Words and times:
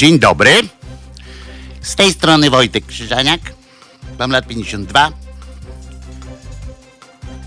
Dzień 0.00 0.18
dobry. 0.18 0.50
Z 1.80 1.96
tej 1.96 2.12
strony 2.12 2.50
Wojtek 2.50 2.86
Krzyżaniak. 2.86 3.40
Mam 4.18 4.30
lat 4.30 4.46
52. 4.46 5.10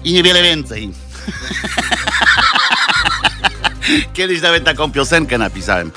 I 0.03 0.13
niewiele 0.13 0.43
więcej. 0.43 0.91
Kiedyś 4.13 4.41
nawet 4.41 4.63
taką 4.63 4.91
piosenkę 4.91 5.37
napisałem. 5.37 5.91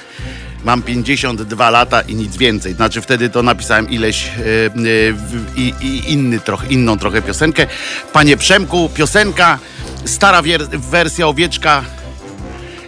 Mam 0.65 0.83
52 0.83 1.71
lata 1.71 2.01
i 2.01 2.15
nic 2.15 2.37
więcej. 2.37 2.75
Znaczy 2.75 3.03
wtedy 3.03 3.31
to 3.31 3.43
napisałem 3.43 3.91
ileś 3.91 4.31
yy, 4.77 4.83
yy, 4.83 5.73
i, 5.81 6.13
inny 6.13 6.41
trochę, 6.41 6.67
inną 6.67 6.99
trochę 6.99 7.23
piosenkę. 7.23 7.67
Panie 8.13 8.37
Przemku, 8.37 8.89
piosenka, 8.95 9.59
stara 10.05 10.43
wersja 10.73 11.27
owieczka 11.27 11.85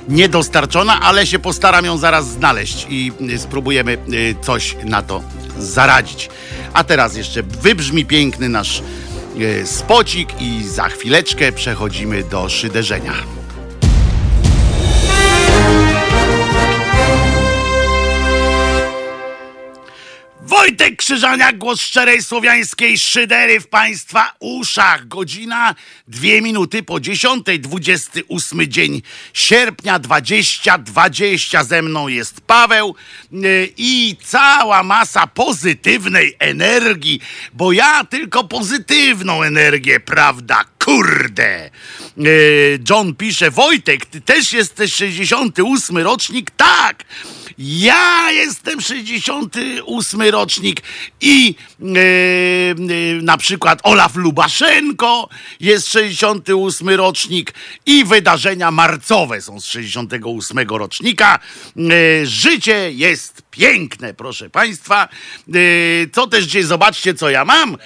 niedostarczona, 0.08 1.00
ale 1.00 1.26
się 1.26 1.38
postaram 1.38 1.84
ją 1.84 1.98
zaraz 1.98 2.28
znaleźć 2.28 2.86
i 2.90 3.12
spróbujemy 3.38 3.98
y, 4.12 4.34
coś 4.42 4.76
na 4.84 5.02
to 5.02 5.22
zaradzić. 5.58 6.30
A 6.72 6.84
teraz 6.84 7.16
jeszcze 7.16 7.42
wybrzmi 7.42 8.04
piękny 8.04 8.48
nasz 8.48 8.82
y, 9.36 9.66
spocik 9.66 10.28
i 10.40 10.64
za 10.64 10.88
chwileczkę 10.88 11.52
przechodzimy 11.52 12.24
do 12.24 12.48
szyderzenia. 12.48 13.37
Wojtek 20.58 20.96
Krzyżaniak, 20.96 21.58
głos 21.58 21.80
szczerej 21.80 22.22
słowiańskiej 22.22 22.98
szydery 22.98 23.60
w 23.60 23.68
Państwa 23.68 24.32
uszach. 24.40 25.08
Godzina, 25.08 25.74
dwie 26.08 26.42
minuty 26.42 26.82
po 26.82 27.00
dziesiątej, 27.00 27.60
dwudziesty 27.60 28.24
ósmy 28.24 28.68
dzień 28.68 29.02
sierpnia 29.34 29.98
2020. 29.98 31.64
Ze 31.64 31.82
mną 31.82 32.08
jest 32.08 32.40
Paweł 32.40 32.94
yy, 33.32 33.72
i 33.76 34.16
cała 34.24 34.82
masa 34.82 35.26
pozytywnej 35.26 36.36
energii, 36.38 37.20
bo 37.52 37.72
ja 37.72 38.04
tylko 38.04 38.44
pozytywną 38.44 39.42
energię, 39.42 40.00
prawda? 40.00 40.64
Kurde! 40.84 41.70
Yy, 42.16 42.78
John 42.90 43.14
pisze, 43.14 43.50
Wojtek, 43.50 44.06
ty 44.06 44.20
też 44.20 44.52
jesteś 44.52 44.94
68 44.94 45.98
rocznik? 45.98 46.50
Tak! 46.50 47.04
Ja 47.58 48.30
jestem 48.30 48.80
68 48.80 50.20
rocznik 50.22 50.82
i 51.20 51.54
yy, 51.80 52.00
yy, 52.78 53.22
na 53.22 53.36
przykład 53.36 53.80
Olaf 53.82 54.16
Lubaszenko 54.16 55.28
jest 55.60 55.88
68 55.92 56.88
rocznik 56.88 57.54
i 57.86 58.04
wydarzenia 58.04 58.70
marcowe 58.70 59.40
są 59.40 59.60
z 59.60 59.64
68 59.64 60.58
rocznika. 60.68 61.38
Yy, 61.76 62.26
życie 62.26 62.92
jest 62.92 63.42
piękne, 63.58 64.14
proszę 64.14 64.50
Państwa. 64.50 65.08
Co 66.12 66.26
też 66.26 66.44
dzisiaj 66.44 66.62
zobaczcie, 66.62 67.14
co 67.14 67.30
ja 67.30 67.44
mam. 67.44 67.76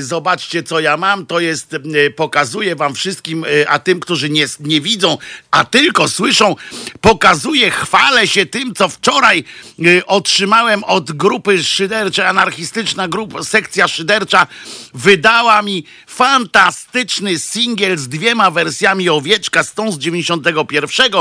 Zobaczcie, 0.00 0.62
co 0.62 0.80
ja 0.80 0.96
mam. 0.96 1.26
To 1.26 1.40
jest, 1.40 1.76
pokazuję 2.16 2.76
Wam 2.76 2.94
wszystkim, 2.94 3.44
a 3.68 3.78
tym, 3.78 4.00
którzy 4.00 4.30
nie, 4.30 4.46
nie 4.60 4.80
widzą, 4.80 5.18
a 5.50 5.64
tylko 5.64 6.08
słyszą, 6.08 6.56
pokazuję, 7.00 7.70
chwalę 7.70 8.28
się 8.28 8.46
tym, 8.46 8.74
co 8.74 8.88
wczoraj 8.88 9.44
otrzymałem 10.06 10.84
od 10.84 11.12
grupy 11.12 11.64
szyderczej, 11.64 12.26
anarchistyczna 12.26 13.08
grupa, 13.08 13.44
sekcja 13.44 13.88
szydercza 13.88 14.46
wydała 14.94 15.62
mi 15.62 15.84
fantastyczny 16.16 17.38
singiel 17.38 17.98
z 17.98 18.08
dwiema 18.08 18.50
wersjami 18.50 19.08
Owieczka, 19.08 19.64
z 19.64 19.74
tą 19.74 19.92
z 19.92 19.98
91 19.98 21.12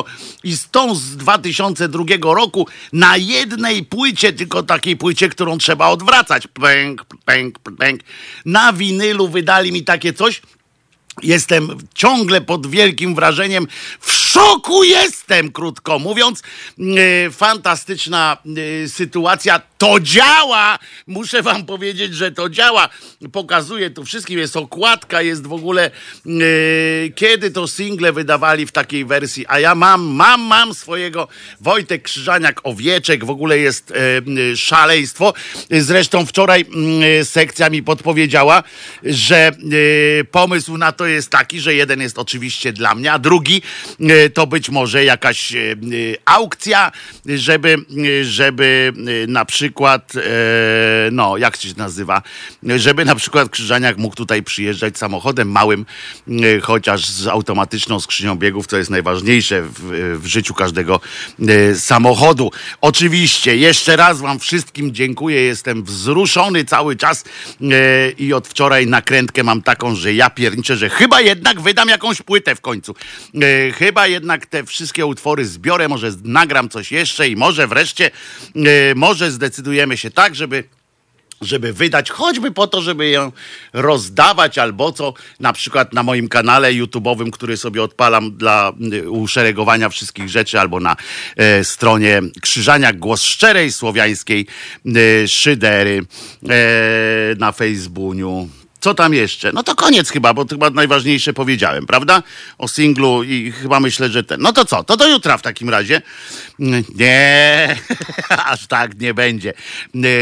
i 0.43 0.57
z 0.57 0.69
tą 0.69 0.95
z 0.95 1.17
2002 1.17 2.03
roku 2.21 2.67
na 2.93 3.17
jednej 3.17 3.83
płycie, 3.83 4.33
tylko 4.33 4.63
takiej 4.63 4.97
płycie, 4.97 5.29
którą 5.29 5.57
trzeba 5.57 5.87
odwracać. 5.87 6.47
Pęk, 6.47 7.05
pęk, 7.25 7.59
pęk. 7.77 8.01
Na 8.45 8.73
winylu 8.73 9.27
wydali 9.27 9.71
mi 9.71 9.83
takie 9.83 10.13
coś. 10.13 10.41
Jestem 11.23 11.77
ciągle 11.93 12.41
pod 12.41 12.67
wielkim 12.67 13.15
wrażeniem. 13.15 13.67
W 13.99 14.11
szoku 14.11 14.83
jestem, 14.83 15.51
krótko 15.51 15.99
mówiąc. 15.99 16.43
E, 16.79 17.31
fantastyczna 17.31 18.37
e, 18.83 18.89
sytuacja. 18.89 19.61
To 19.85 19.99
działa! 19.99 20.79
Muszę 21.07 21.43
wam 21.43 21.65
powiedzieć, 21.65 22.15
że 22.15 22.31
to 22.31 22.49
działa. 22.49 22.89
Pokazuję 23.31 23.89
tu 23.89 24.05
wszystkim. 24.05 24.39
Jest 24.39 24.57
okładka, 24.57 25.21
jest 25.21 25.47
w 25.47 25.53
ogóle 25.53 25.85
e, 25.85 26.29
kiedy 27.15 27.51
to 27.51 27.67
single 27.67 28.13
wydawali 28.13 28.65
w 28.65 28.71
takiej 28.71 29.05
wersji. 29.05 29.45
A 29.47 29.59
ja 29.59 29.75
mam, 29.75 30.01
mam, 30.01 30.41
mam 30.41 30.73
swojego 30.73 31.27
Wojtek 31.61 32.03
Krzyżaniak 32.03 32.61
Owieczek. 32.63 33.25
W 33.25 33.29
ogóle 33.29 33.57
jest 33.57 33.93
szaleństwo. 34.55 35.33
Zresztą 35.71 36.25
wczoraj 36.25 36.65
sekcja 37.23 37.69
mi 37.69 37.83
podpowiedziała, 37.83 38.63
że 39.03 39.51
pomysł 40.31 40.77
na 40.77 40.91
to 40.91 41.05
jest 41.05 41.29
taki, 41.29 41.59
że 41.59 41.75
jeden 41.75 42.01
jest 42.01 42.19
oczywiście 42.19 42.73
dla 42.73 42.95
mnie, 42.95 43.13
a 43.13 43.19
drugi 43.19 43.61
e, 43.99 44.29
to 44.29 44.47
być 44.47 44.69
może 44.69 45.03
jakaś 45.03 45.53
aukcja, 46.25 46.91
żeby, 47.35 47.77
żeby 48.21 48.93
na 49.27 49.45
przykład, 49.45 50.13
no, 51.11 51.37
jak 51.37 51.57
się 51.57 51.69
nazywa, 51.77 52.21
żeby 52.75 53.05
na 53.05 53.15
przykład 53.15 53.49
Krzyżaniak 53.49 53.97
mógł 53.97 54.15
tutaj 54.15 54.43
przyjeżdżać 54.43 54.97
samochodem 54.97 55.51
małym, 55.51 55.85
chociaż 56.61 57.05
z 57.09 57.27
automatyczną 57.27 57.99
skrzynią 57.99 58.35
biegów, 58.35 58.67
co 58.67 58.77
jest 58.77 58.89
najważniejsze 58.89 59.61
w, 59.61 60.19
w 60.21 60.25
życiu 60.25 60.53
każdego 60.53 60.99
samochodu. 61.75 62.51
Oczywiście, 62.81 63.57
jeszcze 63.57 63.95
raz 63.95 64.19
Wam 64.19 64.39
wszystkim 64.39 64.93
dziękuję, 64.93 65.41
jestem 65.41 65.83
wzruszony 65.83 66.65
cały 66.65 66.95
czas 66.95 67.23
i 68.17 68.33
od 68.33 68.47
wczoraj 68.47 68.87
nakrętkę 68.87 69.43
mam 69.43 69.61
taką, 69.61 69.95
że 69.95 70.13
ja 70.13 70.29
pierniczę, 70.29 70.77
że 70.77 70.89
chyba 70.89 71.21
jednak 71.21 71.61
wydam 71.61 71.89
jakąś 71.89 72.21
płytę 72.21 72.55
w 72.55 72.61
końcu. 72.61 72.95
E, 73.41 73.71
chyba 73.71 74.07
jednak 74.07 74.45
te 74.45 74.63
wszystkie 74.63 75.05
utwory 75.05 75.45
zbiorę, 75.45 75.87
może 75.87 76.11
nagram 76.23 76.69
coś 76.69 76.91
jeszcze 76.91 77.14
i 77.23 77.35
może 77.35 77.67
wreszcie, 77.67 78.11
e, 78.55 78.95
może 78.95 79.31
zdecydujemy 79.31 79.97
się 79.97 80.11
tak, 80.11 80.35
żeby 80.35 80.63
żeby 81.41 81.73
wydać, 81.73 82.09
choćby 82.09 82.51
po 82.51 82.67
to, 82.67 82.81
żeby 82.81 83.09
ją 83.09 83.31
rozdawać 83.73 84.57
albo 84.57 84.91
co, 84.91 85.13
na 85.39 85.53
przykład 85.53 85.93
na 85.93 86.03
moim 86.03 86.27
kanale 86.27 86.73
YouTube'owym, 86.73 87.31
który 87.31 87.57
sobie 87.57 87.83
odpalam 87.83 88.37
dla 88.37 88.73
e, 89.03 89.09
uszeregowania 89.09 89.89
wszystkich 89.89 90.29
rzeczy, 90.29 90.59
albo 90.59 90.79
na 90.79 90.95
e, 91.35 91.63
stronie 91.63 92.21
Krzyżania 92.41 92.93
Głos 92.93 93.21
Szczerej 93.21 93.71
Słowiańskiej 93.71 94.47
e, 94.85 95.27
Szydery 95.27 96.01
e, 96.49 97.35
na 97.37 97.51
Facebooku. 97.51 98.49
Co 98.85 98.93
tam 98.93 99.13
jeszcze? 99.13 99.51
No 99.51 99.63
to 99.63 99.75
koniec 99.75 100.09
chyba, 100.09 100.33
bo 100.33 100.45
chyba 100.45 100.69
najważniejsze 100.69 101.33
powiedziałem, 101.33 101.85
prawda? 101.85 102.23
O 102.57 102.67
singlu 102.67 103.23
i 103.23 103.51
chyba 103.51 103.79
myślę, 103.79 104.09
że 104.09 104.23
ten. 104.23 104.41
No 104.41 104.53
to 104.53 104.65
co? 104.65 104.83
To 104.83 104.97
do 104.97 105.07
jutra 105.07 105.37
w 105.37 105.41
takim 105.41 105.69
razie. 105.69 106.01
Nie, 106.59 107.75
aż 108.51 108.67
tak 108.67 108.99
nie 108.99 109.13
będzie. 109.13 109.53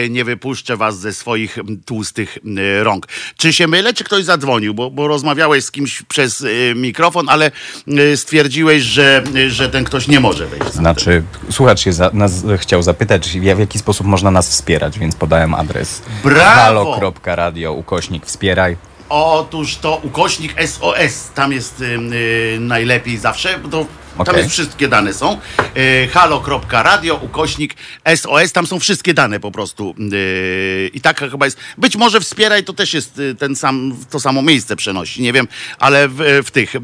Nie 0.10 0.24
wypuszczę 0.24 0.78
was 0.78 1.00
ze 1.00 1.14
swoich 1.14 1.58
tłustych 1.86 2.38
rąk. 2.82 3.08
Czy 3.38 3.54
się 3.54 3.68
mylę, 3.68 3.94
czy 3.94 4.04
ktoś 4.04 4.24
zadzwonił? 4.24 4.74
Bo, 4.74 4.92
bo 4.92 5.08
rozmawiałeś 5.08 5.66
z 5.66 5.72
kimś 5.72 6.02
przez 6.02 6.42
y, 6.42 6.74
mikrofon, 6.76 7.30
ale 7.30 7.52
y, 7.88 8.18
stwierdziłeś, 8.18 8.84
że, 8.84 9.24
że 9.48 9.70
ten 9.70 9.84
ktoś 9.84 10.08
nie 10.08 10.20
może 10.20 10.48
wejść. 10.48 10.74
Znaczy, 10.74 11.24
słuchacz 11.50 11.80
się 11.80 11.94
za, 11.94 12.10
nas 12.14 12.44
chciał 12.58 12.84
zapytać, 12.84 13.30
w 13.40 13.60
jaki 13.60 13.80
sposób 13.80 14.08
można 14.08 14.32
nas 14.32 14.50
wspierać, 14.50 15.00
więc 15.00 15.16
podałem 15.16 15.54
adres 15.54 16.02
halo.radio 16.24 17.74
ukośnik 17.74 18.26
wspieraj. 18.26 18.78
Otóż 19.16 19.75
to 19.75 19.96
ukośnik 20.03 20.56
SOS, 20.68 21.29
tam 21.35 21.51
jest 21.51 21.79
yy, 21.79 22.60
najlepiej 22.60 23.18
zawsze, 23.18 23.60
bo 23.60 23.69
to 23.69 23.86
Okay. 24.13 24.25
Tam 24.25 24.38
jest 24.38 24.50
wszystkie 24.50 24.88
dane 24.88 25.13
są. 25.13 25.39
Yy, 25.75 26.07
halo.radio, 26.07 27.15
ukośnik 27.15 27.75
SOS, 28.15 28.51
tam 28.51 28.68
są 28.68 28.80
wszystkie 28.80 29.13
dane 29.13 29.39
po 29.39 29.51
prostu. 29.51 29.95
Yy, 29.98 30.92
I 30.94 31.01
tak 31.01 31.19
chyba 31.19 31.45
jest. 31.45 31.57
Być 31.77 31.95
może 31.95 32.19
wspieraj 32.19 32.63
to 32.63 32.74
też 32.74 32.94
jest 32.94 33.19
y, 33.19 33.36
ten 33.36 33.56
sam, 33.56 33.95
to 34.10 34.19
samo 34.19 34.42
miejsce 34.42 34.75
przenosi, 34.75 35.21
nie 35.21 35.33
wiem, 35.33 35.48
ale 35.80 36.07
w, 36.07 36.42
w 36.45 36.51
tych, 36.51 36.75
y, 36.75 36.80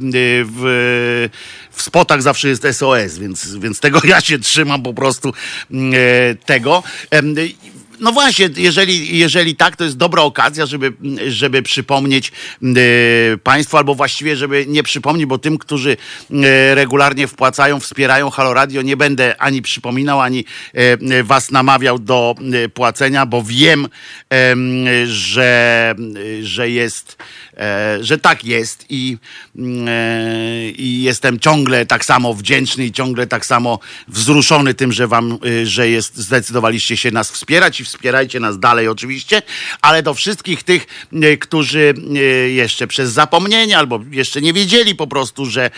w, 0.46 1.30
w 1.72 1.82
spotach 1.82 2.22
zawsze 2.22 2.48
jest 2.48 2.68
SOS, 2.72 3.18
więc, 3.18 3.56
więc 3.56 3.80
tego 3.80 4.02
ja 4.14 4.22
się 4.22 4.40
trzymam 4.40 4.84
po 4.84 4.94
prostu 4.94 5.34
tego. 6.46 6.84
No 8.00 8.12
właśnie, 8.12 8.50
jeżeli, 8.58 9.18
jeżeli 9.18 9.56
tak, 9.56 9.76
to 9.76 9.84
jest 9.84 9.98
dobra 9.98 10.22
okazja, 10.22 10.66
żeby, 10.66 10.94
żeby 11.28 11.62
przypomnieć 11.62 12.32
y, 12.64 13.38
Państwu, 13.44 13.78
albo 13.78 13.96
właściwie, 13.96 14.36
żeby 14.36 14.66
nie 14.68 14.84
przypomnieć, 14.84 15.26
bo 15.26 15.38
tym, 15.38 15.58
którzy 15.58 15.92
y, 15.92 15.96
regularnie 16.76 17.28
wpłacają, 17.28 17.80
wspierają 17.80 18.30
Halo 18.30 18.54
Radio, 18.54 18.82
nie 18.82 18.98
będę 18.98 19.42
ani 19.42 19.62
przypominał, 19.62 20.22
ani 20.22 20.46
y, 21.12 21.24
Was 21.24 21.52
namawiał 21.52 22.00
do 22.00 22.36
płacenia, 22.74 23.26
bo 23.26 23.44
wiem, 23.44 23.88
że, 25.06 25.96
że 26.42 26.70
jest 26.70 27.18
że 28.02 28.18
tak 28.18 28.46
jest 28.46 28.86
i, 28.90 29.18
i 30.78 31.02
jestem 31.04 31.40
ciągle 31.40 31.86
tak 31.86 32.06
samo 32.06 32.34
wdzięczny 32.34 32.86
i 32.86 32.92
ciągle 32.92 33.28
tak 33.28 33.46
samo 33.46 33.80
wzruszony 34.08 34.74
tym, 34.74 34.92
że 34.92 35.08
wam, 35.08 35.38
że 35.64 35.90
jest, 35.90 36.18
zdecydowaliście 36.18 36.98
się 36.98 37.12
nas 37.12 37.32
wspierać 37.32 37.80
i 37.80 37.86
wspierajcie 37.86 38.40
nas 38.40 38.60
dalej 38.60 38.88
oczywiście, 38.88 39.42
ale 39.82 40.04
do 40.04 40.14
wszystkich 40.14 40.64
tych, 40.64 40.88
którzy 41.40 41.94
jeszcze 42.54 42.88
przez 42.88 43.12
zapomnienie 43.12 43.78
albo 43.78 44.00
jeszcze 44.12 44.42
nie 44.42 44.54
wiedzieli 44.54 44.96
po 44.96 45.08
prostu, 45.08 45.46
że, 45.46 45.72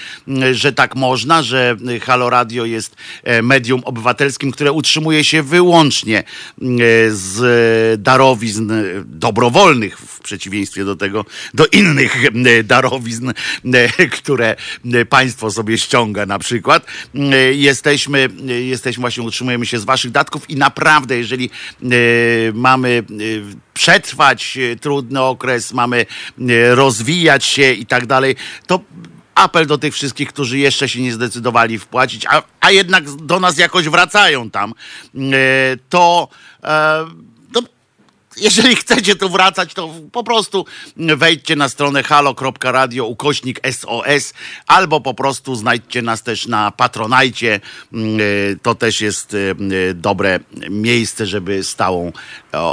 że 0.51 0.73
tak 0.73 0.95
można, 0.95 1.43
że 1.43 1.77
Halo 2.01 2.29
Radio 2.29 2.65
jest 2.65 2.95
medium 3.43 3.81
obywatelskim, 3.83 4.51
które 4.51 4.71
utrzymuje 4.71 5.23
się 5.23 5.43
wyłącznie 5.43 6.23
z 7.09 8.01
darowizn 8.01 8.71
dobrowolnych 9.05 10.10
przeciwieństwie 10.21 10.85
do 10.85 10.95
tego, 10.95 11.25
do 11.53 11.65
innych 11.65 12.15
darowizn, 12.63 13.31
które 14.11 14.55
państwo 15.09 15.51
sobie 15.51 15.77
ściąga 15.77 16.25
na 16.25 16.39
przykład. 16.39 16.85
Jesteśmy, 17.51 18.29
jesteśmy 18.45 19.01
właśnie, 19.01 19.23
utrzymujemy 19.23 19.65
się 19.65 19.79
z 19.79 19.83
waszych 19.83 20.11
datków 20.11 20.49
i 20.49 20.55
naprawdę, 20.55 21.17
jeżeli 21.17 21.49
mamy 22.53 23.03
przetrwać 23.73 24.57
trudny 24.81 25.21
okres, 25.21 25.73
mamy 25.73 26.05
rozwijać 26.69 27.45
się 27.45 27.71
i 27.71 27.85
tak 27.85 28.05
dalej, 28.05 28.35
to 28.67 28.79
apel 29.35 29.67
do 29.67 29.77
tych 29.77 29.93
wszystkich, 29.93 30.29
którzy 30.29 30.57
jeszcze 30.57 30.89
się 30.89 31.01
nie 31.01 31.13
zdecydowali 31.13 31.79
wpłacić, 31.79 32.25
a, 32.25 32.43
a 32.59 32.71
jednak 32.71 33.11
do 33.11 33.39
nas 33.39 33.57
jakoś 33.57 33.89
wracają 33.89 34.49
tam, 34.49 34.73
to 35.89 36.27
jeżeli 38.37 38.75
chcecie 38.75 39.15
tu 39.15 39.29
wracać, 39.29 39.73
to 39.73 39.89
po 40.11 40.23
prostu 40.23 40.65
wejdźcie 40.97 41.55
na 41.55 41.69
stronę 41.69 42.03
halo.radio 42.03 43.05
ukośnik 43.05 43.59
SOS 43.71 44.33
albo 44.67 45.01
po 45.01 45.13
prostu 45.13 45.55
znajdźcie 45.55 46.01
nas 46.01 46.23
też 46.23 46.47
na 46.47 46.71
Patronajcie. 46.71 47.59
Mm, 47.93 48.19
y, 48.19 48.57
to 48.61 48.75
też 48.75 49.01
jest 49.01 49.33
y, 49.33 49.55
y, 49.89 49.93
dobre 49.93 50.39
miejsce, 50.69 51.25
żeby 51.25 51.63
stałą 51.63 52.11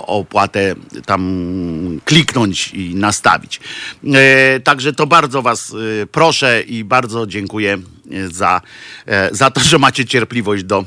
opłatę 0.06 0.74
tam 1.06 2.00
kliknąć 2.04 2.68
i 2.68 2.94
nastawić. 2.94 3.60
Także 4.64 4.92
to 4.92 5.06
bardzo 5.06 5.42
Was 5.42 5.72
proszę 6.12 6.62
i 6.62 6.84
bardzo 6.84 7.26
dziękuję 7.26 7.78
za, 8.30 8.60
za 9.32 9.50
to, 9.50 9.60
że 9.60 9.78
macie 9.78 10.04
cierpliwość 10.04 10.64
do 10.64 10.84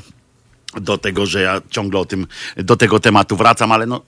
do 0.80 0.98
tego, 0.98 1.26
że 1.26 1.42
ja 1.42 1.60
ciągle 1.70 2.00
o 2.00 2.04
tym, 2.04 2.26
do 2.56 2.76
tego 2.76 3.00
tematu 3.00 3.36
wracam, 3.36 3.72
ale 3.72 3.86
no. 3.86 4.02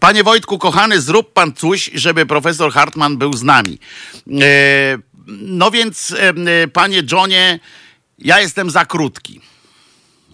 Panie 0.00 0.24
Wojtku, 0.24 0.58
kochany, 0.58 1.00
zrób 1.00 1.32
pan 1.32 1.52
coś, 1.52 1.90
żeby 1.94 2.26
profesor 2.26 2.72
Hartman 2.72 3.16
był 3.16 3.32
z 3.32 3.42
nami. 3.42 3.78
E, 4.40 4.98
no 5.26 5.70
więc, 5.70 6.14
e, 6.18 6.68
panie 6.68 7.02
Johnie, 7.12 7.60
ja 8.18 8.40
jestem 8.40 8.70
za 8.70 8.84
krótki 8.84 9.40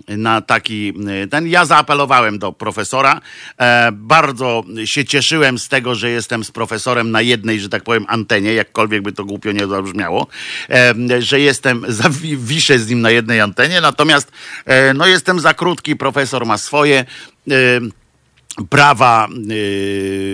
na 0.09 0.41
taki 0.41 0.95
ten. 1.31 1.47
Ja 1.47 1.65
zaapelowałem 1.65 2.39
do 2.39 2.53
profesora. 2.53 3.21
E, 3.59 3.93
bardzo 3.93 4.65
się 4.85 5.05
cieszyłem 5.05 5.59
z 5.59 5.69
tego, 5.69 5.95
że 5.95 6.11
jestem 6.11 6.45
z 6.45 6.51
profesorem 6.51 7.11
na 7.11 7.21
jednej, 7.21 7.61
że 7.61 7.69
tak 7.69 7.83
powiem, 7.83 8.05
antenie, 8.09 8.55
jakkolwiek 8.55 9.03
by 9.03 9.13
to 9.13 9.25
głupio 9.25 9.53
nie 9.53 9.67
zabrzmiało, 9.67 10.27
e, 10.71 10.95
że 11.23 11.41
jestem, 11.41 11.85
za, 11.89 12.05
wiszę 12.37 12.79
z 12.79 12.89
nim 12.89 13.01
na 13.01 13.11
jednej 13.11 13.41
antenie, 13.41 13.81
natomiast 13.81 14.33
e, 14.65 14.95
no 14.95 15.07
jestem 15.07 15.41
za 15.41 15.55
krótki, 15.55 15.97
profesor 15.97 16.47
ma 16.47 16.59
swoje. 16.59 17.05
E, 17.51 17.55
prawa. 18.71 19.29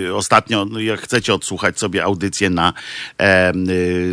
Yy, 0.03 0.15
ostatnio, 0.15 0.65
no, 0.65 0.79
jak 0.79 1.01
chcecie 1.01 1.33
odsłuchać 1.33 1.79
sobie 1.79 2.03
audycję 2.03 2.49
na 2.49 2.73
e, 3.19 3.51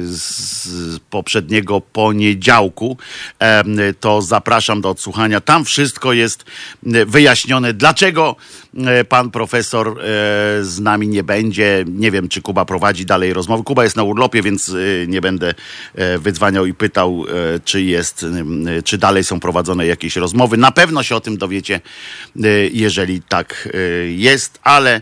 z 0.02 0.98
poprzedniego 1.10 1.80
poniedziałku, 1.80 2.96
e, 3.38 3.64
to 4.00 4.22
zapraszam 4.22 4.80
do 4.80 4.90
odsłuchania. 4.90 5.40
Tam 5.40 5.64
wszystko 5.64 6.12
jest 6.12 6.44
wyjaśnione, 7.06 7.74
dlaczego 7.74 8.36
E, 8.86 9.04
pan 9.04 9.30
profesor 9.30 9.88
e, 9.88 9.94
z 10.64 10.80
nami 10.80 11.08
nie 11.08 11.22
będzie. 11.22 11.84
Nie 11.88 12.10
wiem, 12.10 12.28
czy 12.28 12.42
Kuba 12.42 12.64
prowadzi 12.64 13.06
dalej 13.06 13.32
rozmowy. 13.32 13.64
Kuba 13.64 13.84
jest 13.84 13.96
na 13.96 14.02
urlopie, 14.02 14.42
więc 14.42 14.72
nie 15.06 15.20
będę 15.20 15.54
wydzwaniał 16.18 16.66
i 16.66 16.74
pytał, 16.74 17.24
czy 17.64 17.82
jest, 17.82 18.26
czy 18.84 18.98
dalej 18.98 19.24
są 19.24 19.40
prowadzone 19.40 19.86
jakieś 19.86 20.16
rozmowy. 20.16 20.56
Na 20.56 20.72
pewno 20.72 21.02
się 21.02 21.16
o 21.16 21.20
tym 21.20 21.36
dowiecie, 21.36 21.80
jeżeli 22.72 23.22
tak 23.22 23.68
jest, 24.06 24.58
ale 24.62 25.00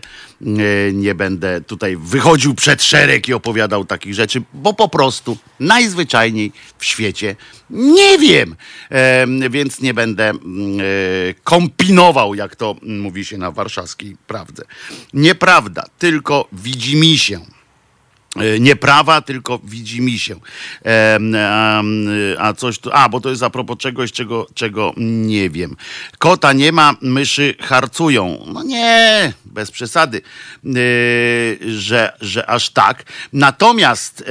nie 0.93 1.15
będę 1.15 1.61
tutaj 1.61 1.97
wychodził 1.97 2.55
przed 2.55 2.83
szereg 2.83 3.27
i 3.27 3.33
opowiadał 3.33 3.85
takich 3.85 4.13
rzeczy, 4.13 4.41
bo 4.53 4.73
po 4.73 4.89
prostu 4.89 5.37
najzwyczajniej 5.59 6.51
w 6.77 6.85
świecie 6.85 7.35
nie 7.69 8.17
wiem, 8.19 8.55
więc 9.49 9.81
nie 9.81 9.93
będę 9.93 10.29
mm, 10.29 10.45
kombinował, 11.43 12.35
jak 12.35 12.55
to 12.55 12.75
mówi 12.81 13.25
się 13.25 13.37
na 13.37 13.51
warszawskiej 13.51 14.17
prawdzie. 14.27 14.63
Nieprawda, 15.13 15.83
tylko 15.99 16.47
widzi 16.51 16.95
mi 16.95 17.17
się. 17.17 17.56
E, 18.41 18.59
nie 18.59 18.75
prawa, 18.75 19.21
tylko 19.21 19.59
widzi 19.63 20.01
mi 20.01 20.19
się. 20.19 20.35
E, 20.85 21.19
a 22.39 22.53
coś 22.53 22.79
tu, 22.79 22.89
a 22.93 23.09
bo 23.09 23.21
to 23.21 23.29
jest 23.29 23.43
a 23.43 23.49
propos 23.49 23.77
czegoś, 23.77 24.11
czego, 24.11 24.47
czego 24.53 24.93
nie 24.97 25.49
wiem. 25.49 25.75
Kota 26.17 26.53
nie 26.53 26.71
ma, 26.71 26.95
myszy 27.01 27.55
harcują. 27.59 28.45
No 28.53 28.63
nie, 28.63 29.33
bez 29.45 29.71
przesady, 29.71 30.21
e, 30.65 30.69
że, 31.71 32.13
że 32.21 32.49
aż 32.49 32.69
tak. 32.69 33.03
Natomiast, 33.33 34.23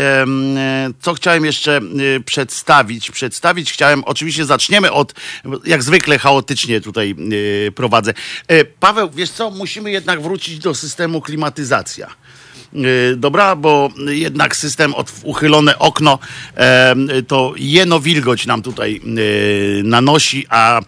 co 1.00 1.14
chciałem 1.14 1.44
jeszcze 1.44 1.80
przedstawić? 2.24 3.10
Przedstawić 3.10 3.72
chciałem, 3.72 4.04
oczywiście 4.04 4.44
zaczniemy 4.44 4.92
od, 4.92 5.14
jak 5.64 5.82
zwykle 5.82 6.18
chaotycznie 6.18 6.80
tutaj 6.80 7.16
prowadzę. 7.74 8.14
Paweł, 8.80 9.10
wiesz 9.10 9.30
co, 9.30 9.50
musimy 9.50 9.90
jednak 9.90 10.22
wrócić 10.22 10.58
do 10.58 10.74
systemu 10.74 11.20
klimatyzacja. 11.20 12.25
Y, 12.84 13.17
dobra, 13.17 13.56
bo 13.56 13.90
jednak 14.06 14.56
system 14.56 14.94
od 14.94 15.12
uchylone 15.23 15.78
okno 15.78 16.19
to 17.28 17.55
jeno 17.56 18.00
wilgoć 18.00 18.46
nam 18.46 18.62
tutaj 18.62 19.00
y, 19.19 19.82
nanosi, 19.84 20.46
a 20.49 20.81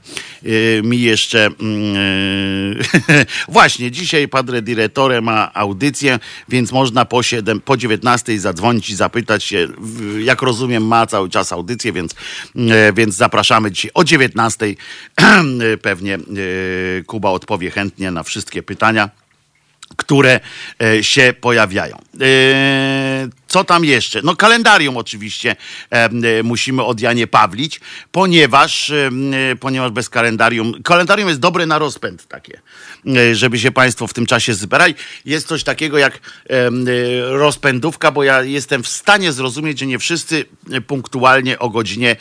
y, 0.44 0.81
mi 0.85 1.00
jeszcze 1.00 1.46
mm, 1.46 2.79
właśnie 3.49 3.90
dzisiaj 3.90 4.29
Padre 4.29 4.62
Direttore 4.62 5.20
ma 5.20 5.55
audycję, 5.55 6.19
więc 6.49 6.73
można 6.73 7.05
po 7.05 7.23
7, 7.23 7.61
po 7.61 7.76
19 7.76 8.40
zadzwonić 8.40 8.90
i 8.90 8.96
zapytać 8.96 9.44
się, 9.44 9.69
jak 10.19 10.43
rozumiem 10.43 10.87
ma 10.87 11.06
cały 11.06 11.31
czas 11.31 11.52
audycję, 11.52 11.92
więc, 11.92 12.14
więc 12.95 13.14
zapraszamy 13.14 13.71
dzisiaj 13.71 13.90
o 13.95 14.04
19 14.04 14.66
pewnie 15.83 16.18
Kuba 17.07 17.30
odpowie 17.30 17.71
chętnie 17.71 18.11
na 18.11 18.23
wszystkie 18.23 18.62
pytania 18.62 19.11
które 19.97 20.40
e, 20.83 21.04
się 21.04 21.35
pojawiają. 21.40 21.97
E, 22.21 23.28
co 23.49 23.64
tam 23.64 23.85
jeszcze? 23.85 24.21
No 24.23 24.37
kalendarium 24.37 24.97
oczywiście 24.97 25.57
e, 25.90 26.42
musimy 26.42 26.85
od 26.85 27.00
Janie 27.00 27.26
Pawlić, 27.26 27.80
ponieważ, 28.12 28.92
ponieważ 29.61 29.90
bez 29.90 30.09
kalendarium, 30.09 30.83
kalendarium 30.83 31.28
jest 31.28 31.40
dobre 31.40 31.66
na 31.66 31.78
rozpęd 31.78 32.26
takie, 32.28 32.61
żeby 33.33 33.59
się 33.59 33.71
Państwo 33.71 34.07
w 34.07 34.14
tym 34.14 34.26
czasie 34.26 34.55
zbierali. 34.55 34.95
Jest 35.25 35.47
coś 35.47 35.64
takiego 35.64 35.99
jak 35.99 36.21
rozpędówka, 37.28 38.11
bo 38.11 38.25
ja 38.25 38.43
jestem 38.43 38.83
w 38.83 38.88
stanie 38.88 39.33
zrozumieć, 39.33 39.78
że 39.78 39.87
nie 39.87 39.99
wszyscy 39.99 40.45
punktualnie 40.87 41.59
o 41.59 41.71
godzinie 41.71 42.17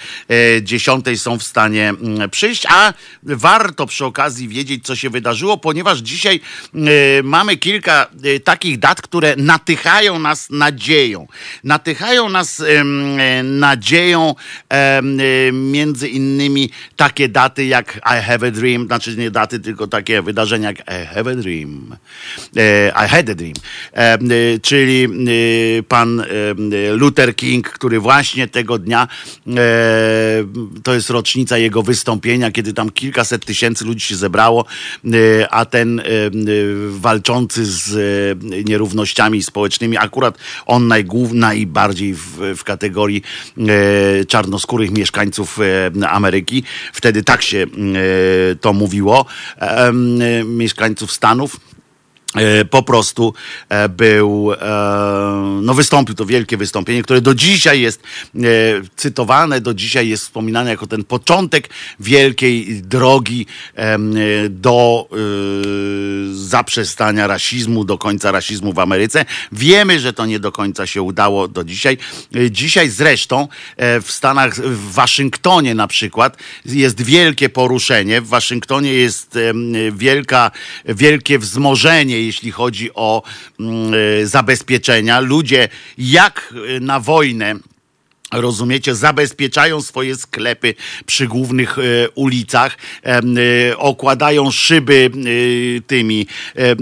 10 0.62 1.06
są 1.16 1.40
w 1.40 1.44
stanie 1.44 1.94
przyjść, 2.32 2.66
a 2.70 2.94
warto 3.24 3.86
przy 3.86 4.06
okazji 4.06 4.48
wiedzieć, 4.48 4.86
co 4.86 4.96
się 4.96 5.10
wydarzyło, 5.10 5.58
ponieważ 5.58 6.00
dzisiaj 6.00 6.40
mamy 7.24 7.58
kilka 7.58 8.08
takich 8.44 8.80
dat, 8.80 9.02
które 9.02 9.36
natychają 9.36 10.20
nas 10.20 10.50
nadzieją. 10.50 11.28
Natychają 11.64 12.30
nas 12.30 12.64
nadzieją 13.44 14.36
między 15.54 16.08
innymi 16.08 16.70
takie 16.96 17.30
daty 17.30 17.66
jak 17.66 17.96
I 17.98 18.22
have 18.24 18.48
a 18.48 18.52
dream, 18.52 18.86
znaczy 18.86 19.18
nie 19.18 19.32
daty, 19.32 19.60
tylko 19.60 19.88
takie 19.88 20.22
wydarzenia 20.22 20.68
I 20.80 21.16
have 21.16 21.32
a 21.32 21.36
dream. 21.36 21.96
E, 22.58 22.88
I 22.88 23.08
had 23.08 23.30
a 23.30 23.36
dream. 23.36 23.54
Y, 24.32 24.60
czyli 24.60 25.08
pan 25.88 26.24
Luther 26.94 27.36
King, 27.36 27.70
który 27.70 28.00
właśnie 28.00 28.48
tego 28.48 28.78
dnia, 28.78 29.08
e, 29.48 29.54
to 30.84 30.94
jest 30.94 31.10
rocznica 31.10 31.58
jego 31.58 31.84
wystąpienia, 31.84 32.52
kiedy 32.52 32.74
tam 32.74 32.90
kilkaset 32.90 33.46
tysięcy 33.46 33.86
ludzi 33.86 34.08
się 34.08 34.16
zebrało, 34.16 34.66
a 35.50 35.66
ten 35.66 36.02
walczący 36.90 37.66
z 37.66 37.96
e, 37.96 38.64
nierównościami 38.64 39.44
społecznymi. 39.44 39.98
Akurat 39.98 40.38
on 40.66 40.88
najgłów, 40.88 41.34
najbardziej 41.34 42.14
w, 42.14 42.56
w 42.58 42.64
kategorii 42.64 43.22
e, 43.58 44.26
czarnoskórych 44.26 44.92
mieszkańców 44.92 45.60
e, 46.04 46.10
Ameryki. 46.10 46.64
Wtedy 46.94 47.24
tak 47.24 47.42
się 47.42 47.66
to 48.62 48.74
mówiło. 48.74 49.26
Mieszkańców 50.58 51.12
Stanów 51.12 51.60
po 52.70 52.84
prostu 52.84 53.34
e, 53.70 53.89
był, 53.89 54.53
e, 54.53 54.58
no 55.62 55.74
wystąpił 55.74 56.15
to 56.15 56.25
wielkie 56.25 56.58
wystąpienie, 56.58 57.03
które 57.03 57.22
do 57.22 57.36
dzisiaj 57.36 57.82
jest 57.82 58.03
cytowane, 58.96 59.62
do 59.62 59.74
dzisiaj 59.74 60.10
jest 60.10 60.24
wspominane 60.24 60.70
jako 60.70 60.88
ten 60.88 61.03
początek 61.03 61.70
wielkiej 62.00 62.82
drogi 62.82 63.46
do 64.50 65.10
zaprzestania 66.32 67.27
rasizmu, 67.27 67.86
do 67.86 67.98
końca 67.98 68.32
rasizmu 68.32 68.74
w 68.74 68.79
Ameryce. 68.79 69.25
Wiemy, 69.51 70.00
że 70.00 70.13
to 70.13 70.25
nie 70.25 70.39
do 70.39 70.51
końca 70.51 70.88
się 70.88 71.01
udało 71.01 71.48
do 71.48 71.63
dzisiaj. 71.63 71.98
Dzisiaj 72.51 72.89
zresztą 72.89 73.48
w 73.77 74.12
Stanach, 74.12 74.56
w 74.56 74.94
Waszyngtonie 74.94 75.75
na 75.75 75.88
przykład 75.88 76.38
jest 76.65 77.01
wielkie 77.01 77.50
poruszenie. 77.50 78.22
W 78.22 78.27
Waszyngtonie 78.27 78.94
jest 78.94 79.38
wielka, 79.91 80.51
wielkie 80.86 81.39
wzmożenie 81.39 82.22
jeśli 82.28 82.52
chodzi 82.52 82.94
o 82.94 83.24
mm, 83.60 83.94
e, 83.94 84.26
zabezpieczenia. 84.28 85.20
Ludzie 85.20 85.70
jak 85.98 86.54
na 86.82 87.00
wojnę 87.00 87.56
Rozumiecie, 88.32 88.96
zabezpieczają 88.96 89.82
swoje 89.82 90.16
sklepy 90.16 90.76
przy 91.06 91.28
głównych 91.28 91.78
e, 91.80 92.10
ulicach, 92.10 92.78
e, 93.06 93.22
e, 93.70 93.78
okładają 93.78 94.52
szyby 94.52 95.10
e, 95.14 95.82
tymi, 95.82 96.28
e, 96.56 96.76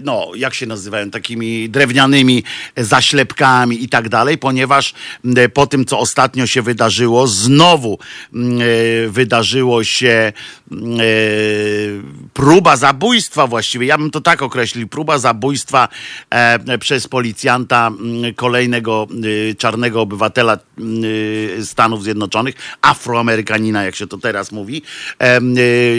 no, 0.00 0.30
jak 0.36 0.54
się 0.54 0.66
nazywają, 0.66 1.10
takimi 1.10 1.68
drewnianymi 1.68 2.44
zaślepkami 2.76 3.84
i 3.84 3.88
tak 3.88 4.08
dalej, 4.08 4.38
ponieważ 4.38 4.94
e, 5.36 5.48
po 5.48 5.66
tym, 5.66 5.84
co 5.84 5.98
ostatnio 5.98 6.46
się 6.46 6.62
wydarzyło, 6.62 7.26
znowu 7.26 7.98
wydarzyło 9.08 9.84
się 9.84 10.32
próba 12.32 12.76
zabójstwa 12.76 13.46
właściwie, 13.46 13.86
ja 13.86 13.98
bym 13.98 14.10
to 14.10 14.20
tak 14.20 14.42
określił, 14.42 14.88
próba 14.88 15.18
zabójstwa 15.18 15.88
przez 16.80 17.08
policjanta 17.08 17.90
kolejnego 18.36 19.06
czarnego 19.58 20.00
obywatela 20.00 20.58
Stanów 21.64 22.02
Zjednoczonych, 22.02 22.54
afroamerykanina, 22.82 23.84
jak 23.84 23.96
się 23.96 24.06
to 24.06 24.18
teraz 24.18 24.52
mówi. 24.52 24.82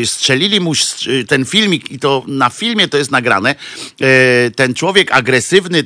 Y, 0.01 0.05
strzelili 0.05 0.60
mu 0.60 0.74
y, 1.07 1.25
ten 1.25 1.45
filmik 1.45 1.91
i 1.91 2.00
to 2.00 2.24
na 2.27 2.50
filmie 2.50 2.88
to 2.88 2.98
jest 2.98 3.12
nagrane. 3.12 3.55
E, 4.01 4.51
ten 4.51 4.74
człowiek 4.74 5.12
agresywny, 5.12 5.83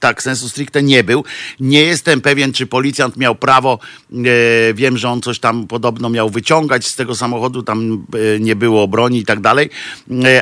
tak 0.00 0.22
sensu 0.22 0.48
stricte 0.48 0.82
nie 0.82 1.04
był. 1.04 1.24
Nie 1.60 1.82
jestem 1.82 2.20
pewien, 2.20 2.52
czy 2.52 2.66
policjant 2.66 3.16
miał 3.16 3.34
prawo, 3.34 3.78
e, 4.12 4.74
wiem, 4.74 4.98
że 4.98 5.08
on 5.08 5.22
coś 5.22 5.38
tam 5.38 5.66
podobno 5.66 6.10
miał 6.10 6.30
wyciągać 6.30 6.86
z 6.86 6.96
tego 6.96 7.14
samochodu, 7.14 7.62
tam 7.62 8.06
e, 8.36 8.40
nie 8.40 8.56
było 8.56 8.88
broni 8.88 9.18
i 9.18 9.24
tak 9.24 9.40
dalej, 9.40 9.70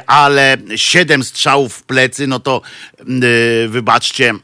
ale 0.07 0.57
siedem 0.77 1.25
strzałów 1.25 1.75
w 1.75 1.83
plecy, 1.83 2.27
no 2.27 2.41
to 2.41 2.63
wybaczcie, 3.69 4.35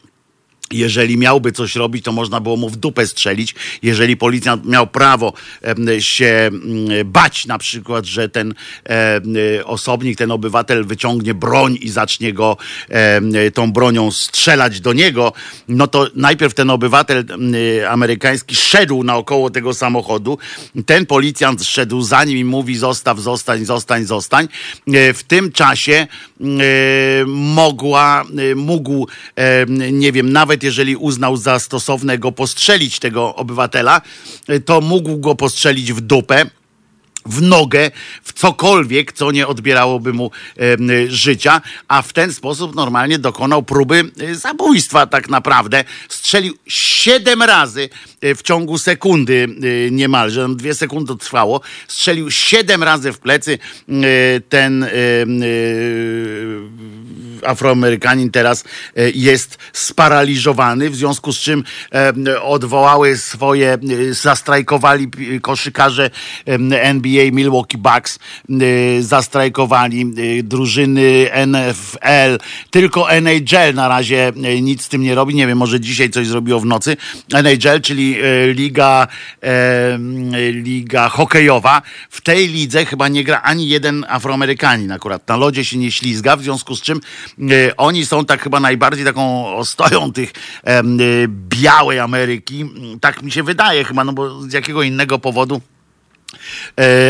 jeżeli 0.71 1.16
miałby 1.16 1.52
coś 1.52 1.76
robić, 1.76 2.04
to 2.04 2.12
można 2.12 2.40
było 2.40 2.56
mu 2.56 2.68
w 2.68 2.76
dupę 2.76 3.06
strzelić. 3.06 3.54
Jeżeli 3.83 4.16
policjant 4.16 4.66
miał 4.66 4.87
prawo 4.87 5.33
się 5.99 6.50
bać 7.04 7.47
na 7.47 7.59
przykład, 7.59 8.04
że 8.04 8.28
ten 8.28 8.54
osobnik, 9.64 10.18
ten 10.18 10.30
obywatel 10.30 10.85
wyciągnie 10.85 11.35
broń 11.35 11.78
i 11.80 11.88
zacznie 11.88 12.33
go 12.33 12.56
tą 13.54 13.73
bronią 13.73 14.11
strzelać 14.11 14.80
do 14.80 14.92
niego, 14.92 15.33
no 15.68 15.87
to 15.87 16.06
najpierw 16.14 16.54
ten 16.54 16.71
obywatel 16.71 17.25
amerykański 17.88 18.56
szedł 18.56 19.04
naokoło 19.04 19.50
tego 19.50 19.75
samochodu. 19.75 20.38
Ten 20.87 21.06
policjant 21.06 21.64
szedł 21.64 22.02
za 22.02 22.25
nim 22.25 22.38
i 22.38 22.44
mówi 22.44 22.76
zostaw, 22.76 23.21
zostań, 23.21 23.64
zostań, 23.64 24.04
zostań. 24.04 24.49
E, 24.87 25.12
w 25.12 25.23
tym 25.23 25.52
czasie 25.52 26.06
mogła, 27.26 28.23
e, 28.23 28.55
mógł, 28.55 29.09
nie 29.93 30.12
wiem, 30.12 30.33
nawet 30.33 30.62
jeżeli 30.62 30.97
uznał 30.97 31.37
za 31.37 31.59
stosowne 31.59 32.19
go 32.19 32.33
postrzelić, 32.33 32.99
tego 32.99 33.35
obywatela, 33.35 34.00
to 34.64 34.81
mógł 34.81 35.17
go 35.17 35.35
postrzelić 35.35 35.93
w 35.93 36.00
dupę 36.00 36.47
w 37.26 37.43
nogę, 37.43 37.90
w 38.23 38.33
cokolwiek, 38.33 39.12
co 39.12 39.33
nie 39.33 39.47
odbierałoby 39.47 40.12
mu 40.12 40.31
życia, 41.09 41.61
a 41.88 42.02
w 42.02 42.12
ten 42.12 42.33
sposób 42.33 42.75
normalnie 42.75 43.19
dokonał 43.19 43.62
próby 43.62 44.11
e, 44.21 44.35
zabójstwa 44.35 45.07
tak 45.07 45.28
naprawdę. 45.28 45.85
Strzelił 46.09 46.54
siedem 46.66 47.43
razy 47.43 47.88
e, 48.21 48.35
w 48.35 48.43
ciągu 48.43 48.78
sekundy 48.78 49.49
e, 49.87 49.90
niemalże, 49.90 50.49
dwie 50.57 50.75
sekundy 50.75 51.16
trwało, 51.16 51.61
strzelił 51.88 52.31
siedem 52.31 52.83
razy 52.83 53.12
w 53.12 53.19
plecy 53.19 53.59
ten 54.49 54.87
Afroamerykanin 57.45 58.31
teraz 58.31 58.65
jest 59.15 59.59
sparaliżowany, 59.73 60.91
w 60.91 60.97
związku 60.97 61.33
z 61.33 61.39
czym 61.39 61.65
odwołały 62.43 63.17
swoje, 63.17 63.79
zastrajkowali 64.11 65.11
koszykarze 65.43 66.11
NBA 66.71 67.31
Milwaukee 67.33 67.79
Bucks 67.79 68.19
zastrajkowali, 69.01 70.07
drużyny 70.43 71.29
NFL, 71.47 72.39
tylko 72.71 73.11
NHL 73.13 73.75
na 73.75 73.89
razie 73.89 74.33
nic 74.63 74.83
z 74.83 74.89
tym 74.89 75.03
nie 75.03 75.15
robi. 75.15 75.35
Nie 75.35 75.47
wiem, 75.47 75.59
może 75.59 75.81
dzisiaj 75.81 76.11
coś 76.11 76.27
zrobiło 76.27 76.61
w 76.61 76.67
nocy. 76.67 76.97
NHL, 77.35 77.81
czyli 77.83 78.17
liga, 78.53 79.07
liga 80.53 81.09
hokejowa. 81.09 81.83
W 82.11 82.21
tej 82.21 82.49
lidze 82.49 82.85
chyba 82.87 83.09
nie 83.09 83.25
gra 83.25 83.43
ani 83.43 83.69
jeden 83.69 84.07
Afroamerykanin 84.09 84.93
akurat. 84.93 85.29
Na 85.29 85.37
lodzie 85.37 85.65
się 85.65 85.79
nie 85.79 85.93
ślizga, 85.93 86.37
w 86.37 86.43
związku 86.43 86.77
z 86.77 86.83
czym 86.83 87.01
oni 87.76 88.07
są 88.07 88.25
tak 88.25 88.43
chyba 88.43 88.61
najbardziej 88.61 89.05
taką 89.05 89.47
ostoją 89.57 90.12
tych 90.12 90.33
białej 91.29 92.00
Ameryki. 92.00 92.71
Tak 93.00 93.23
mi 93.23 93.33
się 93.33 93.43
wydaje 93.43 93.85
chyba, 93.85 94.05
no 94.05 94.12
bo 94.12 94.43
z 94.43 94.53
jakiego 94.53 94.83
innego 94.83 95.19
powodu 95.19 95.61
E, 95.64 95.74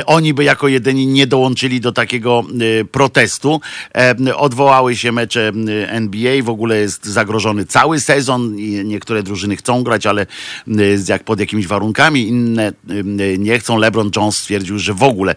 oni 0.06 0.34
by 0.34 0.44
jako 0.44 0.68
jedyni 0.68 1.06
nie 1.06 1.26
dołączyli 1.26 1.80
do 1.80 1.92
takiego 1.92 2.42
e, 2.80 2.84
protestu. 2.84 3.60
E, 3.94 4.36
odwołały 4.36 4.96
się 4.96 5.12
mecze 5.12 5.52
NBA, 5.88 6.42
w 6.42 6.48
ogóle 6.48 6.78
jest 6.78 7.06
zagrożony 7.06 7.66
cały 7.66 8.00
sezon 8.00 8.56
niektóre 8.84 9.22
drużyny 9.22 9.56
chcą 9.56 9.82
grać, 9.82 10.06
ale 10.06 10.26
jak 11.08 11.24
pod 11.24 11.40
jakimiś 11.40 11.66
warunkami, 11.66 12.28
inne 12.28 12.72
nie 13.38 13.58
chcą. 13.58 13.78
LeBron 13.78 14.10
Jones 14.16 14.36
stwierdził, 14.36 14.78
że 14.78 14.94
w 14.94 15.02
ogóle 15.02 15.34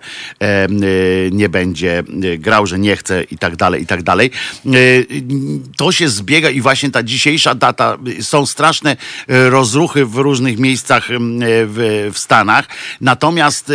nie 1.31 1.49
będzie 1.49 2.03
grał, 2.37 2.67
że 2.67 2.79
nie 2.79 2.95
chce 2.95 3.23
i 3.23 3.37
tak 3.37 3.55
dalej, 3.55 3.81
i 3.83 3.85
tak 3.85 4.03
dalej. 4.03 4.31
To 5.77 5.91
się 5.91 6.09
zbiega 6.09 6.49
i 6.49 6.61
właśnie 6.61 6.91
ta 6.91 7.03
dzisiejsza 7.03 7.55
data, 7.55 7.97
są 8.21 8.45
straszne 8.45 8.97
rozruchy 9.27 10.05
w 10.05 10.15
różnych 10.15 10.59
miejscach 10.59 11.07
w, 11.09 12.09
w 12.13 12.19
Stanach, 12.19 12.67
natomiast 13.01 13.71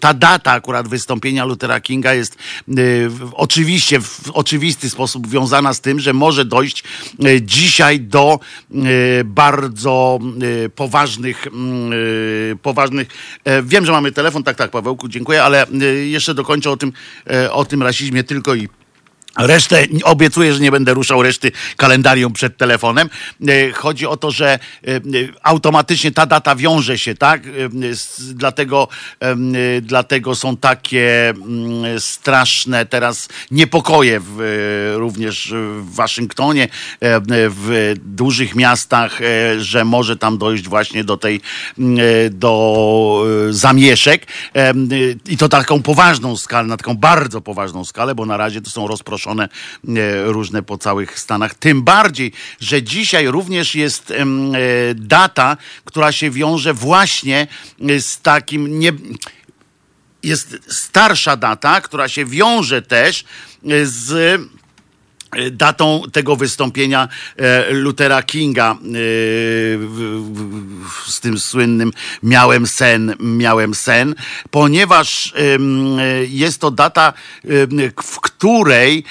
ta 0.00 0.14
data 0.14 0.52
akurat 0.52 0.88
wystąpienia 0.88 1.44
Luthera 1.44 1.80
Kinga 1.80 2.14
jest 2.14 2.36
y, 2.68 3.10
oczywiście 3.32 4.00
w 4.00 4.30
oczywisty 4.30 4.90
sposób 4.90 5.28
wiązana 5.28 5.74
z 5.74 5.80
tym, 5.80 6.00
że 6.00 6.12
może 6.12 6.44
dojść 6.44 6.84
y, 7.24 7.42
dzisiaj 7.42 8.00
do 8.00 8.40
bardzo 9.24 10.18
poważnych, 10.74 11.46
poważnych. 12.62 13.08
E, 13.44 13.62
wiem, 13.62 13.86
że 13.86 13.92
mamy 13.92 14.12
telefon, 14.12 14.42
tak, 14.42 14.56
tak, 14.56 14.70
Pawełku, 14.70 15.08
dziękuję, 15.08 15.42
ale 15.42 15.66
jeszcze 16.04 16.34
dokończę 16.34 16.70
o 16.70 16.76
tym, 16.76 16.92
e, 17.30 17.52
o 17.52 17.64
tym 17.64 17.82
rasizmie 17.82 18.24
tylko 18.24 18.54
i 18.54 18.68
Resztę 19.38 19.86
obiecuję, 20.04 20.54
że 20.54 20.60
nie 20.60 20.70
będę 20.70 20.94
ruszał 20.94 21.22
reszty 21.22 21.52
kalendarium 21.76 22.32
przed 22.32 22.56
telefonem. 22.56 23.10
E, 23.48 23.72
chodzi 23.72 24.06
o 24.06 24.16
to, 24.16 24.30
że 24.30 24.48
e, 24.48 24.58
e, 24.88 25.00
automatycznie 25.42 26.12
ta 26.12 26.26
data 26.26 26.56
wiąże 26.56 26.98
się, 26.98 27.14
tak? 27.14 27.42
Dlatego, 28.34 28.88
dlatego 29.82 30.34
są 30.34 30.56
takie 30.56 31.30
mm, 31.30 32.00
straszne 32.00 32.86
teraz 32.86 33.28
niepokoje 33.50 34.20
w, 34.20 34.94
również 34.96 35.54
w 35.80 35.94
Waszyngtonie, 35.94 36.68
w 37.30 37.94
dużych 38.04 38.54
miastach, 38.54 39.18
że 39.58 39.84
może 39.84 40.16
tam 40.16 40.38
dojść 40.38 40.68
właśnie 40.68 41.04
do 41.04 41.16
tej, 41.16 41.40
do 42.30 43.24
zamieszek. 43.50 44.26
I 45.28 45.36
to 45.36 45.48
taką 45.48 45.82
poważną 45.82 46.36
skalę, 46.36 46.68
na 46.68 46.76
taką 46.76 46.94
bardzo 46.94 47.40
poważną 47.40 47.84
skalę, 47.84 48.14
bo 48.14 48.26
na 48.26 48.36
razie 48.36 48.60
to 48.60 48.70
są 48.70 48.86
rozproszone 48.86 49.21
rozproszone 49.22 49.48
e, 49.88 50.32
różne 50.32 50.62
po 50.62 50.78
całych 50.78 51.18
Stanach. 51.18 51.54
Tym 51.54 51.82
bardziej, 51.82 52.32
że 52.60 52.82
dzisiaj 52.82 53.26
również 53.26 53.74
jest 53.74 54.10
e, 54.10 54.24
data, 54.94 55.56
która 55.84 56.12
się 56.12 56.30
wiąże 56.30 56.74
właśnie 56.74 57.46
e, 57.80 58.00
z 58.00 58.20
takim 58.20 58.78
nie 58.78 58.92
jest 60.22 60.58
starsza 60.68 61.36
data, 61.36 61.80
która 61.80 62.08
się 62.08 62.24
wiąże 62.24 62.82
też 62.82 63.24
z 63.84 64.40
datą 65.50 66.02
tego 66.12 66.36
wystąpienia 66.36 67.08
e, 67.36 67.72
Luthera 67.72 68.22
Kinga 68.22 68.72
e, 68.72 68.76
z 71.06 71.20
tym 71.20 71.38
słynnym 71.38 71.92
miałem 72.22 72.66
sen, 72.66 73.14
miałem 73.20 73.74
sen, 73.74 74.14
ponieważ 74.50 75.34
jest 76.28 76.60
to 76.60 76.70
data, 76.70 77.12
w 78.02 78.20
której 78.20 79.04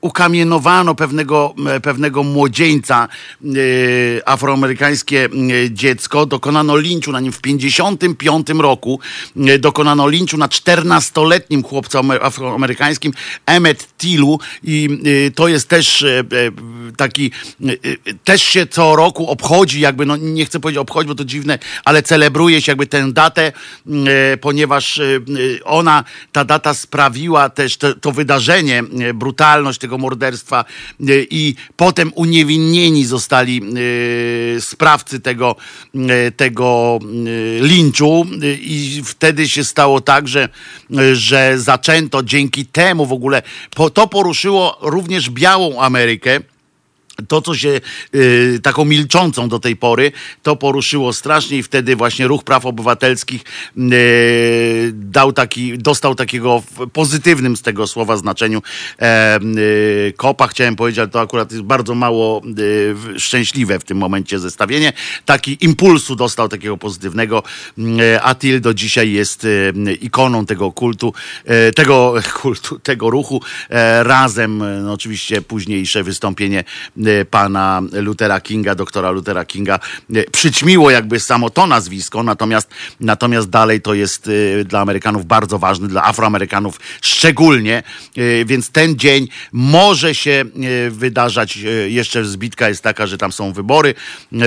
ukamienowano 0.00 0.94
pewnego, 0.94 1.54
pewnego 1.82 2.22
młodzieńca, 2.22 3.08
afroamerykańskie 4.26 5.28
dziecko, 5.70 6.26
dokonano 6.26 6.76
linczu 6.76 7.12
na 7.12 7.20
nim 7.20 7.32
w 7.32 7.40
55 7.40 8.48
roku, 8.48 9.00
dokonano 9.58 10.08
linczu 10.08 10.36
na 10.36 10.48
14-letnim 10.48 11.62
chłopcu 11.62 11.98
afroamerykańskim 12.20 13.12
Emmet 13.46 13.88
Tilu 13.98 14.38
i 14.62 14.99
Y, 14.99 14.99
to 15.34 15.48
jest 15.48 15.68
też 15.68 16.04
taki, 16.96 17.30
y, 17.64 17.78
y, 18.08 18.14
też 18.24 18.42
się 18.42 18.66
co 18.66 18.96
roku 18.96 19.28
obchodzi, 19.28 19.80
jakby, 19.80 20.06
no 20.06 20.16
nie 20.16 20.46
chcę 20.46 20.60
powiedzieć 20.60 20.78
obchodzi, 20.78 21.08
bo 21.08 21.14
to 21.14 21.24
dziwne, 21.24 21.58
ale 21.84 22.02
celebruje 22.02 22.62
się 22.62 22.72
jakby 22.72 22.86
tę 22.86 23.12
datę, 23.12 23.52
ponieważ 24.40 25.00
ona, 25.64 26.04
ta 26.32 26.44
data 26.44 26.74
sprawiła 26.74 27.48
też 27.48 27.76
to, 27.76 27.94
to 27.94 28.12
wydarzenie, 28.12 28.82
brutalność 29.14 29.78
tego 29.78 29.98
morderstwa 29.98 30.64
i 31.30 31.54
potem 31.76 32.12
uniewinnieni 32.14 33.04
zostali 33.04 33.62
sprawcy 34.60 35.20
tego, 35.20 35.56
tego 36.36 36.98
linczu 37.60 38.26
i 38.60 39.02
wtedy 39.04 39.48
się 39.48 39.64
stało 39.64 40.00
tak, 40.00 40.28
że, 40.28 40.48
że 41.12 41.58
zaczęto 41.58 42.22
dzięki 42.22 42.66
temu 42.66 43.06
w 43.06 43.12
ogóle, 43.12 43.42
to 43.94 44.06
poruszyło 44.06 44.89
również 44.90 45.30
białą 45.30 45.80
Amerykę 45.80 46.40
to, 47.28 47.42
co 47.42 47.54
się 47.54 47.80
y, 48.14 48.60
taką 48.62 48.84
milczącą 48.84 49.48
do 49.48 49.58
tej 49.58 49.76
pory, 49.76 50.12
to 50.42 50.56
poruszyło 50.56 51.12
strasznie 51.12 51.58
i 51.58 51.62
wtedy 51.62 51.96
właśnie 51.96 52.26
ruch 52.26 52.44
praw 52.44 52.66
obywatelskich 52.66 53.44
y, 53.78 54.90
dał 54.94 55.32
taki, 55.32 55.78
dostał 55.78 56.14
takiego 56.14 56.60
w 56.60 56.90
pozytywnym 56.90 57.56
z 57.56 57.62
tego 57.62 57.86
słowa 57.86 58.16
znaczeniu 58.16 58.62
e, 59.00 59.40
y, 59.40 60.12
kopa, 60.16 60.48
chciałem 60.48 60.76
powiedzieć, 60.76 60.98
ale 60.98 61.08
to 61.08 61.20
akurat 61.20 61.52
jest 61.52 61.64
bardzo 61.64 61.94
mało 61.94 62.42
y, 63.16 63.20
szczęśliwe 63.20 63.78
w 63.78 63.84
tym 63.84 63.98
momencie 63.98 64.38
zestawienie. 64.38 64.92
Taki 65.24 65.64
impulsu 65.64 66.16
dostał 66.16 66.48
takiego 66.48 66.76
pozytywnego. 66.76 67.42
Y, 67.78 68.22
Atil 68.22 68.60
do 68.60 68.74
dzisiaj 68.74 69.12
jest 69.12 69.44
y, 69.44 69.72
ikoną 70.00 70.46
tego 70.46 70.72
kultu, 70.72 71.14
tego 71.74 72.14
kultu, 72.42 72.78
tego 72.78 73.10
ruchu. 73.10 73.42
E, 73.70 74.02
razem, 74.02 74.62
no, 74.84 74.92
oczywiście 74.92 75.42
późniejsze 75.42 76.02
wystąpienie 76.02 76.64
pana 77.30 77.82
Luthera 77.92 78.40
Kinga, 78.40 78.74
doktora 78.74 79.10
Luthera 79.10 79.44
Kinga, 79.44 79.78
e, 80.14 80.24
przyćmiło 80.24 80.90
jakby 80.90 81.20
samo 81.20 81.50
to 81.50 81.66
nazwisko, 81.66 82.22
natomiast, 82.22 82.70
natomiast 83.00 83.50
dalej 83.50 83.80
to 83.80 83.94
jest 83.94 84.30
e, 84.60 84.64
dla 84.64 84.80
Amerykanów 84.80 85.26
bardzo 85.26 85.58
ważny, 85.58 85.88
dla 85.88 86.04
Afroamerykanów 86.04 86.80
szczególnie, 87.02 87.82
więc 88.46 88.70
ten 88.70 88.96
dzień 88.96 89.28
może 89.52 90.14
się 90.14 90.44
wydarzać, 90.90 91.58
jeszcze 91.88 92.24
zbitka 92.24 92.68
jest 92.68 92.82
taka, 92.82 93.06
że 93.06 93.18
tam 93.18 93.32
są 93.32 93.52
wybory 93.52 93.94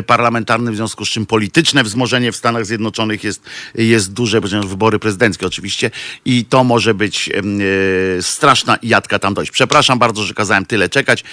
parlamentarne, 0.07 0.71
w 0.71 0.75
związku 0.75 1.05
z 1.05 1.09
czym 1.09 1.25
polityczne 1.25 1.83
wzmożenie 1.83 2.31
w 2.31 2.35
Stanach 2.35 2.65
Zjednoczonych 2.65 3.23
jest, 3.23 3.41
jest 3.75 4.13
duże, 4.13 4.41
ponieważ 4.41 4.67
wybory 4.67 4.99
prezydenckie 4.99 5.47
oczywiście 5.47 5.91
i 6.25 6.45
to 6.45 6.63
może 6.63 6.93
być 6.93 7.29
straszna 8.21 8.77
jadka 8.83 9.19
tam 9.19 9.33
dojść. 9.33 9.51
Przepraszam 9.51 9.99
bardzo, 9.99 10.23
że 10.23 10.33
kazałem 10.33 10.65
tyle 10.65 10.89
czekać. 10.89 11.23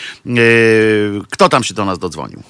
Kto 1.31 1.49
tam 1.49 1.65
się 1.65 1.75
do 1.75 1.85
nas 1.85 1.99
dodzwonił? 1.99 2.43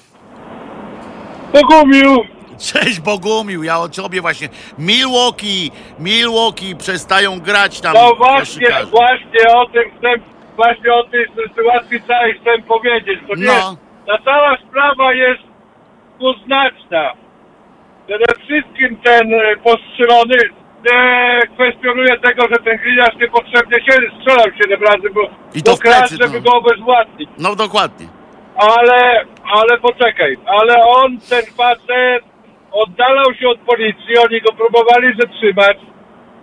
Bogumił! 1.53 2.25
Cześć 2.61 2.99
Bogumił, 2.99 3.63
ja 3.63 3.79
o 3.79 3.89
tobie 3.89 4.21
właśnie. 4.21 4.49
Milwaukee, 4.79 5.71
Milwaukee 5.99 6.75
przestają 6.75 7.39
grać 7.39 7.81
tam. 7.81 7.93
No 7.93 8.15
właśnie, 8.15 8.67
właśnie 8.91 9.53
o 9.55 9.65
tym 9.65 9.83
chcę, 9.97 10.13
właśnie 10.55 10.93
o 10.93 11.03
tej 11.03 11.25
sytuacji 11.25 12.01
całej 12.07 12.39
chcę 12.39 12.61
powiedzieć, 12.67 13.19
nie, 13.37 13.45
no. 13.45 13.77
ta 14.07 14.23
cała 14.25 14.57
sprawa 14.69 15.13
jest 15.13 15.41
dwuznaczna. 16.15 17.13
Przede 18.07 18.33
wszystkim 18.43 18.97
ten 19.03 19.33
e, 19.33 19.57
postrzelony 19.63 20.37
nie 20.91 21.39
kwestionuje 21.53 22.19
tego, 22.19 22.41
że 22.41 22.55
ten 22.63 22.77
gliniarz 22.77 23.15
niepotrzebnie 23.21 23.77
się 23.85 23.93
strzelał 24.19 24.47
7 24.63 24.83
razy, 24.83 25.09
bo, 25.13 25.21
I 25.55 25.63
to 25.63 25.71
bo 25.71 25.77
plecy, 25.77 26.17
żeby 26.21 26.41
no. 26.41 26.51
go 26.51 26.57
obezwładnić. 26.57 27.29
No 27.37 27.55
dokładnie 27.55 28.20
ale, 28.69 29.25
ale 29.57 29.79
poczekaj, 29.81 30.37
ale 30.45 30.73
on, 30.83 31.17
ten 31.29 31.45
facet, 31.57 32.23
oddalał 32.71 33.33
się 33.33 33.49
od 33.49 33.59
policji, 33.59 34.17
oni 34.25 34.41
go 34.41 34.53
próbowali 34.53 35.07
zatrzymać. 35.19 35.77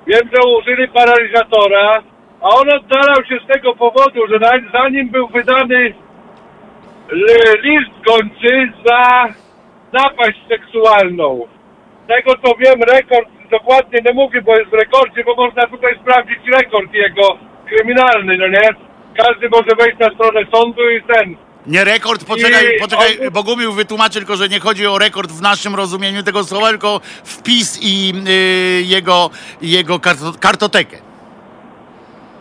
Wiem, 0.07 0.31
że 0.35 0.49
użyli 0.59 0.89
paralizatora, 0.89 2.03
a 2.41 2.49
on 2.49 2.71
oddalał 2.71 3.25
się 3.29 3.39
z 3.45 3.53
tego 3.53 3.75
powodu, 3.75 4.27
że 4.29 4.39
zanim 4.73 5.09
był 5.09 5.29
wydany 5.29 5.95
list 7.63 7.91
gończy 8.07 8.73
za 8.87 9.25
napaść 9.93 10.39
seksualną. 10.49 11.47
Tego 12.09 12.31
co 12.45 12.55
wiem, 12.59 12.83
rekord 12.83 13.29
dokładnie 13.51 13.99
nie 14.07 14.13
mówię, 14.15 14.43
bo 14.43 14.57
jest 14.57 14.71
w 14.71 14.75
rekordzie, 14.75 15.25
bo 15.25 15.35
można 15.35 15.63
tutaj 15.63 15.99
sprawdzić 16.01 16.39
rekord 16.57 16.93
jego 16.93 17.39
kryminalny, 17.67 18.39
no 18.39 18.49
nie? 18.49 18.69
Każdy 19.17 19.49
może 19.49 19.71
wejść 19.79 19.99
na 19.99 20.11
stronę 20.11 20.41
sądu 20.55 20.91
i 20.91 21.03
ten 21.03 21.37
nie 21.69 21.85
rekord, 21.85 22.25
poczekaj, 22.25 22.77
I 22.77 22.81
poczekaj, 22.81 23.19
on... 23.27 23.31
Bogumił 23.31 23.73
wytłumaczy 23.73 24.19
tylko, 24.19 24.37
że 24.37 24.49
nie 24.49 24.61
chodzi 24.61 24.87
o 24.87 24.99
rekord 24.99 25.31
w 25.31 25.43
naszym 25.43 25.75
rozumieniu 25.75 26.23
tego 26.23 26.45
słowa, 26.45 26.69
tylko 26.69 27.01
wpis 27.25 27.79
i 27.83 28.13
y, 28.29 28.83
jego, 28.83 29.31
jego 29.63 30.01
kartotekę. 30.41 30.97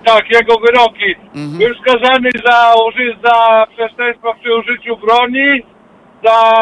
Tak, 0.06 0.32
jego 0.32 0.56
wyroki. 0.60 1.16
Mhm. 1.36 1.58
Był 1.58 1.76
skazany 1.76 2.30
za, 2.46 2.74
za 3.24 3.68
przestępstwo 3.76 4.34
przy 4.34 4.56
użyciu 4.56 4.98
broni, 4.98 5.64
za 6.26 6.54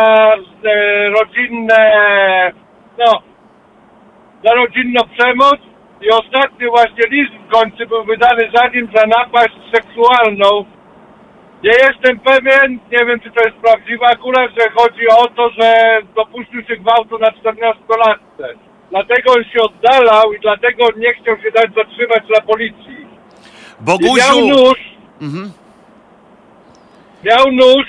e, 0.65 1.09
rodzinne, 1.09 1.91
no, 2.97 3.21
za 4.45 4.53
rodzinną 4.53 5.01
przemoc 5.17 5.59
i 6.01 6.09
ostatni 6.09 6.67
właśnie 6.67 7.03
list 7.09 7.33
w 7.47 7.51
końcu 7.51 7.87
był 7.87 8.03
wydany 8.03 8.51
za 8.55 8.67
nim 8.67 8.89
za 8.95 9.07
napaść 9.07 9.55
seksualną 9.73 10.65
nie 11.65 11.71
jestem 11.87 12.19
pewien, 12.19 12.79
nie 12.91 13.05
wiem 13.05 13.19
czy 13.19 13.31
to 13.31 13.41
jest 13.45 13.57
prawdziwe 13.57 14.05
akurat, 14.05 14.51
że 14.57 14.69
chodzi 14.75 15.07
o 15.07 15.27
to, 15.27 15.49
że 15.49 15.99
dopuścił 16.15 16.63
się 16.63 16.75
gwałtu 16.77 17.19
na 17.19 17.27
14-latce. 17.27 18.45
Dlatego 18.89 19.33
on 19.33 19.43
się 19.43 19.59
oddalał 19.61 20.33
i 20.33 20.39
dlatego 20.39 20.87
nie 20.97 21.13
chciał 21.13 21.37
się 21.37 21.51
dać 21.51 21.73
zatrzymać 21.75 22.23
dla 22.27 22.41
policji. 22.41 22.97
I 24.01 24.15
miał 24.17 24.47
nóż. 24.47 24.79
Mhm. 25.21 25.51
Miał 27.23 27.51
nóż. 27.51 27.87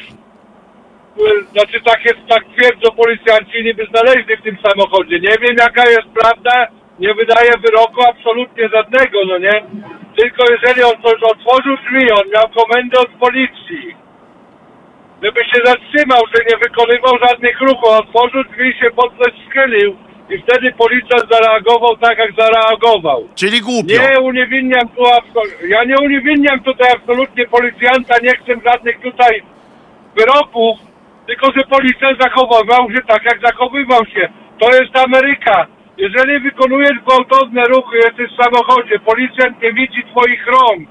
Znaczy 1.53 1.81
tak 1.85 2.05
jest, 2.05 2.19
tak 2.29 2.45
twierdzą 2.57 2.91
policjanci, 2.97 3.65
niby 3.65 3.87
znaleźli 3.87 4.37
w 4.37 4.43
tym 4.43 4.59
samochodzie. 4.69 5.21
Nie 5.21 5.37
wiem 5.41 5.57
jaka 5.59 5.91
jest 5.91 6.09
prawda, 6.21 6.67
nie 6.99 7.15
wydaje 7.15 7.51
wyroku 7.63 8.03
absolutnie 8.09 8.69
żadnego, 8.69 9.19
no 9.27 9.39
nie? 9.39 9.63
Tylko 10.17 10.43
jeżeli 10.51 10.83
on 10.83 10.95
otworzył 11.33 11.77
drzwi, 11.77 12.11
on 12.11 12.31
miał 12.35 12.49
komendę 12.61 12.99
od 13.01 13.11
policji, 13.11 13.97
żeby 15.23 15.41
się 15.45 15.59
zatrzymał, 15.65 16.23
że 16.35 16.45
nie 16.51 16.57
wykonywał 16.65 17.15
żadnych 17.29 17.61
ruchów, 17.61 17.89
otworzył 17.89 18.45
drzwi, 18.45 18.75
się 18.81 18.91
pod 18.91 19.11
coś 19.19 19.33
schylił 19.49 19.97
i 20.31 20.39
wtedy 20.39 20.73
policjant 20.73 21.25
zareagował 21.31 21.97
tak, 21.97 22.19
jak 22.19 22.31
zareagował. 22.39 23.29
Czyli 23.35 23.61
głupio. 23.61 23.95
Nie 24.03 24.21
uniewinniam 24.21 24.89
tu 24.89 25.03
absolutnie, 25.07 25.69
ja 25.69 25.85
nie 25.85 25.97
uniewinniam 26.07 26.61
tutaj 26.61 26.89
absolutnie 26.97 27.47
policjanta, 27.47 28.15
nie 28.23 28.31
chcę 28.31 28.53
żadnych 28.71 29.01
tutaj 29.01 29.43
wyroków, 30.17 30.79
tylko 31.27 31.47
że 31.57 31.65
policjant 31.65 32.21
zachowywał 32.21 32.91
się 32.91 33.03
tak, 33.07 33.25
jak 33.25 33.41
zachowywał 33.47 34.07
się. 34.07 34.29
To 34.59 34.71
jest 34.71 34.97
Ameryka. 34.97 35.67
Jeżeli 35.97 36.41
wykonujesz 36.41 36.99
gwałtowne 37.07 37.63
ruchy, 37.65 37.97
jesteś 37.97 38.31
w 38.33 38.45
samochodzie, 38.45 38.99
policjant 38.99 39.63
nie 39.63 39.73
widzi 39.73 40.05
twoich 40.05 40.47
rąk, 40.47 40.89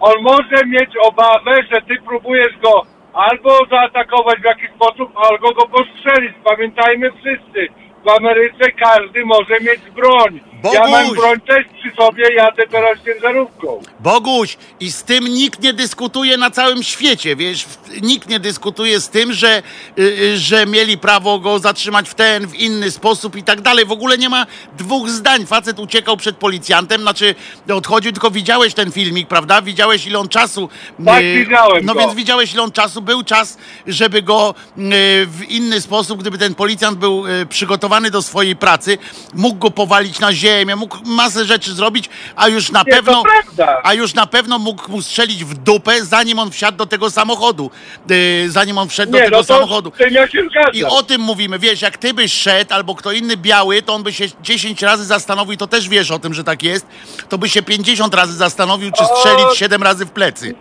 on 0.00 0.22
może 0.22 0.66
mieć 0.66 0.90
obawę, 1.08 1.54
że 1.72 1.82
ty 1.82 2.02
próbujesz 2.06 2.58
go 2.62 2.82
albo 3.12 3.50
zaatakować 3.70 4.40
w 4.40 4.44
jakiś 4.44 4.70
sposób, 4.70 5.12
albo 5.30 5.54
go 5.54 5.66
postrzelić. 5.68 6.34
Pamiętajmy 6.44 7.10
wszyscy, 7.10 7.68
w 8.04 8.10
Ameryce 8.18 8.72
każdy 8.72 9.24
może 9.24 9.54
mieć 9.60 9.90
broń. 9.94 10.53
Ja 10.72 10.88
mam 10.88 11.14
broń 11.14 11.40
też 11.40 11.64
przy 11.80 11.96
sobie, 11.96 12.34
jadę 12.34 12.62
teraz 12.70 12.98
ciężarówką. 13.04 13.80
Boguś, 14.00 14.56
i 14.80 14.92
z 14.92 15.02
tym 15.02 15.24
nikt 15.24 15.62
nie 15.62 15.72
dyskutuje 15.72 16.36
na 16.36 16.50
całym 16.50 16.82
świecie, 16.82 17.36
wiesz, 17.36 17.64
w- 17.64 18.02
nikt 18.02 18.28
nie 18.28 18.40
dyskutuje 18.40 19.00
z 19.00 19.08
tym, 19.08 19.32
że, 19.32 19.62
y, 19.98 20.02
y, 20.02 20.38
że 20.38 20.66
mieli 20.66 20.98
prawo 20.98 21.38
go 21.38 21.58
zatrzymać 21.58 22.08
w 22.08 22.14
ten, 22.14 22.46
w 22.46 22.54
inny 22.54 22.90
sposób 22.90 23.36
i 23.36 23.42
tak 23.42 23.60
dalej. 23.60 23.84
W 23.86 23.92
ogóle 23.92 24.18
nie 24.18 24.28
ma 24.28 24.46
dwóch 24.78 25.10
zdań. 25.10 25.46
Facet 25.46 25.78
uciekał 25.78 26.16
przed 26.16 26.36
policjantem, 26.36 27.02
znaczy 27.02 27.34
odchodził, 27.74 28.12
tylko 28.12 28.30
widziałeś 28.30 28.74
ten 28.74 28.92
filmik, 28.92 29.28
prawda? 29.28 29.62
Widziałeś 29.62 30.06
ile 30.06 30.18
on 30.18 30.28
czasu... 30.28 30.68
Tak, 31.06 31.22
y, 31.22 31.44
widziałem 31.44 31.84
No 31.84 31.94
go. 31.94 32.00
więc 32.00 32.14
widziałeś 32.14 32.52
ile 32.54 32.62
on 32.62 32.72
czasu. 32.72 33.02
Był 33.02 33.22
czas, 33.22 33.58
żeby 33.86 34.22
go 34.22 34.54
y, 34.78 34.82
w 35.26 35.42
inny 35.48 35.80
sposób, 35.80 36.20
gdyby 36.20 36.38
ten 36.38 36.54
policjant 36.54 36.98
był 36.98 37.26
y, 37.26 37.46
przygotowany 37.46 38.10
do 38.10 38.22
swojej 38.22 38.56
pracy, 38.56 38.98
mógł 39.34 39.58
go 39.58 39.70
powalić 39.70 40.18
na 40.20 40.32
ziemię, 40.32 40.53
mógł 40.76 40.98
masę 41.06 41.44
rzeczy 41.44 41.72
zrobić, 41.74 42.08
a 42.36 42.48
już 42.48 42.70
na 42.72 42.78
Nie, 42.78 42.84
to 42.92 42.96
pewno... 42.96 43.22
prawda. 43.22 43.80
A 43.84 43.94
już 43.94 44.14
na 44.14 44.26
pewno 44.26 44.58
mógł 44.58 44.90
mu 44.90 45.02
strzelić 45.02 45.44
w 45.44 45.54
dupę, 45.54 46.04
zanim 46.04 46.38
on 46.38 46.50
wsiadł 46.50 46.78
do 46.78 46.86
tego 46.86 47.10
samochodu. 47.10 47.70
Yy, 48.10 48.50
zanim 48.50 48.78
on 48.78 48.88
wszedł 48.88 49.12
do 49.12 49.18
Nie, 49.18 49.24
tego 49.24 49.36
no 49.36 49.42
to 49.44 49.54
samochodu. 49.54 49.92
z 49.94 49.98
tym 49.98 50.10
ja 50.14 50.28
się 50.28 50.42
zgadzam. 50.50 50.74
I 50.74 50.84
o 50.84 51.02
tym 51.02 51.20
mówimy, 51.20 51.58
wiesz, 51.58 51.82
jak 51.82 51.96
ty 51.98 52.14
byś 52.14 52.32
szedł, 52.32 52.74
albo 52.74 52.94
kto 52.94 53.12
inny 53.12 53.36
biały, 53.36 53.82
to 53.82 53.94
on 53.94 54.02
by 54.02 54.12
się 54.12 54.24
10 54.42 54.82
razy 54.82 55.04
zastanowił, 55.04 55.56
to 55.56 55.66
też 55.66 55.88
wiesz 55.88 56.10
o 56.10 56.18
tym, 56.18 56.34
że 56.34 56.44
tak 56.44 56.62
jest, 56.62 56.86
to 57.28 57.38
by 57.38 57.48
się 57.48 57.62
50 57.62 58.14
razy 58.14 58.32
zastanowił, 58.32 58.90
czy 58.98 59.04
strzelić 59.04 59.46
7 59.58 59.82
razy 59.82 60.06
w 60.06 60.10
plecy. 60.10 60.54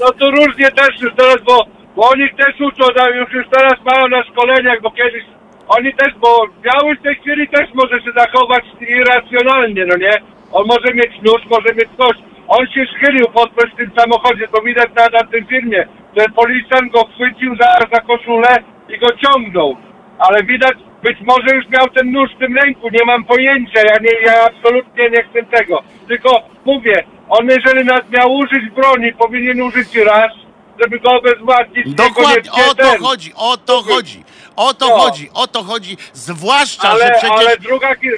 No 0.00 0.06
to 0.12 0.30
różnie 0.30 0.70
też 0.70 1.00
już 1.00 1.12
teraz, 1.16 1.36
bo, 1.44 1.66
bo 1.96 2.08
oni 2.08 2.28
też 2.38 2.60
uczą, 2.60 2.84
no, 2.96 3.08
już, 3.08 3.32
już 3.32 3.46
teraz 3.50 3.72
mają 3.84 4.08
na 4.08 4.24
szkoleniach, 4.24 4.82
bo 4.82 4.90
kiedyś 4.90 5.24
oni 5.68 5.94
też, 5.94 6.14
bo 6.14 6.46
biały 6.62 6.96
w 6.96 7.02
tej 7.02 7.14
chwili 7.14 7.48
też 7.48 7.68
może 7.74 8.00
się 8.02 8.12
zachować 8.16 8.64
irracjonalnie, 8.80 9.86
no 9.86 9.96
nie? 9.96 10.12
On 10.52 10.66
może 10.66 10.94
mieć 10.94 11.22
nóż, 11.22 11.42
może 11.50 11.74
mieć 11.74 11.88
coś. 11.98 12.16
On 12.48 12.66
się 12.66 12.84
schylił 12.94 13.26
podprzez 13.26 13.72
w 13.72 13.76
tym 13.76 13.90
samochodzie, 13.98 14.48
to 14.48 14.62
widać 14.62 14.88
na, 14.96 15.18
na 15.18 15.26
tym 15.26 15.46
filmie. 15.46 15.86
Ten 16.14 16.32
policjant 16.32 16.92
go 16.92 17.04
chwycił 17.04 17.56
za, 17.56 17.78
za 17.92 18.00
koszulę 18.00 18.56
i 18.88 18.98
go 18.98 19.06
ciągnął. 19.16 19.76
Ale 20.18 20.42
widać, 20.42 20.76
być 21.02 21.18
może 21.20 21.56
już 21.56 21.68
miał 21.68 21.88
ten 21.88 22.12
nóż 22.12 22.30
w 22.34 22.38
tym 22.38 22.56
ręku, 22.56 22.88
nie 22.92 23.04
mam 23.06 23.24
pojęcia, 23.24 23.80
ja, 23.90 23.98
nie, 24.00 24.26
ja 24.26 24.44
absolutnie 24.44 25.10
nie 25.10 25.22
chcę 25.22 25.58
tego. 25.58 25.82
Tylko 26.08 26.42
mówię, 26.64 27.04
on 27.28 27.48
jeżeli 27.48 27.84
nas 27.84 28.00
miał 28.10 28.34
użyć 28.34 28.70
broni, 28.70 29.12
powinien 29.12 29.62
użyć 29.62 29.96
raz, 29.96 30.32
żeby 30.80 31.00
go 31.00 31.10
obezwładnić. 31.10 31.94
Dokładnie, 31.94 32.50
o 32.52 32.74
to 32.74 32.74
ten. 32.74 33.00
chodzi, 33.00 33.32
o 33.36 33.56
to 33.56 33.82
chodzi, 33.82 34.24
o 34.56 34.74
to 34.74 34.88
No. 34.88 34.96
chodzi, 34.98 35.30
o 35.34 35.46
to 35.46 35.62
chodzi. 35.62 35.96
Zwłaszcza, 36.12 36.88
że 36.96 37.04
Ale, 37.04 37.10
przecież... 37.18 37.30
ale 37.38 37.56
druga... 37.56 37.96
ki- 37.96 38.08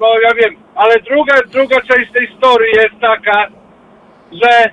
No 0.00 0.06
ja 0.22 0.34
wiem, 0.34 0.56
ale 0.74 1.00
druga, 1.00 1.34
druga 1.46 1.76
część 1.80 2.12
tej 2.12 2.26
historii 2.26 2.72
jest 2.76 3.00
taka, 3.00 3.48
że 4.32 4.70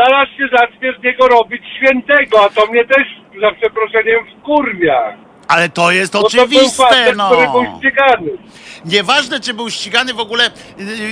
zaraz 0.00 0.28
się 0.28 0.48
zacznie 0.58 0.92
z 1.00 1.02
niego 1.04 1.28
robić 1.28 1.62
świętego, 1.76 2.44
a 2.44 2.48
to 2.48 2.66
mnie 2.66 2.84
też, 2.84 3.06
za 3.40 3.50
przeproszeniem, 3.52 4.20
wkurwia. 4.38 5.16
Ale 5.48 5.68
to 5.68 5.90
jest 5.90 6.12
to 6.12 6.18
był 6.18 6.26
oczywiste, 6.26 6.82
facet, 6.84 7.16
no. 7.16 7.26
który 7.30 7.46
był 7.48 7.64
ścigany. 7.78 8.30
Nieważne, 8.84 9.40
czy 9.40 9.54
był 9.54 9.70
ścigany 9.70 10.14
w 10.14 10.20
ogóle, 10.20 10.50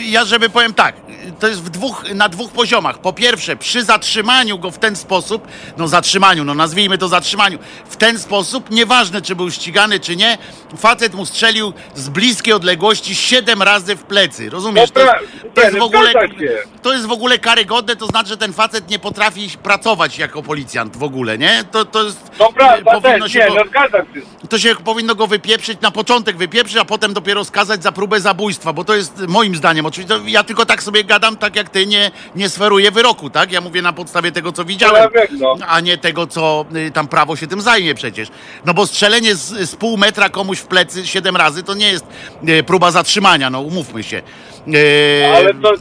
ja 0.04 0.24
żeby 0.24 0.48
powiem 0.50 0.74
tak, 0.74 0.94
to 1.40 1.48
jest 1.48 1.62
w 1.62 1.68
dwóch, 1.70 2.04
na 2.14 2.28
dwóch 2.28 2.52
poziomach. 2.52 2.98
Po 2.98 3.12
pierwsze, 3.12 3.56
przy 3.56 3.84
zatrzymaniu 3.84 4.58
go 4.58 4.70
w 4.70 4.78
ten 4.78 4.96
sposób, 4.96 5.48
no 5.76 5.88
zatrzymaniu, 5.88 6.44
no 6.44 6.54
nazwijmy 6.54 6.98
to 6.98 7.08
zatrzymaniu, 7.08 7.58
w 7.88 7.96
ten 7.96 8.18
sposób, 8.18 8.70
nieważne, 8.70 9.22
czy 9.22 9.36
był 9.36 9.50
ścigany, 9.50 10.00
czy 10.00 10.16
nie, 10.16 10.38
facet 10.78 11.14
mu 11.14 11.26
strzelił 11.26 11.72
z 11.94 12.08
bliskiej 12.08 12.54
odległości 12.54 13.14
siedem 13.14 13.62
razy 13.62 13.96
w 13.96 14.02
plecy, 14.02 14.50
rozumiesz? 14.50 14.90
To, 14.90 15.00
Dobra, 15.00 15.18
to, 15.54 15.60
jest 15.60 15.74
nie, 15.74 15.80
w 15.80 15.84
ogóle, 15.84 16.10
zgadza 16.10 16.28
się. 16.38 16.58
to 16.82 16.92
jest 16.92 17.06
w 17.06 17.12
ogóle 17.12 17.38
karygodne, 17.38 17.96
to 17.96 18.06
znaczy, 18.06 18.28
że 18.28 18.36
ten 18.36 18.52
facet 18.52 18.90
nie 18.90 18.98
potrafi 18.98 19.50
pracować 19.62 20.18
jako 20.18 20.42
policjant 20.42 20.96
w 20.96 21.02
ogóle, 21.02 21.38
nie? 21.38 21.64
To, 21.72 21.84
to 21.84 22.02
jest, 22.04 22.30
To 22.38 22.52
prawda 22.52 23.00
powinno 23.00 23.24
też, 23.24 23.32
się 23.32 23.38
nie, 23.38 23.46
go- 23.48 23.54
no 23.54 23.64
zgadzam 23.70 24.06
się. 24.14 24.21
To 24.48 24.58
się 24.58 24.74
powinno 24.74 25.14
go 25.14 25.26
wypieprzyć, 25.26 25.80
na 25.80 25.90
początek 25.90 26.36
wypieprzyć, 26.36 26.76
a 26.76 26.84
potem 26.84 27.12
dopiero 27.12 27.44
skazać 27.44 27.82
za 27.82 27.92
próbę 27.92 28.20
zabójstwa, 28.20 28.72
bo 28.72 28.84
to 28.84 28.94
jest 28.94 29.26
moim 29.28 29.56
zdaniem, 29.56 29.86
oczywiście, 29.86 30.20
ja 30.26 30.44
tylko 30.44 30.66
tak 30.66 30.82
sobie 30.82 31.04
gadam, 31.04 31.36
tak 31.36 31.56
jak 31.56 31.68
ty, 31.70 31.86
nie, 31.86 32.10
nie 32.36 32.48
sferuję 32.48 32.90
wyroku, 32.90 33.30
tak? 33.30 33.52
Ja 33.52 33.60
mówię 33.60 33.82
na 33.82 33.92
podstawie 33.92 34.32
tego, 34.32 34.52
co 34.52 34.64
widziałem, 34.64 35.08
No 35.14 35.20
ja 35.20 35.26
wiem, 35.26 35.38
no. 35.38 35.66
a 35.66 35.80
nie 35.80 35.98
tego, 35.98 36.26
co 36.26 36.64
y, 36.76 36.90
tam 36.90 37.08
prawo 37.08 37.36
się 37.36 37.46
tym 37.46 37.60
zajmie 37.60 37.94
przecież. 37.94 38.28
No 38.64 38.74
bo 38.74 38.86
strzelenie 38.86 39.34
z, 39.34 39.70
z 39.70 39.76
pół 39.76 39.96
metra 39.96 40.28
komuś 40.28 40.58
w 40.58 40.66
plecy 40.66 41.06
siedem 41.06 41.36
razy, 41.36 41.62
to 41.62 41.74
nie 41.74 41.92
jest 41.92 42.04
y, 42.48 42.62
próba 42.62 42.90
zatrzymania, 42.90 43.50
no 43.50 43.60
umówmy 43.60 44.02
się. 44.02 44.22
Y, 44.68 45.26
Ale 45.36 45.54
to... 45.54 45.74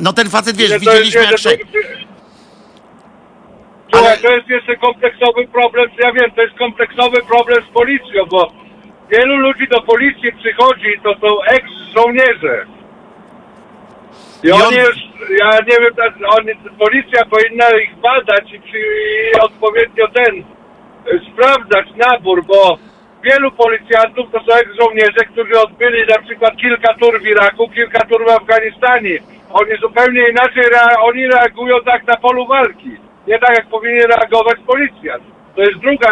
No 0.00 0.12
ten 0.12 0.30
facet, 0.30 0.56
wiesz, 0.56 0.72
widzieliśmy 0.78 1.22
jak... 1.24 1.40
Słuchaj, 3.94 4.12
Ale- 4.12 4.22
to 4.22 4.36
jest 4.36 4.48
jeszcze 4.48 4.76
kompleksowy 4.76 5.46
problem, 5.48 5.90
ja 6.04 6.12
wiem, 6.12 6.30
to 6.30 6.42
jest 6.42 6.54
kompleksowy 6.58 7.22
problem 7.22 7.62
z 7.64 7.68
policją, 7.68 8.24
bo 8.30 8.52
wielu 9.10 9.36
ludzi 9.36 9.68
do 9.68 9.80
policji 9.82 10.32
przychodzi, 10.32 11.00
to 11.02 11.14
są 11.14 11.42
eks-żołnierze. 11.42 12.66
I 14.44 14.46
I 14.48 14.52
on- 14.52 14.62
oni 14.62 14.76
już, 14.76 14.96
ja 15.40 15.50
nie 15.68 15.76
wiem, 15.80 15.94
oni, 16.38 16.50
policja 16.78 17.24
powinna 17.24 17.70
ich 17.84 17.96
badać 17.96 18.52
i, 18.52 18.60
przy, 18.60 18.78
i 18.78 19.40
odpowiednio 19.40 20.08
ten, 20.08 20.34
y, 20.36 21.20
sprawdzać 21.32 21.86
nabór, 21.96 22.44
bo 22.46 22.78
wielu 23.22 23.50
policjantów 23.52 24.26
to 24.32 24.38
są 24.38 24.54
eks-żołnierze, 24.58 25.24
którzy 25.32 25.60
odbyli 25.60 26.06
na 26.06 26.18
przykład 26.22 26.56
kilka 26.56 26.94
tur 26.94 27.20
w 27.22 27.26
Iraku, 27.26 27.68
kilka 27.68 28.00
tur 28.06 28.24
w 28.26 28.28
Afganistanie. 28.28 29.18
Oni 29.52 29.76
zupełnie 29.80 30.28
inaczej 30.28 30.62
rea- 30.64 31.00
oni 31.00 31.26
reagują 31.28 31.76
tak 31.84 32.06
na 32.06 32.16
polu 32.16 32.46
walki. 32.46 32.90
Nie 33.26 33.38
tak 33.38 33.56
jak 33.56 33.66
powinien 33.66 34.06
reagować 34.06 34.58
policjant. 34.66 35.24
To 35.56 35.62
jest 35.62 35.78
druga, 35.78 36.08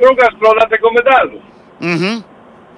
druga 0.00 0.26
strona 0.36 0.66
tego 0.66 0.90
medalu. 0.92 1.40
Mhm. 1.80 2.22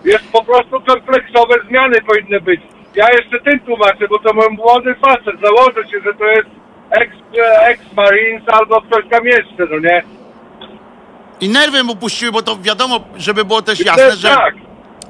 Jest 0.04 0.32
po 0.32 0.44
prostu 0.44 0.80
kompleksowe 0.80 1.54
zmiany 1.68 2.02
powinny 2.02 2.40
być. 2.40 2.60
Ja 2.94 3.06
jeszcze 3.12 3.40
tym 3.40 3.60
tłumaczę, 3.60 4.08
bo 4.08 4.18
to 4.18 4.34
mój 4.34 4.56
młody 4.56 4.94
facet. 4.94 5.40
Założę 5.42 5.88
się, 5.90 6.00
że 6.04 6.14
to 6.14 6.24
jest 6.24 6.48
ex, 6.90 7.16
ex-marines 7.62 8.42
albo 8.48 8.82
ktoś 8.82 9.04
tam 9.10 9.26
jeszcze, 9.26 9.66
no 9.70 9.78
nie? 9.78 10.02
I 11.40 11.48
nerwy 11.48 11.84
mu 11.84 11.96
puściły, 11.96 12.32
bo 12.32 12.42
to 12.42 12.58
wiadomo, 12.58 13.00
żeby 13.16 13.44
było 13.44 13.62
też 13.62 13.80
jasne, 13.80 14.02
jest 14.02 14.18
że... 14.18 14.28
tak. 14.28 14.54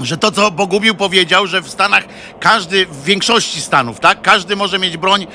że 0.00 0.16
to, 0.16 0.30
co 0.30 0.50
Bogumił 0.50 0.94
powiedział, 0.94 1.46
że 1.46 1.60
w 1.62 1.68
Stanach 1.68 2.04
każdy, 2.40 2.86
w 2.86 3.04
większości 3.04 3.60
Stanów, 3.60 4.00
tak, 4.00 4.22
każdy 4.22 4.56
może 4.56 4.78
mieć 4.78 4.96
broń, 4.96 5.22
e, 5.22 5.26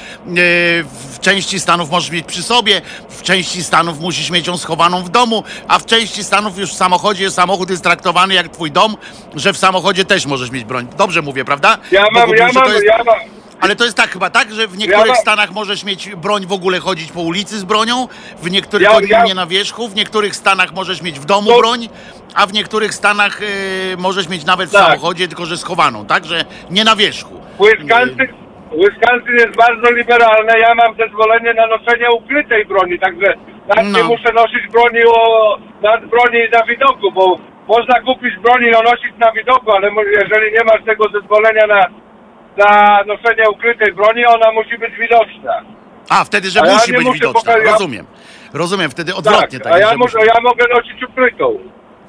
w 1.13 1.19
części 1.21 1.59
Stanów 1.59 1.91
możesz 1.91 2.11
mieć 2.11 2.25
przy 2.25 2.43
sobie, 2.43 2.81
części 3.27 3.63
Stanów 3.63 3.99
musisz 3.99 4.29
mieć 4.29 4.47
ją 4.47 4.57
schowaną 4.57 5.03
w 5.03 5.09
domu, 5.09 5.43
a 5.67 5.79
w 5.79 5.85
części 5.85 6.23
Stanów 6.23 6.57
już 6.57 6.69
w 6.71 6.73
samochodzie 6.77 7.31
samochód 7.31 7.69
jest 7.69 7.83
traktowany 7.83 8.33
jak 8.33 8.47
twój 8.47 8.71
dom, 8.71 8.97
że 9.35 9.53
w 9.53 9.57
samochodzie 9.57 10.05
też 10.05 10.25
możesz 10.25 10.51
mieć 10.51 10.63
broń. 10.63 10.87
Dobrze 10.97 11.21
mówię, 11.21 11.45
prawda? 11.45 11.77
Ja 11.91 12.03
mam, 12.11 12.29
ja 12.29 12.49
mam, 12.53 12.73
jest- 12.73 12.85
ja 12.85 13.03
mam. 13.03 13.15
ale 13.61 13.75
to 13.75 13.85
jest 13.85 13.97
tak 13.97 14.09
chyba 14.11 14.29
tak, 14.29 14.53
że 14.53 14.67
w 14.67 14.77
niektórych 14.77 15.07
mam- 15.07 15.15
stanach 15.21 15.51
możesz 15.51 15.83
mieć 15.83 16.09
broń 16.15 16.45
w 16.45 16.51
ogóle 16.53 16.79
chodzić 16.79 17.11
po 17.11 17.21
ulicy 17.21 17.59
z 17.59 17.63
bronią, 17.63 18.07
w 18.41 18.51
niektórych 18.51 18.87
Ja- 18.87 19.17
ja- 19.19 19.23
nie 19.25 19.35
na 19.35 19.47
wierzchu, 19.47 19.87
w 19.89 19.95
niektórych 19.95 20.35
stanach 20.35 20.73
możesz 20.73 21.01
mieć 21.01 21.19
w 21.19 21.25
domu 21.25 21.51
To- 21.51 21.57
broń, 21.57 21.89
a 22.33 22.47
w 22.47 22.53
niektórych 22.53 22.93
stanach 22.93 23.41
y, 23.41 23.45
możesz 23.97 24.27
mieć 24.29 24.45
nawet 24.45 24.69
w 24.69 24.73
Tak. 24.73 24.85
samochodzie, 24.85 25.27
tylko 25.27 25.45
że 25.45 25.57
schowaną, 25.57 26.05
tak? 26.05 26.25
Że 26.25 26.45
nie 26.69 26.83
na 26.83 26.95
wierzchu. 26.95 27.41
Wisconsin, 27.59 28.46
Wisconsin 28.71 29.33
jest 29.33 29.55
bardzo 29.57 29.91
liberalne. 29.91 30.59
Ja 30.59 30.75
mam 30.75 30.95
zezwolenie 30.97 31.53
na 31.53 31.67
noszenie 31.67 32.07
ukrytej 32.11 32.65
broni, 32.65 32.99
także 32.99 33.33
nawet 33.67 33.85
No. 33.91 33.97
nie 33.97 34.03
muszę 34.03 34.33
nosić 34.33 34.67
broni 34.71 34.99
o, 35.07 35.19
na, 35.81 35.97
broni 35.97 36.39
na 36.53 36.63
widoku, 36.65 37.11
bo 37.11 37.37
można 37.67 37.99
kupić 38.01 38.35
broń 38.39 38.63
i 38.63 38.67
ją 38.71 38.79
nosić 38.83 39.13
na 39.19 39.31
widoku, 39.31 39.71
ale 39.71 39.91
jeżeli 40.21 40.51
nie 40.51 40.63
masz 40.65 40.83
tego 40.85 41.03
zezwolenia 41.09 41.67
na, 41.67 41.81
na 42.57 43.03
noszenie 43.03 43.49
ukrytej 43.49 43.93
broni, 43.93 44.25
ona 44.25 44.51
musi 44.51 44.77
być 44.77 44.95
widoczna. 44.95 45.61
A, 46.09 46.23
wtedy, 46.23 46.49
że 46.49 46.61
A 46.61 46.65
ja 46.67 46.73
musi 46.73 46.91
nie 46.91 46.97
być 46.97 47.07
widoczna. 47.13 47.39
pokazać- 47.39 47.71
Rozumiem. 47.71 48.05
Rozumiem, 48.53 48.91
wtedy 48.91 49.15
odwrotnie. 49.15 49.59
tak, 49.59 49.73
Tak, 49.73 49.73
a 49.73 49.79
ja, 49.91 49.97
muszę, 49.97 50.17
ja 50.25 50.41
mogę 50.41 50.65
nosić 50.75 51.03
ukrytą. 51.03 51.59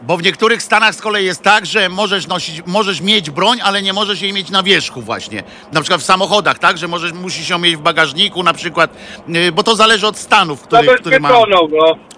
Bo 0.03 0.17
w 0.17 0.23
niektórych 0.23 0.63
stanach 0.63 0.95
z 0.95 1.01
kolei 1.01 1.25
jest 1.27 1.43
tak, 1.43 1.67
że 1.67 1.89
możesz 1.89 2.27
nosić, 2.27 2.63
możesz 2.67 3.01
mieć 3.01 3.31
broń, 3.31 3.59
ale 3.63 3.83
nie 3.83 3.93
możesz 3.93 4.21
jej 4.23 4.33
mieć 4.33 4.51
na 4.51 4.63
wierzchu 4.63 5.01
właśnie. 5.03 5.43
Na 5.73 5.81
przykład 5.81 6.01
w 6.01 6.05
samochodach, 6.05 6.59
tak? 6.59 6.79
Że 6.79 6.89
możesz, 6.89 7.13
musisz 7.13 7.49
ją 7.49 7.59
mieć 7.59 7.77
w 7.77 7.81
bagażniku 7.81 8.43
na 8.43 8.53
przykład, 8.53 8.91
yy, 9.29 9.53
bo 9.53 9.63
to 9.63 9.77
zależy 9.77 10.07
od 10.07 10.19
stanów, 10.19 10.63
który, 10.63 10.83
który 11.01 11.21
ma. 11.21 11.29
No. 11.29 11.35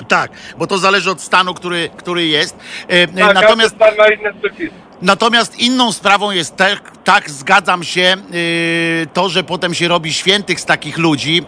Tak, 0.08 0.30
bo 0.58 0.66
to 0.66 0.78
zależy 0.78 1.10
od 1.10 1.20
stanu, 1.20 1.54
który, 1.54 1.90
który 1.96 2.26
jest. 2.26 2.56
E, 2.88 3.06
Tak, 3.06 3.34
natomiast, 3.42 3.74
natomiast 5.02 5.58
inną 5.58 5.92
sprawą 5.92 6.30
jest 6.30 6.56
tak, 6.56 6.92
tak, 7.10 7.30
zgadzam 7.30 7.84
się. 7.84 8.16
To, 9.12 9.28
że 9.28 9.44
potem 9.44 9.74
się 9.74 9.88
robi 9.88 10.12
świętych 10.12 10.60
z 10.60 10.64
takich 10.64 10.98
ludzi 10.98 11.42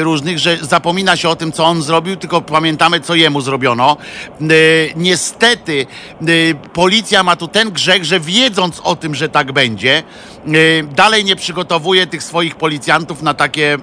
różnych, 0.00 0.38
że 0.38 0.56
zapomina 0.56 1.16
się 1.16 1.28
o 1.28 1.36
tym, 1.36 1.52
co 1.52 1.64
on 1.64 1.82
zrobił, 1.82 2.16
tylko 2.16 2.40
pamiętamy, 2.40 3.00
co 3.00 3.14
jemu 3.14 3.40
zrobiono. 3.40 3.96
Niestety, 4.96 5.86
policja 6.72 7.22
ma 7.22 7.36
tu 7.36 7.48
ten 7.48 7.70
grzech, 7.70 8.04
że 8.04 8.20
wiedząc 8.20 8.80
o 8.80 8.96
tym, 8.96 9.14
że 9.14 9.28
tak 9.28 9.52
będzie, 9.52 10.02
dalej 10.94 11.24
nie 11.24 11.36
przygotowuje 11.36 12.06
tych 12.06 12.22
swoich 12.22 12.54
policjantów 12.54 13.22
na 13.22 13.34
takie, 13.34 13.78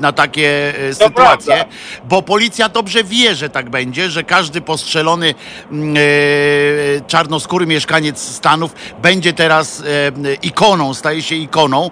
na 0.00 0.12
takie 0.12 0.74
sytuacje, 0.92 1.54
prawda. 1.54 1.74
bo 2.04 2.22
policja 2.22 2.68
dobrze 2.68 3.04
wie, 3.04 3.34
że 3.34 3.48
tak 3.48 3.70
będzie, 3.70 4.10
że 4.10 4.24
każdy 4.24 4.60
postrzelony 4.60 5.34
czarnoskóry 7.06 7.66
mieszkaniec 7.66 8.18
Stanów 8.18 8.74
będzie 9.02 9.32
teraz 9.32 9.82
ikoną, 10.42 10.94
staje 10.94 11.22
się 11.22 11.34
ikoną 11.34 11.90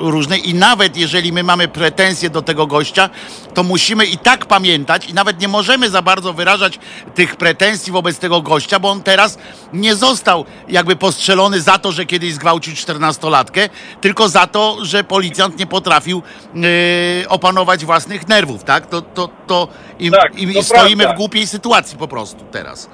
różnej 0.00 0.50
i 0.50 0.54
nawet 0.54 0.96
jeżeli 0.96 1.32
my 1.32 1.42
mamy 1.42 1.68
pretensje 1.68 2.30
do 2.30 2.42
tego 2.42 2.66
gościa, 2.66 3.10
to 3.54 3.62
musimy 3.62 4.06
i 4.06 4.18
tak 4.18 4.46
pamiętać 4.46 5.08
i 5.08 5.14
nawet 5.14 5.40
nie 5.40 5.48
możemy 5.48 5.90
za 5.90 6.02
bardzo 6.02 6.32
wyrażać 6.32 6.78
tych 7.14 7.36
pretensji 7.36 7.92
wobec 7.92 8.18
tego 8.18 8.42
gościa, 8.42 8.78
bo 8.78 8.90
on 8.90 9.02
teraz 9.02 9.38
nie 9.72 9.94
został 9.94 10.44
jakby 10.68 10.96
postrzelony 10.96 11.60
za 11.60 11.78
to, 11.78 11.92
że 11.92 12.06
kiedyś 12.06 12.34
zgwałcił 12.34 12.76
czternastolatkę, 12.76 13.68
tylko 14.00 14.28
za 14.28 14.46
to, 14.46 14.76
że 14.82 15.04
policjant 15.04 15.58
nie 15.58 15.66
potrafił 15.66 16.22
yy, 16.54 17.28
opanować 17.28 17.84
własnych 17.84 18.28
nerwów, 18.28 18.64
tak? 18.64 18.86
To, 18.86 19.02
to, 19.02 19.28
to, 19.46 19.68
i, 19.98 20.10
tak, 20.10 20.32
to 20.54 20.62
stoimy 20.62 20.96
prawda. 21.02 21.14
w 21.14 21.16
głupiej 21.16 21.46
sytuacji 21.46 21.98
po 21.98 22.08
prostu 22.08 22.44
teraz. 22.52 22.88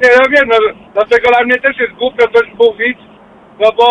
Nie, 0.00 0.08
ja 0.08 0.28
wiem, 0.30 0.48
no, 0.48 0.56
dlatego 0.94 1.28
dla 1.28 1.44
mnie 1.44 1.58
też 1.58 1.78
jest 1.78 1.92
głupio 1.92 2.24
coś 2.28 2.48
mówić, 2.58 2.98
no 3.60 3.72
bo 3.76 3.86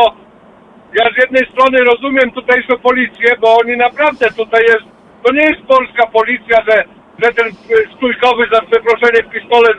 ja 1.00 1.06
z 1.14 1.18
jednej 1.24 1.46
strony 1.52 1.78
rozumiem 1.92 2.32
tutejszą 2.32 2.78
policję, 2.78 3.28
bo 3.42 3.58
oni 3.58 3.78
naprawdę 3.78 4.28
tutaj 4.32 4.64
jest, 4.64 4.86
to 5.24 5.34
nie 5.34 5.44
jest 5.44 5.62
polska 5.68 6.08
policja, 6.08 6.58
że, 6.70 6.84
że 7.24 7.34
ten 7.34 7.52
stójkowy 7.96 8.48
za 8.54 8.62
przeproszenie 8.62 9.24
pistolet 9.24 9.78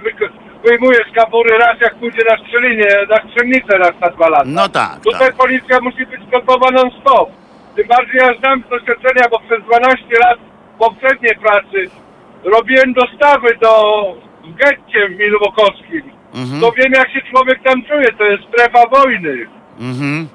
wyjmuje 0.64 0.98
z 1.10 1.14
kabury 1.14 1.58
raz 1.58 1.80
jak 1.80 1.94
pójdzie 1.94 2.22
na 2.30 2.36
strzelinie, 2.36 2.88
na 3.10 3.16
strzelnicę 3.16 3.78
raz 3.78 3.92
na 4.00 4.08
dwa 4.10 4.28
lata. 4.28 4.44
No 4.46 4.68
tak. 4.68 5.00
Tutaj 5.04 5.28
tak. 5.28 5.36
policja 5.36 5.80
musi 5.80 6.06
być 6.06 6.20
gotowa 6.30 6.70
non-stop. 6.70 7.30
Tym 7.76 7.88
bardziej 7.88 8.20
ja 8.20 8.34
znam 8.38 8.62
z 8.66 8.70
doświadczenia, 8.70 9.28
bo 9.30 9.38
przez 9.38 9.64
12 9.64 10.04
lat 10.24 10.38
poprzedniej 10.78 11.36
pracy 11.36 11.78
robiłem 12.44 12.92
dostawy 12.92 13.56
do 13.60 13.72
w 14.44 14.54
getcie 14.56 15.08
w 15.08 15.18
Milwokowskim. 15.18 16.02
Mhm. 16.34 16.60
To 16.60 16.72
wiem 16.72 16.92
jak 16.92 17.10
się 17.10 17.20
człowiek 17.30 17.62
tam 17.62 17.82
czuje, 17.84 18.12
to 18.18 18.24
jest 18.24 18.42
strefa 18.48 18.86
wojny. 18.88 19.46
Mhm. 19.80 20.28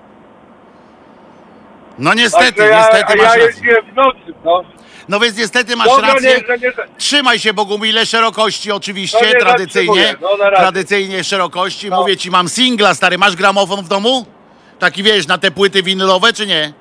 No 1.99 2.13
niestety, 2.13 2.63
ja, 2.63 2.77
niestety 2.77 3.15
masz 3.17 3.37
ja 3.37 3.43
jeździłem 3.43 3.85
w 3.91 3.95
nocy, 3.95 4.33
no. 4.45 4.63
No 5.09 5.19
więc 5.19 5.37
niestety 5.37 5.75
masz 5.75 5.87
Dobra, 5.87 6.13
rację. 6.13 6.29
Nie, 6.49 6.57
nie, 6.57 6.73
Trzymaj 6.97 7.39
się 7.39 7.53
Bogumile 7.53 8.05
szerokości 8.05 8.71
oczywiście, 8.71 9.31
no 9.33 9.39
tradycyjnie. 9.39 10.15
No, 10.21 10.29
tradycyjnie 10.55 11.23
szerokości. 11.23 11.89
No. 11.89 12.01
Mówię 12.01 12.17
ci, 12.17 12.31
mam 12.31 12.49
singla 12.49 12.93
stary. 12.93 13.17
Masz 13.17 13.35
gramofon 13.35 13.85
w 13.85 13.87
domu? 13.87 14.25
Taki 14.79 15.03
wiesz, 15.03 15.27
na 15.27 15.37
te 15.37 15.51
płyty 15.51 15.83
winylowe 15.83 16.33
czy 16.33 16.47
nie? 16.47 16.73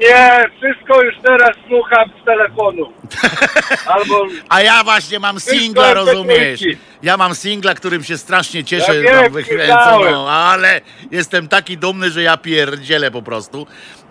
Nie, 0.00 0.44
wszystko 0.56 1.02
już 1.02 1.14
teraz 1.22 1.50
słucham 1.68 2.10
z 2.22 2.24
telefonu. 2.24 2.92
Albo... 3.94 4.26
A 4.48 4.62
ja 4.62 4.84
właśnie 4.84 5.18
mam 5.18 5.40
singla, 5.40 5.94
rozumiesz? 5.94 6.60
Ja 7.02 7.16
mam 7.16 7.34
singla, 7.34 7.74
którym 7.74 8.04
się 8.04 8.18
strasznie 8.18 8.64
cieszę, 8.64 9.02
ja 9.02 9.22
wiem, 9.22 9.32
wykręcono, 9.32 10.30
ale 10.30 10.80
jestem 11.10 11.48
taki 11.48 11.78
dumny, 11.78 12.10
że 12.10 12.22
ja 12.22 12.36
pierdzielę 12.36 13.10
po 13.10 13.22
prostu 13.22 13.66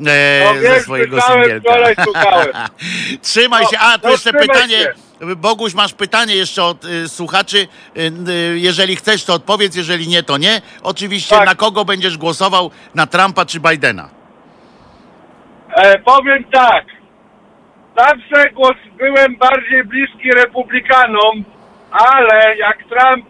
e, 0.08 0.54
no, 0.54 0.62
ze 0.62 0.80
swojego 0.80 1.22
singielka. 1.22 1.74
Trzymaj 3.22 3.66
się. 3.66 3.80
A, 3.80 3.98
to 3.98 4.10
jeszcze 4.10 4.34
pytanie. 4.34 4.94
Boguś, 5.38 5.74
masz 5.74 5.94
pytanie 5.94 6.36
jeszcze 6.36 6.64
od 6.64 6.86
y, 6.86 7.10
słuchaczy. 7.10 7.68
Y, 7.98 8.12
y, 8.30 8.60
jeżeli 8.60 8.96
chcesz, 8.96 9.24
to 9.24 9.34
odpowiedz, 9.34 9.76
jeżeli 9.76 10.08
nie, 10.08 10.24
to 10.24 10.38
nie. 10.38 10.62
Oczywiście, 10.84 11.36
tak. 11.36 11.46
na 11.46 11.56
kogo 11.56 11.86
będziesz 11.86 12.18
głosował? 12.18 12.72
Na 12.96 13.08
Trumpa 13.08 13.46
czy 13.46 13.60
Bidena? 13.60 14.15
E, 15.76 16.00
powiem 16.00 16.44
tak. 16.44 16.86
Zawsze 17.98 18.50
głos 18.50 18.76
byłem 18.98 19.36
bardziej 19.36 19.84
bliski 19.84 20.32
republikanom, 20.32 21.44
ale 21.92 22.58
jak 22.58 22.78
Trump 22.78 23.26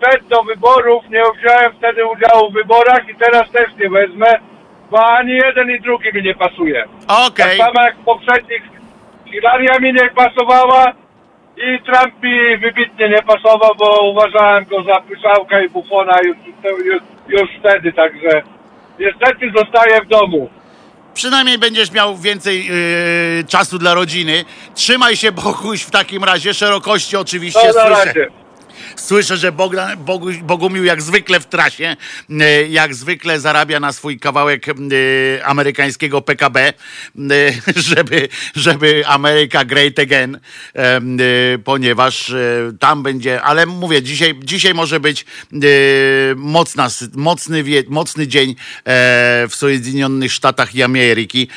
wszedł 0.00 0.28
do 0.28 0.42
wyborów, 0.42 1.04
nie 1.10 1.22
wziąłem 1.38 1.72
wtedy 1.78 2.06
udziału 2.06 2.50
w 2.50 2.54
wyborach 2.54 3.08
i 3.08 3.14
teraz 3.14 3.50
też 3.50 3.74
nie 3.80 3.90
wezmę, 3.90 4.26
bo 4.90 5.06
ani 5.06 5.32
jeden 5.32 5.70
i 5.70 5.80
drugi 5.80 6.08
mi 6.14 6.22
nie 6.22 6.34
pasuje. 6.34 6.84
Okej. 7.26 7.58
Tak 7.58 7.66
samo 7.66 7.86
jak 7.86 7.96
poprzednich 7.96 8.62
Hilaria 9.24 9.78
mi 9.80 9.92
nie 9.92 10.10
pasowała 10.10 10.92
i 11.56 11.82
Trump 11.82 12.22
mi 12.22 12.56
wybitnie 12.56 13.08
nie 13.08 13.22
pasował, 13.22 13.70
bo 13.78 14.10
uważałem 14.10 14.64
go 14.64 14.82
za 14.82 15.00
pyszałka 15.00 15.60
i 15.60 15.68
bufona 15.68 16.14
już, 16.24 16.36
już, 16.84 17.02
już 17.28 17.50
wtedy, 17.60 17.92
także 17.92 18.42
niestety 18.98 19.50
zostaję 19.56 20.00
w 20.04 20.08
domu 20.08 20.50
przynajmniej 21.18 21.58
będziesz 21.58 21.90
miał 21.90 22.16
więcej 22.16 22.66
yy, 22.66 23.44
czasu 23.48 23.78
dla 23.78 23.94
rodziny. 23.94 24.44
Trzymaj 24.74 25.16
się, 25.16 25.32
Boguś, 25.32 25.82
w 25.82 25.90
takim 25.90 26.24
razie. 26.24 26.54
Szerokości 26.54 27.16
oczywiście 27.16 27.60
no, 27.64 27.72
słyszę. 27.72 28.26
Słyszę, 28.98 29.36
że 29.36 29.52
Bogu, 29.52 29.76
Bogumił 30.42 30.84
jak 30.84 31.02
zwykle 31.02 31.40
w 31.40 31.46
trasie, 31.46 31.96
e, 32.30 32.68
jak 32.68 32.94
zwykle 32.94 33.40
zarabia 33.40 33.80
na 33.80 33.92
swój 33.92 34.18
kawałek 34.18 34.68
e, 34.68 34.72
amerykańskiego 35.44 36.22
PKB, 36.22 36.60
e, 36.60 36.72
żeby, 37.90 38.28
żeby 38.54 39.06
Ameryka 39.06 39.64
great 39.64 39.98
again, 39.98 40.40
ponieważ 41.64 42.32
tam 42.80 43.02
będzie, 43.02 43.42
ale 43.42 43.66
mówię, 43.66 44.02
dzisiaj, 44.02 44.40
dzisiaj 44.44 44.74
może 44.74 45.00
być 45.00 45.26
mocna, 46.36 46.88
mocny, 47.14 47.64
mocny 47.88 48.28
dzień 48.28 48.56
w 49.48 49.52
Sojedinionych 49.54 50.32
Sztatach 50.32 50.74
i 50.74 50.82
Ameryki, 50.82 51.48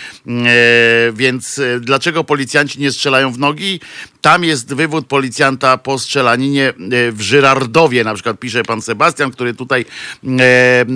więc 1.14 1.62
dlaczego 1.80 2.24
policjanci 2.24 2.80
nie 2.80 2.92
strzelają 2.92 3.32
w 3.32 3.40
nogi? 3.40 3.80
Tam 4.22 4.44
jest 4.44 4.74
wywód 4.74 5.08
policjanta 5.08 5.78
po 5.78 6.00
strzelaninie 6.00 6.74
w 7.12 7.22
Żyrardowie, 7.32 8.04
na 8.04 8.14
przykład 8.14 8.40
pisze 8.40 8.64
pan 8.64 8.82
Sebastian, 8.82 9.32
który 9.32 9.54
tutaj 9.54 9.86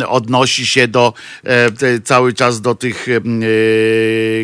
e, 0.01 0.07
odnosi 0.07 0.67
się 0.67 0.87
do 0.87 1.13
e, 1.43 1.99
cały 1.99 2.33
czas 2.33 2.61
do 2.61 2.75
tych 2.75 3.07
e, 3.09 3.21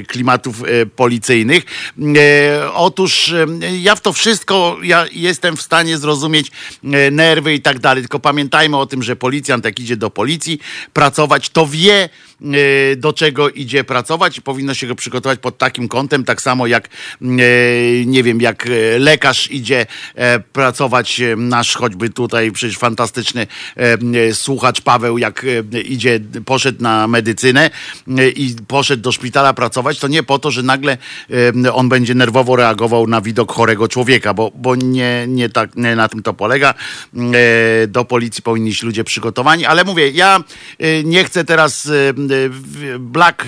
klimatów 0.06 0.64
e, 0.64 0.86
policyjnych. 0.86 1.64
E, 2.00 2.74
otóż 2.74 3.34
e, 3.34 3.46
ja 3.82 3.96
w 3.96 4.02
to 4.02 4.14
wszystko 4.14 4.78
ja 4.84 5.06
jestem 5.12 5.58
w 5.58 5.62
stanie 5.62 5.98
zrozumieć 5.98 6.52
nerwy 7.12 7.54
i 7.54 7.62
tak 7.62 7.80
dalej, 7.80 8.04
tylko 8.04 8.20
pamiętajmy 8.20 8.78
o 8.78 8.86
tym, 8.86 9.04
że 9.04 9.16
policjant 9.16 9.66
jak 9.66 9.80
idzie 9.80 9.98
do 9.98 10.10
policji 10.10 10.60
pracować, 10.94 11.50
to 11.50 11.68
wie, 11.68 12.10
do 12.98 13.14
czego 13.14 13.50
idzie 13.50 13.84
pracować 13.84 14.38
i 14.38 14.42
powinno 14.42 14.74
się 14.74 14.88
go 14.88 14.96
przygotować 14.96 15.40
pod 15.40 15.58
takim 15.58 15.88
kątem, 15.88 16.24
tak 16.24 16.42
samo 16.42 16.68
jak 16.68 16.90
nie 18.06 18.24
wiem, 18.24 18.42
jak 18.42 18.68
lekarz 19.00 19.52
idzie 19.52 19.86
pracować 20.54 21.22
nasz 21.38 21.76
choćby 21.76 22.10
tutaj 22.10 22.52
przecież 22.52 22.78
fantastyczny 22.78 23.48
e, 23.76 24.34
słuchacz 24.34 24.82
Paweł, 24.82 25.18
jak 25.18 25.46
e, 25.74 25.82
idzie, 25.82 26.20
poszedł 26.46 26.84
na 26.84 27.08
medycynę 27.08 27.70
e, 28.18 28.30
i 28.30 28.56
poszedł 28.68 29.04
do 29.04 29.12
szpitala 29.12 29.54
pracować, 29.54 30.00
to 30.00 30.08
nie 30.08 30.24
po 30.24 30.40
to, 30.40 30.52
że 30.52 30.64
nagle 30.64 30.98
on 31.74 31.90
będzie 31.90 32.16
nerwowo 32.16 32.56
reagował 32.56 33.08
na 33.08 33.22
widok 33.22 33.52
chorego 33.52 33.88
człowieka, 33.88 34.34
bo, 34.34 34.52
bo 34.56 34.76
nie, 34.76 35.26
nie, 35.28 35.50
tak, 35.50 35.76
nie 35.76 35.96
na 35.96 36.10
tym 36.10 36.24
to 36.24 36.34
polega. 36.34 36.74
Do 37.88 38.06
policji 38.06 38.44
powinni 38.44 38.76
się 38.76 38.86
ludzie 38.86 39.04
przygotowani, 39.04 39.66
ale 39.66 39.84
mówię, 39.84 40.10
ja 40.10 40.44
nie 41.04 41.24
chcę 41.24 41.46
teraz 41.46 41.90
Black, 43.00 43.46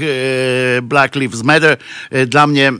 Black 0.82 1.16
Lives 1.16 1.44
Matter. 1.44 1.78
Dla 2.28 2.48
mnie 2.48 2.74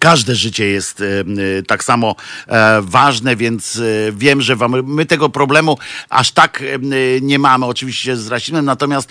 Każde 0.00 0.34
życie 0.34 0.66
jest 0.66 1.00
e, 1.00 1.04
e, 1.04 1.62
tak 1.62 1.84
samo 1.84 2.16
e, 2.46 2.82
ważne, 2.82 3.36
więc 3.36 3.80
wiem, 4.12 4.42
że 4.42 4.56
wam, 4.56 4.84
my 4.84 5.06
tego 5.06 5.28
problemu 5.28 5.78
aż 6.08 6.32
tak 6.32 6.62
nie 7.22 7.38
mamy, 7.38 7.66
oczywiście 7.66 8.16
z 8.16 8.28
rasizmem, 8.28 8.64
natomiast 8.64 9.08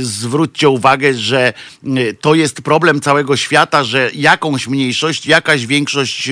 zwróćcie 0.00 0.68
uwagę, 0.68 1.14
że 1.14 1.52
to 2.20 2.34
jest 2.34 2.62
problem 2.62 3.00
całego 3.00 3.36
świata, 3.36 3.84
że 3.84 4.10
jakąś 4.14 4.68
mniejszość, 4.68 5.26
jakaś 5.26 5.66
większość 5.66 6.30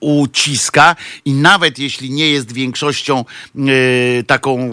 uciska 0.00 0.96
i 1.24 1.32
nawet 1.32 1.78
jeśli 1.78 2.10
nie 2.10 2.30
jest 2.30 2.52
większością 2.52 3.24
taką 4.26 4.70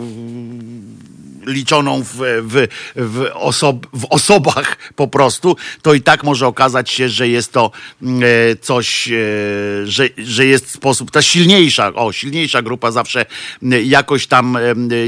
liczoną 1.46 2.04
w, 2.04 2.16
w, 2.42 2.68
w, 2.96 3.26
osob, 3.34 3.88
w 3.94 4.06
osobach 4.10 4.78
po 4.96 5.08
prostu, 5.08 5.56
to 5.82 5.94
i 5.94 6.02
tak 6.02 6.24
może 6.24 6.48
okazać 6.48 6.90
się, 6.90 7.10
że 7.10 7.28
jest 7.28 7.52
to 7.52 7.72
mm, 8.02 8.24
e, 8.24 8.56
coś, 8.56 9.08
e, 9.08 9.12
że, 9.84 10.10
że 10.18 10.46
jest 10.46 10.72
sposób, 10.72 11.12
ta 11.12 11.22
silniejsza, 11.22 11.94
o, 11.94 12.12
silniejsza 12.12 12.62
grupa 12.62 12.92
zawsze 12.92 13.26
mm, 13.64 13.86
jakoś 13.86 14.28
tam, 14.28 14.58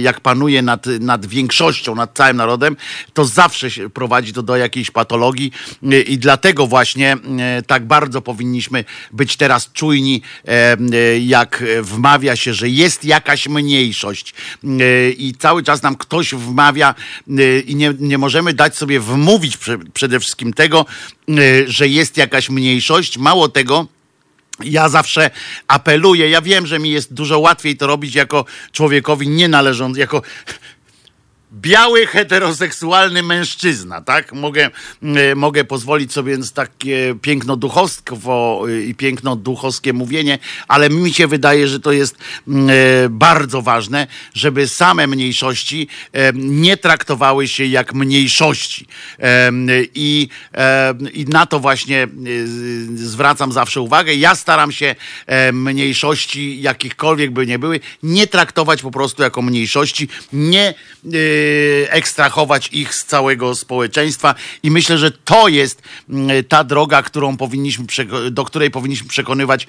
jak 0.02 0.19
panuje 0.22 0.62
nad, 0.62 0.86
nad 0.86 1.26
większością, 1.26 1.96
nad 1.96 2.17
całym 2.17 2.38
narodem, 2.38 2.78
to 3.13 3.26
zawsze 3.26 3.67
prowadzi 3.93 4.34
to 4.34 4.43
do 4.43 4.58
jakiejś 4.58 4.91
patologii 4.91 5.52
i 6.08 6.17
dlatego 6.17 6.67
właśnie 6.67 7.17
tak 7.67 7.86
bardzo 7.88 8.22
powinniśmy 8.22 8.86
być 9.12 9.38
teraz 9.38 9.72
czujni, 9.74 10.22
jak 11.22 11.63
wmawia 11.82 12.36
się, 12.36 12.54
że 12.54 12.69
jest 12.69 13.06
jakaś 13.06 13.48
mniejszość 13.48 14.34
i 15.17 15.34
cały 15.39 15.63
czas 15.63 15.82
nam 15.82 15.96
ktoś 15.96 16.22
wmawia 16.31 16.95
i 17.65 17.75
nie, 17.75 17.93
nie 17.99 18.17
możemy 18.17 18.53
dać 18.53 18.77
sobie 18.77 18.99
wmówić 18.99 19.57
przede 19.93 20.19
wszystkim 20.19 20.53
tego, 20.53 20.86
że 21.67 21.88
jest 21.88 22.17
jakaś 22.17 22.49
mniejszość. 22.49 23.17
Mało 23.17 23.49
tego, 23.49 23.88
ja 24.59 24.89
zawsze 24.89 25.31
apeluję, 25.67 26.29
ja 26.29 26.41
wiem, 26.41 26.67
że 26.67 26.79
mi 26.79 26.89
jest 26.89 27.13
dużo 27.13 27.39
łatwiej 27.39 27.77
to 27.77 27.88
robić 27.88 28.15
jako 28.15 28.45
człowiekowi 28.71 29.29
nie 29.29 29.47
należący, 29.47 29.99
jako 29.99 30.21
biały, 31.53 32.05
heteroseksualny 32.05 33.23
mężczyzna, 33.23 34.01
tak? 34.01 34.33
Mogę, 34.33 34.69
e, 35.03 35.35
mogę 35.35 35.63
pozwolić 35.63 36.13
sobie 36.13 36.37
takie 36.53 37.15
piękno-duchostwo 37.21 38.63
e, 38.67 38.81
i 38.81 38.95
piękno-duchowskie 38.95 39.93
mówienie, 39.93 40.39
ale 40.67 40.89
mi 40.89 41.13
się 41.13 41.27
wydaje, 41.27 41.67
że 41.67 41.79
to 41.79 41.91
jest 41.91 42.15
e, 42.17 42.51
bardzo 43.09 43.61
ważne, 43.61 44.07
żeby 44.33 44.67
same 44.67 45.07
mniejszości 45.07 45.87
nie 46.33 46.77
traktowały 46.77 47.47
się 47.47 47.65
jak 47.65 47.93
mniejszości. 47.93 48.87
I, 49.95 50.27
na 51.27 51.45
to 51.45 51.59
właśnie 51.59 52.07
zwracam 52.95 53.51
zawsze 53.51 53.81
uwagę. 53.81 54.15
Ja 54.15 54.35
staram 54.35 54.71
się 54.71 54.95
mniejszości, 55.53 56.61
jakichkolwiek 56.61 57.31
by 57.31 57.47
nie 57.47 57.59
były, 57.59 57.79
nie 58.03 58.27
traktować 58.27 58.81
po 58.81 58.91
prostu 58.91 59.23
jako 59.23 59.41
mniejszości, 59.41 60.07
nie 60.33 60.73
ekstrahować 61.89 62.69
ich 62.71 62.95
z 62.95 63.06
całego 63.06 63.56
społeczeństwa 63.56 64.36
i 64.63 64.71
myślę, 64.71 64.97
że 64.97 65.12
to 65.12 65.47
jest 65.47 65.82
mm, 66.10 66.43
ta 66.43 66.63
droga, 66.63 67.01
którą 67.01 67.38
powinniśmy, 67.38 67.86
do 68.32 68.45
której 68.45 68.71
powinniśmy 68.71 69.08
przekonywać 69.10 69.67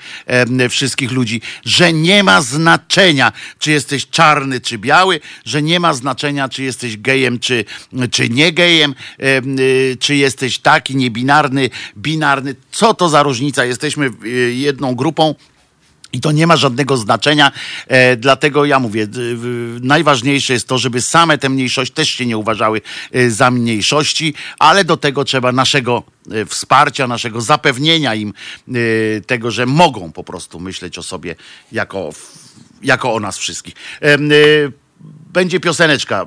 wszystkich 0.70 1.12
ludzi, 1.12 1.40
że 1.64 1.92
nie 1.92 2.22
ma 2.24 2.42
znaczenia, 2.42 3.32
czy 3.58 3.70
jesteś 3.70 4.06
czarny, 4.06 4.60
czy 4.60 4.78
biały, 4.78 5.20
że 5.44 5.62
nie 5.62 5.80
ma 5.80 5.94
znaczenia, 5.94 6.48
czy 6.48 6.62
jesteś 6.62 6.96
gejem, 6.96 7.38
czy, 7.38 7.64
czy 8.10 8.28
nie 8.28 8.52
gejem, 8.52 8.94
y, 9.22 9.96
czy 10.00 10.16
jesteś 10.16 10.58
taki, 10.58 10.96
niebinarny, 10.96 11.70
binarny. 11.96 12.54
Co 12.70 12.94
to 12.94 13.08
za 13.08 13.22
różnica? 13.22 13.64
Jesteśmy 13.64 14.10
y, 14.24 14.54
jedną 14.54 14.94
grupą, 14.94 15.34
i 16.14 16.20
to 16.20 16.32
nie 16.32 16.46
ma 16.46 16.56
żadnego 16.56 16.96
znaczenia, 16.96 17.52
e, 17.88 18.16
dlatego 18.16 18.64
ja 18.64 18.78
mówię, 18.78 19.06
najważniejsze 19.80 20.52
jest 20.52 20.68
to, 20.68 20.78
żeby 20.78 21.00
same 21.00 21.38
te 21.38 21.48
mniejszości 21.48 21.94
też 21.94 22.08
się 22.08 22.26
nie 22.26 22.38
uważały 22.38 22.80
e, 23.12 23.30
za 23.30 23.50
mniejszości, 23.50 24.34
ale 24.58 24.84
do 24.84 24.96
tego 24.96 25.24
trzeba 25.24 25.52
naszego 25.52 26.02
e, 26.30 26.44
wsparcia, 26.44 27.06
naszego 27.06 27.40
zapewnienia 27.40 28.14
im 28.14 28.32
e, 28.68 28.72
tego, 29.20 29.50
że 29.50 29.66
mogą 29.66 30.12
po 30.12 30.24
prostu 30.24 30.60
myśleć 30.60 30.98
o 30.98 31.02
sobie 31.02 31.34
jako, 31.72 32.10
jako 32.82 33.14
o 33.14 33.20
nas 33.20 33.38
wszystkich. 33.38 33.74
E, 34.02 34.14
e, 34.14 34.18
będzie 35.32 35.60
pioseneczka, 35.60 36.26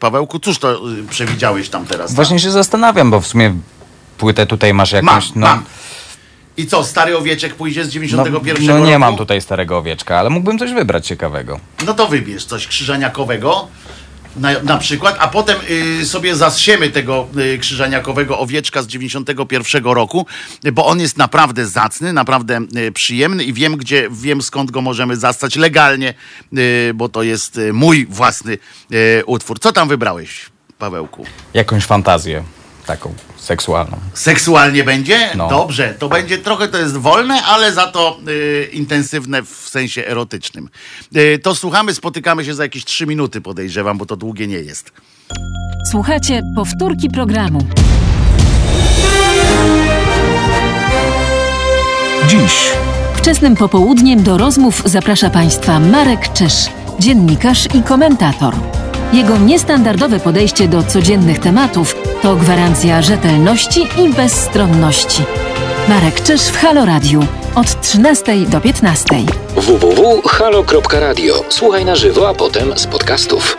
Pawełku. 0.00 0.38
Cóż 0.38 0.58
to 0.58 0.82
przewidziałeś 1.10 1.68
tam 1.68 1.86
teraz? 1.86 2.14
Właśnie 2.14 2.38
się 2.38 2.50
zastanawiam, 2.50 3.10
bo 3.10 3.20
w 3.20 3.26
sumie 3.26 3.54
płytę 4.18 4.46
tutaj 4.46 4.74
masz 4.74 4.92
jakąś... 4.92 5.30
Mam, 5.30 5.40
no... 5.40 5.46
mam 5.46 5.64
i 6.58 6.66
co, 6.66 6.84
stary 6.84 7.16
owieczek 7.16 7.54
pójdzie 7.54 7.84
z 7.84 7.88
91 7.88 8.66
no, 8.66 8.72
no 8.72 8.78
nie 8.78 8.84
roku? 8.84 9.00
mam 9.00 9.16
tutaj 9.16 9.40
starego 9.40 9.78
owieczka, 9.78 10.18
ale 10.18 10.30
mógłbym 10.30 10.58
coś 10.58 10.72
wybrać 10.72 11.06
ciekawego. 11.06 11.60
No 11.86 11.94
to 11.94 12.08
wybierz 12.08 12.44
coś 12.44 12.66
krzyżaniakowego. 12.66 13.68
Na, 14.36 14.62
na 14.62 14.78
przykład, 14.78 15.16
a 15.20 15.28
potem 15.28 15.56
y, 16.00 16.06
sobie 16.06 16.36
zasiemy 16.36 16.90
tego 16.90 17.26
y, 17.54 17.58
krzyżaniakowego 17.58 18.38
owieczka 18.38 18.82
z 18.82 18.86
91 18.86 19.84
roku, 19.84 20.26
bo 20.72 20.86
on 20.86 21.00
jest 21.00 21.16
naprawdę 21.16 21.66
zacny, 21.66 22.12
naprawdę 22.12 22.60
y, 22.76 22.92
przyjemny 22.92 23.44
i 23.44 23.52
wiem, 23.52 23.76
gdzie, 23.76 24.08
wiem 24.10 24.42
skąd 24.42 24.70
go 24.70 24.80
możemy 24.80 25.16
zastać 25.16 25.56
legalnie, 25.56 26.14
y, 26.58 26.92
bo 26.94 27.08
to 27.08 27.22
jest 27.22 27.58
y, 27.58 27.72
mój 27.72 28.06
własny 28.06 28.58
y, 28.92 29.22
utwór. 29.26 29.58
Co 29.60 29.72
tam 29.72 29.88
wybrałeś, 29.88 30.46
Pawełku? 30.78 31.26
Jakąś 31.54 31.84
fantazję 31.84 32.42
taką 32.88 33.14
seksualną. 33.36 33.96
Seksualnie 34.14 34.84
będzie? 34.84 35.30
No. 35.36 35.48
Dobrze, 35.48 35.94
to 35.98 36.08
będzie 36.08 36.38
trochę 36.38 36.68
to 36.68 36.78
jest 36.78 36.96
wolne, 36.96 37.42
ale 37.42 37.72
za 37.72 37.86
to 37.86 38.18
y, 38.28 38.68
intensywne 38.72 39.42
w 39.42 39.68
sensie 39.68 40.06
erotycznym. 40.06 40.68
Y, 41.16 41.38
to 41.42 41.54
słuchamy, 41.54 41.94
spotykamy 41.94 42.44
się 42.44 42.54
za 42.54 42.62
jakieś 42.62 42.84
trzy 42.84 43.06
minuty, 43.06 43.40
podejrzewam, 43.40 43.98
bo 43.98 44.06
to 44.06 44.16
długie 44.16 44.46
nie 44.46 44.60
jest. 44.60 44.92
Słuchajcie 45.90 46.42
powtórki 46.56 47.10
programu. 47.10 47.66
Dziś. 52.28 52.70
Wczesnym 53.14 53.56
popołudniem 53.56 54.22
do 54.22 54.38
rozmów 54.38 54.82
zaprasza 54.84 55.30
Państwa 55.30 55.80
Marek 55.80 56.32
Czyż, 56.32 56.54
dziennikarz 56.98 57.74
i 57.74 57.82
komentator. 57.82 58.54
Jego 59.12 59.38
niestandardowe 59.38 60.20
podejście 60.20 60.68
do 60.68 60.82
codziennych 60.82 61.38
tematów 61.38 61.94
to 62.28 62.36
gwarancja 62.36 63.02
rzetelności 63.02 63.88
i 63.98 64.08
bezstronności. 64.08 65.22
Marek 65.88 66.22
Czyż 66.22 66.42
w 66.42 66.56
Halo 66.56 66.84
Radio 66.86 67.20
od 67.54 67.80
13 67.80 68.36
do 68.36 68.60
15. 68.60 69.04
www.halo.radio. 69.56 71.44
Słuchaj 71.48 71.84
na 71.84 71.96
żywo, 71.96 72.28
a 72.28 72.34
potem 72.34 72.78
z 72.78 72.86
podcastów. 72.86 73.56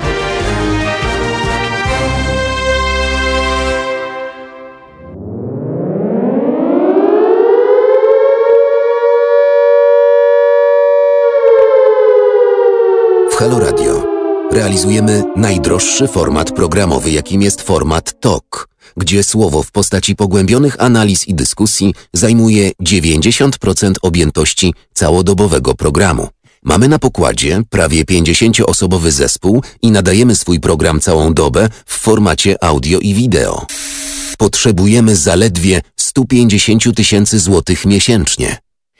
W 13.31 13.35
Halo 13.35 13.59
Radio 13.59 13.98
realizujemy 14.69 15.23
najdroższy 15.35 16.07
format 16.07 16.51
programowy, 16.51 17.11
jakim 17.11 17.41
jest 17.41 17.61
format 17.61 18.19
TOK, 18.19 18.69
gdzie 18.97 19.23
słowo 19.23 19.63
w 19.63 19.71
postaci 19.71 20.15
pogłębionych 20.15 20.81
analiz 20.81 21.27
i 21.27 21.33
dyskusji 21.33 21.93
zajmuje 22.13 22.71
90% 22.83 23.93
objętości 24.01 24.73
całodobowego 24.93 25.75
programu. 25.75 26.27
Mamy 26.63 26.87
na 26.87 26.99
pokładzie 26.99 27.61
prawie 27.69 28.05
50-osobowy 28.05 29.11
zespół 29.11 29.63
i 29.81 29.91
nadajemy 29.91 30.35
swój 30.35 30.59
program 30.59 30.99
całą 30.99 31.33
dobę 31.33 31.69
w 31.85 31.97
formacie 31.97 32.63
audio 32.63 32.99
i 32.99 33.13
wideo. 33.13 33.65
Potrzebujemy 34.37 35.15
zaledwie 35.15 35.81
150 35.95 36.95
tysięcy 36.95 37.39
złotych 37.39 37.85
miesięcznie. 37.85 38.57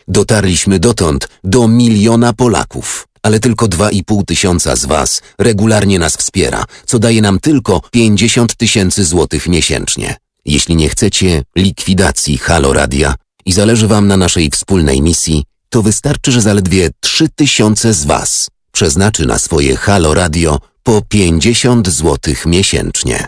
Dotarliśmy 0.08 0.80
dotąd 0.80 1.30
do 1.44 1.68
miliona 1.68 2.34
Polaków 2.34 3.09
ale 3.24 3.40
tylko 3.40 3.66
2,5 3.66 4.26
tysiąca 4.26 4.76
z 4.76 4.86
Was 4.86 5.22
regularnie 5.40 6.00
nas 6.00 6.18
wspiera, 6.18 6.66
co 6.86 7.00
daje 7.00 7.22
nam 7.22 7.40
tylko 7.40 7.82
50 7.92 8.56
tysięcy 8.56 9.06
złotych 9.06 9.48
miesięcznie. 9.48 10.16
Jeśli 10.46 10.76
nie 10.76 10.90
chcecie 10.90 11.44
likwidacji 11.56 12.38
Halo 12.38 12.74
Radia 12.74 13.16
i 13.46 13.52
zależy 13.52 13.88
Wam 13.88 14.08
na 14.08 14.18
naszej 14.18 14.50
wspólnej 14.50 15.02
misji, 15.02 15.44
to 15.70 15.82
wystarczy, 15.82 16.32
że 16.32 16.42
zaledwie 16.42 16.90
3 17.00 17.30
tysiące 17.36 17.94
z 17.94 18.06
Was 18.06 18.50
przeznaczy 18.72 19.26
na 19.26 19.40
swoje 19.40 19.78
Halo 19.78 20.14
Radio 20.14 20.60
po 20.84 21.02
50 21.02 21.90
złotych 21.90 22.46
miesięcznie. 22.46 23.28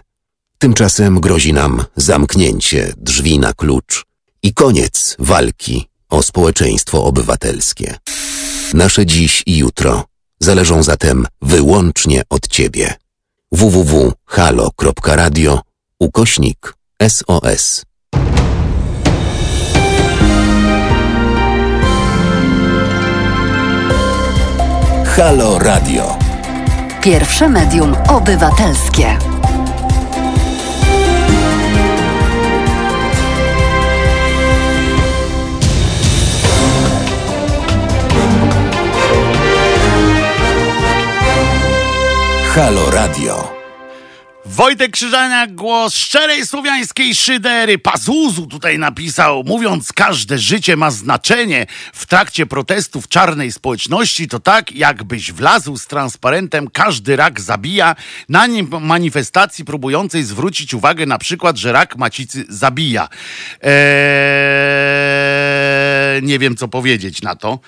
Tymczasem 0.57 1.19
grozi 1.19 1.53
nam 1.53 1.83
zamknięcie 1.95 2.93
drzwi 2.97 3.39
na 3.39 3.53
klucz 3.53 4.05
i 4.43 4.53
koniec 4.53 5.15
walki 5.19 5.87
o 6.09 6.23
społeczeństwo 6.23 7.03
obywatelskie. 7.03 7.97
Nasze 8.73 9.05
dziś 9.05 9.43
i 9.45 9.57
jutro 9.57 10.05
zależą 10.39 10.83
zatem 10.83 11.25
wyłącznie 11.41 12.21
od 12.29 12.47
Ciebie. 12.47 12.93
www.halo.radio 13.51 15.61
ukośnik 15.99 16.73
SOS 17.09 17.83
Halo 25.05 25.59
Radio. 25.59 26.17
Pierwsze 27.01 27.49
medium 27.49 27.95
obywatelskie. 28.09 29.30
Halo 42.53 42.91
Radio. 42.91 43.60
Wojtek 44.55 44.91
Krzyżania, 44.91 45.47
głos 45.47 45.95
szczerej 45.95 46.45
słowiańskiej 46.47 47.15
szydery. 47.15 47.77
Pazuzu 47.77 48.47
tutaj 48.47 48.79
napisał, 48.79 49.43
mówiąc, 49.43 49.93
każde 49.93 50.37
życie 50.37 50.77
ma 50.77 50.91
znaczenie. 50.91 51.65
W 51.93 52.05
trakcie 52.05 52.45
protestów 52.45 53.07
czarnej 53.07 53.51
społeczności 53.51 54.27
to 54.27 54.39
tak, 54.39 54.71
jakbyś 54.71 55.31
wlazł 55.31 55.77
z 55.77 55.87
transparentem, 55.87 56.67
każdy 56.67 57.15
rak 57.15 57.41
zabija. 57.41 57.95
Na 58.29 58.47
nim 58.47 58.69
manifestacji 58.81 59.65
próbującej 59.65 60.23
zwrócić 60.23 60.73
uwagę 60.73 61.05
na 61.05 61.17
przykład, 61.17 61.57
że 61.57 61.71
rak 61.71 61.97
macicy 61.97 62.45
zabija. 62.49 63.09
Eee, 63.61 63.71
nie 66.21 66.39
wiem, 66.39 66.55
co 66.55 66.67
powiedzieć 66.67 67.21
na 67.21 67.35
to. 67.35 67.59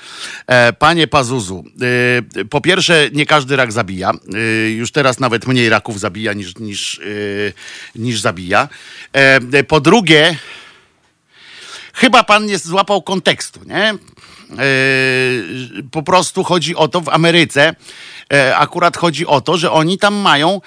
Eee, 0.48 0.74
panie 0.74 1.08
Pazuzu, 1.08 1.64
eee, 1.82 2.46
po 2.46 2.62
pierwsze, 2.62 3.10
nie 3.14 3.26
każdy 3.26 3.56
rak 3.56 3.72
zabija. 3.72 4.12
Eee, 4.12 4.74
już 4.76 4.92
teraz 4.92 5.20
nawet 5.20 5.48
mniej 5.48 5.70
raków 5.70 6.00
zabija 6.00 6.34
niż, 6.34 6.56
niż, 6.56 6.73
yy, 6.98 7.54
niż 7.96 8.22
zabija. 8.22 8.70
E, 9.14 9.64
po 9.64 9.80
drugie, 9.80 10.38
chyba 11.94 12.24
pan 12.24 12.46
nie 12.46 12.58
złapał 12.58 13.02
kontekstu, 13.02 13.60
nie? 13.66 13.84
E, 13.84 13.98
po 15.92 16.04
prostu 16.04 16.44
chodzi 16.44 16.76
o 16.76 16.88
to 16.88 17.02
w 17.02 17.10
Ameryce, 17.10 17.76
e, 18.34 18.58
akurat 18.58 18.98
chodzi 18.98 19.26
o 19.26 19.42
to, 19.42 19.58
że 19.58 19.72
oni 19.72 19.98
tam 19.98 20.16
mają 20.16 20.62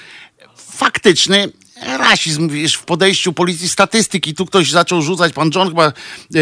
faktyczny 0.56 1.48
rasizm 1.82 2.48
wiesz, 2.48 2.74
w 2.74 2.84
podejściu 2.84 3.32
policji 3.32 3.68
statystyki. 3.68 4.34
Tu 4.34 4.46
ktoś 4.46 4.70
zaczął 4.70 5.02
rzucać, 5.02 5.32
pan 5.32 5.50
John 5.54 5.68
chyba 5.68 5.92
yy, 6.30 6.40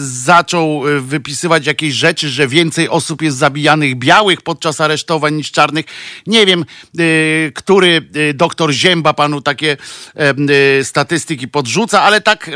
zaczął 0.00 0.82
wypisywać 1.00 1.66
jakieś 1.66 1.94
rzeczy, 1.94 2.28
że 2.28 2.48
więcej 2.48 2.88
osób 2.88 3.22
jest 3.22 3.36
zabijanych 3.36 3.96
białych 3.96 4.42
podczas 4.42 4.80
aresztowań 4.80 5.34
niż 5.34 5.50
czarnych. 5.50 5.86
Nie 6.26 6.46
wiem, 6.46 6.64
yy, 6.94 7.52
który 7.54 8.08
doktor 8.34 8.72
Zięba 8.72 9.14
panu 9.14 9.40
takie 9.40 9.76
yy, 10.14 10.84
statystyki 10.84 11.48
podrzuca, 11.48 12.02
ale 12.02 12.20
tak 12.20 12.50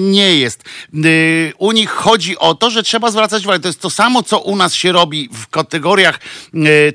nie 0.00 0.36
jest. 0.36 0.64
U 1.58 1.72
nich 1.72 1.90
chodzi 1.90 2.38
o 2.38 2.54
to, 2.54 2.70
że 2.70 2.82
trzeba 2.82 3.10
zwracać 3.10 3.44
uwagę. 3.44 3.60
To 3.60 3.68
jest 3.68 3.80
to 3.80 3.90
samo, 3.90 4.22
co 4.22 4.38
u 4.38 4.56
nas 4.56 4.74
się 4.74 4.92
robi 4.92 5.28
w 5.32 5.48
kategoriach, 5.48 6.20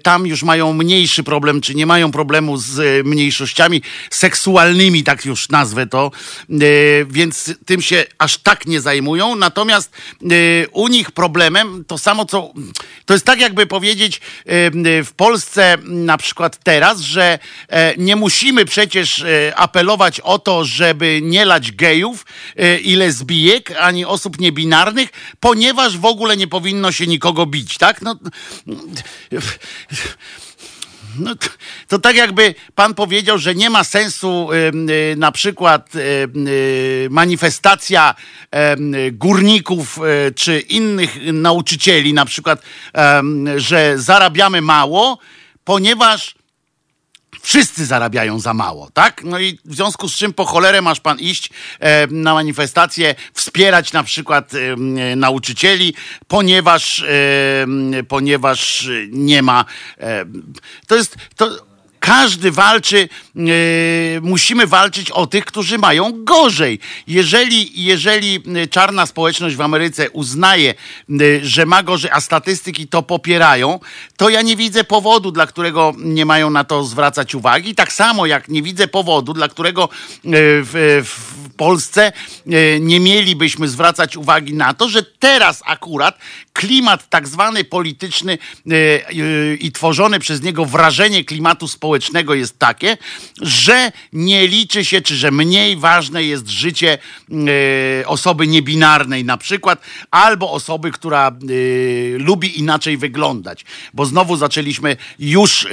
tam 0.03 0.27
już 0.27 0.43
mają 0.43 0.73
mniejszy 0.73 1.23
problem, 1.23 1.61
czy 1.61 1.75
nie 1.75 1.85
mają 1.85 2.11
problemu 2.11 2.57
z 2.57 3.05
mniejszościami 3.05 3.81
seksualnymi, 4.25 5.03
tak 5.03 5.25
już 5.25 5.49
nazwę 5.49 5.87
to, 5.87 6.11
e, 6.49 6.55
więc 7.05 7.53
tym 7.65 7.81
się 7.81 8.05
aż 8.17 8.37
tak 8.37 8.65
nie 8.65 8.81
zajmują. 8.81 9.35
Natomiast 9.35 9.91
e, 10.21 10.67
u 10.67 10.87
nich 10.87 11.11
problemem 11.11 11.85
to 11.87 11.97
samo, 11.97 12.25
co. 12.25 12.53
To 13.05 13.13
jest 13.13 13.25
tak, 13.25 13.39
jakby 13.39 13.65
powiedzieć 13.65 14.17
e, 14.17 14.23
w 15.03 15.11
Polsce 15.15 15.77
na 15.83 16.17
przykład 16.17 16.59
teraz, 16.63 16.99
że 16.99 17.39
nie 17.97 18.15
musimy 18.15 18.65
przecież 18.65 19.25
apelować 19.55 20.19
o 20.19 20.39
to, 20.39 20.65
żeby 20.65 21.19
nie 21.23 21.45
lać 21.45 21.71
gejów 21.71 22.25
i 22.83 22.95
lesbijek, 22.95 23.73
ani 23.79 24.05
osób 24.05 24.39
niebinarnych, 24.39 25.09
ponieważ 25.39 25.97
w 25.97 26.05
ogóle 26.05 26.37
nie 26.37 26.47
powinno 26.47 26.91
się 26.91 27.07
nikogo 27.07 27.45
bić, 27.45 27.77
tak? 27.77 28.01
No 28.01 28.15
no 31.19 31.35
to, 31.35 31.47
to, 31.87 31.99
tak 31.99 32.15
jakby 32.15 32.55
pan 32.75 32.93
powiedział, 32.93 33.37
że 33.37 33.55
nie 33.55 33.69
ma 33.69 33.83
sensu 33.83 34.49
y, 34.53 35.15
na 35.17 35.31
przykład 35.31 35.95
y, 35.95 35.99
y, 36.47 37.07
manifestacja 37.11 38.15
górników 39.11 39.97
y, 39.97 40.33
czy 40.33 40.59
innych 40.59 41.17
nauczycieli, 41.33 42.13
na 42.13 42.25
przykład, 42.25 42.61
że 43.55 43.93
zarabiamy 43.97 44.61
mało, 44.61 45.19
ponieważ 45.63 46.35
wszyscy 47.45 47.85
zarabiają 47.85 48.39
za 48.39 48.53
mało, 48.53 48.89
tak? 48.93 49.23
No 49.23 49.39
i 49.39 49.59
w 49.65 49.75
związku 49.75 50.09
z 50.09 50.15
czym 50.15 50.33
po 50.33 50.45
cholerę 50.45 50.81
masz 50.81 50.99
pan 50.99 51.19
iść 51.19 51.49
e, 51.79 52.07
na 52.07 52.33
manifestację, 52.33 53.15
wspierać 53.33 53.93
na 53.93 54.03
przykład 54.03 54.51
e, 54.53 54.75
nauczycieli, 55.15 55.93
ponieważ, 56.27 56.99
e, 56.99 58.03
ponieważ 58.07 58.89
nie 59.09 59.41
ma. 59.41 59.65
E, 59.99 60.25
to 60.87 60.95
jest. 60.95 61.15
To, 61.35 61.74
każdy 62.05 62.51
walczy, 62.51 63.09
e, 63.35 63.41
musimy 64.21 64.67
walczyć 64.67 65.11
o 65.11 65.27
tych, 65.27 65.45
którzy 65.45 65.77
mają 65.77 66.23
gorzej. 66.23 66.79
Jeżeli, 67.07 67.83
jeżeli 67.83 68.43
czarna 68.69 69.05
społeczność 69.05 69.55
w 69.55 69.61
Ameryce 69.61 70.09
uznaje, 70.09 70.73
że 71.41 71.65
ma 71.65 71.83
gorzej, 71.83 72.11
a 72.13 72.21
statystyki 72.21 72.87
to 72.87 73.03
popierają, 73.03 73.79
to 74.17 74.29
ja 74.29 74.41
nie 74.41 74.55
widzę 74.55 74.83
powodu, 74.83 75.31
dla 75.31 75.47
którego 75.47 75.93
nie 75.97 76.25
mają 76.25 76.49
na 76.49 76.63
to 76.63 76.83
zwracać 76.83 77.35
uwagi. 77.35 77.75
Tak 77.75 77.93
samo 77.93 78.25
jak 78.25 78.49
nie 78.49 78.61
widzę 78.61 78.87
powodu, 78.87 79.33
dla 79.33 79.47
którego 79.47 79.83
e, 79.83 79.87
w, 80.23 81.03
w 81.05 81.44
Polsce 81.57 82.11
e, 82.47 82.79
nie 82.79 82.99
mielibyśmy 82.99 83.67
zwracać 83.67 84.17
uwagi 84.17 84.53
na 84.53 84.73
to, 84.73 84.89
że 84.89 85.03
teraz 85.03 85.61
akurat 85.65 86.17
klimat 86.53 87.09
tak 87.09 87.27
zwany 87.27 87.63
polityczny 87.63 88.37
i 89.59 89.71
tworzone 89.71 90.19
przez 90.19 90.41
niego 90.41 90.65
wrażenie 90.65 91.23
klimatu 91.23 91.67
społecznego, 91.67 92.33
jest 92.33 92.59
takie, 92.59 92.97
że 93.41 93.91
nie 94.13 94.47
liczy 94.47 94.85
się, 94.85 95.01
czy 95.01 95.15
że 95.15 95.31
mniej 95.31 95.77
ważne 95.77 96.23
jest 96.23 96.47
życie 96.47 96.97
osoby 98.05 98.47
niebinarnej 98.47 99.25
na 99.25 99.37
przykład, 99.37 99.81
albo 100.11 100.51
osoby, 100.51 100.91
która 100.91 101.31
lubi 102.17 102.59
inaczej 102.59 102.97
wyglądać. 102.97 103.65
Bo 103.93 104.05
znowu 104.05 104.35
zaczęliśmy 104.37 104.97
już 105.19 105.67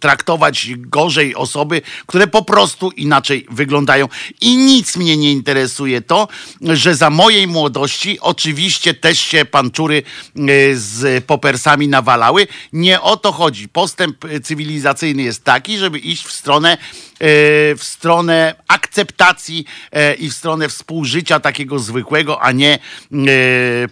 traktować 0.00 0.68
gorzej 0.76 1.34
osoby, 1.34 1.82
które 2.06 2.26
po 2.26 2.44
prostu 2.44 2.90
inaczej 2.90 3.46
wyglądają. 3.50 4.08
I 4.40 4.56
nic 4.56 4.96
mnie 4.96 5.16
nie 5.16 5.32
interesuje 5.32 6.00
to, 6.00 6.28
że 6.60 6.94
za 6.94 7.10
mojej 7.10 7.46
młodości 7.46 8.20
oczywiście 8.20 8.94
też 8.94 9.18
się 9.18 9.44
panczury 9.44 10.02
z 10.74 11.24
popersami 11.24 11.88
nawalały. 11.88 12.46
Nie 12.72 13.00
o 13.00 13.16
to 13.16 13.32
chodzi. 13.32 13.68
Postęp 13.68 14.24
cywilizacyjny 14.42 14.84
cywilizacyjny 14.84 15.22
jest 15.22 15.44
taki, 15.44 15.78
żeby 15.78 15.98
iść 15.98 16.24
w 16.24 16.32
stronę, 16.32 16.72
e, 16.72 16.78
w 17.20 17.80
stronę 17.80 18.54
akceptacji 18.68 19.64
e, 19.92 20.14
i 20.14 20.30
w 20.30 20.34
stronę 20.34 20.68
współżycia 20.68 21.40
takiego 21.40 21.78
zwykłego, 21.78 22.42
a 22.42 22.52
nie 22.52 22.74
e, 22.74 22.78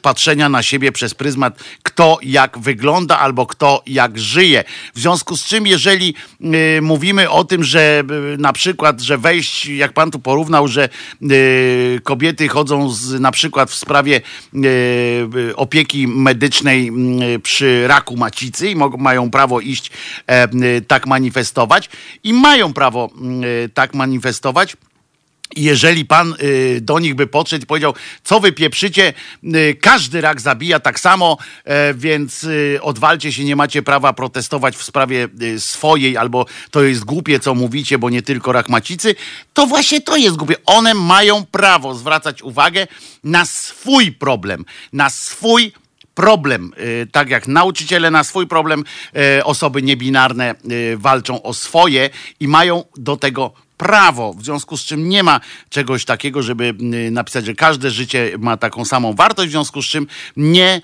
patrzenia 0.02 0.48
na 0.48 0.62
siebie 0.62 0.92
przez 0.92 1.14
pryzmat, 1.14 1.64
kto 1.82 2.18
jak 2.22 2.58
wygląda 2.58 3.18
albo 3.18 3.46
kto 3.46 3.82
jak 3.86 4.18
żyje. 4.18 4.64
W 4.94 5.00
związku 5.00 5.36
z 5.36 5.44
czym, 5.44 5.66
jeżeli 5.66 6.14
mówimy 6.82 7.30
o 7.30 7.44
tym, 7.44 7.64
że 7.64 8.04
na 8.38 8.52
przykład, 8.52 9.00
że 9.00 9.18
wejść, 9.18 9.66
jak 9.66 9.92
pan 9.92 10.10
tu 10.10 10.18
porównał, 10.18 10.68
że 10.68 10.88
kobiety 12.02 12.48
chodzą 12.48 12.90
z, 12.90 13.20
na 13.20 13.30
przykład 13.30 13.70
w 13.70 13.74
sprawie 13.74 14.20
opieki 15.56 16.08
medycznej 16.08 16.92
przy 17.42 17.88
raku 17.88 18.16
macicy 18.16 18.70
i 18.70 18.76
mają 18.98 19.30
prawo 19.30 19.60
iść 19.60 19.90
tak 20.88 21.06
manifestować 21.06 21.90
i 22.24 22.32
mają 22.32 22.72
prawo 22.72 23.10
tak 23.74 23.94
manifestować. 23.94 24.76
Jeżeli 25.56 26.04
pan 26.04 26.34
y, 26.42 26.80
do 26.80 26.98
nich 26.98 27.14
by 27.14 27.26
podszedł 27.26 27.62
i 27.62 27.66
powiedział, 27.66 27.94
co 28.24 28.40
wy 28.40 28.52
pieprzycie, 28.52 29.12
każdy 29.80 30.20
rak 30.20 30.40
zabija 30.40 30.80
tak 30.80 31.00
samo, 31.00 31.38
więc 31.94 32.46
odwalcie 32.80 33.32
się, 33.32 33.44
nie 33.44 33.56
macie 33.56 33.82
prawa 33.82 34.12
protestować 34.12 34.76
w 34.76 34.82
sprawie 34.82 35.28
swojej, 35.58 36.16
albo 36.16 36.46
to 36.70 36.82
jest 36.82 37.04
głupie, 37.04 37.40
co 37.40 37.54
mówicie, 37.54 37.98
bo 37.98 38.10
nie 38.10 38.22
tylko 38.22 38.52
rak 38.52 38.68
macicy, 38.68 39.14
to 39.52 39.66
właśnie 39.66 40.00
to 40.00 40.16
jest 40.16 40.36
głupie. 40.36 40.54
One 40.66 40.94
mają 40.94 41.46
prawo 41.46 41.94
zwracać 41.94 42.42
uwagę 42.42 42.86
na 43.24 43.44
swój 43.44 44.12
problem, 44.12 44.64
na 44.92 45.10
swój 45.10 45.72
problem. 46.14 46.72
Y, 46.78 47.06
tak 47.12 47.30
jak 47.30 47.48
nauczyciele 47.48 48.10
na 48.10 48.24
swój 48.24 48.46
problem, 48.46 48.84
y, 49.38 49.44
osoby 49.44 49.82
niebinarne 49.82 50.54
y, 50.70 50.96
walczą 50.98 51.42
o 51.42 51.54
swoje 51.54 52.10
i 52.40 52.48
mają 52.48 52.84
do 52.96 53.16
tego 53.16 53.52
prawo, 53.76 54.34
w 54.34 54.44
związku 54.44 54.76
z 54.76 54.84
czym 54.84 55.08
nie 55.08 55.22
ma 55.22 55.40
czegoś 55.70 56.04
takiego, 56.04 56.42
żeby 56.42 56.74
napisać, 57.10 57.46
że 57.46 57.54
każde 57.54 57.90
życie 57.90 58.32
ma 58.38 58.56
taką 58.56 58.84
samą 58.84 59.14
wartość, 59.14 59.48
w 59.48 59.52
związku 59.52 59.82
z 59.82 59.86
czym 59.86 60.06
nie, 60.36 60.80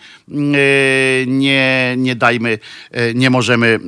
nie, 1.27 1.95
nie 1.97 2.17
dajmy, 2.17 2.59
nie 3.15 3.31
możemy 3.31 3.81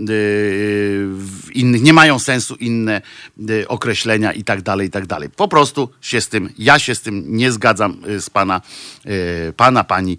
innych, 1.55 1.83
nie 1.83 1.93
mają 1.93 2.19
sensu 2.19 2.55
inne 2.55 3.03
określenia 3.69 4.33
i 4.33 4.45
tak 4.45 4.63
dalej, 4.63 4.87
i 4.87 4.91
tak 4.91 5.07
dalej. 5.07 5.29
Po 5.37 5.49
prostu 5.49 5.89
się 6.01 6.21
z 6.21 6.29
tym, 6.29 6.53
ja 6.59 6.79
się 6.79 6.95
z 6.95 7.01
tym 7.01 7.25
nie 7.37 7.53
zgadzam 7.53 7.97
z 8.19 8.31
pana, 8.31 8.61
pana, 9.57 9.85
pani 9.85 10.19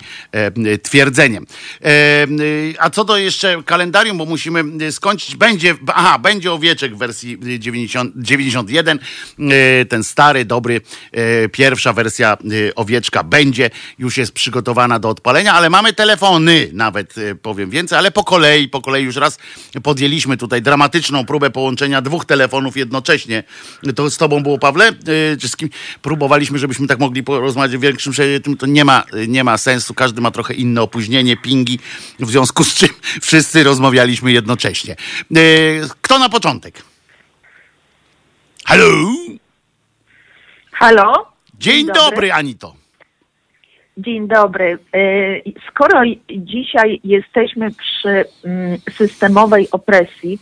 twierdzeniem. 0.83 1.45
A 2.79 2.89
co 2.89 3.03
do 3.03 3.17
jeszcze 3.17 3.63
kalendarium, 3.65 4.17
bo 4.17 4.25
musimy 4.25 4.91
skończyć, 4.91 5.35
będzie, 5.35 5.75
aha, 5.87 6.19
będzie 6.19 6.51
owieczek 6.51 6.95
w 6.95 6.97
wersji 6.97 7.37
90, 7.59 8.13
91, 8.15 8.80
jeden, 8.81 8.99
e, 9.39 9.85
ten 9.85 10.03
stary, 10.03 10.45
dobry, 10.45 10.81
e, 11.11 11.49
pierwsza 11.49 11.93
wersja 11.93 12.33
e, 12.33 12.75
owieczka 12.75 13.23
będzie, 13.23 13.69
już 13.99 14.17
jest 14.17 14.31
przygotowana 14.31 14.99
do 14.99 15.09
odpalenia, 15.09 15.53
ale 15.53 15.69
mamy 15.69 15.93
telefony 15.93 16.69
nawet, 16.73 17.15
powiem 17.41 17.69
więcej, 17.69 17.97
ale 17.97 18.11
po 18.11 18.23
kolei, 18.23 18.69
po 18.69 18.81
kolei 18.81 19.03
już 19.03 19.15
raz 19.15 19.37
podjęliśmy 19.83 20.37
tutaj 20.37 20.61
dramatyczną 20.61 21.25
próbę 21.25 21.49
połączenia 21.49 22.01
dwóch 22.01 22.25
telefonów 22.25 22.77
jednocześnie. 22.77 23.43
To 23.95 24.09
z 24.09 24.17
tobą 24.17 24.43
było, 24.43 24.59
Pawle? 24.59 24.89
Y, 24.89 25.37
czy 25.37 25.47
z 25.47 25.55
kim? 25.55 25.69
Próbowaliśmy, 26.01 26.59
żebyśmy 26.59 26.87
tak 26.87 26.99
mogli 26.99 27.23
porozmawiać 27.23 27.77
w 27.77 27.81
większym 27.81 28.13
tym 28.43 28.57
to 28.57 28.65
nie 28.65 28.85
ma, 28.85 29.03
nie 29.27 29.43
ma 29.43 29.57
sensu. 29.57 29.93
Każdy 29.93 30.21
ma 30.21 30.31
trochę 30.31 30.53
inne 30.53 30.81
opóźnienie, 30.81 31.37
pingi, 31.37 31.79
w 32.19 32.29
związku 32.29 32.63
z 32.63 32.73
czym 32.73 32.89
wszyscy 33.21 33.63
rozmawialiśmy 33.63 34.31
jednocześnie. 34.31 34.95
Y, 35.37 35.81
kto 36.01 36.19
na 36.19 36.29
początek? 36.29 36.90
Halo? 38.71 39.11
Halo? 40.71 41.25
Dzień, 41.59 41.85
dobry. 41.85 42.01
dobry, 42.01 42.31
Anito. 42.31 42.73
Dzień 43.97 44.27
dobry. 44.27 44.77
Y, 44.95 45.41
skoro 45.69 46.01
dzisiaj 46.29 46.99
jesteśmy 47.03 47.71
przy 47.71 48.25
mm, 48.45 48.77
systemowej 48.91 49.67
opresji, 49.71 50.39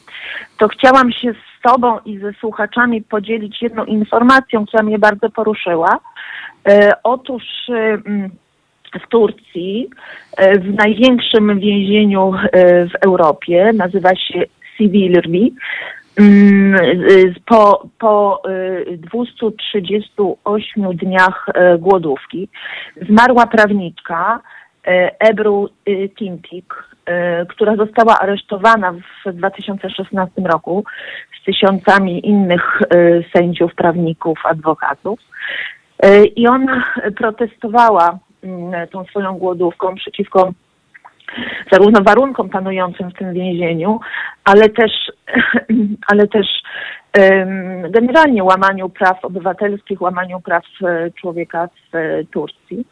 to 0.57 0.67
chciałam 0.67 1.11
się 1.11 1.34
z 1.34 1.61
Tobą 1.63 1.99
i 2.05 2.17
ze 2.19 2.34
słuchaczami 2.34 3.01
podzielić 3.01 3.61
jedną 3.61 3.86
informacją, 3.86 4.65
która 4.65 4.84
mnie 4.84 4.99
bardzo 4.99 5.30
poruszyła. 5.30 5.99
Y, 6.69 6.89
otóż 7.03 7.43
mm, 7.69 8.30
w 9.05 9.07
Turcji, 9.09 9.89
y, 10.41 10.59
w 10.59 10.73
największym 10.73 11.59
więzieniu 11.59 12.34
w 12.91 13.05
Europie, 13.05 13.71
nazywa 13.73 14.15
się 14.15 14.43
Sivilri, 14.77 15.53
po, 17.45 17.89
po 17.99 18.41
238 18.97 20.86
y, 20.86 20.93
dniach 20.93 21.45
y, 21.49 21.78
głodówki 21.78 22.49
zmarła 23.09 23.47
prawniczka 23.47 24.39
y, 24.88 24.91
Ebru 25.20 25.70
Tintik, 26.17 26.74
która 27.49 27.76
została 27.76 28.20
aresztowana 28.20 28.93
w 29.26 29.34
2016 29.34 30.41
roku 30.41 30.84
z 31.41 31.45
tysiącami 31.45 32.28
innych 32.28 32.82
sędziów, 33.36 33.76
prawników, 33.76 34.39
adwokatów. 34.43 35.20
I 36.36 36.47
ona 36.47 36.84
protestowała 37.17 38.20
mm, 38.43 38.88
tą 38.88 39.05
swoją 39.05 39.38
głodówką 39.38 39.95
przeciwko 39.95 40.53
zarówno 41.71 42.01
warunkom 42.03 42.49
panującym 42.49 43.09
w 43.09 43.13
tym 43.13 43.34
więzieniu, 43.34 43.99
ale 44.43 44.69
też, 44.69 44.91
ale 46.11 46.27
też 46.27 46.47
generalnie 47.89 48.43
łamaniu 48.43 48.89
praw 48.89 49.25
obywatelskich, 49.25 50.01
łamaniu 50.01 50.39
praw 50.39 50.63
e, 50.84 51.11
człowieka 51.11 51.67
w 51.67 51.95
e, 51.95 52.23
Turcji. 52.23 52.86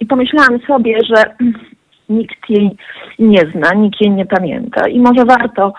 I 0.00 0.06
pomyślałam 0.06 0.60
sobie, 0.66 0.98
że 1.14 1.24
nikt 2.08 2.50
jej 2.50 2.76
nie 3.18 3.40
zna, 3.40 3.74
nikt 3.74 4.00
jej 4.00 4.10
nie 4.10 4.26
pamięta 4.26 4.88
i 4.88 5.00
może 5.00 5.24
warto 5.24 5.72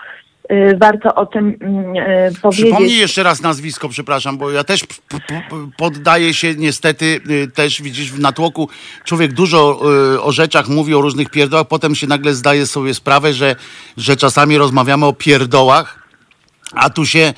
warto 0.78 1.14
o 1.14 1.26
tym 1.26 1.56
mm, 1.60 1.96
y, 1.96 2.40
powiedzieć. 2.42 2.64
Przypomnij 2.64 2.98
jeszcze 2.98 3.22
raz 3.22 3.42
nazwisko, 3.42 3.88
przepraszam, 3.88 4.38
bo 4.38 4.50
ja 4.50 4.64
też 4.64 4.84
poddaję 5.76 6.34
się 6.34 6.54
niestety 6.54 7.20
y, 7.30 7.48
też, 7.48 7.82
widzisz, 7.82 8.12
w 8.12 8.20
natłoku 8.20 8.68
człowiek 9.04 9.32
dużo 9.32 9.80
o 10.22 10.32
rzeczach 10.32 10.68
mówi, 10.68 10.94
o 10.94 11.00
różnych 11.00 11.30
pierdołach, 11.30 11.68
potem 11.68 11.94
się 11.94 12.06
nagle 12.06 12.34
zdaje 12.34 12.66
sobie 12.66 12.94
sprawę, 12.94 13.32
że, 13.32 13.56
że 13.96 14.16
czasami 14.16 14.58
rozmawiamy 14.58 15.06
o 15.06 15.12
pierdołach, 15.12 16.05
a 16.74 16.90
tu 16.90 17.06
się, 17.06 17.32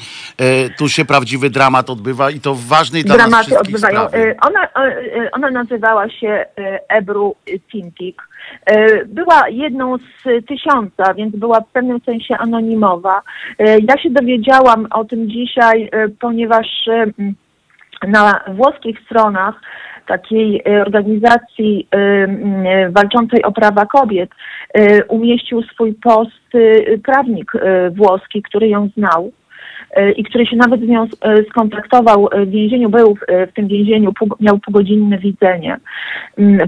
tu 0.78 0.88
się 0.88 1.04
prawdziwy 1.04 1.50
dramat 1.50 1.90
odbywa 1.90 2.30
i 2.30 2.40
to 2.40 2.54
w 2.54 2.66
ważnej 2.66 3.04
dla 3.04 3.16
Dramaty 3.16 3.50
nas 3.50 3.60
odbywają. 3.60 4.00
Ona, 4.40 4.68
ona 5.32 5.50
nazywała 5.50 6.10
się 6.10 6.46
Ebru 6.88 7.36
Tintik 7.72 8.22
E, 8.66 9.04
była 9.04 9.48
jedną 9.48 9.96
z 9.98 10.46
tysiąca, 10.46 11.14
więc 11.14 11.36
była 11.36 11.60
w 11.60 11.68
pewnym 11.72 12.00
sensie 12.00 12.36
anonimowa. 12.38 13.22
E, 13.58 13.78
ja 13.78 14.02
się 14.02 14.10
dowiedziałam 14.10 14.86
o 14.90 15.04
tym 15.04 15.30
dzisiaj, 15.30 15.88
e, 15.92 16.08
ponieważ 16.08 16.66
na 18.08 18.40
włoskich 18.48 18.98
stronach 19.04 19.54
takiej 20.08 20.62
organizacji 20.86 21.88
walczącej 22.90 23.42
o 23.42 23.52
prawa 23.52 23.86
kobiet 23.86 24.30
umieścił 25.08 25.62
swój 25.62 25.94
post 25.94 26.52
prawnik 27.04 27.52
włoski, 27.90 28.42
który 28.42 28.68
ją 28.68 28.88
znał 28.96 29.32
i 30.16 30.24
który 30.24 30.46
się 30.46 30.56
nawet 30.56 30.80
z 30.80 30.88
nią 30.88 31.06
skontaktował 31.50 32.28
w 32.46 32.50
więzieniu, 32.50 32.88
był 32.88 33.14
w 33.48 33.52
tym 33.52 33.68
więzieniu, 33.68 34.12
miał 34.40 34.58
półgodzinne 34.58 35.18
widzenie 35.18 35.76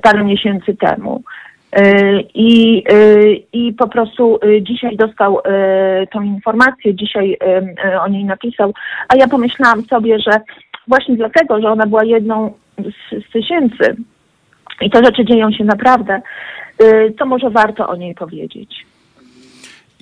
parę 0.03 0.25
miesięcy 0.25 0.77
temu. 0.77 1.23
I, 2.35 2.85
I 3.53 3.73
po 3.73 3.89
prostu 3.89 4.39
dzisiaj 4.61 4.97
dostał 4.97 5.39
tą 6.13 6.23
informację, 6.23 6.95
dzisiaj 6.95 7.39
o 8.05 8.09
niej 8.09 8.25
napisał, 8.25 8.73
a 9.09 9.17
ja 9.17 9.29
pomyślałam 9.29 9.83
sobie, 9.83 10.19
że 10.19 10.41
właśnie 10.89 11.17
dlatego, 11.17 11.61
że 11.61 11.69
ona 11.69 11.87
była 11.87 12.05
jedną 12.05 12.53
z, 12.83 13.25
z 13.29 13.33
tysięcy 13.33 13.97
i 14.81 14.91
te 14.91 15.05
rzeczy 15.05 15.25
dzieją 15.25 15.53
się 15.53 15.65
naprawdę, 15.65 16.21
to 17.19 17.27
może 17.27 17.51
warto 17.51 17.89
o 17.89 17.97
niej 17.97 18.15
powiedzieć. 18.15 18.87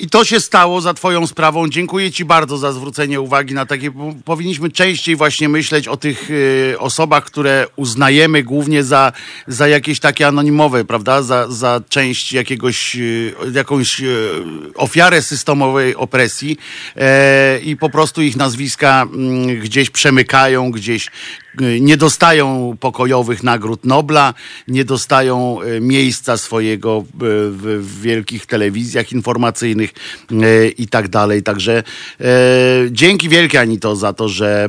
I 0.01 0.07
to 0.07 0.25
się 0.25 0.41
stało 0.41 0.81
za 0.81 0.95
Twoją 0.95 1.27
sprawą. 1.27 1.69
Dziękuję 1.69 2.11
Ci 2.11 2.25
bardzo 2.25 2.59
za 2.59 2.73
zwrócenie 2.73 3.21
uwagi 3.21 3.55
na 3.55 3.67
takie. 3.67 3.91
Powinniśmy 4.25 4.71
częściej 4.71 5.17
właśnie 5.17 5.49
myśleć 5.49 5.89
o 5.89 5.97
tych 5.97 6.31
y, 6.31 6.75
osobach, 6.79 7.25
które 7.25 7.67
uznajemy 7.77 8.43
głównie 8.43 8.85
za, 8.85 9.13
za 9.47 9.69
jakieś 9.69 10.01
takie 10.01 10.27
anonimowe, 10.27 10.85
prawda? 10.85 11.23
Za, 11.23 11.49
za 11.49 11.81
część 11.89 12.33
jakiegoś, 12.33 12.97
y, 12.97 13.35
jakąś 13.55 14.01
y, 14.01 14.31
ofiarę 14.75 15.23
systemowej 15.23 15.97
opresji 15.97 16.57
e, 16.97 17.59
i 17.59 17.77
po 17.77 17.91
prostu 17.91 18.23
ich 18.23 18.37
nazwiska 18.37 19.03
mm, 19.03 19.61
gdzieś 19.61 19.91
przemykają, 19.91 20.71
gdzieś 20.71 21.11
nie 21.81 21.97
dostają 21.97 22.77
pokojowych 22.81 23.43
nagród 23.43 23.85
Nobla, 23.85 24.35
nie 24.69 24.85
dostają 24.85 25.61
e, 25.61 25.81
miejsca 25.81 26.37
swojego 26.37 27.05
w, 27.15 27.83
w 27.83 28.01
wielkich 28.01 28.47
telewizjach 28.47 29.13
informacyjnych 29.13 29.91
i 30.79 30.89
tak 30.89 31.09
dalej. 31.09 31.43
Także 31.43 31.83
dzięki 32.91 33.29
wielkie 33.29 33.61
Anito 33.61 33.97
za 33.97 34.13
to, 34.13 34.29
że 34.29 34.69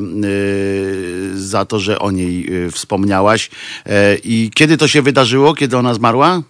za 1.33 1.65
to, 1.65 1.79
że 1.79 1.99
o 1.99 2.11
niej 2.11 2.49
wspomniałaś. 2.71 3.49
I 4.23 4.51
kiedy 4.53 4.77
to 4.77 4.87
się 4.87 5.01
wydarzyło? 5.01 5.53
Kiedy 5.53 5.77
ona 5.77 5.93
zmarła? 5.93 6.41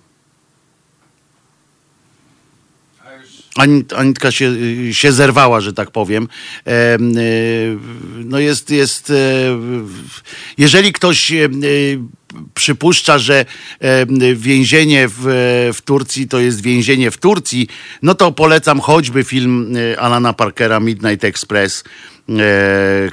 Anitka 3.96 4.32
się, 4.32 4.54
się 4.92 5.12
zerwała, 5.12 5.62
że 5.62 5.74
tak 5.74 5.92
powiem. 5.92 6.28
E, 6.68 6.98
no 8.16 8.40
jest, 8.40 8.70
jest, 8.70 9.10
e, 9.10 9.14
jeżeli 10.58 10.94
ktoś 10.94 11.32
e, 11.32 11.50
przypuszcza, 12.54 13.18
że 13.18 13.46
więzienie 14.36 15.08
w, 15.08 15.22
w 15.74 15.82
Turcji 15.82 16.28
to 16.28 16.40
jest 16.40 16.62
więzienie 16.62 17.12
w 17.12 17.18
Turcji, 17.18 17.68
no 18.02 18.16
to 18.16 18.32
polecam 18.32 18.80
choćby 18.80 19.24
film 19.24 19.74
Alana 19.98 20.34
Parkera 20.34 20.80
Midnight 20.80 21.24
Express 21.24 21.84
e, 21.84 22.19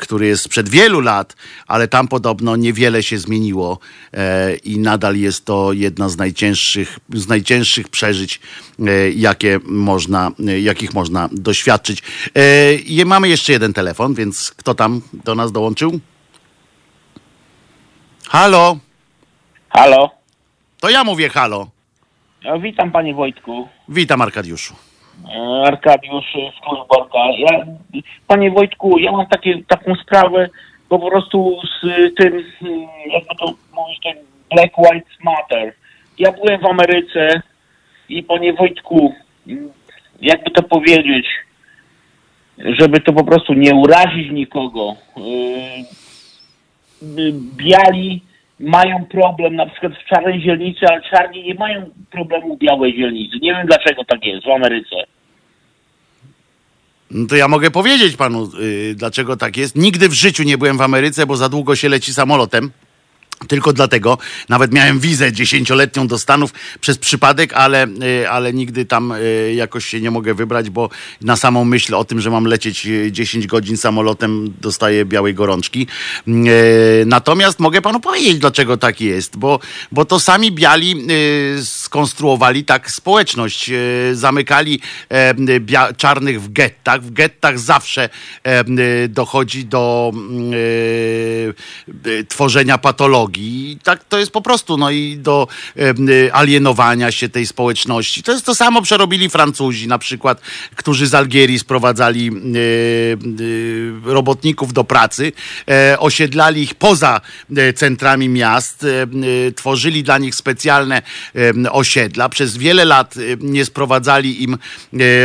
który 0.01 0.27
jest 0.27 0.43
sprzed 0.43 0.69
wielu 0.69 1.01
lat, 1.01 1.37
ale 1.67 1.89
tam 1.89 2.09
podobno 2.09 2.57
niewiele 2.57 3.03
się 3.03 3.19
zmieniło 3.19 3.79
e, 4.13 4.55
i 4.55 4.79
nadal 4.79 5.17
jest 5.17 5.45
to 5.45 5.73
jedna 5.73 6.09
z 6.09 6.17
najcięższych, 6.17 6.99
z 7.15 7.29
najcięższych 7.29 7.89
przeżyć, 7.89 8.41
e, 8.87 9.11
jakie 9.11 9.61
można, 9.65 10.31
e, 10.49 10.61
jakich 10.61 10.95
można 10.95 11.29
doświadczyć. 11.33 12.03
E, 12.99 13.05
mamy 13.05 13.29
jeszcze 13.29 13.53
jeden 13.53 13.73
telefon, 13.73 14.15
więc 14.15 14.51
kto 14.51 14.75
tam 14.75 15.01
do 15.25 15.35
nas 15.35 15.53
dołączył? 15.53 16.01
Halo? 18.29 18.79
Halo? 19.69 20.11
To 20.81 20.91
ja 20.91 21.05
mówię 21.05 21.29
halo. 21.29 21.69
No, 22.45 22.61
witam 22.61 22.93
panie 22.93 23.15
Wojtku. 23.15 23.69
Witam 23.89 24.23
Arkadiuszu. 24.23 24.75
Arkadiusz 25.65 26.37
Skórborka. 26.57 27.19
Ja, 27.39 27.67
panie 28.27 28.51
Wojtku, 28.51 28.99
ja 28.99 29.13
mam 29.13 29.27
takie, 29.27 29.63
taką 29.69 29.95
sprawę 29.95 30.49
po 30.89 30.99
prostu 30.99 31.61
z 31.81 32.15
tym, 32.15 32.45
jakby 33.13 33.35
to 33.39 33.47
mówić, 33.75 34.01
ten 34.03 34.17
Black 34.51 34.79
White 34.79 35.11
Matter. 35.25 35.73
Ja 36.19 36.33
byłem 36.33 36.61
w 36.61 36.67
Ameryce 36.67 37.43
i 38.09 38.23
panie 38.23 38.53
Wojtku, 38.53 39.15
jakby 40.21 40.51
to 40.51 40.63
powiedzieć, 40.63 41.27
żeby 42.59 43.01
to 43.01 43.13
po 43.13 43.25
prostu 43.25 43.55
nie 43.55 43.75
urazić 43.75 44.31
nikogo. 44.33 44.97
Yy, 47.03 47.33
biali 47.57 48.23
mają 48.61 49.05
problem 49.05 49.57
na 49.57 49.67
przykład 49.67 49.93
w 49.93 50.09
czarnej 50.09 50.41
zielnicy, 50.41 50.87
ale 50.91 51.03
czarni 51.03 51.43
nie 51.43 51.55
mają 51.55 51.91
problemu 52.11 52.57
w 52.57 52.59
białej 52.59 52.97
zielnicy. 52.97 53.39
Nie 53.43 53.55
wiem 53.55 53.67
dlaczego 53.67 54.05
tak 54.05 54.25
jest 54.25 54.47
w 54.47 54.51
Ameryce. 54.51 54.97
No 57.11 57.27
to 57.27 57.37
ja 57.37 57.49
mogę 57.49 57.71
powiedzieć 57.71 58.17
panu, 58.17 58.51
yy, 58.59 58.95
dlaczego 58.95 59.37
tak 59.37 59.57
jest. 59.57 59.77
Nigdy 59.77 60.09
w 60.09 60.13
życiu 60.13 60.43
nie 60.43 60.59
byłem 60.59 60.79
w 60.79 60.81
Ameryce, 60.81 61.27
bo 61.27 61.37
za 61.37 61.49
długo 61.49 61.77
się 61.77 61.89
leci 61.89 62.15
samolotem. 62.15 62.71
Tylko 63.49 63.73
dlatego, 63.73 64.19
nawet 64.49 64.73
miałem 64.73 65.01
wizę 65.01 65.33
dziesięcioletnią 65.33 66.07
do 66.07 66.19
Stanów 66.19 66.53
przez 66.81 66.99
przypadek, 66.99 67.53
ale, 67.53 67.87
y, 68.23 68.31
ale 68.31 68.53
nigdy 68.53 68.85
tam 68.85 69.13
y, 69.13 69.53
jakoś 69.57 69.87
się 69.87 70.01
nie 70.01 70.11
mogę 70.11 70.35
wybrać, 70.35 70.71
bo 70.71 70.91
na 71.21 71.37
samą 71.37 71.65
myśl 71.65 71.95
o 71.95 72.05
tym, 72.05 72.21
że 72.21 72.31
mam 72.31 72.45
lecieć 72.45 72.89
10 73.11 73.47
godzin 73.47 73.77
samolotem, 73.77 74.55
dostaję 74.61 75.05
białej 75.05 75.35
gorączki. 75.35 75.87
Natomiast 77.07 77.61
mogę 77.61 77.83
panu 77.83 78.01
powiedzieć, 78.01 78.39
dlaczego 78.39 78.77
tak 78.77 79.01
jest, 79.01 79.37
bo, 79.37 79.61
bo 79.93 80.05
to 80.05 80.21
sami 80.21 80.53
biali 80.53 81.07
skonstruowali 81.65 82.65
tak 82.65 82.91
społeczność. 82.91 83.71
Zamykali 84.13 84.81
czarnych 85.97 86.43
w 86.43 86.53
gettach. 86.53 87.03
W 87.03 87.13
gettach 87.13 87.59
zawsze 87.59 88.09
dochodzi 89.09 89.65
do 89.65 90.13
tworzenia 92.29 92.79
patologii 92.79 93.26
i 93.39 93.79
tak 93.83 94.05
to 94.05 94.19
jest 94.19 94.33
po 94.33 94.43
prostu, 94.43 94.77
no 94.77 94.91
i 94.91 95.17
do 95.17 95.49
y, 96.09 96.33
alienowania 96.33 97.13
się 97.13 97.29
tej 97.29 97.47
społeczności. 97.47 98.23
To 98.23 98.33
jest 98.33 98.47
to 98.47 98.55
samo 98.55 98.83
przerobili 98.83 99.29
Francuzi 99.29 99.89
na 99.89 99.99
przykład, 99.99 100.41
którzy 100.77 101.07
z 101.07 101.15
Algierii 101.15 101.59
sprowadzali 101.59 102.31
y, 102.31 102.59
y, 103.41 103.93
robotników 104.05 104.73
do 104.73 104.85
pracy, 104.85 105.33
e, 105.69 105.99
osiedlali 105.99 106.63
ich 106.63 106.75
poza 106.75 107.21
e, 107.57 107.73
centrami 107.73 108.29
miast, 108.29 108.85
e, 108.85 109.53
tworzyli 109.53 110.03
dla 110.03 110.19
nich 110.19 110.35
specjalne 110.35 111.03
osiedla. 111.71 112.29
Przez 112.29 112.57
wiele 112.57 112.85
lat 112.85 113.15
nie 113.41 113.65
sprowadzali 113.65 114.43
im 114.43 114.59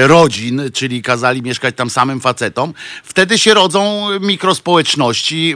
rodzin, 0.01 0.61
czyli 0.73 1.01
kazali 1.01 1.41
mieszkać 1.41 1.75
tam 1.75 1.89
samym 1.89 2.21
facetom. 2.21 2.73
Wtedy 3.03 3.37
się 3.37 3.53
rodzą 3.53 4.07
mikrospołeczności 4.19 5.55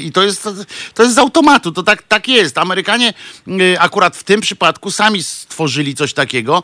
i 0.00 0.12
to 0.12 0.22
jest, 0.22 0.48
to 0.94 1.02
jest 1.02 1.14
z 1.14 1.18
automatu 1.18 1.72
to 1.74 1.82
tak, 1.82 2.02
tak 2.02 2.28
jest. 2.28 2.58
Amerykanie 2.58 3.12
y, 3.48 3.76
akurat 3.80 4.16
w 4.16 4.24
tym 4.24 4.40
przypadku 4.40 4.90
sami 4.90 5.22
stworzyli 5.22 5.94
coś 5.94 6.14
takiego 6.14 6.62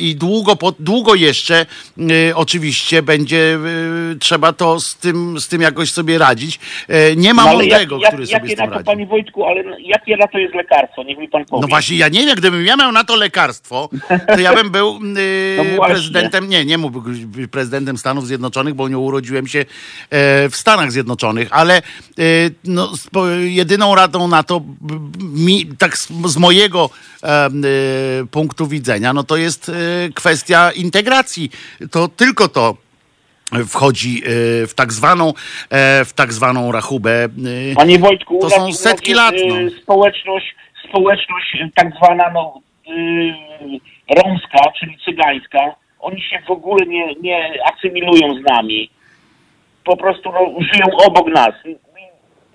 i 0.00 0.16
długo, 0.16 0.56
długo 0.78 1.14
jeszcze 1.14 1.66
y, 1.98 2.32
oczywiście 2.36 3.02
będzie 3.02 3.58
y, 4.12 4.16
trzeba 4.18 4.52
to 4.52 4.80
z 4.80 4.96
tym, 4.96 5.40
z 5.40 5.48
tym 5.48 5.62
jakoś 5.62 5.92
sobie 5.92 6.18
radzić. 6.18 6.60
E, 6.88 7.16
nie 7.16 7.34
ma 7.34 7.44
no, 7.44 7.52
mądrego, 7.52 7.98
jak, 7.98 8.08
który 8.08 8.26
jak, 8.26 8.42
sobie 8.42 8.56
tym 8.56 8.70
na 8.70 8.78
to, 8.78 8.84
Panie 8.84 9.06
Wojtku, 9.06 9.44
ale 9.44 9.64
jakie 9.80 10.16
na 10.16 10.26
to 10.26 10.38
jest 10.38 10.54
lekarstwo? 10.54 11.02
Niech 11.02 11.18
mi 11.18 11.28
Pan 11.28 11.44
powie. 11.44 11.62
No 11.62 11.68
właśnie, 11.68 11.96
ja 11.96 12.08
nie 12.08 12.26
wiem, 12.26 12.36
gdybym 12.36 12.66
ja 12.66 12.76
miał 12.76 12.92
na 12.92 13.04
to 13.04 13.16
lekarstwo, 13.16 13.88
to 14.26 14.40
ja 14.40 14.54
bym 14.54 14.70
był 14.70 14.98
no 15.76 15.84
prezydentem, 15.84 16.48
nie, 16.48 16.64
nie 16.64 16.78
mógłbym 16.78 17.26
być 17.26 17.50
prezydentem 17.50 17.98
Stanów 17.98 18.26
Zjednoczonych, 18.26 18.74
bo 18.74 18.88
nie 18.88 18.98
urodziłem 18.98 19.46
się 19.46 19.58
e, 19.58 19.64
w 20.48 20.56
Stanach 20.56 20.92
Zjednoczonych, 20.92 21.48
ale 21.50 21.82
no, 22.64 22.92
jedyną 23.44 23.94
radą 23.94 24.21
na 24.28 24.42
to, 24.42 24.60
mi, 25.18 25.66
tak 25.78 25.98
z, 25.98 26.08
z 26.26 26.36
mojego 26.36 26.90
e, 27.22 27.48
punktu 28.30 28.66
widzenia, 28.66 29.12
no 29.12 29.22
to 29.22 29.36
jest 29.36 29.68
e, 29.68 29.72
kwestia 30.14 30.70
integracji. 30.70 31.50
To 31.90 32.08
tylko 32.08 32.48
to 32.48 32.76
wchodzi 33.68 34.22
e, 34.24 34.66
w 34.66 34.74
tak 34.74 34.92
zwaną, 34.92 35.28
e, 35.70 36.04
w 36.04 36.12
tak 36.12 36.32
zwaną 36.32 36.72
rachubę. 36.72 37.28
Panie 37.76 37.98
Wojtku, 37.98 38.38
to 38.38 38.50
są 38.50 38.72
setki 38.72 39.14
lat. 39.14 39.34
No. 39.48 39.54
Społeczność, 39.82 40.54
społeczność 40.88 41.56
tak 41.74 41.92
zwana 41.96 42.30
no, 42.34 42.60
romska, 44.24 44.58
czyli 44.80 44.98
cygańska, 45.04 45.74
oni 46.00 46.22
się 46.22 46.42
w 46.46 46.50
ogóle 46.50 46.86
nie, 46.86 47.14
nie 47.14 47.52
asymilują 47.74 48.34
z 48.34 48.50
nami. 48.50 48.90
Po 49.84 49.96
prostu 49.96 50.32
no, 50.32 50.40
żyją 50.72 50.86
obok 51.06 51.26
nas 51.26 51.54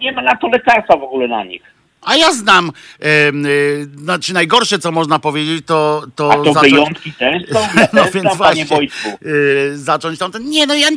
nie 0.01 0.11
ma 0.11 0.21
na 0.21 0.35
to 0.35 0.47
lekarstwa 0.47 0.97
w 0.97 1.03
ogóle 1.03 1.27
na 1.27 1.43
nich. 1.43 1.77
A 2.01 2.15
ja 2.15 2.33
znam, 2.33 2.71
e, 3.01 3.31
znaczy 3.95 4.33
najgorsze, 4.33 4.79
co 4.79 4.91
można 4.91 5.19
powiedzieć, 5.19 5.65
to... 5.65 6.03
to 6.15 6.31
A 6.31 6.35
to 6.35 6.53
zacząć, 6.53 6.73
wyjątki 6.73 7.13
też 7.13 7.49
są? 7.49 7.59
no 7.93 8.03
też 8.03 8.13
więc 8.13 8.35
właśnie, 8.35 8.63
e, 8.63 9.77
zacząć 9.77 10.19
tam... 10.19 10.31
Nie, 10.39 10.67
no 10.67 10.75
ja 10.75 10.87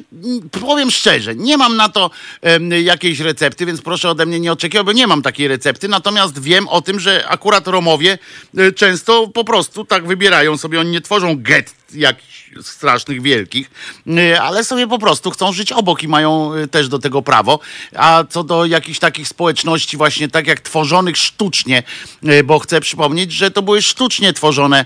powiem 0.61 0.90
szczerze, 0.90 1.34
nie 1.34 1.57
mam 1.57 1.76
na 1.76 1.88
to 1.88 2.11
e, 2.42 2.80
jakiejś 2.80 3.20
recepty, 3.20 3.66
więc 3.66 3.82
proszę 3.82 4.11
ode 4.11 4.26
mnie 4.26 4.40
nie 4.40 4.53
oczekiwać, 4.53 4.86
bo 4.86 4.92
nie 4.92 5.07
mam 5.07 5.22
takiej 5.22 5.48
recepty, 5.48 5.88
natomiast 5.88 6.42
wiem 6.42 6.68
o 6.68 6.82
tym, 6.82 7.01
że 7.01 7.24
akurat 7.28 7.68
Romowie 7.68 8.18
e, 8.59 8.72
często 8.72 9.28
po 9.28 9.44
prostu 9.44 9.84
tak 9.84 10.07
wybierają 10.07 10.57
sobie, 10.57 10.80
oni 10.80 10.90
nie 10.90 11.01
tworzą 11.01 11.36
get 11.36 11.80
jakichś 11.95 12.51
strasznych, 12.62 13.22
wielkich, 13.22 13.70
y, 14.07 14.41
ale 14.41 14.64
sobie 14.64 14.86
po 14.86 14.99
prostu 14.99 15.30
chcą 15.30 15.53
żyć 15.53 15.72
obok 15.72 16.03
i 16.03 16.09
mają 16.09 16.55
y, 16.55 16.68
też 16.68 16.88
do 16.88 16.99
tego 16.99 17.22
prawo. 17.22 17.61
A 17.97 18.24
co 18.30 18.45
do 18.45 18.64
jakichś 18.64 18.99
takich 18.99 19.28
społeczności 19.28 19.97
właśnie 19.97 20.28
tak 20.28 20.47
jak 20.47 20.61
tworzonych 20.61 21.16
sztucznie, 21.16 21.82
y, 22.24 22.45
bo 22.45 22.59
chcę 22.59 22.80
przypomnieć, 22.80 23.32
że 23.32 23.51
to 23.51 23.62
były 23.62 23.82
sztucznie 23.82 24.32
tworzone 24.32 24.84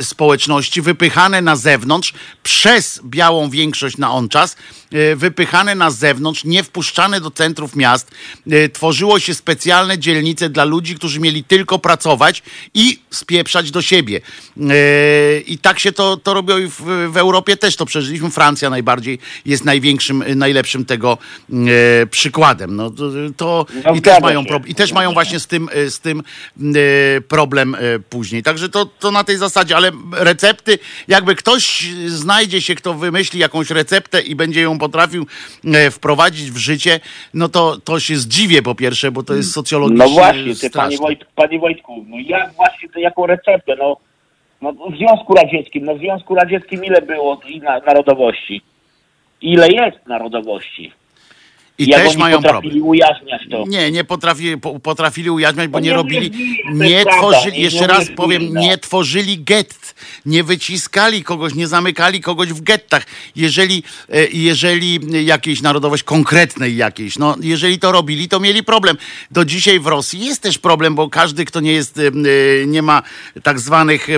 społeczności, 0.00 0.82
wypychane 0.82 1.42
na 1.42 1.56
zewnątrz 1.56 2.14
przez 2.42 3.00
białą 3.04 3.50
większość 3.50 3.98
na 3.98 4.12
on 4.12 4.28
czas, 4.28 4.56
wypychane 5.16 5.74
na 5.74 5.90
zewnątrz, 5.90 6.44
nie 6.44 6.62
wpuszczane 6.62 7.20
do 7.20 7.30
centrów 7.30 7.76
miast. 7.76 8.10
Tworzyło 8.72 9.18
się 9.20 9.34
specjalne 9.34 9.98
dzielnice 9.98 10.48
dla 10.48 10.64
ludzi, 10.64 10.94
którzy 10.94 11.20
mieli 11.20 11.44
tylko 11.44 11.78
pracować 11.78 12.42
i 12.74 12.98
spieprzać 13.10 13.70
do 13.70 13.82
siebie. 13.82 14.20
I 15.46 15.58
tak 15.58 15.78
się 15.78 15.92
to, 15.92 16.16
to 16.16 16.34
robią 16.34 16.58
i 16.58 16.66
w, 16.66 16.80
w 17.12 17.16
Europie 17.16 17.56
też 17.56 17.76
to 17.76 17.86
przeżyliśmy. 17.86 18.30
Francja 18.30 18.70
najbardziej 18.70 19.18
jest 19.46 19.64
największym, 19.64 20.24
najlepszym 20.36 20.84
tego 20.84 21.18
e, 21.50 22.06
przykładem. 22.06 22.76
No, 22.76 22.90
to, 23.36 23.66
no, 23.84 23.94
i, 23.94 24.02
też 24.02 24.20
mają 24.20 24.44
I 24.66 24.74
też 24.74 24.92
mają 24.92 25.12
właśnie 25.12 25.40
z 25.40 25.46
tym, 25.46 25.68
e, 25.72 25.90
z 25.90 26.00
tym 26.00 26.22
e, 26.58 27.20
problem 27.20 27.74
e, 27.74 27.78
później. 27.98 28.42
Także 28.42 28.68
to, 28.68 28.86
to 28.86 29.10
na 29.10 29.24
tej 29.24 29.36
zasadzie, 29.36 29.76
ale 29.76 29.92
recepty, 30.12 30.78
jakby 31.08 31.34
ktoś 31.34 31.86
znajdzie 32.06 32.62
się, 32.62 32.74
kto 32.74 32.94
wymyśli 32.94 33.40
jakąś 33.40 33.70
receptę 33.70 34.20
i 34.20 34.34
będzie 34.34 34.60
ją 34.60 34.78
potrafił 34.82 35.26
e, 35.64 35.90
wprowadzić 35.90 36.50
w 36.50 36.56
życie, 36.56 37.00
no 37.34 37.48
to, 37.48 37.76
to 37.84 38.00
się 38.00 38.16
zdziwię 38.16 38.62
po 38.62 38.74
pierwsze, 38.74 39.12
bo 39.12 39.22
to 39.22 39.34
jest 39.34 39.52
socjologicznie 39.52 40.04
No 40.04 40.10
właśnie, 40.10 40.54
ty, 40.54 40.70
panie, 40.70 40.96
Wojtku, 40.96 41.30
panie 41.34 41.58
Wojtku, 41.58 42.04
no 42.08 42.16
jak 42.26 42.52
właśnie 42.52 42.88
to, 42.88 42.98
jaką 42.98 43.26
receptę, 43.26 43.76
no 43.78 43.96
no, 44.62 44.72
w 44.72 44.96
Związku 44.96 45.34
Radzieckim, 45.34 45.84
no 45.84 45.94
w 45.94 45.98
Związku 45.98 46.34
Radzieckim 46.34 46.84
ile 46.84 47.02
było 47.02 47.40
narodowości? 47.86 48.62
Ile 49.40 49.68
jest 49.68 50.06
narodowości? 50.06 50.92
I 51.78 51.90
też 51.90 52.16
mają 52.16 52.42
problem. 52.42 52.82
ujaśniać 52.82 53.42
to. 53.50 53.64
Nie, 53.66 53.90
nie 53.90 54.04
potrafili, 54.04 54.58
potrafili 54.82 55.30
ujaśniać, 55.30 55.68
bo 55.68 55.80
nie, 55.80 55.88
nie 55.88 55.94
robili, 55.94 56.30
nie 56.72 57.04
tworzyli, 57.04 57.52
nie, 57.52 57.64
jeszcze 57.64 57.86
raz 57.86 58.10
powiem, 58.16 58.54
nie 58.54 58.78
tworzyli 58.78 59.44
gett, 59.44 59.94
nie 60.26 60.44
wyciskali 60.44 61.24
kogoś, 61.24 61.54
nie 61.54 61.66
zamykali 61.68 62.20
kogoś 62.20 62.48
w 62.48 62.60
gettach. 62.60 63.06
Jeżeli, 63.36 63.82
e, 64.08 64.26
jeżeli 64.32 65.00
jakiejś 65.24 65.62
narodowość 65.62 66.02
konkretnej 66.02 66.76
jakiejś, 66.76 67.18
no 67.18 67.36
jeżeli 67.40 67.78
to 67.78 67.92
robili, 67.92 68.28
to 68.28 68.40
mieli 68.40 68.62
problem. 68.62 68.96
Do 69.30 69.44
dzisiaj 69.44 69.80
w 69.80 69.86
Rosji 69.86 70.20
jest 70.20 70.42
też 70.42 70.58
problem, 70.58 70.94
bo 70.94 71.08
każdy, 71.08 71.44
kto 71.44 71.60
nie 71.60 71.72
jest, 71.72 71.98
e, 71.98 72.02
nie 72.66 72.82
ma 72.82 73.02
tak 73.42 73.60
zwanych 73.60 74.08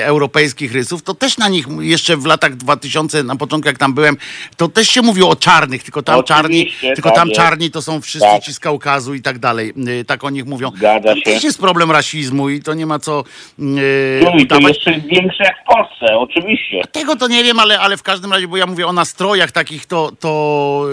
europejskich 0.00 0.72
rysów, 0.72 1.02
to 1.02 1.14
też 1.14 1.38
na 1.38 1.48
nich 1.48 1.66
jeszcze 1.80 2.16
w 2.16 2.26
latach 2.26 2.56
2000, 2.56 3.22
na 3.22 3.36
początku 3.36 3.68
jak 3.68 3.78
tam 3.78 3.94
byłem, 3.94 4.16
to 4.56 4.68
też 4.68 4.88
się 4.88 5.02
mówiło 5.02 5.30
o 5.30 5.36
czarnych, 5.36 5.82
tylko 5.82 6.02
tam 6.02 6.18
Oczywiście, 6.18 6.34
czarni, 6.34 7.03
tylko 7.04 7.16
tam 7.16 7.30
czarni 7.30 7.70
to 7.70 7.82
są 7.82 8.00
wszyscy 8.00 8.28
tak. 8.28 8.42
ci 8.42 8.54
z 8.54 8.60
Kaukazu 8.60 9.14
i 9.14 9.22
tak 9.22 9.38
dalej. 9.38 9.72
Y, 9.88 10.04
tak 10.04 10.24
o 10.24 10.30
nich 10.30 10.46
mówią. 10.46 10.70
Zgadza 10.76 11.14
się. 11.14 11.22
To 11.22 11.30
też 11.30 11.44
jest 11.44 11.60
problem 11.60 11.90
rasizmu 11.90 12.48
i 12.48 12.62
to 12.62 12.74
nie 12.74 12.86
ma 12.86 12.98
co 12.98 13.24
yy, 13.58 14.20
no 14.24 14.30
i 14.38 14.46
to 14.46 14.58
jeszcze 14.58 14.92
większe 14.92 15.44
jak 15.44 15.56
w 15.62 15.66
Polsce, 15.66 16.18
oczywiście. 16.18 16.82
Tego 16.92 17.16
to 17.16 17.28
nie 17.28 17.44
wiem, 17.44 17.58
ale, 17.58 17.80
ale 17.80 17.96
w 17.96 18.02
każdym 18.02 18.32
razie, 18.32 18.48
bo 18.48 18.56
ja 18.56 18.66
mówię 18.66 18.86
o 18.86 18.92
nastrojach 18.92 19.52
takich, 19.52 19.86
to, 19.86 20.12
to 20.20 20.84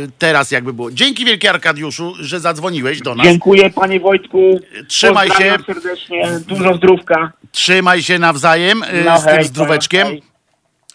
yy, 0.00 0.08
teraz 0.18 0.50
jakby 0.50 0.72
było. 0.72 0.90
Dzięki 0.90 1.24
wielkie 1.24 1.50
Arkadiuszu, 1.50 2.14
że 2.20 2.40
zadzwoniłeś 2.40 3.00
do 3.00 3.14
nas. 3.14 3.26
Dziękuję 3.26 3.70
panie 3.70 4.00
Wojtku. 4.00 4.60
Trzymaj 4.88 5.28
się. 5.28 5.56
serdecznie. 5.66 6.28
Dużo 6.46 6.74
zdrówka. 6.74 7.32
Trzymaj 7.52 8.02
się 8.02 8.18
nawzajem 8.18 8.84
yy, 8.92 9.04
no, 9.04 9.18
z 9.18 9.24
hej, 9.24 9.34
tym 9.34 9.44
zdróweczkiem. 9.44 10.06
Hej. 10.06 10.31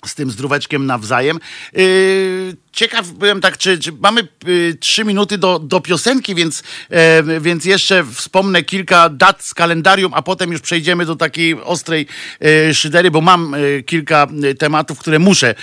Z 0.08 0.16
tym 0.16 0.32
zdróweczkiem 0.32 0.86
nawzajem. 0.86 1.40
Yy, 1.74 2.58
ciekaw 2.78 3.12
byłem 3.12 3.42
tak, 3.42 3.58
czy, 3.58 3.80
czy 3.80 3.92
mamy 3.92 4.28
y, 4.48 4.78
trzy 4.80 5.06
minuty 5.06 5.38
do, 5.38 5.60
do 5.60 5.82
piosenki, 5.82 6.36
więc, 6.36 6.64
e, 6.90 7.40
więc 7.42 7.66
jeszcze 7.66 8.06
wspomnę 8.14 8.64
kilka 8.64 9.10
dat 9.10 9.44
z 9.44 9.54
kalendarium, 9.54 10.14
a 10.14 10.22
potem 10.22 10.52
już 10.52 10.62
przejdziemy 10.62 11.06
do 11.06 11.16
takiej 11.16 11.54
ostrej 11.64 12.08
e, 12.42 12.74
szydery, 12.74 13.12
bo 13.12 13.22
mam 13.22 13.54
e, 13.54 13.84
kilka 13.84 14.28
tematów, 14.60 15.00
które 15.00 15.20
muszę 15.20 15.56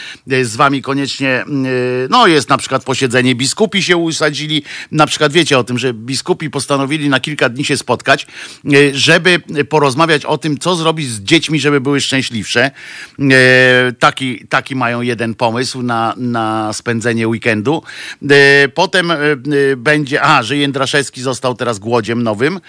z 0.42 0.56
wami 0.56 0.82
koniecznie. 0.82 1.44
No 2.10 2.26
jest 2.26 2.48
na 2.48 2.58
przykład 2.58 2.84
posiedzenie 2.84 3.34
biskupi 3.34 3.82
się 3.82 3.96
usadzili, 3.96 4.62
na 4.90 5.06
przykład 5.06 5.32
wiecie 5.32 5.58
o 5.58 5.64
tym, 5.64 5.78
że 5.78 5.94
biskupi 5.94 6.50
postanowili 6.50 7.08
na 7.08 7.20
kilka 7.20 7.48
dni 7.48 7.64
się 7.64 7.76
spotkać, 7.76 8.26
żeby 8.92 9.42
porozmawiać 9.68 10.24
o 10.24 10.38
tym, 10.38 10.58
co 10.58 10.76
zrobić 10.76 11.08
z 11.08 11.20
dziećmi, 11.20 11.60
żeby 11.60 11.80
były 11.80 12.00
szczęśliwsze. 12.00 12.70
Taki 13.98 14.33
taki, 14.48 14.76
mają 14.76 15.00
jeden 15.00 15.34
pomysł 15.34 15.82
na, 15.82 16.14
na 16.16 16.72
spędzenie 16.72 17.28
weekendu. 17.28 17.82
Potem 18.74 19.12
będzie, 19.76 20.22
a, 20.22 20.42
że 20.42 20.56
Jędraszewski 20.56 21.22
został 21.22 21.54
teraz 21.54 21.78
głodziem 21.78 22.22
nowym 22.22 22.60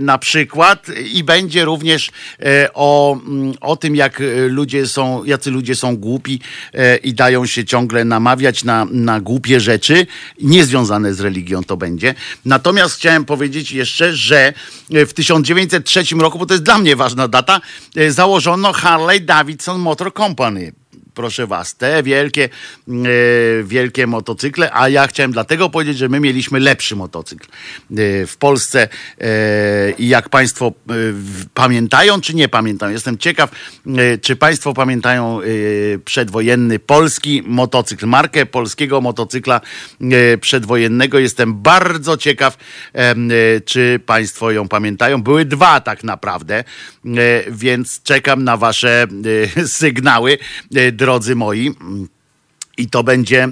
na 0.00 0.18
przykład 0.18 0.86
i 1.12 1.24
będzie 1.24 1.64
również 1.64 2.10
o, 2.74 3.18
mm, 3.26 3.54
o 3.60 3.76
tym, 3.76 3.96
jak 3.96 4.22
ludzie 4.48 4.86
są, 4.86 5.24
jacy 5.24 5.50
ludzie 5.50 5.74
są 5.74 5.96
głupi 5.96 6.40
i 7.02 7.14
dają 7.14 7.46
się 7.46 7.64
ciągle 7.64 8.04
namawiać 8.04 8.64
na, 8.64 8.86
na 8.90 9.20
głupie 9.20 9.60
rzeczy, 9.60 10.06
niezwiązane 10.42 11.14
z 11.14 11.20
religią 11.20 11.64
to 11.64 11.76
będzie. 11.76 12.14
Natomiast 12.44 12.96
chciałem 12.96 13.24
powiedzieć 13.24 13.72
jeszcze, 13.72 14.14
że 14.14 14.52
w 14.90 15.12
1903 15.12 16.04
roku, 16.18 16.38
bo 16.38 16.46
to 16.46 16.54
jest 16.54 16.64
dla 16.64 16.78
mnie 16.78 16.96
ważna 16.96 17.28
data, 17.28 17.60
założono 18.08 18.72
Harley 18.72 19.20
Davidson 19.20 19.80
Motor 19.80 20.14
Company 20.14 20.65
proszę 21.16 21.46
was, 21.46 21.74
te 21.74 22.02
wielkie, 22.02 22.44
e, 22.88 22.92
wielkie 23.64 24.06
motocykle, 24.06 24.70
a 24.72 24.88
ja 24.88 25.06
chciałem 25.06 25.32
dlatego 25.32 25.70
powiedzieć, 25.70 25.98
że 25.98 26.08
my 26.08 26.20
mieliśmy 26.20 26.60
lepszy 26.60 26.96
motocykl 26.96 27.46
e, 27.46 28.26
w 28.26 28.36
Polsce 28.36 28.88
e, 29.20 29.90
i 29.98 30.08
jak 30.08 30.28
państwo 30.28 30.72
pamiętają, 31.54 32.20
czy 32.20 32.34
nie 32.34 32.48
pamiętają, 32.48 32.92
jestem 32.92 33.18
ciekaw, 33.18 33.50
czy 34.22 34.36
państwo 34.36 34.74
pamiętają 34.74 35.40
przedwojenny 36.04 36.78
polski 36.78 37.42
motocykl, 37.46 38.06
markę 38.06 38.46
polskiego 38.46 39.00
motocykla 39.00 39.60
przedwojennego. 40.40 41.18
Jestem 41.18 41.54
bardzo 41.54 42.16
ciekaw, 42.16 42.58
czy 43.64 44.00
państwo 44.06 44.50
ją 44.50 44.68
pamiętają. 44.68 45.22
Były 45.22 45.44
dwa 45.44 45.80
tak 45.80 46.04
naprawdę, 46.04 46.64
więc 47.48 48.02
czekam 48.02 48.44
na 48.44 48.56
wasze 48.56 49.06
sygnały 49.66 50.38
drodzy 51.06 51.34
moi. 51.36 51.74
I 52.78 52.90
to 52.90 53.02
będzie, 53.02 53.44
e, 53.44 53.48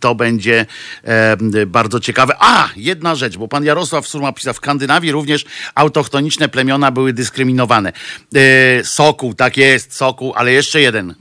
to 0.00 0.14
będzie 0.14 0.66
e, 1.04 1.66
bardzo 1.66 2.00
ciekawe. 2.00 2.34
A, 2.38 2.68
jedna 2.76 3.14
rzecz, 3.14 3.36
bo 3.36 3.48
pan 3.48 3.64
Jarosław 3.64 4.08
Surma 4.08 4.32
pisał, 4.32 4.54
w 4.54 4.56
Skandynawii 4.56 5.12
również 5.12 5.44
autochtoniczne 5.74 6.48
plemiona 6.48 6.90
były 6.90 7.12
dyskryminowane. 7.12 7.92
E, 8.34 8.84
sokół, 8.84 9.34
tak 9.34 9.56
jest, 9.56 9.94
sokół, 9.94 10.32
ale 10.36 10.52
jeszcze 10.52 10.80
jeden 10.80 11.14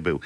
był. 0.00 0.20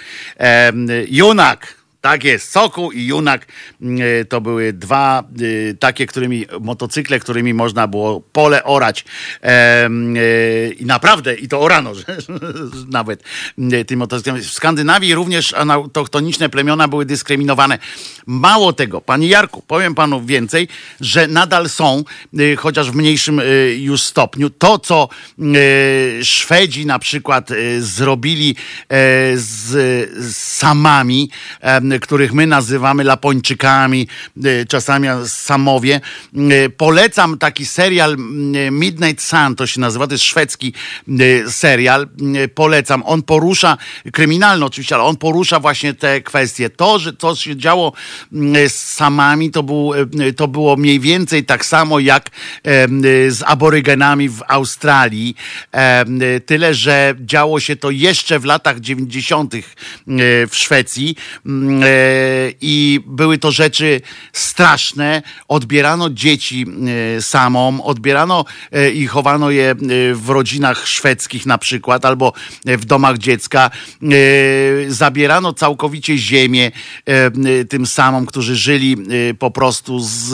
Junak, 1.09 1.75
tak 2.05 2.25
jest, 2.25 2.51
Sokół 2.51 2.93
i 2.93 3.07
Junak 3.07 3.47
mm, 3.83 4.03
e, 4.21 4.25
to 4.25 4.41
były 4.41 4.73
dwa 4.73 5.25
e, 5.71 5.75
takie, 5.75 6.07
którymi 6.07 6.47
motocykle, 6.61 7.21
którymi 7.21 7.55
można 7.55 7.89
było 7.89 8.21
pole 8.21 8.65
orać. 8.65 9.05
E, 9.43 9.89
I 10.79 10.87
naprawdę, 10.87 11.35
i 11.35 11.49
to 11.49 11.61
orano, 11.61 11.95
że, 11.95 12.05
nawet 12.91 13.23
tym 13.87 13.99
motocyklem. 13.99 14.43
W 14.43 14.51
Skandynawii 14.51 15.15
również 15.15 15.55
autochtoniczne 15.55 16.49
plemiona 16.49 16.89
były 16.89 17.07
dyskryminowane. 17.07 17.79
Mało 18.27 18.73
tego, 18.73 19.01
panie 19.01 19.29
Jarku, 19.29 19.63
powiem 19.67 19.95
panu 19.95 20.25
więcej, 20.25 20.69
że 21.01 21.29
nadal 21.29 21.69
są, 21.69 22.05
chociaż 22.57 22.91
w 22.91 22.95
mniejszym 22.95 23.41
już 23.77 24.03
stopniu, 24.03 24.51
to 24.51 24.79
co 24.79 25.09
Szwedzi 26.23 26.87
na 26.87 26.99
przykład 26.99 27.49
zrobili 27.79 28.57
z 29.35 30.37
samami, 30.37 31.31
których 32.01 32.33
my 32.33 32.47
nazywamy 32.47 33.05
Lapończykami, 33.05 34.09
e, 34.45 34.67
czasami 34.67 35.09
Samowie. 35.27 36.01
E, 36.35 36.69
polecam 36.69 37.39
taki 37.39 37.67
serial 37.67 38.13
e, 38.13 38.71
Midnight 38.71 39.23
Sun, 39.23 39.57
to 39.57 39.67
się 39.67 39.81
nazywa, 39.81 40.07
to 40.07 40.15
jest 40.15 40.25
szwedzki 40.25 40.73
serial. 41.49 42.09
Polecam. 42.55 43.03
On 43.07 43.23
porusza, 43.23 43.77
kryminalny 44.13 44.65
oczywiście, 44.65 44.95
ale 44.95 45.05
on 45.05 45.17
porusza 45.17 45.61
właśnie 45.61 45.95
te 45.95 46.21
kwestie. 46.21 46.71
To, 46.71 46.99
że 46.99 47.13
to 47.13 47.37
się 47.37 47.57
działo 47.57 47.93
z 48.69 48.73
samami, 48.73 49.51
to, 49.51 49.63
był, 49.63 49.93
to 50.37 50.49
było 50.49 50.77
mniej 50.77 51.01
więcej 51.01 51.45
tak 51.45 51.65
samo 51.65 52.01
jak 52.01 52.31
z 53.29 53.43
aborygenami 53.47 54.29
w 54.29 54.43
Australii. 54.49 55.37
Tyle, 56.47 56.75
że 56.75 57.15
działo 57.21 57.61
się 57.61 57.77
to 57.77 57.91
jeszcze 57.91 58.39
w 58.39 58.45
latach 58.45 58.81
90. 58.81 59.55
w 60.51 60.57
Szwecji 60.57 61.17
i 62.61 63.01
były 63.07 63.39
to 63.39 63.53
rzeczy 63.53 64.01
straszne. 64.33 65.23
Odbierano 65.49 66.11
dzieci 66.11 66.67
e, 67.17 67.23
samom, 67.23 67.81
odbierano 67.81 68.45
e, 68.73 68.91
i 68.91 69.07
chowano 69.07 69.51
je 69.51 69.71
e, 69.71 69.75
w 70.15 70.29
rodzinach 70.29 70.87
szwedzkich 70.87 71.47
na 71.47 71.59
przykład, 71.59 72.05
albo 72.05 72.33
w 72.65 72.85
domach 72.85 73.19
dziecka. 73.19 73.71
Zabierano 74.89 75.53
całkowicie 75.53 76.19
ziemię 76.19 76.71
tym 77.69 77.87
samom, 77.87 78.27
którzy 78.27 78.57
żyli 78.57 78.97
po 79.39 79.51
prostu 79.51 80.01
z, 80.01 80.27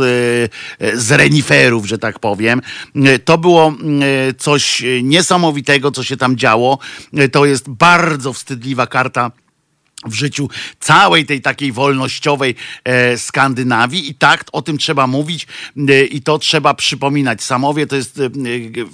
z 0.95 1.13
reniferów, 1.13 1.87
że 1.87 1.99
tak 1.99 2.19
powiem. 2.19 2.61
To 3.25 3.39
było 3.39 3.75
coś 4.39 4.83
niesamowitego, 5.03 5.91
co 5.91 6.05
się 6.05 6.17
tam 6.17 6.37
działo. 6.37 6.79
To 7.33 7.47
jest 7.47 7.69
bardzo 7.69 8.33
wstydliwa 8.33 8.87
karta 8.87 9.31
w 10.07 10.13
życiu 10.13 10.49
całej 10.81 11.27
tej 11.27 11.41
takiej 11.41 11.73
wolnościowej 11.73 12.55
e, 12.85 13.19
Skandynawii 13.19 14.11
i 14.11 14.15
tak 14.15 14.45
o 14.53 14.63
tym 14.63 14.79
trzeba 14.79 15.07
mówić 15.07 15.47
e, 15.77 16.05
i 16.05 16.23
to 16.23 16.39
trzeba 16.39 16.75
przypominać. 16.75 17.43
Samowie 17.43 17.87
to 17.87 17.97
jest 17.97 18.19
e, 18.19 18.31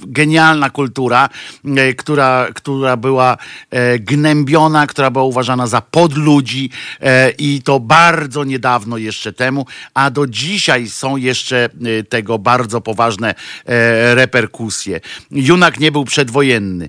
genialna 0.06 0.70
kultura, 0.70 1.28
e, 1.76 1.94
która, 1.94 2.46
która 2.54 2.96
była 2.96 3.36
e, 3.70 3.98
gnębiona, 3.98 4.86
która 4.86 5.10
była 5.10 5.24
uważana 5.24 5.66
za 5.66 5.80
podludzi 5.80 6.70
e, 7.00 7.30
i 7.30 7.62
to 7.62 7.80
bardzo 7.80 8.44
niedawno 8.44 8.98
jeszcze 8.98 9.32
temu, 9.32 9.66
a 9.94 10.10
do 10.10 10.26
dzisiaj 10.26 10.88
są 10.88 11.16
jeszcze 11.16 11.68
tego 12.08 12.38
bardzo 12.38 12.80
poważne 12.80 13.34
reperkusje. 14.14 15.00
Junak 15.30 15.80
nie 15.80 15.92
był 15.92 16.04
przedwojenny, 16.04 16.88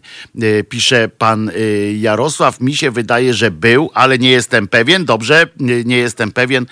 pisze 0.70 1.10
pan 1.10 1.52
Jarosław. 1.96 2.62
Mi 2.62 2.76
się 2.76 2.92
wydaje, 2.92 3.34
że 3.34 3.52
był, 3.52 3.90
ale 3.94 4.07
ale 4.08 4.20
nie 4.20 4.32
jestem 4.32 4.68
pewien. 4.68 5.06
Dobrze, 5.06 5.48
nie 5.86 5.98
jestem 5.98 6.32
pewien. 6.32 6.66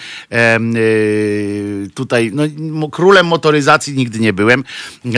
Y, 0.75 1.89
tutaj 1.93 2.31
no, 2.33 2.89
królem 2.89 3.25
motoryzacji 3.25 3.93
nigdy 3.93 4.19
nie 4.19 4.33
byłem. 4.33 4.63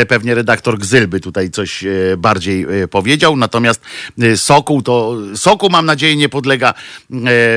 Pewnie 0.08 0.36
redaktor 0.36 0.80
Gzyl 0.80 1.08
by 1.08 1.20
tutaj 1.20 1.50
coś 1.50 1.84
e, 1.84 1.90
bardziej 2.18 2.66
e, 2.84 2.88
powiedział. 2.88 3.38
Natomiast 3.38 3.82
e, 4.22 4.38
Sokół 4.38 4.82
to 4.82 5.18
Sokół 5.36 5.70
mam 5.70 5.86
nadzieję 5.86 6.16
nie 6.16 6.30
podlega 6.30 6.74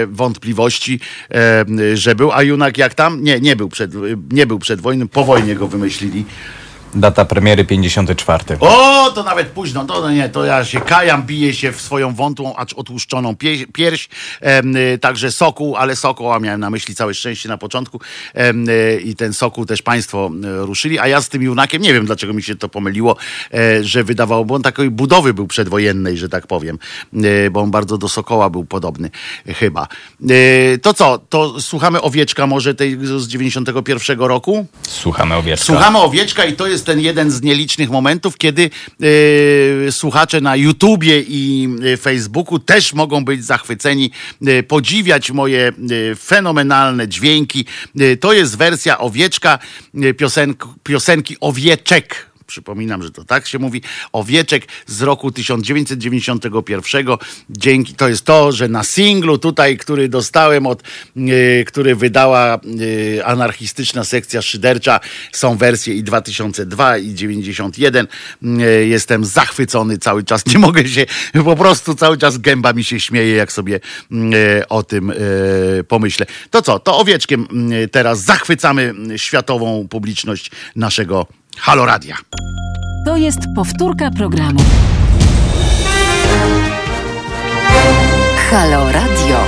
wątpliwości, 0.08 1.00
że 1.94 2.14
był. 2.14 2.32
A 2.32 2.42
Junak 2.42 2.78
jak 2.78 2.94
tam? 2.94 3.24
Nie, 3.24 3.40
nie 3.40 3.56
był 3.56 3.68
przed, 3.68 3.90
nie 4.32 4.46
był 4.46 4.58
przed 4.58 4.80
wojną. 4.80 5.08
Po 5.08 5.24
wojnie 5.24 5.54
go 5.54 5.68
wymyślili. 5.68 6.24
Data 6.94 7.24
premiery 7.24 7.64
54. 7.64 8.56
O, 8.60 9.10
to 9.14 9.22
nawet 9.22 9.48
późno. 9.48 9.84
To 9.84 10.00
no 10.00 10.10
nie, 10.10 10.28
to 10.28 10.44
ja 10.44 10.64
się 10.64 10.80
kajam, 10.80 11.22
biję 11.22 11.54
się 11.54 11.72
w 11.72 11.80
swoją 11.80 12.14
wątłą, 12.14 12.56
acz 12.56 12.72
otłuszczoną 12.74 13.36
pie, 13.36 13.66
pierś. 13.66 14.08
E, 14.40 14.98
także 14.98 15.32
soku, 15.32 15.76
ale 15.76 15.96
soku, 15.96 16.30
a 16.32 16.38
miałem 16.38 16.60
na 16.60 16.70
myśli 16.70 16.94
całe 16.94 17.14
szczęście 17.14 17.48
na 17.48 17.58
początku. 17.58 18.00
E, 18.34 18.52
I 18.96 19.16
ten 19.16 19.32
soku 19.32 19.66
też 19.66 19.82
państwo 19.82 20.30
e, 20.44 20.66
ruszyli. 20.66 20.98
A 20.98 21.06
ja 21.06 21.20
z 21.20 21.28
tym 21.28 21.42
junakiem, 21.42 21.82
nie 21.82 21.94
wiem 21.94 22.06
dlaczego 22.06 22.32
mi 22.32 22.42
się 22.42 22.54
to 22.54 22.68
pomyliło, 22.68 23.16
e, 23.54 23.84
że 23.84 24.04
wydawało, 24.04 24.44
bo 24.44 24.54
on 24.54 24.62
takiej 24.62 24.90
budowy 24.90 25.34
był 25.34 25.46
przedwojennej, 25.46 26.16
że 26.16 26.28
tak 26.28 26.46
powiem. 26.46 26.78
E, 27.14 27.50
bo 27.50 27.60
on 27.60 27.70
bardzo 27.70 27.98
do 27.98 28.08
sokoła 28.08 28.50
był 28.50 28.64
podobny, 28.64 29.10
chyba. 29.46 29.88
E, 30.30 30.78
to 30.78 30.94
co, 30.94 31.18
to 31.18 31.60
słuchamy 31.60 32.00
owieczka 32.00 32.46
może 32.46 32.74
tej 32.74 32.98
z 33.02 33.28
91 33.28 34.20
roku? 34.20 34.66
Słuchamy 34.88 35.34
owieczka. 35.34 35.64
Słuchamy 35.64 35.98
owieczka 35.98 36.44
i 36.44 36.52
to 36.52 36.66
jest 36.66 36.79
jest 36.80 36.86
ten 36.86 37.00
jeden 37.00 37.30
z 37.30 37.42
nielicznych 37.42 37.90
momentów, 37.90 38.36
kiedy 38.36 38.70
e, 39.88 39.92
słuchacze 39.92 40.40
na 40.40 40.56
YouTubie 40.56 41.20
i 41.20 41.68
e, 41.92 41.96
Facebooku 41.96 42.58
też 42.58 42.94
mogą 42.94 43.24
być 43.24 43.44
zachwyceni, 43.44 44.10
e, 44.46 44.62
podziwiać 44.62 45.30
moje 45.30 45.72
fenomenalne 46.18 47.08
dźwięki. 47.08 47.64
To 48.20 48.32
jest 48.32 48.56
wersja 48.56 48.98
owieczka, 48.98 49.58
piosenk, 50.16 50.68
piosenki 50.82 51.36
Owieczek 51.40 52.29
Przypominam, 52.50 53.02
że 53.02 53.10
to 53.10 53.24
tak 53.24 53.46
się 53.46 53.58
mówi. 53.58 53.82
Owieczek 54.12 54.66
z 54.86 55.02
roku 55.02 55.32
1991. 55.32 57.06
Dzięki, 57.50 57.94
to 57.94 58.08
jest 58.08 58.24
to, 58.24 58.52
że 58.52 58.68
na 58.68 58.84
singlu 58.84 59.38
tutaj, 59.38 59.76
który 59.76 60.08
dostałem 60.08 60.66
od, 60.66 60.82
yy, 61.16 61.64
który 61.66 61.96
wydała 61.96 62.60
yy, 62.64 63.26
anarchistyczna 63.26 64.04
sekcja 64.04 64.42
szydercza, 64.42 65.00
są 65.32 65.56
wersje 65.56 65.94
i 65.94 66.02
2002 66.02 66.98
i 66.98 67.14
91. 67.14 68.06
Yy, 68.42 68.86
jestem 68.86 69.24
zachwycony 69.24 69.98
cały 69.98 70.24
czas. 70.24 70.46
Nie 70.46 70.58
mogę 70.58 70.88
się, 70.88 71.06
po 71.44 71.56
prostu 71.56 71.94
cały 71.94 72.18
czas 72.18 72.38
gęba 72.38 72.72
mi 72.72 72.84
się 72.84 73.00
śmieje, 73.00 73.34
jak 73.34 73.52
sobie 73.52 73.80
o 74.68 74.82
tym 74.82 75.12
pomyślę. 75.88 76.26
To 76.50 76.62
co, 76.62 76.78
to 76.78 76.98
owieczkiem 76.98 77.48
teraz 77.92 78.22
zachwycamy 78.22 78.94
światową 79.16 79.88
publiczność 79.88 80.50
naszego 80.76 81.26
Halo 81.58 81.86
Radia. 81.86 82.16
To 83.04 83.16
jest 83.16 83.38
powtórka 83.56 84.10
programu. 84.10 84.60
Halo 88.50 88.92
Radio. 88.92 89.46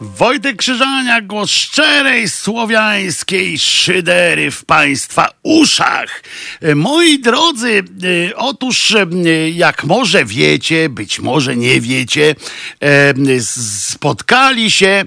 Wojtek 0.00 0.56
Krzyżania, 0.56 1.20
głos 1.20 1.50
szczerej 1.50 2.28
słowiańskiej 2.28 3.58
szydery 3.58 4.50
w 4.50 4.64
Państwa 4.64 5.28
uszach. 5.42 6.22
Moi 6.74 7.18
drodzy, 7.18 7.84
e, 8.30 8.36
otóż 8.36 8.94
e, 8.94 9.50
jak 9.50 9.84
może 9.84 10.24
wiecie, 10.24 10.88
być 10.88 11.20
może 11.20 11.56
nie 11.56 11.80
wiecie, 11.80 12.34
e, 12.80 13.14
spotkali 13.40 14.70
się 14.70 15.04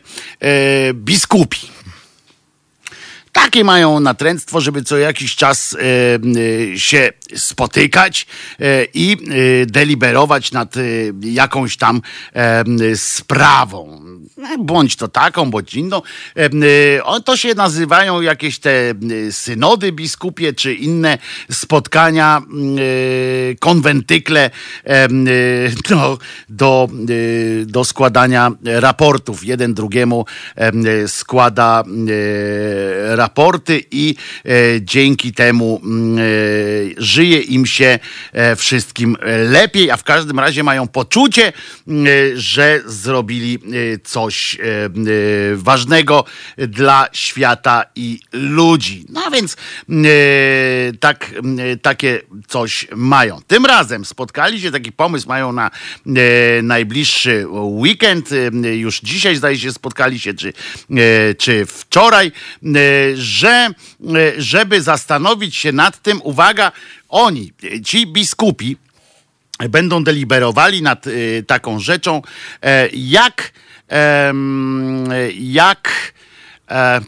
biskupi 0.93 1.74
takie 3.35 3.63
mają 3.63 3.99
natręctwo, 3.99 4.61
żeby 4.61 4.83
co 4.83 4.97
jakiś 4.97 5.35
czas 5.35 5.77
e, 6.73 6.79
się 6.79 7.13
spotykać 7.35 8.27
e, 8.59 8.85
i 8.93 9.17
deliberować 9.67 10.51
nad 10.51 10.73
jakąś 11.21 11.77
tam 11.77 12.01
sprawą 12.95 14.04
bądź 14.59 14.95
to 14.95 15.07
taką, 15.07 15.51
bądź 15.51 15.73
inną. 15.73 16.01
Y, 16.37 17.23
to 17.25 17.37
się 17.37 17.55
nazywają 17.55 18.21
jakieś 18.21 18.59
te 18.59 18.71
synody 19.31 19.91
biskupie, 19.91 20.53
czy 20.53 20.73
inne 20.73 21.17
spotkania, 21.51 22.41
konwentykle 23.59 24.49
do, 25.89 26.19
do, 26.49 26.89
do 27.65 27.85
składania 27.85 28.51
raportów. 28.63 29.43
Jeden 29.43 29.73
drugiemu 29.73 30.25
składa 31.07 31.83
raporty 33.05 33.83
i 33.91 34.15
dzięki 34.81 35.33
temu 35.33 35.81
żyje 36.97 37.39
im 37.39 37.65
się 37.65 37.99
e, 38.33 38.55
wszystkim 38.55 39.17
lepiej, 39.49 39.91
a 39.91 39.97
w 39.97 40.03
każdym 40.03 40.39
razie 40.39 40.63
mają 40.63 40.87
poczucie, 40.87 41.53
że 42.35 42.81
zrobili 42.85 43.59
coś 44.03 44.24
coś 44.25 44.55
e, 44.55 44.59
e, 44.63 44.89
ważnego 45.55 46.25
dla 46.57 47.07
świata 47.13 47.83
i 47.95 48.19
ludzi. 48.31 49.05
No 49.09 49.31
więc 49.31 49.57
e, 49.89 49.97
tak, 50.99 51.31
takie 51.81 52.21
coś 52.47 52.87
mają. 52.95 53.41
Tym 53.47 53.65
razem 53.65 54.05
spotkali 54.05 54.61
się, 54.61 54.71
taki 54.71 54.91
pomysł 54.91 55.27
mają 55.27 55.51
na 55.51 55.71
najbliższy 56.63 57.45
weekend. 57.51 58.29
Już 58.73 58.99
dzisiaj 58.99 59.35
zdaje 59.35 59.59
się 59.59 59.71
spotkali 59.71 60.19
się, 60.19 60.33
czy, 60.33 60.53
czy 61.37 61.65
wczoraj, 61.65 62.31
że 63.15 63.69
żeby 64.37 64.81
zastanowić 64.81 65.55
się 65.55 65.71
nad 65.71 66.01
tym, 66.01 66.21
uwaga, 66.23 66.71
oni, 67.09 67.53
ci 67.85 68.07
biskupi, 68.07 68.77
będą 69.69 70.03
deliberowali 70.03 70.81
nad 70.81 71.05
taką 71.47 71.79
rzeczą, 71.79 72.21
jak 72.93 73.51
jak 75.33 76.13
e, 76.69 77.01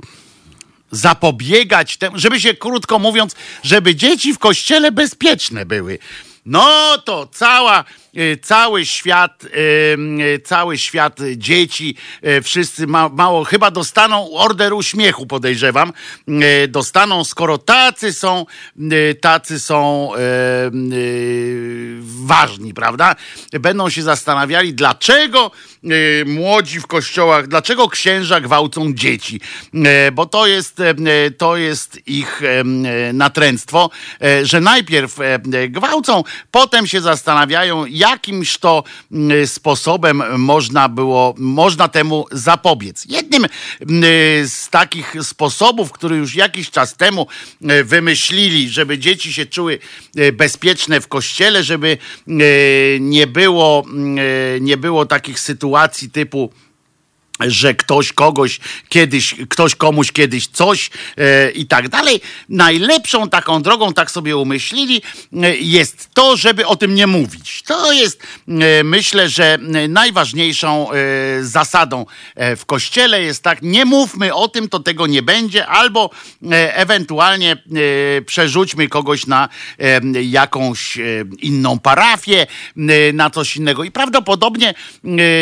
zapobiegać 0.92 1.98
temu, 1.98 2.20
żeby 2.20 2.42
się 2.42 2.54
krótko 2.54 3.00
mówiąc, 3.00 3.36
żeby 3.64 3.96
dzieci 3.96 4.34
w 4.34 4.40
kościele 4.40 4.92
bezpieczne 4.92 5.66
były. 5.66 6.00
No 6.46 6.98
to 7.06 7.28
cała 7.28 7.84
cały 8.42 8.86
świat, 8.86 9.44
y, 9.44 9.50
y, 10.36 10.40
cały 10.40 10.78
świat 10.78 11.20
dzieci, 11.36 11.96
wszyscy 12.44 12.88
ma, 12.88 13.10
mało, 13.10 13.44
chyba 13.44 13.72
dostaną 13.72 14.32
order 14.34 14.74
uśmiechu, 14.74 15.28
podejrzewam. 15.28 15.94
Dostaną, 16.68 17.24
skoro 17.24 17.58
tacy 17.58 18.14
są, 18.14 18.46
tacy 19.22 19.60
są 19.60 20.12
ważni, 22.00 22.74
prawda? 22.74 23.16
Będą 23.60 23.90
się 23.90 24.04
zastanawiali, 24.04 24.74
dlaczego 24.74 25.52
młodzi 26.26 26.80
w 26.80 26.88
kościołach, 26.88 27.48
dlaczego 27.48 27.90
księża 27.90 28.42
gwałcą 28.42 28.94
dzieci, 28.94 29.42
bo 30.14 30.26
to 30.26 30.48
jest, 30.48 30.78
to 31.38 31.58
jest 31.58 32.08
ich 32.08 32.42
natręctwo, 33.14 33.90
że 34.44 34.62
najpierw 34.62 35.18
gwałcą, 35.70 36.24
potem 36.52 36.88
się 36.88 37.02
zastanawiają, 37.02 37.86
jak 37.86 38.07
jakimś 38.10 38.58
to 38.58 38.84
mm, 39.12 39.48
sposobem 39.48 40.24
można 40.38 40.90
było, 40.90 41.34
można 41.38 41.88
temu 41.88 42.26
zapobiec. 42.32 43.06
Jednym 43.10 43.46
mm, 43.46 44.04
z 44.48 44.70
takich 44.70 45.16
sposobów, 45.22 45.92
który 45.92 46.16
już 46.16 46.36
jakiś 46.36 46.70
czas 46.70 46.96
temu 46.96 47.28
e, 47.62 47.84
wymyślili, 47.84 48.70
żeby 48.70 48.98
dzieci 48.98 49.34
się 49.34 49.46
czuły 49.46 49.80
e, 50.16 50.32
bezpieczne 50.32 51.02
w 51.02 51.08
kościele, 51.08 51.64
żeby 51.64 51.98
e, 52.28 52.34
nie 53.00 53.28
było, 53.28 53.84
mm, 53.88 54.66
nie 54.66 54.78
było 54.78 55.06
takich 55.06 55.40
sytuacji 55.40 56.10
typu 56.10 56.52
że 57.40 57.74
ktoś 57.74 58.14
kogoś 58.14 58.60
kiedyś, 58.90 59.36
ktoś 59.50 59.76
komuś 59.76 60.12
kiedyś 60.12 60.48
coś 60.48 60.90
e, 61.18 61.52
i 61.52 61.66
tak 61.66 61.90
dalej. 61.90 62.22
Najlepszą 62.50 63.30
taką 63.30 63.62
drogą, 63.62 63.94
tak 63.94 64.12
sobie 64.12 64.38
umyślili, 64.38 65.02
e, 65.34 65.58
jest 65.58 66.10
to, 66.14 66.38
żeby 66.38 66.66
o 66.66 66.76
tym 66.76 66.96
nie 66.96 67.08
mówić. 67.08 67.64
To 67.64 67.92
jest, 67.92 68.24
e, 68.48 68.84
myślę, 68.84 69.30
że 69.30 69.58
najważniejszą 69.90 70.92
e, 70.92 70.96
zasadą 71.44 72.06
e, 72.36 72.56
w 72.56 72.66
kościele 72.66 73.22
jest 73.22 73.44
tak, 73.44 73.62
nie 73.62 73.86
mówmy 73.86 74.34
o 74.34 74.48
tym, 74.48 74.70
to 74.70 74.80
tego 74.80 75.08
nie 75.08 75.22
będzie, 75.22 75.68
albo 75.68 76.10
e, 76.52 76.76
ewentualnie 76.76 77.58
przerzućmy 78.26 78.88
kogoś 78.88 79.28
na 79.28 79.50
jakąś 80.24 80.98
inną 81.40 81.80
parafię, 81.80 82.48
na 83.14 83.30
coś 83.30 83.56
innego. 83.56 83.84
I 83.84 83.92
prawdopodobnie 83.92 84.74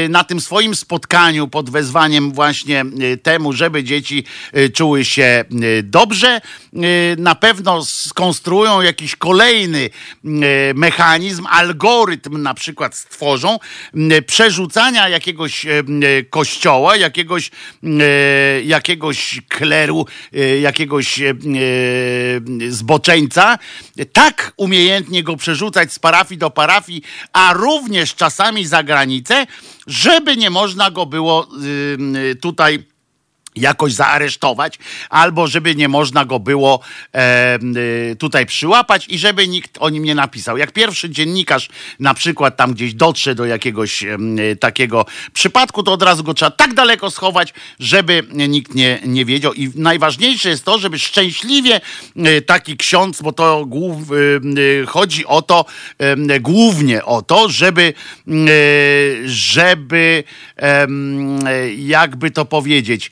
na 0.09 0.23
tym 0.23 0.41
swoim 0.41 0.75
spotkaniu 0.75 1.47
pod 1.47 1.69
wezwaniem 1.69 1.84
wezwaniem 1.85 2.31
właśnie 2.31 2.85
y, 3.01 3.17
temu, 3.17 3.53
żeby 3.53 3.83
dzieci 3.83 4.23
y, 4.57 4.69
czuły 4.69 5.05
się 5.05 5.45
y, 5.63 5.83
dobrze. 5.83 6.41
Na 7.17 7.35
pewno 7.35 7.85
skonstruują 7.85 8.81
jakiś 8.81 9.15
kolejny 9.15 9.89
mechanizm, 10.75 11.45
algorytm 11.49 12.41
na 12.41 12.53
przykład 12.53 12.95
stworzą 12.95 13.59
przerzucania 14.27 15.09
jakiegoś 15.09 15.65
kościoła, 16.29 16.95
jakiegoś, 16.95 17.51
jakiegoś 18.63 19.41
kleru, 19.49 20.05
jakiegoś 20.61 21.19
zboczeńca, 22.69 23.57
tak 24.13 24.53
umiejętnie 24.57 25.23
go 25.23 25.37
przerzucać 25.37 25.93
z 25.93 25.99
parafii 25.99 26.37
do 26.37 26.49
parafii, 26.49 27.01
a 27.33 27.53
również 27.53 28.15
czasami 28.15 28.65
za 28.65 28.83
granicę, 28.83 29.45
żeby 29.87 30.37
nie 30.37 30.49
można 30.49 30.91
go 30.91 31.05
było 31.05 31.47
y, 32.31 32.35
tutaj 32.35 32.83
jakoś 33.55 33.93
zaaresztować, 33.93 34.79
albo 35.09 35.47
żeby 35.47 35.75
nie 35.75 35.87
można 35.87 36.25
go 36.25 36.39
było 36.39 36.79
e, 37.13 37.59
tutaj 38.19 38.45
przyłapać 38.45 39.07
i 39.09 39.17
żeby 39.17 39.47
nikt 39.47 39.77
o 39.79 39.89
nim 39.89 40.03
nie 40.03 40.15
napisał. 40.15 40.57
Jak 40.57 40.71
pierwszy 40.71 41.09
dziennikarz 41.09 41.69
na 41.99 42.13
przykład 42.13 42.57
tam 42.57 42.73
gdzieś 42.73 42.93
dotrze 42.93 43.35
do 43.35 43.45
jakiegoś 43.45 44.03
e, 44.03 44.17
takiego 44.59 45.05
przypadku, 45.33 45.83
to 45.83 45.93
od 45.93 46.03
razu 46.03 46.23
go 46.23 46.33
trzeba 46.33 46.51
tak 46.51 46.73
daleko 46.73 47.11
schować, 47.11 47.53
żeby 47.79 48.23
nikt 48.31 48.75
nie, 48.75 48.99
nie 49.05 49.25
wiedział. 49.25 49.53
I 49.53 49.71
najważniejsze 49.75 50.49
jest 50.49 50.65
to, 50.65 50.79
żeby 50.79 50.99
szczęśliwie 50.99 51.81
e, 52.15 52.41
taki 52.41 52.77
ksiądz, 52.77 53.21
bo 53.21 53.31
to 53.31 53.65
głów, 53.65 53.95
chodzi 54.87 55.25
o 55.25 55.41
to, 55.41 55.65
głównie 56.41 57.05
o 57.05 57.21
to, 57.21 57.49
żeby, 57.49 57.93
żeby 59.25 60.23
jakby 61.77 62.31
to 62.31 62.45
powiedzieć, 62.45 63.11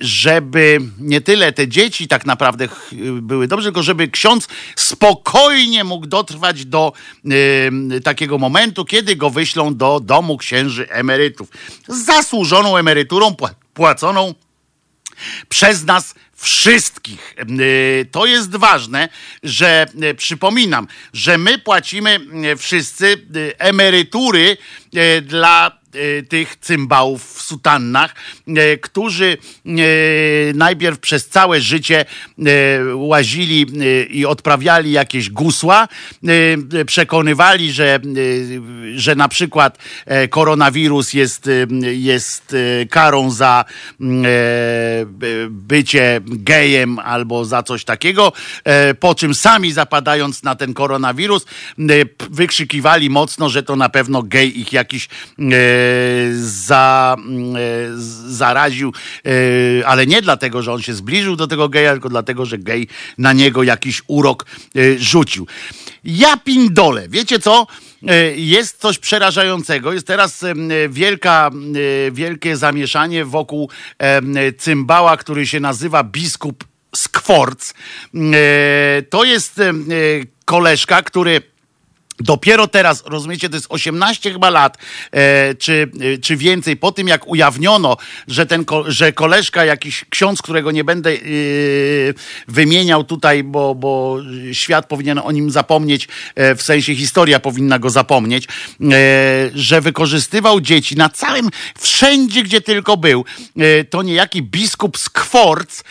żeby 0.00 0.80
nie 0.98 1.20
tyle 1.20 1.52
te 1.52 1.68
dzieci 1.68 2.08
tak 2.08 2.26
naprawdę 2.26 2.68
były 3.22 3.48
dobrze, 3.48 3.66
tylko 3.66 3.82
żeby 3.82 4.08
ksiądz 4.08 4.48
spokojnie 4.76 5.84
mógł 5.84 6.06
dotrwać 6.06 6.64
do 6.64 6.92
y, 7.96 8.00
takiego 8.00 8.38
momentu, 8.38 8.84
kiedy 8.84 9.16
go 9.16 9.30
wyślą 9.30 9.76
do 9.76 10.00
domu 10.00 10.36
księży 10.36 10.90
emerytów. 10.90 11.48
Z 11.88 12.04
zasłużoną 12.04 12.76
emeryturą 12.76 13.36
płaconą 13.74 14.34
przez 15.48 15.84
nas 15.84 16.14
wszystkich. 16.36 17.36
To 18.10 18.26
jest 18.26 18.56
ważne, 18.56 19.08
że 19.42 19.86
przypominam, 20.16 20.88
że 21.12 21.38
my 21.38 21.58
płacimy 21.58 22.20
wszyscy 22.56 23.26
emerytury 23.58 24.56
dla 25.22 25.70
E, 25.70 25.83
tych 26.28 26.56
cymbałów 26.56 27.34
w 27.34 27.42
sutannach, 27.42 28.14
e, 28.46 28.76
którzy 28.76 29.36
e, 29.66 29.70
najpierw 30.54 30.98
przez 30.98 31.28
całe 31.28 31.60
życie 31.60 32.04
łazili 32.94 33.66
i 34.10 34.26
odprawiali 34.26 34.92
jakieś 34.92 35.30
gusła, 35.30 35.88
przekonywali, 36.86 37.72
że, 37.72 38.00
że 38.94 39.14
na 39.14 39.28
przykład 39.28 39.78
koronawirus 40.30 41.12
jest, 41.12 41.50
jest 41.92 42.56
karą 42.90 43.30
za 43.30 43.64
bycie 45.48 46.20
gejem 46.24 46.98
albo 46.98 47.44
za 47.44 47.62
coś 47.62 47.84
takiego, 47.84 48.32
po 49.00 49.14
czym 49.14 49.34
sami 49.34 49.72
zapadając 49.72 50.42
na 50.42 50.54
ten 50.54 50.74
koronawirus, 50.74 51.44
wykrzykiwali 52.30 53.10
mocno, 53.10 53.48
że 53.48 53.62
to 53.62 53.76
na 53.76 53.88
pewno 53.88 54.22
gej 54.22 54.60
ich 54.60 54.72
jakiś 54.72 55.08
za, 56.40 57.16
zaraził, 58.26 58.92
ale 59.86 60.06
nie 60.06 60.22
dlatego, 60.22 60.62
że 60.62 60.72
on 60.72 60.82
się 60.82 60.94
zbliżył 60.94 61.36
do 61.36 61.46
tego 61.46 61.68
geja, 61.68 61.92
tylko 61.92 62.08
dlatego, 62.08 62.46
że 62.46 62.58
gej 62.58 62.88
na 63.18 63.32
niego 63.32 63.62
jakiś 63.62 64.02
urok 64.06 64.46
rzucił. 64.96 65.46
Ja 66.04 66.36
pindole, 66.36 67.08
wiecie 67.08 67.38
co? 67.38 67.66
E, 68.08 68.36
jest 68.36 68.80
coś 68.80 68.98
przerażającego. 68.98 69.92
Jest 69.92 70.06
teraz 70.06 70.42
e, 70.42 70.54
wielka, 70.88 71.50
e, 72.06 72.10
wielkie 72.10 72.56
zamieszanie 72.56 73.24
wokół 73.24 73.70
cymbała, 74.58 75.16
który 75.16 75.46
się 75.46 75.60
nazywa 75.60 76.04
biskup 76.04 76.64
Skworc. 76.96 77.74
To 79.10 79.24
jest 79.24 79.60
koleżka, 80.44 81.02
który 81.02 81.42
Dopiero 82.20 82.66
teraz, 82.66 83.02
rozumiecie, 83.06 83.48
to 83.48 83.56
jest 83.56 83.66
18 83.68 84.32
chyba 84.32 84.50
lat, 84.50 84.78
e, 85.12 85.54
czy, 85.54 85.90
e, 86.14 86.18
czy 86.18 86.36
więcej, 86.36 86.76
po 86.76 86.92
tym 86.92 87.08
jak 87.08 87.28
ujawniono, 87.28 87.96
że 88.28 88.46
ten, 88.46 88.64
że 88.86 89.12
koleżka, 89.12 89.64
jakiś 89.64 90.04
ksiądz, 90.10 90.42
którego 90.42 90.70
nie 90.70 90.84
będę 90.84 91.10
e, 91.10 91.16
wymieniał 92.48 93.04
tutaj, 93.04 93.44
bo, 93.44 93.74
bo 93.74 94.18
świat 94.52 94.86
powinien 94.86 95.18
o 95.18 95.32
nim 95.32 95.50
zapomnieć, 95.50 96.08
e, 96.34 96.54
w 96.54 96.62
sensie 96.62 96.94
historia 96.94 97.40
powinna 97.40 97.78
go 97.78 97.90
zapomnieć, 97.90 98.44
e, 98.44 98.48
że 99.54 99.80
wykorzystywał 99.80 100.60
dzieci 100.60 100.96
na 100.96 101.08
całym, 101.08 101.50
wszędzie 101.78 102.42
gdzie 102.42 102.60
tylko 102.60 102.96
był, 102.96 103.24
e, 103.56 103.84
to 103.84 104.02
niejaki 104.02 104.42
biskup 104.42 104.98
z 104.98 105.10
Kworc, 105.10 105.84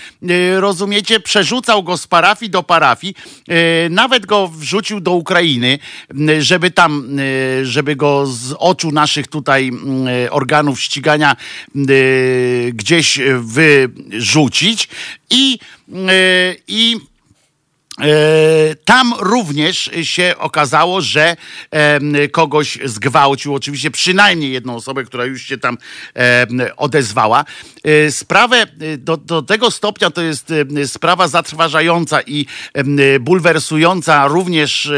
rozumiecie, 0.55 1.19
przerzucał 1.19 1.83
go 1.83 1.97
z 1.97 2.07
parafii 2.07 2.51
do 2.51 2.63
parafii, 2.63 3.15
nawet 3.89 4.25
go 4.25 4.47
wrzucił 4.47 4.99
do 4.99 5.11
Ukrainy, 5.11 5.79
żeby 6.39 6.71
tam, 6.71 7.19
y, 7.19 7.65
żeby 7.65 7.95
go 7.95 8.25
z 8.25 8.55
oczu 8.59 8.91
naszych 8.91 9.27
tutaj 9.27 9.71
y, 10.25 10.31
organów 10.31 10.81
ścigania 10.81 11.35
y, 11.75 12.71
gdzieś 12.75 13.19
wyrzucić. 13.39 14.89
I, 15.29 15.59
i 16.67 16.97
tam 18.85 19.13
również 19.19 19.91
się 20.03 20.35
okazało, 20.37 21.01
że 21.01 21.35
kogoś 22.31 22.79
zgwałcił, 22.85 23.55
oczywiście 23.55 23.91
przynajmniej 23.91 24.51
jedną 24.51 24.75
osobę, 24.75 25.03
która 25.03 25.25
już 25.25 25.41
się 25.41 25.57
tam 25.57 25.77
odezwała. 26.77 27.45
E, 27.83 28.11
sprawę 28.11 28.57
e, 28.57 28.97
do, 28.97 29.17
do 29.17 29.41
tego 29.41 29.71
stopnia 29.71 30.09
to 30.09 30.21
jest 30.21 30.53
sprawa 30.85 31.27
zatrważająca 31.27 32.21
i 32.21 32.45
bulwersująca 33.19 34.27
również 34.27 34.91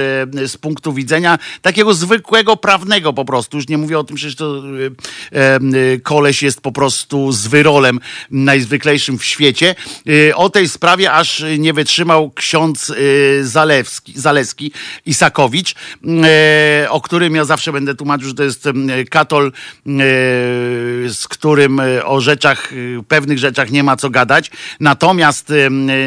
z 0.48 0.58
punktu 0.58 0.94
widzenia 0.94 1.40
takiego 1.62 1.94
zwykłego 1.94 2.58
prawnego 2.58 3.14
po 3.14 3.26
prostu. 3.26 3.58
Już 3.58 3.68
nie 3.68 3.78
mówię 3.78 4.00
o 4.00 4.04
tym, 4.04 4.18
że 4.18 4.36
to 4.36 4.64
koleś 6.04 6.44
jest 6.44 6.62
po 6.62 6.72
prostu 6.72 7.32
z 7.32 7.48
wyrolem 7.48 8.00
najzwyklejszym 8.32 9.18
w 9.18 9.26
świecie. 9.26 9.76
O 10.36 10.50
tej 10.50 10.70
sprawie 10.70 11.12
aż 11.12 11.44
nie 11.58 11.74
wytrzymał 11.74 12.32
ksiądz 12.32 12.85
Y, 12.90 13.48
Zalewski, 13.48 14.14
Zaleski, 14.16 14.72
Isakowicz, 15.06 15.76
y, 16.84 16.90
o 16.90 17.02
którym 17.02 17.36
ja 17.36 17.46
zawsze 17.46 17.72
będę 17.72 17.96
tłumaczył, 17.96 18.28
że 18.28 18.34
to 18.34 18.44
jest 18.44 18.66
y, 18.66 18.72
katol, 19.10 19.52
z 21.08 21.28
którym 21.30 21.82
o 22.04 22.22
rzeczach, 22.22 22.72
pewnych 23.08 23.40
rzeczach 23.40 23.72
nie 23.72 23.84
ma 23.84 23.96
co 23.96 24.10
gadać. 24.10 24.52
Natomiast, 24.80 25.54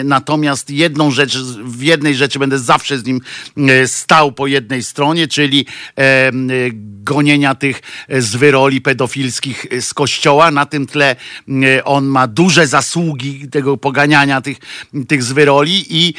natomiast 0.04 0.70
jedną 0.70 1.10
rzecz, 1.10 1.38
w 1.64 1.82
jednej 1.82 2.14
rzeczy 2.14 2.38
będę 2.38 2.58
zawsze 2.58 2.98
z 2.98 3.04
nim 3.04 3.20
stał 3.86 4.32
po 4.32 4.46
jednej 4.46 4.82
stronie, 4.82 5.28
czyli 5.28 5.66
gonienia 7.02 7.54
tych 7.54 7.80
zwyroli 8.18 8.80
pedofilskich 8.80 9.66
z 9.80 9.94
kościoła. 9.94 10.50
Na 10.50 10.66
tym 10.66 10.86
tle 10.86 11.16
on 11.84 12.06
ma 12.06 12.26
duże 12.26 12.66
zasługi 12.66 13.48
tego 13.48 13.76
poganiania 13.76 14.40
tych, 14.40 14.58
tych 15.08 15.22
zwyroli 15.22 15.84
i 15.90 16.14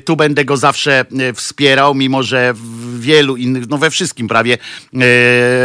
tu 0.00 0.16
będę 0.16 0.44
go 0.44 0.56
zawsze 0.56 1.04
e, 1.18 1.32
wspierał, 1.32 1.94
mimo 1.94 2.22
że 2.22 2.54
w 2.54 3.00
wielu 3.00 3.36
innych, 3.36 3.68
no 3.68 3.78
we 3.78 3.90
wszystkim 3.90 4.28
prawie 4.28 4.54
e, 4.54 4.98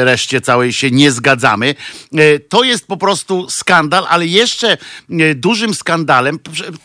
reszcie 0.05 0.41
całej 0.41 0.73
się 0.73 0.91
nie 0.91 1.11
zgadzamy. 1.11 1.75
E, 2.13 2.39
to 2.39 2.63
jest 2.63 2.88
po 2.88 2.97
prostu 2.97 3.49
skandal, 3.49 4.05
ale 4.09 4.25
jeszcze 4.25 4.78
dużym 5.36 5.73
skandalem, 5.73 6.39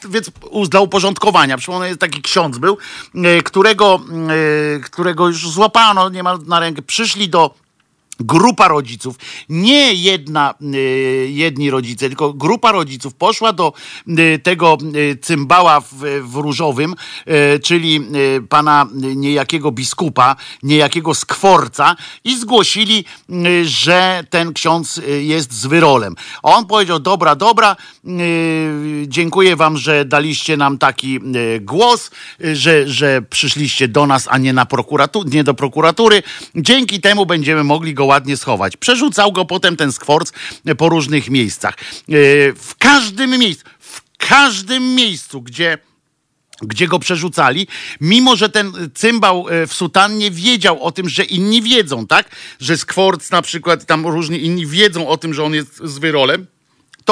więc 0.08 0.30
dla 0.68 0.80
uporządkowania, 0.80 1.58
przypomnę, 1.58 1.96
taki 1.96 2.22
ksiądz 2.22 2.58
był, 2.58 2.78
którego, 3.44 4.00
którego 4.82 5.28
już 5.28 5.48
złapano 5.48 6.08
niemal 6.08 6.38
na 6.46 6.60
rękę, 6.60 6.82
przyszli 6.82 7.28
do 7.28 7.61
grupa 8.24 8.68
rodziców, 8.68 9.16
nie 9.48 9.94
jedna, 9.94 10.54
y, 10.74 11.28
jedni 11.30 11.70
rodzice, 11.70 12.08
tylko 12.08 12.32
grupa 12.32 12.72
rodziców 12.72 13.14
poszła 13.14 13.52
do 13.52 13.72
y, 14.08 14.40
tego 14.42 14.78
y, 14.96 15.18
cymbała 15.22 15.80
w, 15.80 15.94
w 16.22 16.34
różowym, 16.34 16.94
czyli 17.62 18.00
pana 18.48 18.86
niejakiego 18.92 19.72
biskupa, 19.72 20.36
niejakiego 20.62 21.14
skworca 21.14 21.96
i 22.24 22.36
zgłosili, 22.36 23.04
że 23.64 24.24
ten 24.30 24.52
ksiądz 24.52 25.00
jest 25.20 25.52
z 25.52 25.66
wyrolem. 25.66 26.14
On 26.42 26.66
powiedział, 26.66 26.98
dobra, 26.98 27.36
dobra, 27.36 27.76
dziękuję 29.06 29.56
wam, 29.56 29.76
że 29.76 30.04
daliście 30.04 30.56
nam 30.56 30.78
taki 30.78 31.20
głos, 31.60 32.10
że, 32.40 32.88
że 32.88 33.22
przyszliście 33.22 33.88
do 33.88 34.06
nas, 34.06 34.28
a 34.30 34.38
nie, 34.38 34.52
na 34.52 34.66
prokuratur, 34.66 35.34
nie 35.34 35.44
do 35.44 35.54
prokuratury. 35.54 36.22
Dzięki 36.54 37.00
temu 37.00 37.26
będziemy 37.26 37.64
mogli 37.64 37.94
go 37.94 38.06
ładnie 38.12 38.36
schować. 38.36 38.76
Przerzucał 38.76 39.32
go 39.32 39.44
potem 39.44 39.76
ten 39.76 39.92
skworc 39.92 40.32
po 40.78 40.88
różnych 40.88 41.30
miejscach. 41.30 41.74
E, 41.74 42.14
w 42.52 42.74
każdym 42.78 43.30
miejscu, 43.30 43.64
w 43.78 44.02
każdym 44.18 44.94
miejscu, 44.94 45.42
gdzie 45.42 45.78
gdzie 46.62 46.88
go 46.88 46.98
przerzucali, 46.98 47.66
mimo 48.00 48.36
że 48.36 48.48
ten 48.48 48.72
cymbał 48.94 49.48
e, 49.48 49.66
w 49.66 49.72
sutannie 49.72 50.30
wiedział 50.30 50.82
o 50.82 50.92
tym, 50.92 51.08
że 51.08 51.24
inni 51.24 51.62
wiedzą, 51.62 52.06
tak? 52.06 52.30
Że 52.60 52.76
Skworc 52.76 53.30
na 53.30 53.42
przykład, 53.42 53.86
tam 53.86 54.06
różni 54.06 54.44
inni 54.44 54.66
wiedzą 54.66 55.08
o 55.08 55.16
tym, 55.16 55.34
że 55.34 55.44
on 55.44 55.54
jest 55.54 55.76
z 55.84 55.98
wyrolem 55.98 56.46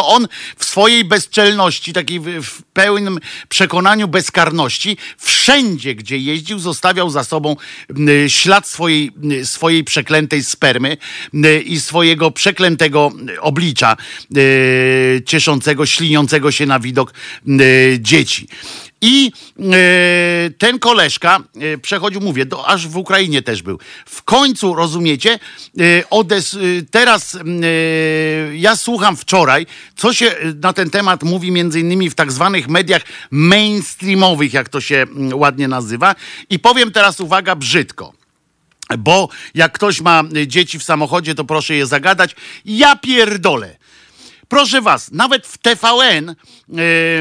to 0.01 0.07
on 0.07 0.28
w 0.57 0.64
swojej 0.64 1.05
bezczelności, 1.05 1.92
takiej 1.92 2.20
w 2.20 2.62
pełnym 2.72 3.18
przekonaniu 3.48 4.09
bezkarności, 4.09 4.96
wszędzie, 5.18 5.94
gdzie 5.94 6.18
jeździł, 6.18 6.59
zostawiał 6.59 7.11
za 7.11 7.24
sobą 7.24 7.57
ślad 8.28 8.68
swojej, 8.68 9.12
swojej 9.44 9.84
przeklętej 9.84 10.44
spermy 10.44 10.96
i 11.64 11.80
swojego 11.80 12.30
przeklętego 12.30 13.12
oblicza, 13.40 13.96
cieszącego, 15.26 15.86
śliniącego 15.86 16.53
się 16.53 16.66
na 16.66 16.80
widok 16.80 17.12
dzieci. 17.98 18.48
I 19.01 19.32
e, 19.59 20.51
ten 20.59 20.78
koleżka 20.78 21.38
e, 21.57 21.78
przechodził, 21.78 22.20
mówię, 22.20 22.46
do, 22.46 22.66
aż 22.66 22.88
w 22.88 22.96
Ukrainie 22.96 23.42
też 23.42 23.62
był. 23.62 23.78
W 24.07 24.22
końcu, 24.22 24.74
rozumiecie, 24.74 25.38
e, 25.80 26.11
odes, 26.11 26.59
teraz 26.90 27.38
ja 28.53 28.76
słucham 28.76 29.16
wczoraj, 29.16 29.66
co 29.96 30.12
się 30.12 30.36
na 30.62 30.72
ten 30.72 30.90
temat 30.90 31.22
mówi 31.22 31.53
między 31.53 31.80
innymi 31.80 32.11
w 32.11 32.14
tak 32.14 32.32
zwanych 32.32 32.68
mediach 32.68 33.03
mainstreamowych, 33.30 34.53
jak 34.53 34.68
to 34.68 34.80
się 34.80 35.07
ładnie 35.32 35.68
nazywa. 35.68 36.14
I 36.51 36.59
powiem 36.59 36.92
teraz, 36.92 37.20
uwaga, 37.20 37.57
brzydko. 37.57 38.12
Bo 38.98 39.28
jak 39.55 39.72
ktoś 39.72 40.01
ma 40.01 40.22
dzieci 40.46 40.78
w 40.78 40.82
samochodzie, 40.82 41.34
to 41.34 41.44
proszę 41.44 41.74
je 41.74 41.86
zagadać. 41.86 42.36
Ja 42.64 42.96
pierdolę. 42.96 43.76
Proszę 44.51 44.80
was, 44.82 45.11
nawet 45.11 45.46
w 45.46 45.59
TVN 45.59 46.28
e, 46.28 46.34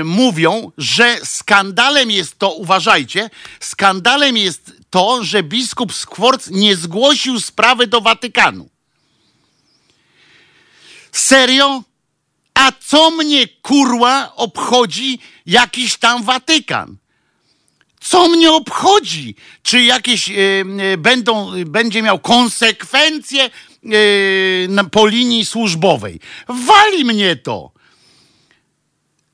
mówią, 0.04 0.72
że 0.78 1.18
skandalem 1.24 2.12
jest 2.12 2.40
to, 2.40 2.54
uważajcie, 2.54 3.30
skandalem 3.60 4.38
jest 4.38 4.72
to, 4.90 5.24
że 5.24 5.44
biskup 5.44 5.94
Skworc 5.94 6.48
nie 6.48 6.76
zgłosił 6.76 7.40
sprawy 7.40 7.88
do 7.88 8.02
Watykanu. 8.02 8.70
Serio? 11.12 11.84
A 12.54 12.72
co 12.86 13.12
mnie 13.12 13.48
kurła 13.48 14.36
obchodzi 14.36 15.20
jakiś 15.46 15.98
tam 15.98 16.24
Watykan? 16.24 16.98
Co 18.02 18.28
mnie 18.28 18.52
obchodzi? 18.52 19.36
Czy 19.64 19.82
jakieś 19.82 20.28
yy, 20.28 20.98
będą, 20.98 21.52
będzie 21.66 22.02
miał 22.02 22.20
konsekwencje 22.20 23.50
po 24.92 25.08
linii 25.08 25.46
służbowej? 25.46 26.20
Wali 26.48 27.06
mnie 27.06 27.36
to. 27.36 27.72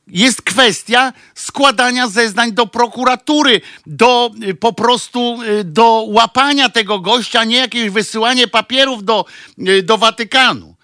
Jest 0.07 0.41
kwestia 0.41 1.13
składania 1.35 2.07
zeznań 2.07 2.51
do 2.51 2.67
prokuratury, 2.67 3.61
do 3.85 4.31
po 4.59 4.73
prostu 4.73 5.37
do 5.63 6.05
łapania 6.07 6.69
tego 6.69 6.99
gościa, 6.99 7.43
nie 7.43 7.57
jakieś 7.57 7.89
wysyłanie 7.89 8.47
papierów 8.47 9.03
do, 9.03 9.25
do 9.83 9.97
Watykanu. 9.97 10.75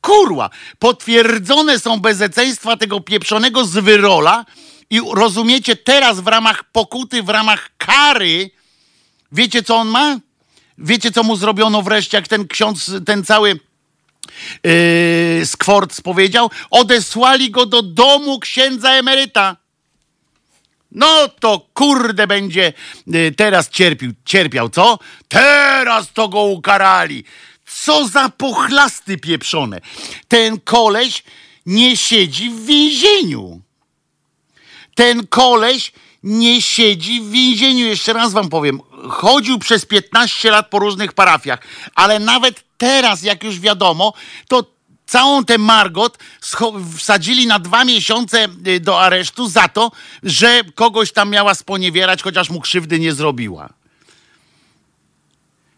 Kurwa, 0.00 0.50
potwierdzone 0.78 1.78
są 1.78 2.00
bezeceństwa 2.00 2.76
tego 2.76 3.00
pieprzonego 3.00 3.64
zwyrola, 3.64 4.44
I 4.90 5.00
rozumiecie, 5.12 5.76
teraz 5.76 6.20
w 6.20 6.26
ramach 6.26 6.64
pokuty, 6.64 7.22
w 7.22 7.28
ramach 7.28 7.70
kary, 7.78 8.50
wiecie 9.32 9.62
co 9.62 9.76
on 9.76 9.88
ma? 9.88 10.20
Wiecie 10.78 11.10
co 11.10 11.22
mu 11.22 11.36
zrobiono 11.36 11.82
wreszcie, 11.82 12.16
jak 12.16 12.28
ten 12.28 12.48
ksiądz, 12.48 12.90
ten 13.06 13.24
cały 13.24 13.60
yy, 14.64 16.02
powiedział? 16.04 16.50
Odesłali 16.70 17.50
go 17.50 17.66
do 17.66 17.82
domu 17.82 18.38
księdza 18.38 18.92
emeryta. 18.92 19.56
No 20.92 21.28
to 21.28 21.66
kurde 21.74 22.26
będzie 22.26 22.72
yy, 23.06 23.32
teraz 23.32 23.70
cierpił, 23.70 24.12
cierpiał, 24.24 24.68
co? 24.68 24.98
Teraz 25.28 26.12
to 26.12 26.28
go 26.28 26.42
ukarali. 26.42 27.24
Co 27.66 28.08
za 28.08 28.28
pochlasty 28.28 29.18
pieprzone. 29.18 29.80
Ten 30.28 30.60
koleś 30.60 31.22
nie 31.66 31.96
siedzi 31.96 32.50
w 32.50 32.66
więzieniu. 32.66 33.60
Ten 34.94 35.26
koleś 35.26 35.92
nie 36.22 36.62
siedzi 36.62 37.20
w 37.20 37.30
więzieniu. 37.30 37.86
Jeszcze 37.86 38.12
raz 38.12 38.32
wam 38.32 38.48
powiem. 38.48 38.80
Chodził 39.10 39.58
przez 39.58 39.86
15 39.86 40.50
lat 40.50 40.70
po 40.70 40.78
różnych 40.78 41.12
parafiach, 41.12 41.58
ale 41.94 42.18
nawet 42.18 42.64
teraz, 42.78 43.22
jak 43.22 43.44
już 43.44 43.60
wiadomo, 43.60 44.12
to 44.48 44.64
całą 45.06 45.44
tę 45.44 45.58
Margot 45.58 46.18
wsadzili 46.96 47.46
na 47.46 47.58
dwa 47.58 47.84
miesiące 47.84 48.48
y, 48.66 48.80
do 48.80 49.00
aresztu 49.00 49.48
za 49.48 49.68
to, 49.68 49.92
że 50.22 50.60
kogoś 50.74 51.12
tam 51.12 51.30
miała 51.30 51.54
sponiewierać, 51.54 52.22
chociaż 52.22 52.50
mu 52.50 52.60
krzywdy 52.60 52.98
nie 52.98 53.12
zrobiła. 53.12 53.68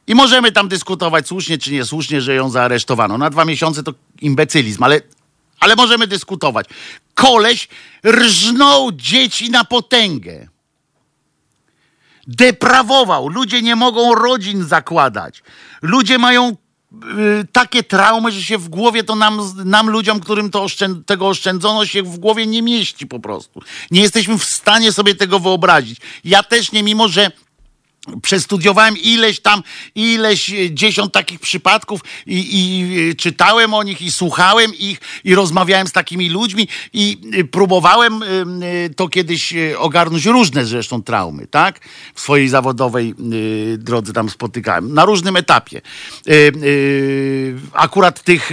I 0.07 0.15
możemy 0.15 0.53
tam 0.53 0.69
dyskutować 0.69 1.27
słusznie 1.27 1.59
czy 1.59 1.73
niesłusznie, 1.73 2.21
że 2.21 2.35
ją 2.35 2.51
zaaresztowano. 2.51 3.19
Na 3.19 3.31
dwa 3.31 3.45
miesiące 3.45 3.83
to 3.83 3.95
imbecylizm, 4.21 4.83
ale, 4.83 5.01
ale 5.61 5.77
możemy 5.77 6.07
dyskutować. 6.07 6.67
Koleś 7.15 7.69
rżnął 8.07 8.93
dzieci 8.93 9.51
na 9.51 9.65
potęgę. 9.65 10.49
Deprawował. 12.37 13.29
Ludzie 13.29 13.63
nie 13.63 13.77
mogą 13.77 14.15
rodzin 14.15 14.65
zakładać. 14.65 15.43
Ludzie 15.83 16.19
mają 16.19 16.51
y, 16.51 16.57
takie 17.53 17.83
traumy, 17.83 18.33
że 18.33 18.43
się 18.43 18.59
w 18.59 18.69
głowie 18.69 19.05
to 19.05 19.15
nam, 19.15 19.41
nam 19.65 19.91
ludziom, 19.91 20.21
którym 20.21 20.51
to 20.51 20.63
oszczęd 20.63 21.07
tego 21.07 21.29
oszczędzono, 21.29 21.87
się 21.87 22.03
w 22.03 22.19
głowie 22.19 22.47
nie 22.47 22.63
mieści 22.63 23.07
po 23.07 23.21
prostu. 23.21 23.61
Nie 23.91 24.01
jesteśmy 24.01 24.39
w 24.39 24.45
stanie 24.45 24.93
sobie 24.93 25.15
tego 25.15 25.41
wyobrazić. 25.41 26.01
Ja 26.25 26.43
też 26.43 26.73
nie, 26.73 26.83
mimo 26.83 27.09
że 27.09 27.31
Przestudiowałem 28.23 28.99
ileś 28.99 29.41
tam, 29.41 29.63
ileś 29.95 30.51
e, 30.51 30.71
dziesiąt 30.71 31.13
takich 31.13 31.41
przypadków 31.41 32.01
i, 32.27 32.39
i, 32.53 33.11
e, 33.11 33.15
czytałem 33.15 33.75
o 33.75 33.83
nich 33.83 34.03
i 34.03 34.11
słuchałem 34.11 34.75
ich 34.75 35.01
i 35.25 35.35
rozmawiałem 35.35 35.87
z 35.87 35.93
takimi 35.93 36.29
ludźmi 36.29 36.69
i 36.93 37.19
e, 37.33 37.45
próbowałem 37.45 38.21
to 38.97 39.09
kiedyś 39.09 39.55
ogarnąć 39.79 40.27
różne 40.27 40.65
zresztą 40.65 41.03
traumy, 41.03 41.47
tak? 41.47 41.81
W 42.15 42.21
swojej 42.21 42.49
zawodowej 42.49 43.15
drodze 43.79 44.13
tam 44.13 44.31
spotykałem, 44.31 44.95
na 44.95 45.05
różnym 45.05 45.37
etapie. 45.37 45.81
Akurat 47.73 48.23
tych, 48.23 48.51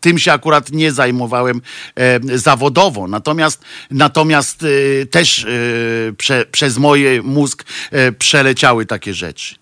tym 0.00 0.18
się 0.18 0.32
akurat 0.32 0.72
nie 0.72 0.92
zajmowałem 0.92 1.60
zawodowo, 2.34 3.08
natomiast, 3.08 3.62
natomiast 3.90 4.64
też 5.10 5.46
prze, 6.18 6.46
przez 6.50 6.78
moje 6.78 7.22
mózg 7.22 7.64
przeleciały 8.18 8.86
takie 8.86 9.14
rzeczy. 9.14 9.54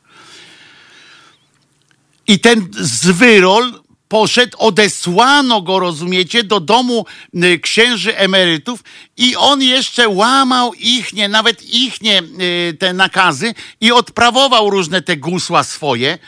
I 2.27 2.41
ten 2.41 2.69
zwyrol 2.73 3.83
poszedł, 4.13 4.57
odesłano 4.59 5.63
go, 5.63 5.79
rozumiecie, 5.79 6.45
do 6.45 6.61
domu 6.61 7.07
e, 7.35 7.59
księży 7.59 8.17
emerytów 8.17 8.85
i 9.17 9.37
on 9.37 9.63
jeszcze 9.63 10.09
łamał 10.09 10.75
ichnie, 10.75 11.29
nawet 11.29 11.63
ichnie 11.63 12.19
e, 12.19 12.73
te 12.73 12.93
nakazy 12.93 13.55
i 13.81 13.93
odprawował 13.93 14.71
różne 14.71 15.03
te 15.03 15.17
gusła 15.17 15.65
swoje 15.65 16.19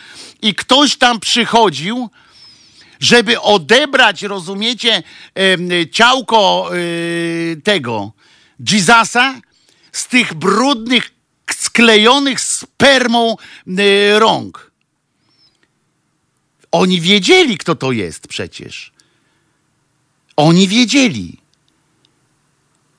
i 0.42 0.54
ktoś 0.54 0.96
tam 0.96 1.20
przychodził, 1.20 2.10
żeby 3.00 3.40
odebrać, 3.40 4.22
rozumiecie, 4.22 5.02
ciałko 5.92 6.70
tego 7.64 8.12
Jezusa 8.70 9.40
z 9.92 10.08
tych 10.08 10.34
brudnych 10.34 11.13
sklejonych 11.64 12.40
spermą 12.40 13.36
y, 13.68 14.18
rąk. 14.18 14.70
Oni 16.72 17.00
wiedzieli, 17.00 17.58
kto 17.58 17.74
to 17.74 17.92
jest 17.92 18.28
przecież. 18.28 18.92
Oni 20.36 20.68
wiedzieli. 20.68 21.38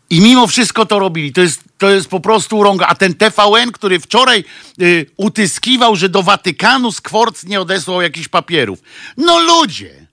I 0.09 0.21
mimo 0.21 0.47
wszystko 0.47 0.85
to 0.85 0.99
robili. 0.99 1.33
To 1.33 1.41
jest, 1.41 1.63
to 1.77 1.89
jest 1.89 2.07
po 2.07 2.19
prostu 2.19 2.63
rąga. 2.63 2.87
A 2.87 2.95
ten 2.95 3.13
TVN, 3.13 3.71
który 3.71 3.99
wczoraj 3.99 4.43
y, 4.81 5.05
utyskiwał, 5.17 5.95
że 5.95 6.09
do 6.09 6.23
Watykanu 6.23 6.91
Skworc 6.91 7.43
nie 7.43 7.61
odesłał 7.61 8.01
jakichś 8.01 8.27
papierów. 8.27 8.79
No 9.17 9.39
ludzie! 9.39 10.04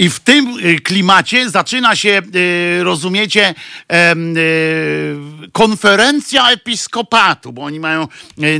I 0.00 0.10
w 0.10 0.20
tym 0.20 0.58
y, 0.58 0.80
klimacie 0.80 1.50
zaczyna 1.50 1.96
się, 1.96 2.22
y, 2.34 2.84
rozumiecie, 2.84 3.54
y, 3.92 5.50
konferencja 5.52 6.50
episkopatu, 6.50 7.52
bo 7.52 7.62
oni 7.62 7.80
mają 7.80 8.08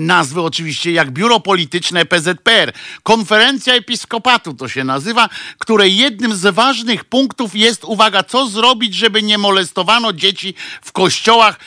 nazwy 0.01 0.43
oczywiście 0.43 0.93
jak 0.93 1.11
biuro 1.11 1.41
polityczne 1.41 2.07
PZPR. 2.07 2.73
Konferencja 3.03 3.75
episkopatu 3.75 4.55
to 4.55 4.69
się 4.69 4.85
nazywa, 4.85 5.29
której 5.59 5.97
jednym 5.97 6.35
z 6.35 6.55
ważnych 6.55 7.05
punktów 7.05 7.57
jest, 7.57 7.85
uwaga, 7.85 8.23
co 8.23 8.49
zrobić, 8.49 8.95
żeby 8.95 9.23
nie 9.23 9.39
molestowano 9.39 10.13
dzieci 10.13 10.55
w 10.83 10.93
kościołach 10.93 11.61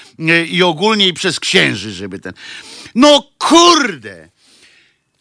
i 0.47 0.63
ogólnie 0.63 1.07
i 1.07 1.13
przez 1.13 1.39
księży, 1.39 1.91
żeby 1.91 2.19
ten. 2.19 2.33
No 2.95 3.23
kurde! 3.37 4.32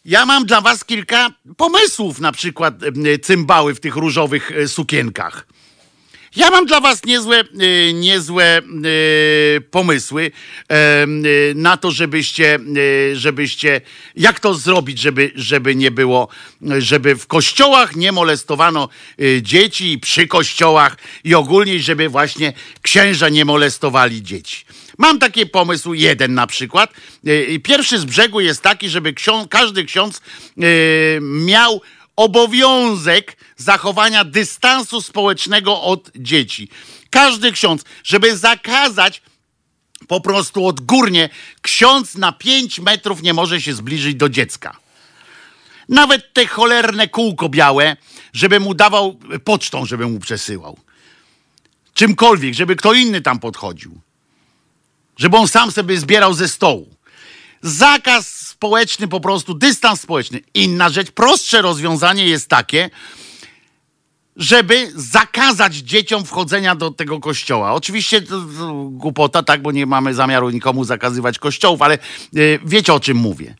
Ja 0.05 0.25
mam 0.25 0.45
dla 0.45 0.61
was 0.61 0.85
kilka 0.85 1.31
pomysłów, 1.57 2.19
na 2.19 2.31
przykład 2.31 2.73
cymbały 3.21 3.75
w 3.75 3.79
tych 3.79 3.95
różowych 3.95 4.51
e, 4.51 4.67
sukienkach. 4.67 5.47
Ja 6.35 6.51
mam 6.51 6.65
dla 6.65 6.81
was 6.81 7.05
niezłe, 7.05 7.39
e, 7.39 7.93
niezłe 7.93 8.57
e, 8.57 8.61
pomysły 9.61 10.31
na 11.55 11.77
to, 11.77 11.91
żebyście, 11.91 12.59
żebyście, 13.13 13.81
jak 14.15 14.39
to 14.39 14.53
zrobić, 14.53 14.99
żeby, 14.99 15.31
żeby 15.35 15.75
nie 15.75 15.91
było, 15.91 16.27
żeby 16.79 17.15
w 17.15 17.27
kościołach 17.27 17.95
nie 17.95 18.11
molestowano 18.11 18.89
dzieci, 19.41 19.99
przy 19.99 20.27
kościołach 20.27 20.97
i 21.23 21.35
ogólnie, 21.35 21.79
żeby 21.79 22.09
właśnie 22.09 22.53
księża 22.81 23.29
nie 23.29 23.45
molestowali 23.45 24.23
dzieci. 24.23 24.65
Mam 24.97 25.19
taki 25.19 25.45
pomysł, 25.45 25.93
jeden 25.93 26.33
na 26.33 26.47
przykład. 26.47 26.93
E, 27.25 27.59
pierwszy 27.59 27.99
z 27.99 28.05
brzegu 28.05 28.39
jest 28.39 28.61
taki, 28.61 28.89
żeby 28.89 29.13
ksiądz, 29.13 29.47
każdy 29.49 29.85
ksiądz 29.85 30.21
yy, 30.57 31.19
miał 31.21 31.81
obowiązek 32.15 33.37
zachowania 33.57 34.23
dystansu 34.23 35.01
społecznego 35.01 35.81
od 35.81 36.11
dzieci. 36.15 36.69
Każdy 37.09 37.51
ksiądz, 37.51 37.83
żeby 38.03 38.37
zakazać 38.37 39.21
po 40.07 40.21
prostu 40.21 40.67
odgórnie, 40.67 41.29
ksiądz 41.61 42.15
na 42.15 42.31
5 42.31 42.79
metrów 42.79 43.21
nie 43.21 43.33
może 43.33 43.61
się 43.61 43.73
zbliżyć 43.73 44.15
do 44.15 44.29
dziecka. 44.29 44.77
Nawet 45.89 46.33
te 46.33 46.47
cholerne 46.47 47.07
kółko 47.07 47.49
białe, 47.49 47.97
żeby 48.33 48.59
mu 48.59 48.73
dawał 48.73 49.19
pocztą, 49.43 49.85
żeby 49.85 50.07
mu 50.07 50.19
przesyłał. 50.19 50.77
Czymkolwiek, 51.93 52.53
żeby 52.53 52.75
kto 52.75 52.93
inny 52.93 53.21
tam 53.21 53.39
podchodził 53.39 54.01
żeby 55.17 55.37
on 55.37 55.47
sam 55.47 55.71
sobie 55.71 55.97
zbierał 55.97 56.33
ze 56.33 56.47
stołu. 56.47 56.95
Zakaz 57.61 58.47
społeczny, 58.47 59.07
po 59.07 59.19
prostu 59.19 59.53
dystans 59.53 60.01
społeczny. 60.01 60.41
Inna 60.53 60.89
rzecz, 60.89 61.11
prostsze 61.11 61.61
rozwiązanie 61.61 62.27
jest 62.27 62.49
takie, 62.49 62.89
żeby 64.35 64.91
zakazać 64.95 65.75
dzieciom 65.75 66.25
wchodzenia 66.25 66.75
do 66.75 66.91
tego 66.91 67.19
kościoła. 67.19 67.73
Oczywiście 67.73 68.21
to, 68.21 68.41
to 68.57 68.73
głupota, 68.73 69.43
tak, 69.43 69.61
bo 69.61 69.71
nie 69.71 69.85
mamy 69.85 70.13
zamiaru 70.13 70.49
nikomu 70.49 70.83
zakazywać 70.83 71.39
kościołów, 71.39 71.81
ale 71.81 71.97
yy, 72.33 72.59
wiecie 72.65 72.93
o 72.93 72.99
czym 72.99 73.17
mówię 73.17 73.55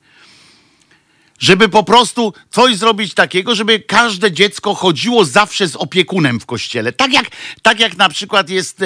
żeby 1.44 1.70
po 1.70 1.84
prostu 1.84 2.34
coś 2.50 2.76
zrobić 2.76 3.14
takiego, 3.14 3.56
żeby 3.56 3.80
każde 3.80 4.32
dziecko 4.32 4.74
chodziło 4.74 5.26
zawsze 5.26 5.68
z 5.68 5.76
opiekunem 5.76 6.40
w 6.40 6.46
kościele. 6.46 6.92
Tak 6.94 7.14
jak, 7.14 7.26
tak 7.62 7.80
jak 7.80 7.98
na 7.98 8.10
przykład 8.10 8.50
jest 8.50 8.80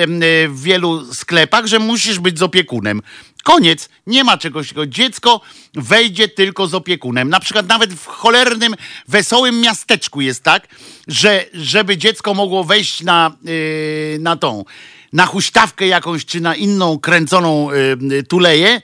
w 0.49 0.62
wielu 0.62 1.14
sklepach, 1.14 1.66
że 1.66 1.80
musisz 1.80 2.20
być 2.20 2.39
z 2.39 2.41
opiekunem. 2.41 3.01
Koniec, 3.43 3.89
nie 4.08 4.24
ma 4.24 4.38
czegoś 4.38 4.68
takiego. 4.68 4.88
Dziecko 4.88 5.41
wejdzie 5.74 6.28
tylko 6.28 6.68
z 6.68 6.74
opiekunem. 6.74 7.30
Na 7.30 7.39
przykład 7.39 7.68
nawet 7.68 7.93
w 7.93 8.05
cholernym, 8.05 8.76
wesołym 9.08 9.62
miasteczku 9.62 10.22
jest 10.22 10.43
tak, 10.43 10.68
że 11.08 11.45
żeby 11.53 11.97
dziecko 11.97 12.34
mogło 12.34 12.64
wejść 12.64 13.01
na, 13.01 13.32
yy, 13.43 14.18
na 14.20 14.36
tą, 14.36 14.66
na 15.14 15.26
huśtawkę 15.26 15.88
jakąś, 15.88 16.26
czy 16.26 16.41
na 16.41 16.55
inną 16.55 16.99
kręconą 16.99 17.70
yy, 17.72 18.24
tuleję, 18.24 18.82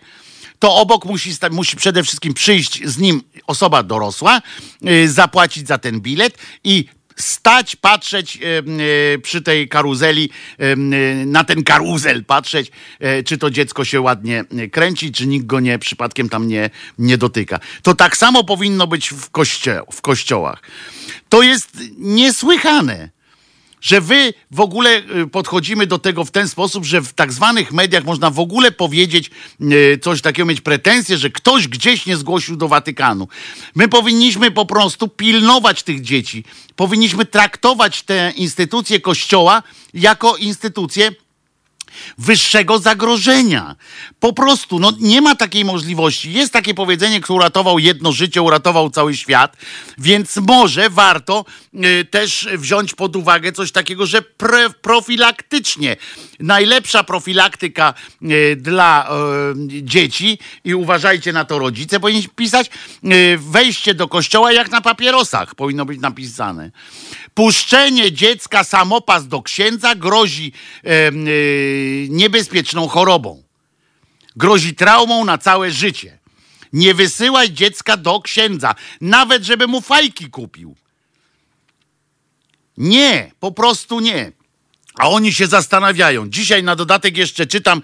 to 0.59 0.75
obok 0.75 1.05
musi, 1.05 1.31
musi 1.51 1.75
przede 1.75 2.03
wszystkim 2.03 2.33
przyjść 2.33 2.85
z 2.85 2.97
nim 2.97 3.21
osoba 3.47 3.83
dorosła, 3.83 4.41
yy, 4.81 5.09
zapłacić 5.09 5.67
za 5.67 5.77
ten 5.77 6.01
bilet 6.01 6.37
i 6.63 6.85
stać, 7.15 7.75
patrzeć 7.75 8.39
e, 8.41 9.19
przy 9.19 9.41
tej 9.41 9.69
karuzeli, 9.69 10.29
na 11.25 11.43
ten 11.43 11.63
karuzel 11.63 12.25
patrzeć, 12.25 12.71
czy 13.25 13.37
to 13.37 13.49
dziecko 13.49 13.85
się 13.85 14.01
ładnie 14.01 14.45
kręci, 14.71 15.11
czy 15.11 15.27
nikt 15.27 15.45
go 15.45 15.59
nie 15.59 15.79
przypadkiem 15.79 16.29
tam 16.29 16.47
nie, 16.47 16.69
nie 16.97 17.17
dotyka. 17.17 17.59
To 17.81 17.95
tak 17.95 18.17
samo 18.17 18.43
powinno 18.43 18.87
być 18.87 19.09
w, 19.09 19.29
koście, 19.29 19.81
w 19.91 20.01
kościołach. 20.01 20.61
To 21.29 21.41
jest 21.41 21.77
niesłychane 21.97 23.09
że 23.83 24.01
wy 24.01 24.33
w 24.51 24.59
ogóle 24.59 25.03
y, 25.23 25.27
podchodzimy 25.27 25.87
do 25.87 25.99
tego 25.99 26.25
w 26.25 26.31
ten 26.31 26.49
sposób, 26.49 26.85
że 26.85 27.01
w 27.01 27.13
tak 27.13 27.33
zwanych 27.33 27.71
mediach 27.71 28.03
można 28.03 28.29
w 28.29 28.39
ogóle 28.39 28.71
powiedzieć 28.71 29.31
y, 29.61 29.99
coś 30.01 30.21
takiego, 30.21 30.45
mieć 30.45 30.61
pretensje, 30.61 31.17
że 31.17 31.29
ktoś 31.29 31.67
gdzieś 31.67 32.05
nie 32.05 32.17
zgłosił 32.17 32.55
do 32.55 32.67
Watykanu. 32.67 33.27
My 33.75 33.87
powinniśmy 33.87 34.51
po 34.51 34.65
prostu 34.65 35.07
pilnować 35.07 35.83
tych 35.83 36.01
dzieci. 36.01 36.43
Powinniśmy 36.75 37.25
traktować 37.25 38.03
te 38.03 38.33
instytucje 38.35 38.99
Kościoła 38.99 39.63
jako 39.93 40.37
instytucje 40.37 41.11
wyższego 42.17 42.79
zagrożenia. 42.79 43.75
Po 44.19 44.33
prostu, 44.33 44.79
no 44.79 44.91
nie 44.99 45.21
ma 45.21 45.35
takiej 45.35 45.65
możliwości. 45.65 46.33
Jest 46.33 46.53
takie 46.53 46.73
powiedzenie, 46.73 47.21
kto 47.21 47.33
uratował 47.33 47.79
jedno 47.79 48.11
życie, 48.11 48.41
uratował 48.41 48.89
cały 48.89 49.15
świat, 49.15 49.57
więc 49.97 50.37
może 50.37 50.89
warto 50.89 51.45
y, 51.73 52.05
też 52.05 52.47
wziąć 52.57 52.93
pod 52.93 53.15
uwagę 53.15 53.51
coś 53.51 53.71
takiego, 53.71 54.05
że 54.05 54.21
pre, 54.21 54.69
profilaktycznie. 54.69 55.95
Najlepsza 56.39 57.03
profilaktyka 57.03 57.93
y, 58.21 58.55
dla 58.55 59.09
y, 59.55 59.83
dzieci 59.83 60.39
i 60.63 60.75
uważajcie 60.75 61.33
na 61.33 61.45
to 61.45 61.59
rodzice, 61.59 61.99
powinni 61.99 62.27
pisać 62.35 62.69
y, 63.03 63.37
wejście 63.37 63.93
do 63.93 64.07
kościoła 64.07 64.53
jak 64.53 64.71
na 64.71 64.81
papierosach 64.81 65.55
powinno 65.55 65.85
być 65.85 65.99
napisane. 65.99 66.71
Puszczenie 67.33 68.11
dziecka 68.11 68.63
samopas 68.63 69.27
do 69.27 69.41
księdza 69.41 69.95
grozi 69.95 70.53
e, 70.83 71.11
niebezpieczną 72.09 72.87
chorobą. 72.87 73.43
Grozi 74.35 74.75
traumą 74.75 75.25
na 75.25 75.37
całe 75.37 75.71
życie. 75.71 76.19
Nie 76.73 76.93
wysyłaj 76.93 77.51
dziecka 77.51 77.97
do 77.97 78.21
księdza, 78.21 78.75
nawet 79.01 79.43
żeby 79.43 79.67
mu 79.67 79.81
fajki 79.81 80.29
kupił. 80.29 80.75
Nie, 82.77 83.31
po 83.39 83.51
prostu 83.51 83.99
nie. 83.99 84.31
A 84.95 85.09
oni 85.09 85.33
się 85.33 85.47
zastanawiają. 85.47 86.29
Dzisiaj 86.29 86.63
na 86.63 86.75
dodatek 86.75 87.17
jeszcze 87.17 87.47
czytam 87.47 87.81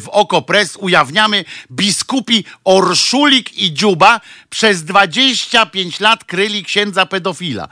w 0.00 0.08
Okopres, 0.08 0.76
ujawniamy 0.76 1.44
biskupi 1.70 2.44
Orszulik 2.64 3.58
i 3.58 3.72
Dziuba 3.72 4.20
przez 4.50 4.84
25 4.84 6.00
lat 6.00 6.24
kryli 6.24 6.64
księdza 6.64 7.06
pedofila. 7.06 7.68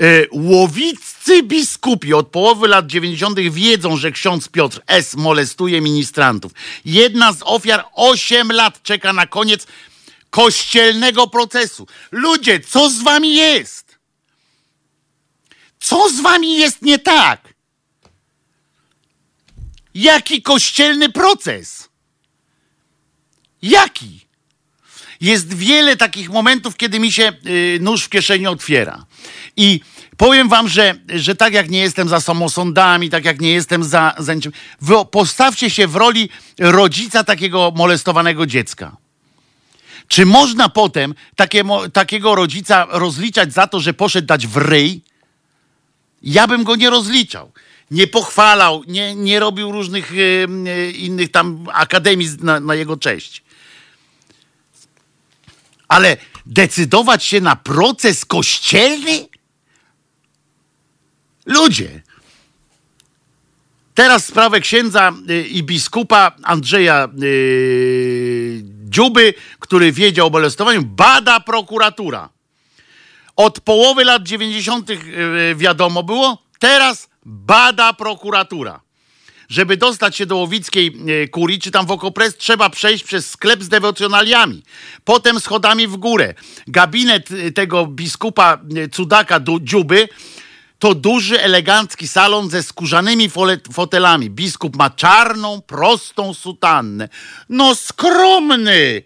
E, 0.00 0.26
łowiccy 0.32 1.42
biskupi 1.42 2.14
od 2.14 2.28
połowy 2.28 2.68
lat 2.68 2.86
90. 2.86 3.40
wiedzą, 3.40 3.96
że 3.96 4.12
ksiądz 4.12 4.48
Piotr 4.48 4.80
S. 4.86 5.14
molestuje 5.16 5.80
ministrantów. 5.80 6.52
Jedna 6.84 7.32
z 7.32 7.38
ofiar 7.42 7.84
8 7.92 8.52
lat 8.52 8.82
czeka 8.82 9.12
na 9.12 9.26
koniec 9.26 9.66
kościelnego 10.30 11.26
procesu. 11.26 11.86
Ludzie, 12.10 12.60
co 12.60 12.90
z 12.90 13.02
wami 13.02 13.34
jest? 13.34 13.98
Co 15.80 16.10
z 16.10 16.20
wami 16.20 16.58
jest 16.58 16.82
nie 16.82 16.98
tak? 16.98 17.54
Jaki 19.94 20.42
kościelny 20.42 21.08
proces? 21.08 21.88
Jaki? 23.62 24.26
Jest 25.20 25.54
wiele 25.54 25.96
takich 25.96 26.30
momentów, 26.30 26.76
kiedy 26.76 27.00
mi 27.00 27.12
się 27.12 27.32
y, 27.46 27.78
nóż 27.80 28.04
w 28.04 28.08
kieszeni 28.08 28.46
otwiera. 28.46 29.06
I 29.56 29.80
powiem 30.16 30.48
wam, 30.48 30.68
że, 30.68 30.94
że 31.08 31.34
tak 31.34 31.52
jak 31.52 31.70
nie 31.70 31.78
jestem 31.78 32.08
za 32.08 32.20
samosądami, 32.20 33.10
tak 33.10 33.24
jak 33.24 33.40
nie 33.40 33.50
jestem 33.50 33.84
za, 33.84 34.14
za 34.18 34.34
niczym, 34.34 34.52
postawcie 35.10 35.70
się 35.70 35.86
w 35.86 35.96
roli 35.96 36.28
rodzica 36.58 37.24
takiego 37.24 37.72
molestowanego 37.76 38.46
dziecka. 38.46 38.96
Czy 40.08 40.26
można 40.26 40.68
potem 40.68 41.14
takie, 41.36 41.64
takiego 41.92 42.34
rodzica 42.34 42.86
rozliczać 42.90 43.52
za 43.52 43.66
to, 43.66 43.80
że 43.80 43.94
poszedł 43.94 44.26
dać 44.26 44.46
w 44.46 44.56
ryj? 44.56 45.00
Ja 46.22 46.46
bym 46.46 46.64
go 46.64 46.76
nie 46.76 46.90
rozliczał. 46.90 47.52
Nie 47.90 48.06
pochwalał, 48.06 48.84
nie, 48.86 49.14
nie 49.14 49.40
robił 49.40 49.72
różnych 49.72 50.12
e, 50.12 50.90
innych 50.90 51.30
tam 51.30 51.66
akademii 51.72 52.28
na, 52.40 52.60
na 52.60 52.74
jego 52.74 52.96
cześć. 52.96 53.42
Ale 55.88 56.16
decydować 56.46 57.24
się 57.24 57.40
na 57.40 57.56
proces 57.56 58.24
kościelny? 58.24 59.26
Ludzie. 61.46 62.02
Teraz 63.94 64.26
sprawę 64.26 64.60
księdza 64.60 65.12
y, 65.30 65.42
i 65.42 65.62
biskupa 65.62 66.32
Andrzeja 66.42 67.08
yy, 67.18 68.62
Dziuby, 68.84 69.34
który 69.58 69.92
wiedział 69.92 70.26
o 70.26 70.30
molestowaniu, 70.30 70.82
bada 70.82 71.40
prokuratura. 71.40 72.28
Od 73.36 73.60
połowy 73.60 74.04
lat 74.04 74.22
90. 74.22 74.88
Yy, 74.88 74.98
wiadomo 75.56 76.02
było, 76.02 76.38
teraz 76.58 77.08
bada 77.24 77.92
prokuratura. 77.92 78.80
Żeby 79.48 79.76
dostać 79.76 80.16
się 80.16 80.26
do 80.26 80.36
Łowickiej 80.36 80.96
e, 81.22 81.28
Kurii, 81.28 81.58
czy 81.58 81.70
tam 81.70 81.86
w 81.86 81.90
Okopres, 81.90 82.36
trzeba 82.36 82.70
przejść 82.70 83.04
przez 83.04 83.30
sklep 83.30 83.62
z 83.62 83.68
dewocjonaliami. 83.68 84.62
Potem 85.04 85.40
schodami 85.40 85.86
w 85.86 85.96
górę. 85.96 86.34
Gabinet 86.66 87.28
tego 87.54 87.86
biskupa 87.86 88.58
cudaka 88.92 89.40
Dziuby 89.60 90.08
to 90.78 90.94
duży, 90.94 91.40
elegancki 91.40 92.08
salon 92.08 92.50
ze 92.50 92.62
skórzanymi 92.62 93.30
fotelami. 93.72 94.30
Biskup 94.30 94.76
ma 94.76 94.90
czarną, 94.90 95.62
prostą 95.62 96.34
sutannę. 96.34 97.08
No 97.48 97.74
skromny! 97.74 99.02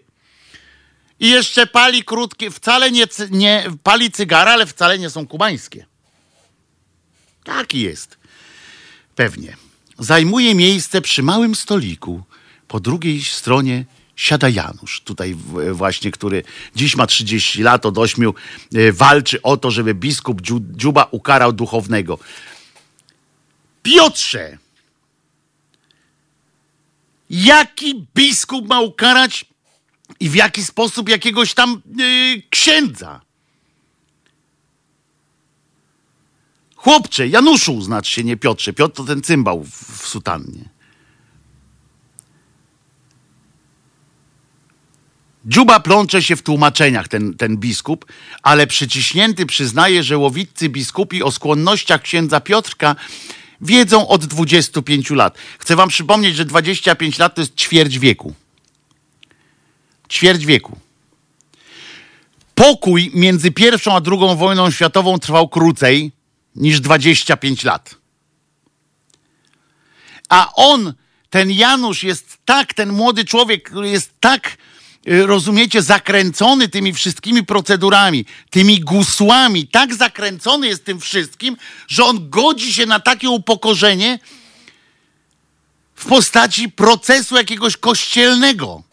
I 1.19 1.29
jeszcze 1.29 1.67
pali 1.67 2.03
krótkie, 2.03 2.51
wcale 2.51 2.91
nie, 2.91 3.05
nie 3.29 3.63
pali 3.83 4.11
cygara, 4.11 4.51
ale 4.51 4.65
wcale 4.65 4.99
nie 4.99 5.09
są 5.09 5.27
kubańskie. 5.27 5.85
Taki 7.43 7.81
jest. 7.81 8.17
Pewnie 9.15 9.57
zajmuje 9.99 10.55
miejsce 10.55 11.01
przy 11.01 11.23
małym 11.23 11.55
stoliku. 11.55 12.23
Po 12.67 12.79
drugiej 12.79 13.23
stronie 13.23 13.85
siada 14.19 14.49
Janusz, 14.49 15.01
tutaj 15.01 15.35
właśnie, 15.71 16.11
który 16.11 16.43
dziś 16.75 16.95
ma 16.95 17.07
30 17.07 17.63
lat, 17.63 17.85
od 17.85 17.97
8 17.97 18.25
e, 18.25 18.91
walczy 18.91 19.41
o 19.41 19.57
to, 19.57 19.71
żeby 19.71 19.93
biskup 19.93 20.41
Dziuba 20.71 21.07
ukarał 21.11 21.53
duchownego. 21.53 22.19
Piotrze! 23.83 24.57
Jaki 27.29 28.07
biskup 28.15 28.67
ma 28.67 28.81
ukarać 28.81 29.45
i 30.19 30.29
w 30.29 30.35
jaki 30.35 30.63
sposób 30.63 31.09
jakiegoś 31.09 31.53
tam 31.53 31.81
yy, 31.97 32.41
księdza? 32.49 33.21
Chłopcze, 36.75 37.27
Januszu, 37.27 37.81
znacz 37.81 38.07
się, 38.07 38.23
nie 38.23 38.37
Piotrze. 38.37 38.73
Piotr 38.73 38.95
to 38.95 39.03
ten 39.03 39.21
cymbał 39.21 39.63
w, 39.63 40.01
w 40.01 40.07
sutannie. 40.07 40.78
Dziuba 45.45 45.79
plącze 45.79 46.21
się 46.23 46.35
w 46.35 46.41
tłumaczeniach, 46.41 47.07
ten, 47.07 47.33
ten 47.33 47.57
biskup, 47.57 48.05
ale 48.43 48.67
przyciśnięty 48.67 49.45
przyznaje, 49.45 50.03
że 50.03 50.17
łowiccy 50.17 50.69
biskupi 50.69 51.23
o 51.23 51.31
skłonnościach 51.31 52.01
księdza 52.01 52.41
Piotrka 52.41 52.95
wiedzą 53.61 54.07
od 54.07 54.25
25 54.25 55.09
lat. 55.09 55.37
Chcę 55.59 55.75
wam 55.75 55.89
przypomnieć, 55.89 56.35
że 56.35 56.45
25 56.45 57.19
lat 57.19 57.35
to 57.35 57.41
jest 57.41 57.55
ćwierć 57.55 57.99
wieku. 57.99 58.33
Ćwierć 60.09 60.45
wieku. 60.45 60.77
Pokój 62.55 63.11
między 63.13 63.51
pierwszą 63.51 63.95
a 63.95 64.01
drugą 64.01 64.35
wojną 64.35 64.71
światową 64.71 65.19
trwał 65.19 65.49
krócej, 65.49 66.11
niż 66.55 66.79
25 66.79 67.63
lat. 67.63 67.95
A 70.29 70.53
on, 70.55 70.93
ten 71.29 71.51
Janusz 71.51 72.03
jest 72.03 72.37
tak, 72.45 72.73
ten 72.73 72.93
młody 72.93 73.25
człowiek, 73.25 73.69
który 73.69 73.89
jest 73.89 74.11
tak, 74.19 74.57
rozumiecie, 75.05 75.81
zakręcony 75.81 76.69
tymi 76.69 76.93
wszystkimi 76.93 77.45
procedurami, 77.45 78.25
tymi 78.49 78.79
gusłami, 78.79 79.67
tak 79.67 79.95
zakręcony 79.95 80.67
jest 80.67 80.85
tym 80.85 80.99
wszystkim, 80.99 81.57
że 81.87 82.05
on 82.05 82.29
godzi 82.29 82.73
się 82.73 82.85
na 82.85 82.99
takie 82.99 83.29
upokorzenie 83.29 84.19
w 85.95 86.05
postaci 86.05 86.69
procesu 86.69 87.35
jakiegoś 87.35 87.77
kościelnego. 87.77 88.83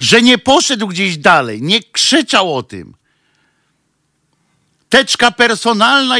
Że 0.00 0.22
nie 0.22 0.38
poszedł 0.38 0.86
gdzieś 0.86 1.18
dalej, 1.18 1.62
nie 1.62 1.82
krzyczał 1.82 2.56
o 2.56 2.62
tym 2.62 2.94
teczka 4.94 5.30
personalna 5.30 6.16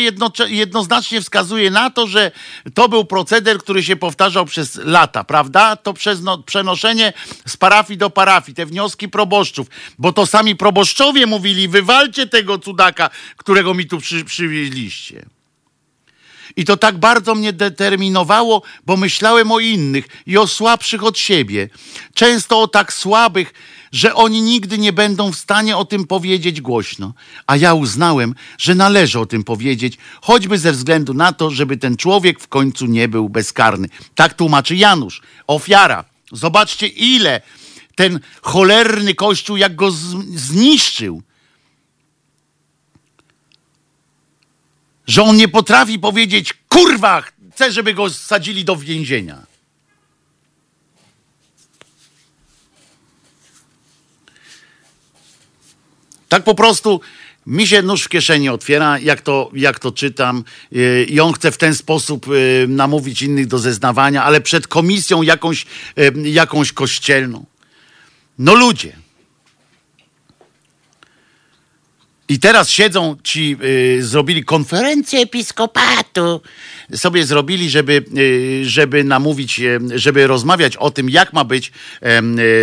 jednoznacznie 0.49 1.21
wskazuje 1.21 1.71
na 1.71 1.91
to, 1.91 2.07
że 2.07 2.31
to 2.75 2.89
był 2.89 3.05
proceder, 3.05 3.59
który 3.59 3.83
się 3.83 3.97
powtarzał 3.97 4.47
przez 4.47 4.77
lata, 4.77 5.25
prawda? 5.25 5.77
To 5.77 5.93
przez 5.93 6.23
no, 6.23 6.39
przenoszenie 6.39 7.13
z 7.47 7.57
parafii 7.57 7.99
do 7.99 8.11
parafii, 8.11 8.55
te 8.55 8.67
wnioski 8.67 9.09
proboszczów, 9.09 9.67
bo 9.99 10.13
to 10.13 10.27
sami 10.27 10.57
proboszczowie 10.57 11.27
mówili, 11.27 11.69
wywalcie 11.69 12.27
tego 12.27 12.59
cudaka, 12.59 13.11
którego 13.37 13.75
mi 13.75 13.87
tu 13.87 13.99
przy, 13.99 14.25
przywieźliście. 14.25 15.27
I 16.57 16.65
to 16.65 16.77
tak 16.77 16.99
bardzo 16.99 17.35
mnie 17.35 17.53
determinowało, 17.53 18.63
bo 18.87 18.97
myślałem 18.97 19.53
o 19.53 19.61
innych 19.61 20.05
i 20.27 20.39
o 20.39 20.47
słabszych 20.47 21.05
od 21.05 21.19
siebie. 21.19 21.69
Często 22.15 22.61
o 22.61 22.69
tak 22.69 22.93
słabych, 22.93 23.55
że 23.95 24.15
oni 24.15 24.43
nigdy 24.43 24.79
nie 24.79 24.93
będą 24.93 25.33
w 25.33 25.37
stanie 25.37 25.77
o 25.77 25.85
tym 25.85 26.07
powiedzieć 26.07 26.61
głośno. 26.61 27.15
A 27.47 27.57
ja 27.57 27.75
uznałem, 27.75 28.35
że 28.59 28.75
należy 28.75 29.21
o 29.21 29.27
tym 29.27 29.45
powiedzieć, 29.45 29.99
choćby 30.23 30.59
ze 30.59 30.73
względu 30.73 31.15
na 31.15 31.33
to, 31.33 31.51
żeby 31.51 31.77
ten 31.77 31.97
człowiek 31.97 32.41
w 32.41 32.49
końcu 32.49 32.87
nie 32.87 33.09
był 33.09 33.29
bezkarny. 33.29 33.89
Tak 34.15 34.35
tłumaczy 34.35 34.77
Janusz, 34.77 35.23
ofiara. 35.47 36.05
Zobaczcie, 36.33 36.87
ile 36.87 37.41
ten 37.95 38.21
cholerny 38.43 39.15
kościół, 39.15 39.57
jak 39.57 39.75
go 39.75 39.91
zniszczył. 40.35 41.23
Że 45.07 45.23
on 45.23 45.37
nie 45.37 45.49
potrafi 45.49 45.99
powiedzieć, 45.99 46.55
kurwa, 46.69 47.23
chcę, 47.53 47.73
żeby 47.73 47.95
go 47.95 48.11
sadzili 48.11 48.65
do 48.65 48.77
więzienia. 48.77 49.54
Tak 56.35 56.45
po 56.45 56.55
prostu 56.55 57.01
mi 57.47 57.67
się 57.67 57.83
nóż 57.83 58.03
w 58.03 58.09
kieszeni 58.09 58.49
otwiera, 58.49 58.99
jak 58.99 59.21
to, 59.21 59.51
jak 59.55 59.79
to 59.79 59.93
czytam, 59.93 60.45
yy, 60.73 61.05
i 61.05 61.21
on 61.21 61.33
chce 61.33 61.53
w 61.53 61.59
ten 61.59 61.75
sposób 61.75 62.27
yy, 62.27 62.67
namówić 62.69 63.23
innych 63.23 63.47
do 63.47 63.59
zeznawania, 63.59 64.25
ale 64.25 64.41
przed 64.41 64.69
komisją 64.69 65.23
jakąś, 65.23 65.67
yy, 65.97 66.31
jakąś 66.31 66.73
kościelną. 66.73 67.45
No 68.39 68.55
ludzie. 68.55 68.97
I 72.29 72.39
teraz 72.39 72.71
siedzą 72.71 73.17
ci, 73.23 73.57
zrobili 74.01 74.45
konferencję 74.45 75.21
episkopatu 75.21 76.41
sobie 76.95 77.25
zrobili, 77.25 77.71
żeby, 77.71 78.05
y, 78.19 78.63
żeby 78.69 79.05
namówić, 79.05 79.61
y, 79.61 79.81
żeby 79.95 80.27
rozmawiać 80.27 80.77
o 80.77 80.91
tym, 80.91 81.11
jak 81.11 81.33
ma 81.33 81.45
być 81.45 81.73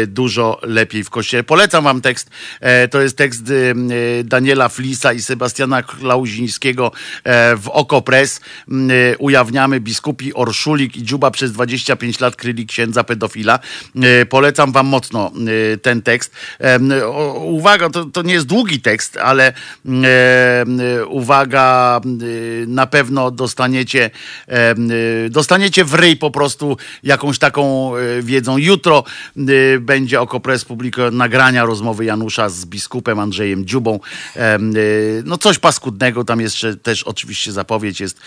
y, 0.03 0.07
dużo 0.07 0.59
lepiej 0.63 1.03
w 1.03 1.09
kościele. 1.09 1.43
Polecam 1.43 1.83
wam 1.83 2.01
tekst. 2.01 2.29
E, 2.59 2.87
to 2.87 3.01
jest 3.01 3.17
tekst 3.17 3.43
Daniela 4.23 4.69
Flisa 4.69 5.13
i 5.13 5.21
Sebastiana 5.21 5.83
Klauzińskiego 5.83 6.91
e, 7.23 7.55
w 7.55 7.69
Okopres. 7.69 8.41
Ujawniamy 9.19 9.79
biskupi 9.79 10.33
Orszulik 10.33 10.97
i 10.97 11.03
Dziuba 11.03 11.31
przez 11.31 11.51
25 11.51 12.19
lat 12.19 12.35
kryli 12.35 12.65
księdza 12.65 13.03
pedofila. 13.03 13.59
E, 13.95 14.25
polecam 14.25 14.71
wam 14.71 14.87
mocno 14.87 15.31
ten 15.81 16.01
tekst. 16.01 16.31
Uwaga, 17.35 17.89
to, 17.89 18.05
to 18.05 18.21
nie 18.21 18.33
jest 18.33 18.45
długi 18.45 18.81
tekst, 18.81 19.17
ale 19.17 19.50
uwaga, 21.09 22.01
na 22.67 22.87
pewno 22.87 23.31
dostaniecie 23.31 24.11
Y, 25.25 25.29
dostaniecie 25.29 25.85
w 25.85 25.93
ryj 25.93 26.17
po 26.17 26.31
prostu 26.31 26.77
jakąś 27.03 27.39
taką 27.39 27.95
e, 27.95 28.21
wiedzą. 28.21 28.57
Jutro 28.57 29.03
będzie 29.79 30.21
Okopres 30.21 30.65
publikuje 30.65 31.11
nagrania 31.11 31.65
rozmowy 31.65 32.05
Janusza 32.05 32.49
z 32.49 32.65
biskupem 32.65 33.19
Andrzejem 33.19 33.65
Dziubą. 33.65 33.99
No 35.25 35.37
coś 35.37 35.59
paskudnego, 35.59 36.23
tam 36.23 36.41
jeszcze 36.41 36.75
też 36.75 37.03
oczywiście 37.03 37.51
zapowiedź 37.51 37.99
jest. 37.99 38.19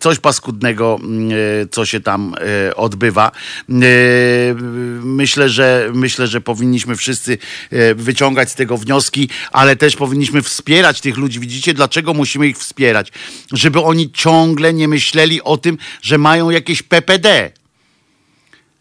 Coś 0.00 0.18
paskudnego, 0.18 0.98
co 1.70 1.86
się 1.86 2.00
tam 2.00 2.34
e, 2.68 2.76
odbywa. 2.76 3.32
Myślę, 5.02 5.48
że 5.48 5.90
myślę, 5.94 6.26
że 6.26 6.40
powinniśmy 6.40 6.96
wszyscy 6.96 7.38
e, 7.70 7.94
wyciągać 7.94 8.50
z 8.50 8.54
tego 8.54 8.76
wnioski, 8.76 9.28
ale 9.52 9.76
też 9.76 9.96
powinniśmy 9.96 10.37
wspierać 10.42 11.00
tych 11.00 11.16
ludzi. 11.16 11.40
Widzicie, 11.40 11.74
dlaczego 11.74 12.14
musimy 12.14 12.48
ich 12.48 12.58
wspierać? 12.58 13.12
Żeby 13.52 13.82
oni 13.82 14.12
ciągle 14.12 14.72
nie 14.72 14.88
myśleli, 14.88 15.08
myśleli 15.08 15.42
o 15.42 15.56
tym, 15.56 15.78
że 16.02 16.18
mają 16.18 16.50
jakieś 16.50 16.82
PPD. 16.82 17.50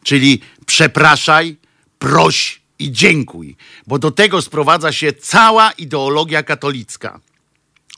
Czyli 0.03 0.41
przepraszaj, 0.65 1.55
proś 1.99 2.61
i 2.79 2.91
dziękuj, 2.91 3.55
bo 3.87 3.99
do 3.99 4.11
tego 4.11 4.41
sprowadza 4.41 4.91
się 4.91 5.13
cała 5.13 5.71
ideologia 5.71 6.43
katolicka. 6.43 7.19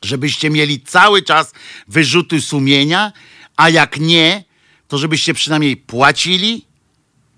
Żebyście 0.04 0.50
mieli 0.50 0.82
cały 0.82 1.22
czas 1.22 1.54
wyrzuty 1.88 2.42
sumienia, 2.42 3.12
a 3.58 3.70
jak 3.70 4.00
nie, 4.00 4.44
to 4.88 4.98
żebyście 4.98 5.34
przynajmniej 5.34 5.78
płacili, 5.78 6.66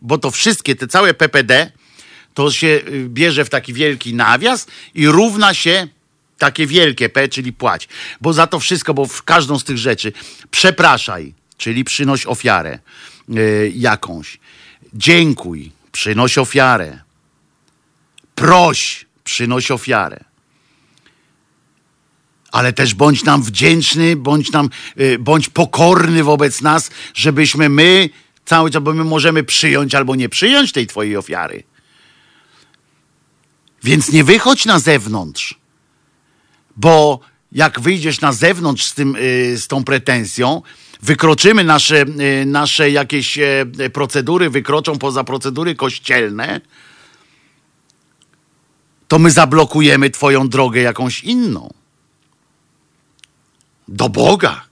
bo 0.01 0.17
to 0.17 0.31
wszystkie, 0.31 0.75
te 0.75 0.87
całe 0.87 1.13
PPD, 1.13 1.71
to 2.33 2.51
się 2.51 2.67
y, 2.67 3.09
bierze 3.09 3.45
w 3.45 3.49
taki 3.49 3.73
wielki 3.73 4.13
nawias 4.13 4.67
i 4.95 5.07
równa 5.07 5.53
się 5.53 5.87
takie 6.41 6.67
wielkie 6.67 7.09
P, 7.09 7.27
czyli 7.27 7.53
płać. 7.53 7.87
Bo 8.21 8.33
za 8.33 8.47
to 8.47 8.59
wszystko, 8.59 8.93
bo 8.93 9.05
w 9.05 9.23
każdą 9.23 9.59
z 9.59 9.63
tych 9.63 9.77
rzeczy 9.77 10.13
przepraszaj, 10.51 11.33
czyli 11.57 11.83
przynoś 11.83 12.25
ofiarę 12.25 12.79
yy, 13.29 13.71
jakąś. 13.75 14.39
Dziękuj, 14.93 15.71
przynoś 15.91 16.37
ofiarę. 16.37 16.99
Proś, 18.35 19.05
przynoś 19.23 19.71
ofiarę. 19.71 20.23
Ale 22.51 22.73
też 22.73 22.93
bądź 22.93 23.23
nam 23.23 23.43
wdzięczny, 23.43 24.15
bądź 24.15 24.51
nam, 24.51 24.69
yy, 24.95 25.19
bądź 25.19 25.49
pokorny 25.49 26.23
wobec 26.23 26.61
nas, 26.61 26.91
żebyśmy 27.13 27.69
my 27.69 28.09
cały 28.45 28.71
czas, 28.71 28.83
bo 28.83 28.93
my 28.93 29.03
możemy 29.03 29.43
przyjąć 29.43 29.95
albo 29.95 30.15
nie 30.15 30.29
przyjąć 30.29 30.71
tej 30.71 30.87
twojej 30.87 31.17
ofiary. 31.17 31.63
Więc 33.83 34.11
nie 34.11 34.23
wychodź 34.23 34.65
na 34.65 34.79
zewnątrz 34.79 35.60
bo 36.81 37.19
jak 37.51 37.79
wyjdziesz 37.79 38.21
na 38.21 38.31
zewnątrz 38.31 38.85
z, 38.85 38.93
tym, 38.93 39.15
y, 39.15 39.57
z 39.57 39.67
tą 39.67 39.83
pretensją, 39.83 40.61
wykroczymy 41.01 41.63
nasze, 41.63 42.05
y, 42.41 42.45
nasze 42.45 42.91
jakieś 42.91 43.37
e, 43.37 43.65
procedury, 43.93 44.49
wykroczą 44.49 44.97
poza 44.97 45.23
procedury 45.23 45.75
kościelne, 45.75 46.61
to 49.07 49.19
my 49.19 49.31
zablokujemy 49.31 50.09
Twoją 50.09 50.49
drogę 50.49 50.81
jakąś 50.81 51.23
inną. 51.23 51.73
Do 53.87 54.09
Boga. 54.09 54.70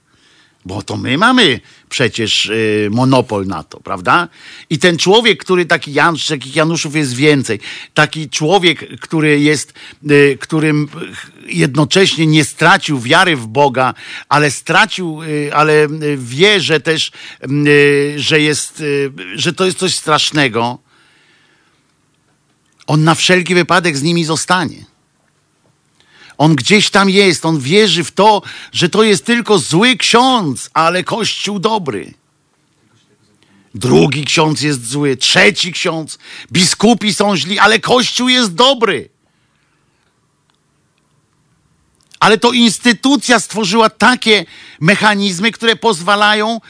Bo 0.64 0.82
to 0.82 0.96
my 0.96 1.18
mamy 1.18 1.60
przecież 1.88 2.46
y, 2.46 2.88
monopol 2.90 3.46
na 3.46 3.62
to, 3.62 3.80
prawda? 3.80 4.28
I 4.70 4.78
ten 4.78 4.98
człowiek, 4.98 5.44
który 5.44 5.66
taki 5.66 5.92
Janusz, 5.92 6.26
takich 6.26 6.56
Januszów 6.56 6.96
jest 6.96 7.14
więcej, 7.14 7.60
taki 7.94 8.30
człowiek, 8.30 9.00
który 9.00 9.40
jest, 9.40 9.72
y, 10.10 10.38
którym 10.40 10.88
jednocześnie 11.46 12.26
nie 12.26 12.44
stracił 12.44 13.00
wiary 13.00 13.36
w 13.36 13.46
Boga, 13.46 13.94
ale 14.28 14.50
stracił, 14.50 15.22
y, 15.22 15.50
ale 15.54 15.88
wie, 16.16 16.60
że 16.60 16.80
też, 16.80 17.12
że 18.16 18.40
jest, 18.40 18.82
że 19.34 19.52
to 19.52 19.64
jest 19.64 19.78
coś 19.78 19.94
strasznego, 19.94 20.78
on 22.86 23.04
na 23.04 23.14
wszelki 23.14 23.54
wypadek 23.54 23.96
z 23.96 24.02
nimi 24.02 24.24
zostanie. 24.24 24.89
On 26.40 26.56
gdzieś 26.56 26.90
tam 26.90 27.10
jest, 27.10 27.46
on 27.46 27.58
wierzy 27.58 28.04
w 28.04 28.12
to, 28.12 28.42
że 28.72 28.88
to 28.88 29.02
jest 29.02 29.24
tylko 29.24 29.58
zły 29.58 29.96
ksiądz, 29.96 30.70
ale 30.74 31.04
kościół 31.04 31.58
dobry. 31.58 32.14
Drugi 33.74 34.24
ksiądz 34.24 34.62
jest 34.62 34.86
zły, 34.86 35.16
trzeci 35.16 35.72
ksiądz, 35.72 36.18
biskupi 36.52 37.14
są 37.14 37.36
źli, 37.36 37.58
ale 37.58 37.78
kościół 37.78 38.28
jest 38.28 38.54
dobry. 38.54 39.08
Ale 42.20 42.38
to 42.38 42.52
instytucja 42.52 43.40
stworzyła 43.40 43.90
takie 43.90 44.44
mechanizmy, 44.80 45.52
które 45.52 45.76
pozwalają 45.76 46.60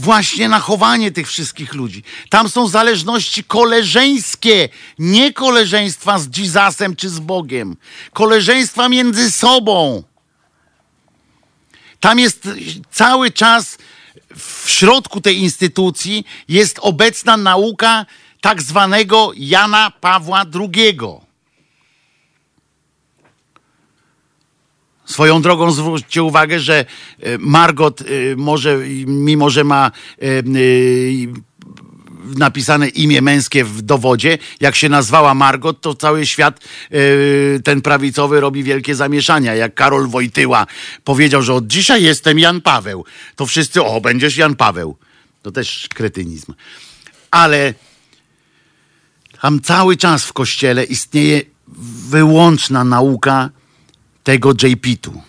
właśnie 0.00 0.48
na 0.48 0.60
chowanie 0.60 1.12
tych 1.12 1.28
wszystkich 1.28 1.74
ludzi. 1.74 2.02
Tam 2.28 2.48
są 2.48 2.68
zależności 2.68 3.44
koleżeńskie, 3.44 4.68
nie 4.98 5.32
koleżeństwa 5.32 6.18
z 6.18 6.36
Jezusem 6.36 6.96
czy 6.96 7.08
z 7.08 7.18
Bogiem. 7.18 7.76
Koleżeństwa 8.12 8.88
między 8.88 9.30
sobą. 9.30 10.02
Tam 12.00 12.18
jest 12.18 12.48
cały 12.90 13.30
czas 13.30 13.78
w 14.36 14.70
środku 14.70 15.20
tej 15.20 15.38
instytucji 15.38 16.24
jest 16.48 16.78
obecna 16.82 17.36
nauka 17.36 18.06
tak 18.40 18.62
zwanego 18.62 19.32
Jana 19.36 19.90
Pawła 19.90 20.44
II. 20.54 20.98
Swoją 25.10 25.42
drogą 25.42 25.72
zwróćcie 25.72 26.22
uwagę, 26.22 26.60
że 26.60 26.78
e, 26.78 26.84
Margot 27.38 28.00
e, 28.00 28.04
może, 28.36 28.78
mimo 29.06 29.50
że 29.50 29.64
ma 29.64 29.90
e, 30.18 30.26
napisane 32.38 32.88
imię 32.88 33.22
męskie 33.22 33.64
w 33.64 33.82
dowodzie. 33.82 34.38
Jak 34.60 34.76
się 34.76 34.88
nazwała 34.88 35.34
Margot, 35.34 35.80
to 35.80 35.94
cały 35.94 36.26
świat 36.26 36.60
ten 37.64 37.82
prawicowy 37.82 38.40
robi 38.40 38.62
wielkie 38.62 38.94
zamieszania. 38.94 39.54
Jak 39.54 39.74
Karol 39.74 40.08
Wojtyła 40.08 40.66
powiedział, 41.04 41.42
że 41.42 41.54
od 41.54 41.66
dzisiaj 41.66 42.02
jestem 42.02 42.38
Jan 42.38 42.60
Paweł, 42.60 43.04
to 43.36 43.46
wszyscy, 43.46 43.82
o, 43.82 44.00
będziesz 44.00 44.36
Jan 44.36 44.56
Paweł. 44.56 44.96
To 45.42 45.52
też 45.52 45.88
kretynizm. 45.94 46.54
Ale 47.30 47.74
tam 49.42 49.60
cały 49.60 49.96
czas 49.96 50.24
w 50.24 50.32
kościele 50.32 50.84
istnieje 50.84 51.42
wyłączna 52.08 52.84
nauka 52.84 53.50
tego 54.24 54.52
JP-tu. 54.62 55.22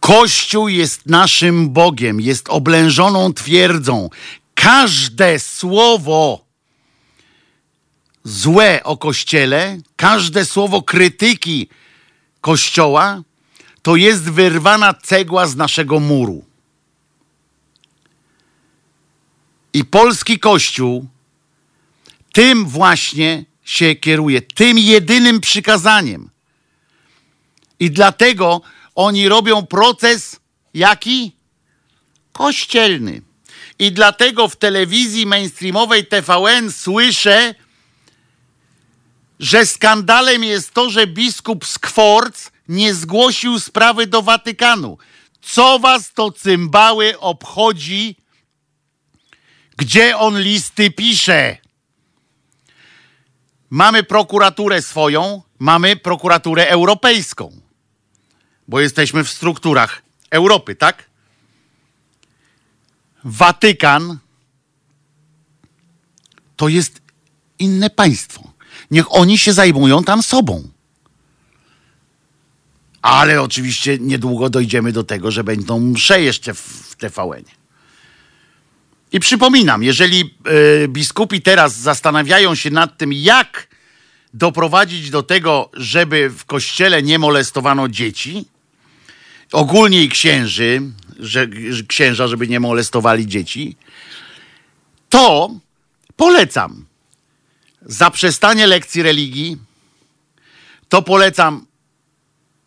Kościół 0.00 0.68
jest 0.68 1.06
naszym 1.06 1.70
Bogiem, 1.70 2.20
jest 2.20 2.48
oblężoną 2.48 3.32
twierdzą. 3.32 4.10
Każde 4.54 5.38
słowo 5.38 6.44
złe 8.24 8.84
o 8.84 8.96
Kościele, 8.96 9.78
każde 9.96 10.44
słowo 10.44 10.82
krytyki 10.82 11.68
Kościoła, 12.40 13.22
to 13.82 13.96
jest 13.96 14.30
wyrwana 14.30 14.94
cegła 14.94 15.46
z 15.46 15.56
naszego 15.56 16.00
muru. 16.00 16.44
I 19.72 19.84
polski 19.84 20.38
Kościół 20.38 21.06
tym 22.32 22.66
właśnie 22.66 23.44
się 23.64 23.94
kieruje, 23.94 24.42
tym 24.42 24.78
jedynym 24.78 25.40
przykazaniem. 25.40 26.30
I 27.80 27.90
dlatego 27.90 28.60
oni 28.94 29.28
robią 29.28 29.66
proces 29.66 30.40
jaki? 30.74 31.36
Kościelny. 32.32 33.22
I 33.78 33.92
dlatego 33.92 34.48
w 34.48 34.56
telewizji 34.56 35.26
mainstreamowej 35.26 36.06
TVN 36.06 36.72
słyszę, 36.72 37.54
że 39.40 39.66
skandalem 39.66 40.44
jest 40.44 40.74
to, 40.74 40.90
że 40.90 41.06
biskup 41.06 41.66
Skworc 41.66 42.50
nie 42.68 42.94
zgłosił 42.94 43.60
sprawy 43.60 44.06
do 44.06 44.22
Watykanu. 44.22 44.98
Co 45.42 45.78
was 45.78 46.12
to 46.12 46.32
cymbały 46.32 47.18
obchodzi, 47.18 48.16
gdzie 49.76 50.18
on 50.18 50.40
listy 50.40 50.90
pisze? 50.90 51.56
Mamy 53.70 54.02
prokuraturę 54.02 54.82
swoją, 54.82 55.42
mamy 55.58 55.96
prokuraturę 55.96 56.68
europejską, 56.68 57.60
bo 58.68 58.80
jesteśmy 58.80 59.24
w 59.24 59.30
strukturach 59.30 60.02
Europy, 60.30 60.74
tak? 60.74 61.04
Watykan 63.24 64.18
to 66.56 66.68
jest 66.68 67.00
inne 67.58 67.90
państwo. 67.90 68.52
Niech 68.90 69.14
oni 69.14 69.38
się 69.38 69.52
zajmują 69.52 70.04
tam 70.04 70.22
sobą. 70.22 70.68
Ale 73.02 73.42
oczywiście 73.42 73.98
niedługo 73.98 74.50
dojdziemy 74.50 74.92
do 74.92 75.04
tego, 75.04 75.30
że 75.30 75.44
będą 75.44 75.80
msze 75.80 76.22
jeszcze 76.22 76.54
w 76.54 76.96
TVN. 76.98 77.44
I 79.12 79.20
przypominam, 79.20 79.82
jeżeli 79.82 80.34
y, 80.84 80.88
biskupi 80.88 81.42
teraz 81.42 81.76
zastanawiają 81.76 82.54
się 82.54 82.70
nad 82.70 82.98
tym, 82.98 83.12
jak 83.12 83.68
doprowadzić 84.34 85.10
do 85.10 85.22
tego, 85.22 85.70
żeby 85.72 86.30
w 86.30 86.44
kościele 86.44 87.02
nie 87.02 87.18
molestowano 87.18 87.88
dzieci, 87.88 88.44
ogólnie 89.52 90.02
i 90.02 90.08
księży, 90.08 90.82
że, 91.18 91.46
księża, 91.88 92.28
żeby 92.28 92.48
nie 92.48 92.60
molestowali 92.60 93.26
dzieci, 93.26 93.76
to 95.08 95.50
polecam. 96.16 96.86
Zaprzestanie 97.82 98.66
lekcji 98.66 99.02
religii, 99.02 99.56
to 100.88 101.02
polecam 101.02 101.66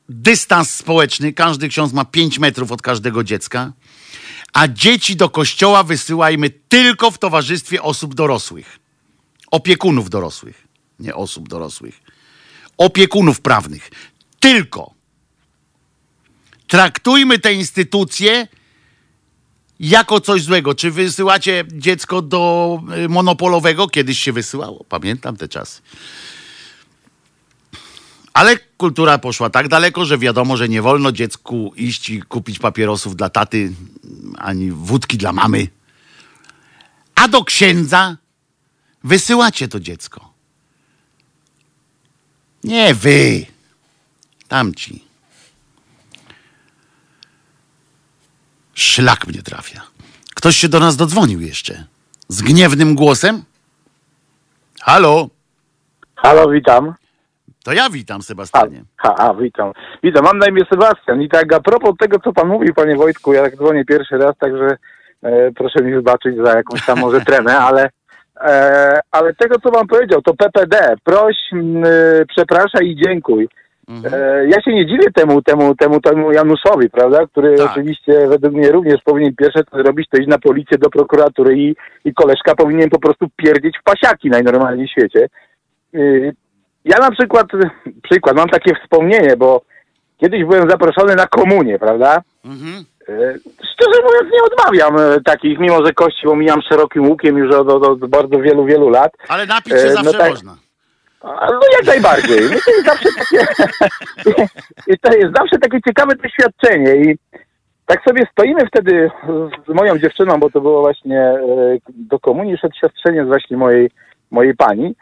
dystans 0.09 0.75
społeczny. 0.75 1.33
Każdy 1.33 1.69
ksiądz 1.69 1.93
ma 1.93 2.05
5 2.05 2.39
metrów 2.39 2.71
od 2.71 2.81
każdego 2.81 3.23
dziecka. 3.23 3.73
A 4.53 4.67
dzieci 4.67 5.15
do 5.15 5.29
kościoła 5.29 5.83
wysyłajmy 5.83 6.49
tylko 6.49 7.11
w 7.11 7.17
towarzystwie 7.17 7.81
osób 7.81 8.15
dorosłych, 8.15 8.79
opiekunów 9.51 10.09
dorosłych, 10.09 10.67
nie 10.99 11.15
osób 11.15 11.49
dorosłych, 11.49 12.01
opiekunów 12.77 13.41
prawnych. 13.41 13.91
Tylko 14.39 14.98
traktujmy 16.69 17.39
te 17.39 17.53
instytucje 17.53 18.47
jako 19.79 20.21
coś 20.21 20.43
złego. 20.43 20.75
Czy 20.75 20.91
wysyłacie 20.91 21.63
dziecko 21.71 22.21
do 22.21 22.81
y, 23.05 23.09
monopolowego? 23.09 23.87
Kiedyś 23.87 24.19
się 24.19 24.31
wysyłało, 24.31 24.85
pamiętam 24.89 25.37
te 25.37 25.47
czasy. 25.47 25.81
Ale 28.33 28.57
kultura 28.57 29.17
poszła 29.17 29.49
tak 29.49 29.67
daleko, 29.67 30.05
że 30.05 30.17
wiadomo, 30.17 30.57
że 30.57 30.69
nie 30.69 30.81
wolno 30.81 31.11
dziecku 31.11 31.73
iść 31.75 32.09
i 32.09 32.21
kupić 32.21 32.59
papierosów 32.59 33.15
dla 33.15 33.29
taty, 33.29 33.73
ani 34.37 34.71
wódki 34.71 35.17
dla 35.17 35.33
mamy. 35.33 35.67
A 37.15 37.27
do 37.27 37.43
księdza 37.43 38.17
wysyłacie 39.03 39.67
to 39.67 39.79
dziecko. 39.79 40.33
Nie 42.63 42.93
wy, 42.93 43.45
tamci. 44.47 45.08
Szlak 48.79 49.27
mnie 49.27 49.41
trafia. 49.41 49.81
Ktoś 50.35 50.55
się 50.55 50.69
do 50.69 50.79
nas 50.79 50.95
dodzwonił 50.95 51.41
jeszcze. 51.41 51.83
Z 52.27 52.41
gniewnym 52.41 52.95
głosem? 52.95 53.43
Halo? 54.81 55.27
Halo, 56.15 56.49
witam. 56.49 56.93
To 57.63 57.73
ja 57.73 57.89
witam, 57.89 58.21
Sebastianie. 58.21 58.83
A, 59.03 59.29
a, 59.29 59.33
witam. 59.33 59.71
Witam, 60.03 60.23
mam 60.23 60.37
na 60.37 60.47
imię 60.47 60.61
Sebastian. 60.69 61.21
I 61.21 61.29
tak 61.29 61.53
a 61.53 61.59
propos 61.59 61.93
tego, 61.99 62.19
co 62.19 62.33
pan 62.33 62.47
mówi, 62.47 62.73
panie 62.73 62.95
Wojtku, 62.95 63.33
ja 63.33 63.41
tak 63.41 63.55
dzwonię 63.55 63.85
pierwszy 63.85 64.17
raz, 64.17 64.37
także 64.37 64.77
e, 65.23 65.51
proszę 65.51 65.83
mi 65.83 65.93
wybaczyć 65.93 66.35
za 66.45 66.57
jakąś 66.57 66.85
tam 66.85 66.99
może 66.99 67.21
tremę, 67.21 67.57
ale, 67.67 67.89
e, 68.41 68.99
ale 69.11 69.33
tego, 69.33 69.59
co 69.59 69.71
pan 69.71 69.87
powiedział, 69.87 70.21
to 70.21 70.33
PPD. 70.33 70.95
Proś, 71.03 71.35
m, 71.53 71.83
e, 71.85 71.89
przepraszaj 72.25 72.87
i 72.87 72.95
dziękuj. 73.05 73.49
Mhm. 73.89 74.13
E, 74.13 74.45
ja 74.47 74.61
się 74.61 74.73
nie 74.73 74.85
dziwię 74.85 75.11
temu, 75.15 75.41
temu, 75.41 75.75
temu, 75.75 75.99
temu 76.01 76.31
Januszowi, 76.31 76.89
prawda, 76.89 77.27
który 77.27 77.55
Tak. 77.57 77.71
oczywiście 77.71 78.27
według 78.27 78.53
mnie 78.53 78.71
również 78.71 79.01
powinien 79.05 79.35
pierwsze 79.35 79.63
co 79.71 79.77
zrobić, 79.83 80.07
to 80.09 80.17
iść 80.17 80.27
na 80.27 80.37
policję 80.39 80.77
do 80.77 80.89
prokuratury 80.89 81.57
i, 81.57 81.75
i 82.05 82.13
koleżka 82.13 82.55
powinien 82.55 82.89
po 82.89 82.99
prostu 82.99 83.27
pierdzieć 83.35 83.77
w 83.77 83.83
pasiaki 83.83 84.29
najnormalniej 84.29 84.87
w 84.87 84.91
świecie. 84.91 85.27
Y, 85.95 86.33
Ja 86.85 86.97
na 86.99 87.11
przykład, 87.11 87.47
przykład, 88.03 88.35
mam 88.35 88.49
takie 88.49 88.75
wspomnienie, 88.83 89.37
bo 89.37 89.61
kiedyś 90.17 90.43
byłem 90.45 90.69
zaproszony 90.69 91.15
na 91.15 91.27
komunię, 91.27 91.79
prawda? 91.79 92.21
Mhm. 92.45 92.85
Y, 93.09 93.39
Szczerze 93.73 94.01
mówiąc 94.03 94.33
nie 94.33 94.39
odmawiam 94.51 95.13
y, 95.17 95.21
takich, 95.23 95.59
mimo 95.59 95.85
że 95.85 95.93
kościół 95.93 96.31
omijam 96.31 96.61
szerokim 96.69 97.09
łukiem 97.09 97.37
już 97.37 97.55
od, 97.55 97.69
od, 97.69 97.83
od 97.83 98.05
bardzo 98.09 98.39
wielu, 98.39 98.65
wielu 98.65 98.89
lat. 98.89 99.11
Ale 99.27 99.45
napić 99.45 99.73
się 99.73 99.79
E, 99.79 99.89
no 99.89 100.03
zawsze 100.03 100.17
tak. 100.17 100.29
można. 100.29 100.55
No 101.23 101.59
jak 101.79 101.87
najbardziej. 101.87 102.39
No 102.41 102.59
to 102.65 102.71
jest 102.71 102.85
zawsze 102.85 103.09
takie, 103.17 103.47
i 104.93 104.99
to 104.99 105.13
jest 105.13 105.37
zawsze 105.37 105.57
takie 105.61 105.81
ciekawe 105.81 106.15
doświadczenie 106.15 106.95
i 106.95 107.17
tak 107.85 108.03
sobie 108.07 108.27
stoimy 108.31 108.67
wtedy 108.67 109.11
z 109.67 109.73
moją 109.73 109.97
dziewczyną, 109.97 110.39
bo 110.39 110.49
to 110.49 110.61
było 110.61 110.81
właśnie 110.81 111.19
e, 111.19 111.77
do 111.87 112.19
komunii 112.19 112.57
szedł 112.57 112.75
siostrzeniec 112.81 113.27
właśnie 113.27 113.57
mojej, 113.57 113.89
mojej 114.31 114.55
pani 114.55 114.95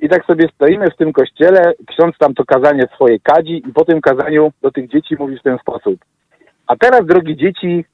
i 0.00 0.08
tak 0.08 0.26
sobie 0.26 0.48
stoimy 0.54 0.90
w 0.90 0.96
tym 0.96 1.12
kościele, 1.12 1.72
ksiądz 1.86 2.18
tam 2.18 2.34
to 2.34 2.44
kazanie 2.44 2.88
swoje 2.94 3.18
kadzi 3.20 3.62
i 3.68 3.72
po 3.72 3.84
tym 3.84 4.00
kazaniu 4.00 4.52
do 4.62 4.70
tych 4.70 4.88
dzieci 4.90 5.16
mówi 5.18 5.38
w 5.38 5.42
ten 5.42 5.58
sposób. 5.58 6.00
A 6.66 6.76
teraz, 6.76 7.06
drogi 7.06 7.36
dzieci, 7.36 7.84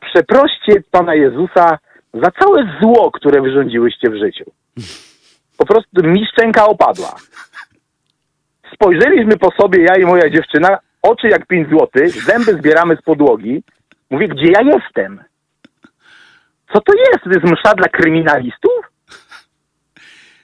przeproście 0.00 0.82
Pana 0.90 1.14
Jezusa 1.14 1.78
za 2.14 2.30
całe 2.30 2.78
zło, 2.82 3.10
które 3.10 3.42
wyrządziłyście 3.42 4.10
w 4.10 4.18
życiu. 4.18 4.44
Po 5.58 5.66
prostu 5.66 5.88
mi 6.02 6.26
szczęka 6.32 6.66
opadła. 6.66 7.16
Spojrzeliśmy 8.74 9.36
po 9.36 9.50
sobie, 9.62 9.82
ja 9.82 9.94
i 9.94 10.04
moja 10.04 10.30
dziewczyna, 10.30 10.78
oczy 11.02 11.28
jak 11.28 11.46
pięć 11.46 11.68
złotych, 11.68 12.10
zęby 12.10 12.52
zbieramy 12.52 12.96
z 12.96 13.02
podłogi. 13.02 13.62
Mówię, 14.10 14.28
gdzie 14.28 14.46
ja 14.46 14.60
jestem? 14.62 15.24
Co 16.72 16.80
to 16.80 16.92
jest? 16.94 17.24
To 17.24 17.30
jest 17.30 17.44
msza 17.44 17.74
dla 17.74 17.88
kryminalistów? 17.88 18.72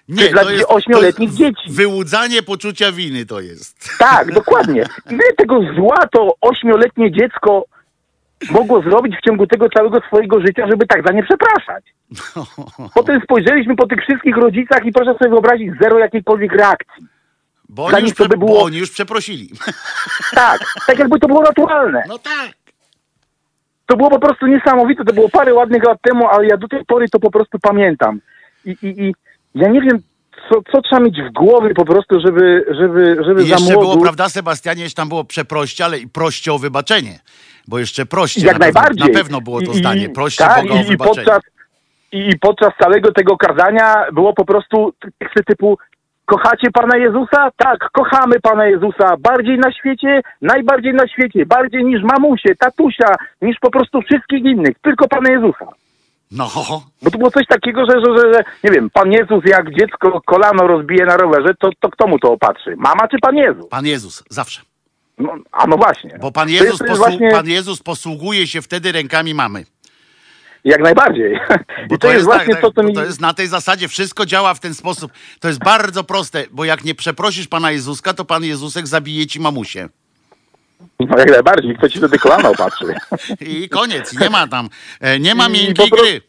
Nie, 0.09 0.29
dla 0.29 0.43
to 0.43 0.51
jest 0.51 0.65
ośmioletnich 0.69 1.31
dzieci. 1.31 1.71
Wyłudzanie 1.71 2.43
poczucia 2.43 2.93
winy 2.93 3.27
to 3.27 3.41
jest. 3.41 3.99
Tak, 3.99 4.33
dokładnie. 4.33 4.85
Ile 5.11 5.33
tego 5.37 5.61
zła 5.77 6.07
to 6.13 6.35
ośmioletnie 6.41 7.13
dziecko 7.13 7.65
mogło 8.51 8.83
zrobić 8.83 9.17
w 9.17 9.21
ciągu 9.27 9.47
tego 9.47 9.69
całego 9.69 10.01
swojego 10.07 10.41
życia, 10.41 10.67
żeby 10.71 10.87
tak 10.87 11.07
za 11.07 11.13
nie 11.13 11.23
przepraszać? 11.23 11.85
Potem 12.95 13.21
spojrzeliśmy 13.25 13.77
po 13.77 13.87
tych 13.87 13.99
wszystkich 14.01 14.37
rodzicach 14.37 14.85
i 14.87 14.93
proszę 14.93 15.15
sobie 15.19 15.31
wyobrazić 15.31 15.71
zero 15.83 15.99
jakiejkolwiek 15.99 16.53
reakcji. 16.53 17.07
Bo 17.69 17.85
oni, 17.85 18.03
już, 18.03 18.15
prze- 18.15 18.29
by 18.29 18.37
było- 18.37 18.63
oni 18.65 18.79
już 18.79 18.91
przeprosili. 18.91 19.51
Tak, 20.35 20.61
tak 20.87 20.99
jakby 20.99 21.21
to 21.21 21.29
było 21.29 21.43
naturalne. 21.43 22.03
No 22.09 22.19
tak. 22.19 22.51
To 23.87 23.97
było 23.97 24.11
po 24.11 24.19
prostu 24.19 24.47
niesamowite, 24.47 25.05
to 25.05 25.13
było 25.13 25.29
parę 25.29 25.55
ładnych 25.55 25.85
lat 25.85 25.99
temu, 26.03 26.29
ale 26.29 26.47
ja 26.47 26.57
do 26.57 26.69
tej 26.69 26.85
pory 26.85 27.09
to 27.09 27.21
po 27.21 27.31
prostu 27.31 27.59
pamiętam. 27.59 28.21
I, 28.65 28.71
i, 28.83 29.03
i 29.03 29.15
ja 29.55 29.69
nie 29.69 29.81
wiem, 29.81 30.03
co, 30.49 30.63
co 30.73 30.83
trzeba 30.83 31.01
mieć 31.03 31.17
w 31.23 31.33
głowie 31.33 31.75
po 31.75 31.85
prostu, 31.85 32.21
żeby, 32.21 32.65
żeby, 32.71 33.17
żeby 33.27 33.43
I 33.43 33.49
za 33.49 33.55
jeszcze 33.55 33.73
młodu... 33.73 33.89
było, 33.91 34.03
prawda, 34.03 34.29
Sebastianie, 34.29 34.83
jeszcze 34.83 34.97
tam 34.97 35.09
było 35.09 35.25
przeproście, 35.25 35.85
ale 35.85 35.99
i 35.99 36.09
proście 36.09 36.53
o 36.53 36.59
wybaczenie. 36.59 37.19
Bo 37.69 37.79
jeszcze 37.79 38.07
proście 38.07 38.47
Jak 38.47 38.53
na 38.59 38.59
najbardziej. 38.59 38.97
Pewno, 38.99 39.13
na 39.13 39.19
pewno 39.19 39.41
było 39.41 39.63
to 39.63 39.73
I- 39.73 39.77
zdanie. 39.79 40.05
i- 40.05 40.09
Proście 40.09 40.45
tak, 40.45 40.63
Boga 40.63 40.75
o 40.75 40.77
i, 40.77 40.81
i, 40.81 40.85
wybaczenie. 40.85 41.17
podczas, 41.27 41.43
i, 42.13 42.19
I 42.29 42.39
podczas 42.39 42.73
całego 42.83 43.13
tego 43.13 43.37
kazania 43.37 43.95
było 44.13 44.33
po 44.35 44.45
prostu 44.45 44.93
teksty 45.19 45.45
typu 45.45 45.79
Kochacie 46.27 46.71
Pana 46.71 46.97
Jezusa? 46.97 47.51
Tak, 47.57 47.79
kochamy 47.93 48.41
Pana 48.41 48.67
Jezusa. 48.67 49.17
Bardziej 49.21 49.59
na 49.59 49.73
świecie, 49.73 50.21
najbardziej 50.43 50.95
na 50.95 51.09
świecie. 51.09 51.47
Bardziej 51.47 51.85
niż 51.85 52.03
mamusie, 52.03 52.55
tatusia, 52.59 53.15
niż 53.43 53.57
po 53.61 53.71
prostu 53.71 54.03
wszystkich 54.03 54.45
innych. 54.45 54.77
Tylko 54.83 55.09
Pana 55.09 55.31
Jezusa. 55.33 55.67
No, 56.31 56.51
Bo 57.03 57.11
to 57.11 57.19
było 57.19 57.31
coś 57.31 57.47
takiego, 57.47 57.85
że, 57.91 58.01
że, 58.01 58.17
że, 58.17 58.35
że 58.35 58.45
nie 58.65 58.71
wiem, 58.71 58.91
Pan 58.91 59.13
Jezus 59.13 59.45
jak 59.47 59.71
dziecko 59.79 60.21
kolano 60.27 60.67
rozbije 60.67 61.07
na 61.07 61.17
rowerze, 61.17 61.55
to, 61.61 61.71
to 61.81 61.89
kto 61.91 62.07
mu 62.07 62.19
to 62.19 62.33
opatrzy? 62.33 62.75
Mama 62.77 63.09
czy 63.09 63.17
Pan 63.23 63.37
Jezus? 63.37 63.69
Pan 63.69 63.87
Jezus, 63.87 64.25
zawsze. 64.31 64.61
No, 65.19 65.35
a 65.53 65.67
no 65.67 65.77
właśnie. 65.77 66.19
Bo 66.21 66.33
Pan 66.33 66.49
Jezus, 66.49 66.81
posłu- 66.81 66.97
właśnie- 66.97 67.31
Pan 67.31 67.49
Jezus 67.49 67.83
posługuje 67.83 68.47
się 68.47 68.63
wtedy 68.63 68.93
rękami 68.93 69.35
mamy. 69.35 69.65
Jak 70.65 70.81
najbardziej. 70.81 71.41
Bo 71.89 71.95
I 71.97 71.99
to, 71.99 72.13
jest 72.13 72.25
właśnie 72.25 72.55
tak, 72.55 72.63
to, 72.63 72.73
co 72.73 72.83
bo 72.83 72.89
mi... 72.89 72.95
to 72.95 73.05
jest 73.05 73.21
na 73.21 73.35
tej 73.35 73.47
zasadzie, 73.47 73.89
wszystko 73.89 74.27
działa 74.27 74.55
w 74.55 74.61
ten 74.61 74.75
sposób. 74.75 75.13
To 75.41 75.49
jest 75.49 75.65
bardzo 75.65 76.05
proste, 76.05 76.45
bo 76.51 76.65
jak 76.65 76.85
nie 76.85 76.95
przeprosisz 76.95 77.49
Pana 77.49 77.71
Jezuska, 77.71 78.15
to 78.15 78.25
Pan 78.25 78.45
Jezusek 78.45 78.87
zabije 78.87 79.27
ci 79.27 79.41
mamusię. 79.41 79.89
No 81.01 81.19
jak 81.19 81.31
najbardziej, 81.31 81.77
kto 81.77 81.89
ci 81.89 81.99
wtedy 81.99 82.19
kolana 82.19 82.49
opatrzy. 82.49 82.85
I 83.41 83.69
koniec, 83.69 84.21
nie 84.21 84.31
ma 84.31 84.47
tam, 84.47 84.69
e, 85.01 85.19
nie 85.19 85.35
ma 85.35 85.47
I 85.47 85.53
miękkiej 85.53 85.91
po 85.91 85.97
gry. 85.97 86.21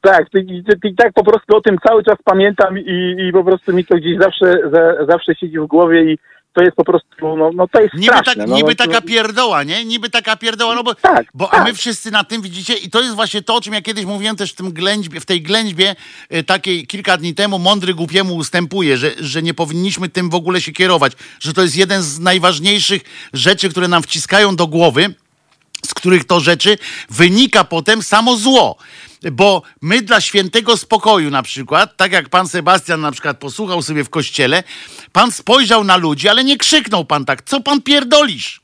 Tak, 0.00 0.26
i, 0.34 0.38
i, 0.38 0.88
i 0.88 0.94
tak 0.94 1.12
po 1.12 1.24
prostu 1.24 1.56
o 1.56 1.60
tym 1.60 1.76
cały 1.86 2.04
czas 2.04 2.16
pamiętam 2.24 2.78
i, 2.78 3.16
i 3.28 3.32
po 3.32 3.44
prostu 3.44 3.72
mi 3.72 3.84
to 3.84 3.96
gdzieś 3.96 4.18
zawsze, 4.18 4.52
za, 4.72 5.06
zawsze 5.06 5.34
siedzi 5.34 5.58
w 5.58 5.66
głowie 5.66 6.12
i 6.12 6.18
to 6.58 6.64
jest 6.64 6.76
po 6.76 6.84
prostu, 6.84 7.08
no, 7.36 7.50
no 7.54 7.68
to 7.68 7.80
jest 7.80 7.94
Niby, 7.94 8.06
straszne. 8.06 8.34
tak, 8.34 8.48
no, 8.48 8.56
niby 8.56 8.68
no, 8.68 8.74
taka 8.74 9.00
pierdoła, 9.00 9.62
nie? 9.62 9.84
Niby 9.84 10.10
taka 10.10 10.36
pierdoła, 10.36 10.74
no 10.74 10.82
bo, 10.84 10.94
Tak, 10.94 11.26
bo 11.34 11.54
a 11.54 11.64
my 11.64 11.74
wszyscy 11.74 12.10
na 12.10 12.24
tym 12.24 12.42
widzicie 12.42 12.74
i 12.74 12.90
to 12.90 13.00
jest 13.00 13.14
właśnie 13.14 13.42
to, 13.42 13.54
o 13.54 13.60
czym 13.60 13.74
ja 13.74 13.82
kiedyś 13.82 14.04
mówiłem 14.04 14.36
też 14.36 14.52
w 14.52 14.54
tym 14.54 14.72
ględźbie, 14.72 15.20
w 15.20 15.26
tej 15.26 15.42
ględźbie 15.42 15.96
e, 16.30 16.42
takiej 16.42 16.86
kilka 16.86 17.16
dni 17.16 17.34
temu, 17.34 17.58
mądry 17.58 17.94
głupiemu 17.94 18.36
ustępuje, 18.36 18.96
że, 18.96 19.10
że 19.20 19.42
nie 19.42 19.54
powinniśmy 19.54 20.08
tym 20.08 20.30
w 20.30 20.34
ogóle 20.34 20.60
się 20.60 20.72
kierować, 20.72 21.12
że 21.40 21.52
to 21.52 21.62
jest 21.62 21.76
jeden 21.76 22.02
z 22.02 22.18
najważniejszych 22.18 23.02
rzeczy, 23.32 23.68
które 23.68 23.88
nam 23.88 24.02
wciskają 24.02 24.56
do 24.56 24.66
głowy, 24.66 25.14
z 25.86 25.94
których 25.94 26.24
to 26.24 26.40
rzeczy 26.40 26.78
wynika 27.10 27.64
potem 27.64 28.02
samo 28.02 28.36
zło. 28.36 28.76
Bo 29.32 29.62
my 29.82 30.02
dla 30.02 30.20
świętego 30.20 30.76
spokoju 30.76 31.30
na 31.30 31.42
przykład, 31.42 31.96
tak 31.96 32.12
jak 32.12 32.28
pan 32.28 32.48
Sebastian 32.48 33.00
na 33.00 33.12
przykład 33.12 33.38
posłuchał 33.38 33.82
sobie 33.82 34.04
w 34.04 34.10
kościele, 34.10 34.62
pan 35.12 35.32
spojrzał 35.32 35.84
na 35.84 35.96
ludzi, 35.96 36.28
ale 36.28 36.44
nie 36.44 36.56
krzyknął 36.56 37.04
pan 37.04 37.24
tak, 37.24 37.42
co 37.42 37.60
pan 37.60 37.82
pierdolisz? 37.82 38.60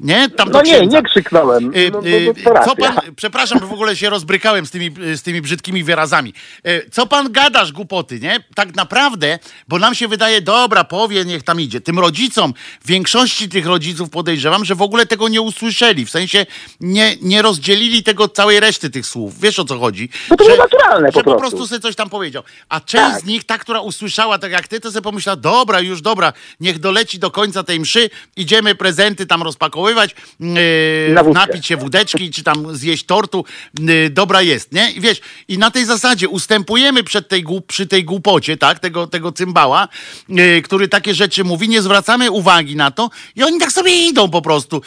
Nie? 0.00 0.30
Tam 0.30 0.50
do 0.50 0.58
No 0.58 0.62
nie, 0.62 0.86
nie 0.86 1.02
krzyknąłem. 1.02 1.74
Y, 1.76 1.90
No, 1.92 2.00
no, 2.00 2.08
y, 2.08 2.34
no. 2.44 2.64
Co 2.64 2.76
pan, 2.76 2.96
przepraszam, 3.16 3.58
że 3.60 3.66
w 3.66 3.72
ogóle 3.72 3.96
się 3.96 4.10
rozbrykałem 4.10 4.66
z 4.66 4.70
tymi, 4.70 4.90
z 5.14 5.22
tymi 5.22 5.40
brzydkimi 5.42 5.84
wyrazami. 5.84 6.34
Y, 6.66 6.90
Co 6.92 7.06
pan 7.06 7.32
gadasz, 7.32 7.72
głupoty, 7.72 8.20
nie? 8.20 8.44
Tak 8.54 8.74
naprawdę, 8.74 9.38
bo 9.68 9.78
nam 9.78 9.94
się 9.94 10.08
wydaje, 10.08 10.40
dobra, 10.40 10.84
powie, 10.84 11.24
niech 11.24 11.42
tam 11.42 11.60
idzie. 11.60 11.80
Tym 11.80 11.98
rodzicom, 11.98 12.54
większości 12.86 13.48
tych 13.48 13.66
rodziców 13.66 14.10
podejrzewam, 14.10 14.64
że 14.64 14.74
w 14.74 14.82
ogóle 14.82 15.06
tego 15.06 15.28
nie 15.28 15.40
usłyszeli. 15.40 16.06
W 16.06 16.10
sensie 16.10 16.46
nie, 16.80 17.16
nie 17.22 17.42
rozdzielili 17.42 18.02
tego 18.02 18.28
całej 18.28 18.60
reszty 18.60 18.90
tych 18.90 19.06
słów. 19.06 19.40
Wiesz 19.40 19.58
o 19.58 19.64
co 19.64 19.78
chodzi? 19.78 20.08
No 20.30 20.36
to 20.36 20.44
że, 20.44 20.56
naturalne 20.56 21.12
po 21.12 21.18
że 21.18 21.24
po 21.24 21.30
prostu. 21.30 21.40
prostu 21.56 21.66
sobie 21.68 21.80
coś 21.80 21.96
tam 21.96 22.10
powiedział. 22.10 22.42
A 22.68 22.80
część 22.80 23.20
z 23.20 23.24
nich, 23.24 23.44
ta, 23.44 23.58
która 23.58 23.80
usłyszała 23.80 24.38
tak 24.38 24.52
jak 24.52 24.68
ty, 24.68 24.80
to 24.80 24.90
sobie 24.90 25.02
pomyślała, 25.02 25.36
dobra, 25.36 25.80
już 25.80 26.02
dobra, 26.02 26.32
niech 26.60 26.78
doleci 26.78 27.18
do 27.18 27.30
końca 27.30 27.62
tej 27.62 27.80
mszy, 27.80 28.10
idziemy 28.36 28.74
prezenty 28.74 29.26
tam 29.26 29.42
rozpakowywać, 29.42 29.89
wódkę. 29.94 31.40
napić 31.40 31.66
się 31.66 31.76
wódeczki, 31.76 32.30
czy 32.30 32.42
tam 32.42 32.76
zjeść 32.76 33.06
tortu, 33.06 33.44
yy, 33.80 34.10
dobra 34.10 34.42
jest, 34.42 34.72
nie? 34.72 34.90
I 34.90 35.00
wiesz, 35.00 35.20
i 35.48 35.58
na 35.58 35.70
tej 35.70 35.84
zasadzie 35.84 36.28
ustępujemy 36.28 37.04
przed 37.04 37.28
tej, 37.28 37.44
przy 37.66 37.86
tej 37.86 38.04
głupocie, 38.04 38.56
tak, 38.56 38.78
tego, 38.78 39.06
tego 39.06 39.32
cymbała, 39.32 39.88
yy, 40.28 40.62
który 40.62 40.88
takie 40.88 41.14
rzeczy 41.14 41.44
mówi, 41.44 41.68
nie 41.68 41.82
zwracamy 41.82 42.30
uwagi 42.30 42.76
na 42.76 42.90
to 42.90 43.10
i 43.36 43.42
oni 43.42 43.58
tak 43.58 43.72
sobie 43.72 44.08
idą 44.08 44.30
po 44.30 44.42
prostu 44.42 44.82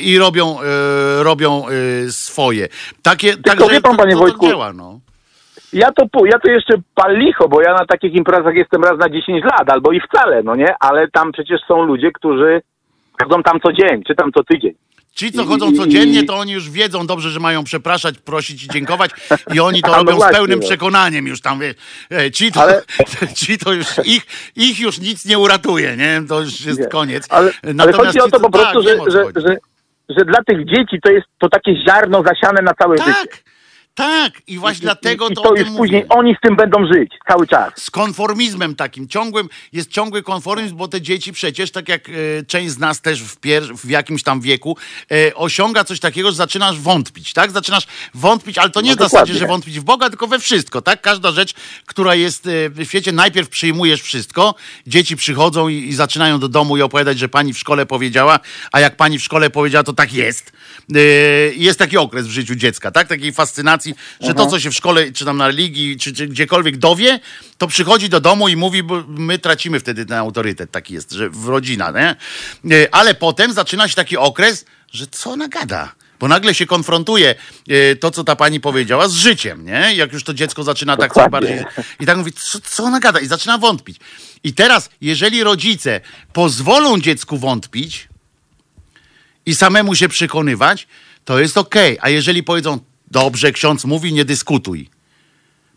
i 0.00 0.18
robią, 0.18 0.58
robią 1.18 1.64
swoje. 2.10 2.68
Takie, 3.02 3.36
Tylko 3.36 3.68
wie 3.68 3.80
pan, 3.80 3.96
panie 3.96 4.12
to, 4.12 4.18
to 4.18 4.24
Wojtku, 4.24 4.48
działa, 4.48 4.72
no. 4.72 5.00
Ja 5.72 5.92
to, 5.92 6.24
ja 6.24 6.38
to 6.38 6.50
jeszcze 6.50 6.74
pal 6.94 7.18
licho, 7.18 7.48
bo 7.48 7.62
ja 7.62 7.72
na 7.72 7.86
takich 7.86 8.14
imprezach 8.14 8.54
jestem 8.54 8.84
raz 8.84 8.98
na 8.98 9.08
10 9.08 9.44
lat, 9.44 9.70
albo 9.70 9.92
i 9.92 10.00
wcale, 10.00 10.42
no 10.42 10.54
nie? 10.54 10.74
Ale 10.80 11.08
tam 11.08 11.32
przecież 11.32 11.60
są 11.68 11.82
ludzie, 11.82 12.10
którzy 12.12 12.62
chodzą 13.22 13.42
tam 13.42 13.60
co 13.60 13.72
dzień, 13.72 14.02
czy 14.06 14.14
tam 14.14 14.32
co 14.32 14.44
tydzień. 14.44 14.74
Ci, 15.16 15.32
co 15.32 15.44
chodzą 15.44 15.72
codziennie, 15.72 16.24
to 16.24 16.34
oni 16.36 16.52
już 16.52 16.70
wiedzą 16.70 17.06
dobrze, 17.06 17.30
że 17.30 17.40
mają 17.40 17.64
przepraszać, 17.64 18.18
prosić 18.18 18.64
i 18.64 18.68
dziękować 18.68 19.10
i 19.54 19.60
oni 19.60 19.82
to 19.82 19.90
no 19.92 19.96
robią 19.96 20.12
z 20.12 20.16
właśnie, 20.16 20.34
pełnym 20.34 20.58
no. 20.58 20.66
przekonaniem 20.66 21.26
już 21.26 21.40
tam, 21.40 21.60
wie, 21.60 21.74
e, 22.12 22.30
ci 22.30 22.52
to, 22.52 22.62
Ale- 22.62 22.82
ci 23.40 23.58
to 23.58 23.72
już, 23.72 23.86
ich, 24.04 24.26
ich 24.56 24.80
już 24.80 25.00
nic 25.00 25.24
nie 25.24 25.38
uratuje, 25.38 25.96
nie? 25.96 26.22
To 26.28 26.40
już 26.40 26.60
jest 26.66 26.80
Nie. 26.80 26.86
koniec. 26.86 27.26
Ale, 27.30 27.52
ale 27.78 27.92
chodzi 27.92 28.20
o 28.20 28.28
to 28.28 28.40
po 28.40 28.50
prostu, 28.50 28.82
tak, 28.82 28.98
że, 29.10 29.10
że, 29.10 29.40
że, 29.40 29.56
że 30.08 30.24
dla 30.24 30.38
tych 30.46 30.66
dzieci 30.66 30.98
to 31.02 31.12
jest 31.12 31.26
to 31.38 31.48
takie 31.48 31.74
ziarno 31.88 32.22
zasiane 32.22 32.62
na 32.62 32.74
całe 32.74 32.98
życie. 32.98 33.12
Tak, 33.96 34.32
i 34.46 34.58
właśnie 34.58 34.82
dlatego 34.82 35.28
I, 35.28 35.34
to, 35.34 35.42
to 35.42 35.50
o 35.50 35.54
już 35.56 35.64
tym 35.64 35.76
później 35.76 36.02
mówię. 36.02 36.14
oni 36.18 36.34
z 36.34 36.40
tym 36.40 36.56
będą 36.56 36.86
żyć 36.94 37.12
cały 37.28 37.46
czas. 37.46 37.72
z 37.76 37.90
konformizmem 37.90 38.74
takim 38.74 39.08
ciągłym, 39.08 39.48
jest 39.72 39.90
ciągły 39.90 40.22
konformizm, 40.22 40.76
bo 40.76 40.88
te 40.88 41.00
dzieci 41.00 41.32
przecież, 41.32 41.70
tak 41.70 41.88
jak 41.88 42.08
e, 42.08 42.12
część 42.46 42.70
z 42.70 42.78
nas 42.78 43.00
też 43.00 43.22
w, 43.22 43.40
pier- 43.40 43.76
w 43.76 43.90
jakimś 43.90 44.22
tam 44.22 44.40
wieku, 44.40 44.76
e, 45.12 45.34
osiąga 45.34 45.84
coś 45.84 46.00
takiego, 46.00 46.30
że 46.30 46.36
zaczynasz 46.36 46.78
wątpić, 46.78 47.32
tak? 47.32 47.50
Zaczynasz 47.50 47.86
wątpić, 48.14 48.58
ale 48.58 48.70
to 48.70 48.80
nie 48.80 48.90
No 48.90 48.96
w 48.96 48.98
zasadzie, 48.98 49.34
że 49.34 49.46
wątpić 49.46 49.80
w 49.80 49.84
Boga, 49.84 50.10
tylko 50.10 50.26
we 50.26 50.38
wszystko, 50.38 50.82
tak? 50.82 51.00
Każda 51.00 51.32
rzecz, 51.32 51.54
która 51.86 52.14
jest 52.14 52.46
e, 52.46 52.50
w 52.70 52.84
świecie, 52.84 53.12
najpierw 53.12 53.48
przyjmujesz 53.48 54.02
wszystko, 54.02 54.54
dzieci 54.86 55.16
przychodzą 55.16 55.68
i, 55.68 55.74
i 55.74 55.94
zaczynają 55.94 56.38
do 56.38 56.48
domu 56.48 56.76
i 56.76 56.82
opowiadać, 56.82 57.18
że 57.18 57.28
pani 57.28 57.52
w 57.52 57.58
szkole 57.58 57.86
powiedziała, 57.86 58.40
a 58.72 58.80
jak 58.80 58.96
pani 58.96 59.18
w 59.18 59.22
szkole 59.22 59.50
powiedziała, 59.50 59.84
to 59.84 59.92
tak 59.92 60.12
jest. 60.12 60.52
E, 60.94 60.98
jest 61.56 61.78
taki 61.78 61.96
okres 61.96 62.26
w 62.26 62.30
życiu 62.30 62.54
dziecka, 62.54 62.90
tak? 62.90 63.08
Takiej 63.08 63.32
fascynacji, 63.32 63.85
że 64.20 64.34
to, 64.34 64.46
co 64.46 64.60
się 64.60 64.70
w 64.70 64.74
szkole, 64.74 65.12
czy 65.12 65.24
tam 65.24 65.36
na 65.36 65.46
religii, 65.46 65.98
czy, 65.98 66.12
czy 66.12 66.26
gdziekolwiek 66.26 66.76
dowie, 66.76 67.20
to 67.58 67.66
przychodzi 67.66 68.08
do 68.08 68.20
domu 68.20 68.48
i 68.48 68.56
mówi, 68.56 68.82
bo 68.82 69.04
my 69.08 69.38
tracimy 69.38 69.80
wtedy 69.80 70.06
ten 70.06 70.16
autorytet, 70.18 70.70
taki 70.70 70.94
jest, 70.94 71.12
że 71.12 71.30
w 71.30 71.48
rodzina, 71.48 71.90
nie? 71.90 72.16
E, 72.76 72.94
Ale 72.94 73.14
potem 73.14 73.52
zaczyna 73.52 73.88
się 73.88 73.94
taki 73.94 74.16
okres, 74.16 74.64
że 74.92 75.06
co 75.06 75.30
ona 75.30 75.48
gada? 75.48 75.92
Bo 76.20 76.28
nagle 76.28 76.54
się 76.54 76.66
konfrontuje 76.66 77.34
e, 77.68 77.96
to, 77.96 78.10
co 78.10 78.24
ta 78.24 78.36
pani 78.36 78.60
powiedziała, 78.60 79.08
z 79.08 79.14
życiem, 79.14 79.64
nie? 79.64 79.94
Jak 79.94 80.12
już 80.12 80.24
to 80.24 80.34
dziecko 80.34 80.62
zaczyna 80.62 80.96
tak 80.96 81.14
coś 81.14 81.24
Dokładnie. 81.24 81.48
bardziej... 81.48 81.84
I 82.00 82.06
tak 82.06 82.18
mówi, 82.18 82.32
co, 82.32 82.60
co 82.60 82.84
ona 82.84 83.00
gada? 83.00 83.20
I 83.20 83.26
zaczyna 83.26 83.58
wątpić. 83.58 83.96
I 84.44 84.52
teraz, 84.52 84.90
jeżeli 85.00 85.42
rodzice 85.42 86.00
pozwolą 86.32 87.00
dziecku 87.00 87.38
wątpić 87.38 88.08
i 89.46 89.54
samemu 89.54 89.94
się 89.94 90.08
przekonywać, 90.08 90.86
to 91.24 91.40
jest 91.40 91.58
okej. 91.58 91.98
A 92.00 92.08
jeżeli 92.08 92.42
powiedzą, 92.42 92.80
dobrze, 93.10 93.52
ksiądz 93.52 93.84
mówi, 93.84 94.12
nie 94.12 94.24
dyskutuj. 94.24 94.88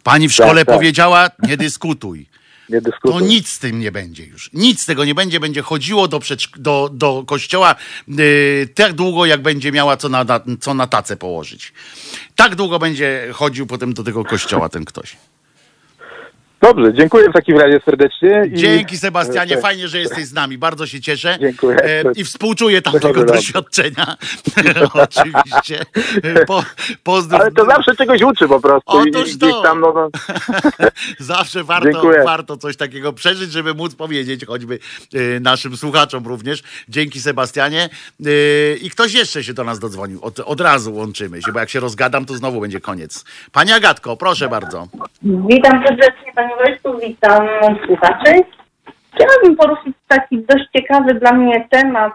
Pani 0.04 0.30
w 0.30 0.34
szkole 0.34 0.66
tak. 0.66 0.76
powiedziała, 0.76 1.30
nie 1.44 1.58
dyskutuj. 1.58 2.26
Nie 2.70 2.82
To 2.82 2.92
dyskutuj. 2.92 3.24
nic 3.28 3.50
z 3.50 3.60
tym 3.60 3.80
nie 3.80 3.92
będzie 3.92 4.26
już. 4.26 4.50
Nic 4.54 4.82
z 4.82 4.86
tego 4.86 5.06
nie 5.06 5.16
będzie. 5.16 5.40
Będzie 5.40 5.62
chodziło 5.62 6.08
do, 6.08 6.20
do, 6.58 6.90
do 6.94 7.24
kościoła 7.28 7.76
yy, 8.08 8.70
tak 8.76 8.94
długo, 8.94 9.26
jak 9.26 9.42
będzie 9.42 9.72
miała 9.72 9.98
co 9.98 10.10
na, 10.10 10.24
na, 10.24 10.40
co 10.60 10.74
na 10.74 10.88
tacę 10.88 11.18
położyć. 11.18 11.74
Tak 12.36 12.56
długo 12.56 12.80
będzie 12.80 13.30
chodził 13.34 13.68
potem 13.68 13.94
do 13.94 14.04
tego 14.04 14.24
kościoła 14.26 14.70
ten 14.70 14.86
ktoś. 14.86 15.18
Dobrze, 16.62 16.94
dziękuję 16.94 17.30
w 17.30 17.34
takim 17.34 17.58
razie 17.58 17.80
serdecznie. 17.86 18.44
I... 18.54 18.54
Dzięki 18.54 18.98
Sebastianie, 18.98 19.58
fajnie, 19.58 19.88
że 19.88 20.00
jesteś 20.00 20.26
z 20.26 20.34
nami. 20.34 20.58
Bardzo 20.58 20.88
się 20.88 21.02
cieszę. 21.02 21.38
Dziękuję. 21.42 21.78
E, 21.84 22.04
I 22.16 22.24
współczuję 22.24 22.82
tamtego 22.82 23.14
dobrze. 23.14 23.34
doświadczenia. 23.34 24.16
Oczywiście. 24.94 25.80
Po, 26.48 26.64
pozdrów. 27.04 27.42
Ale 27.42 27.52
to 27.52 27.66
zawsze 27.66 27.96
czegoś 27.96 28.22
uczy 28.22 28.48
po 28.48 28.60
prostu. 28.60 29.06
I 29.06 29.10
Otóż 29.10 29.38
to. 29.38 29.62
tam, 29.62 29.80
no, 29.80 29.94
no, 29.96 30.10
Zawsze 31.20 31.64
warto, 31.64 31.92
Dziękuję. 31.92 32.24
warto 32.26 32.58
coś 32.58 32.78
takiego 32.78 33.14
przeżyć, 33.14 33.52
żeby 33.52 33.74
móc 33.74 33.96
powiedzieć 33.96 34.46
choćby 34.46 34.80
e, 35.14 35.40
naszym 35.40 35.78
słuchaczom 35.78 36.28
również. 36.28 36.64
Dzięki 36.90 37.20
Sebastianie. 37.20 37.90
E, 38.26 38.30
I 38.82 38.90
ktoś 38.90 39.14
jeszcze 39.14 39.44
się 39.44 39.54
do 39.54 39.64
nas 39.64 39.80
dodzwonił. 39.80 40.20
Od, 40.22 40.40
od 40.40 40.62
razu 40.62 40.96
łączymy 40.96 41.42
się, 41.42 41.52
bo 41.52 41.60
jak 41.60 41.70
się 41.70 41.80
rozgadam, 41.80 42.26
to 42.26 42.34
znowu 42.34 42.62
będzie 42.62 42.82
koniec. 42.82 43.26
Pani 43.52 43.72
Agatko, 43.72 44.18
proszę 44.18 44.50
bardzo. 44.50 44.88
Witam 45.24 45.84
serdecznie 45.88 46.34
Panie 46.36 46.49
Wojtku, 46.58 46.90
witam 47.08 47.48
słuchaczy. 47.86 48.32
Chciałabym 49.16 49.56
poruszyć 49.56 49.96
taki 50.08 50.38
dość 50.38 50.66
ciekawy 50.76 51.14
dla 51.14 51.34
mnie 51.34 51.68
temat 51.70 52.14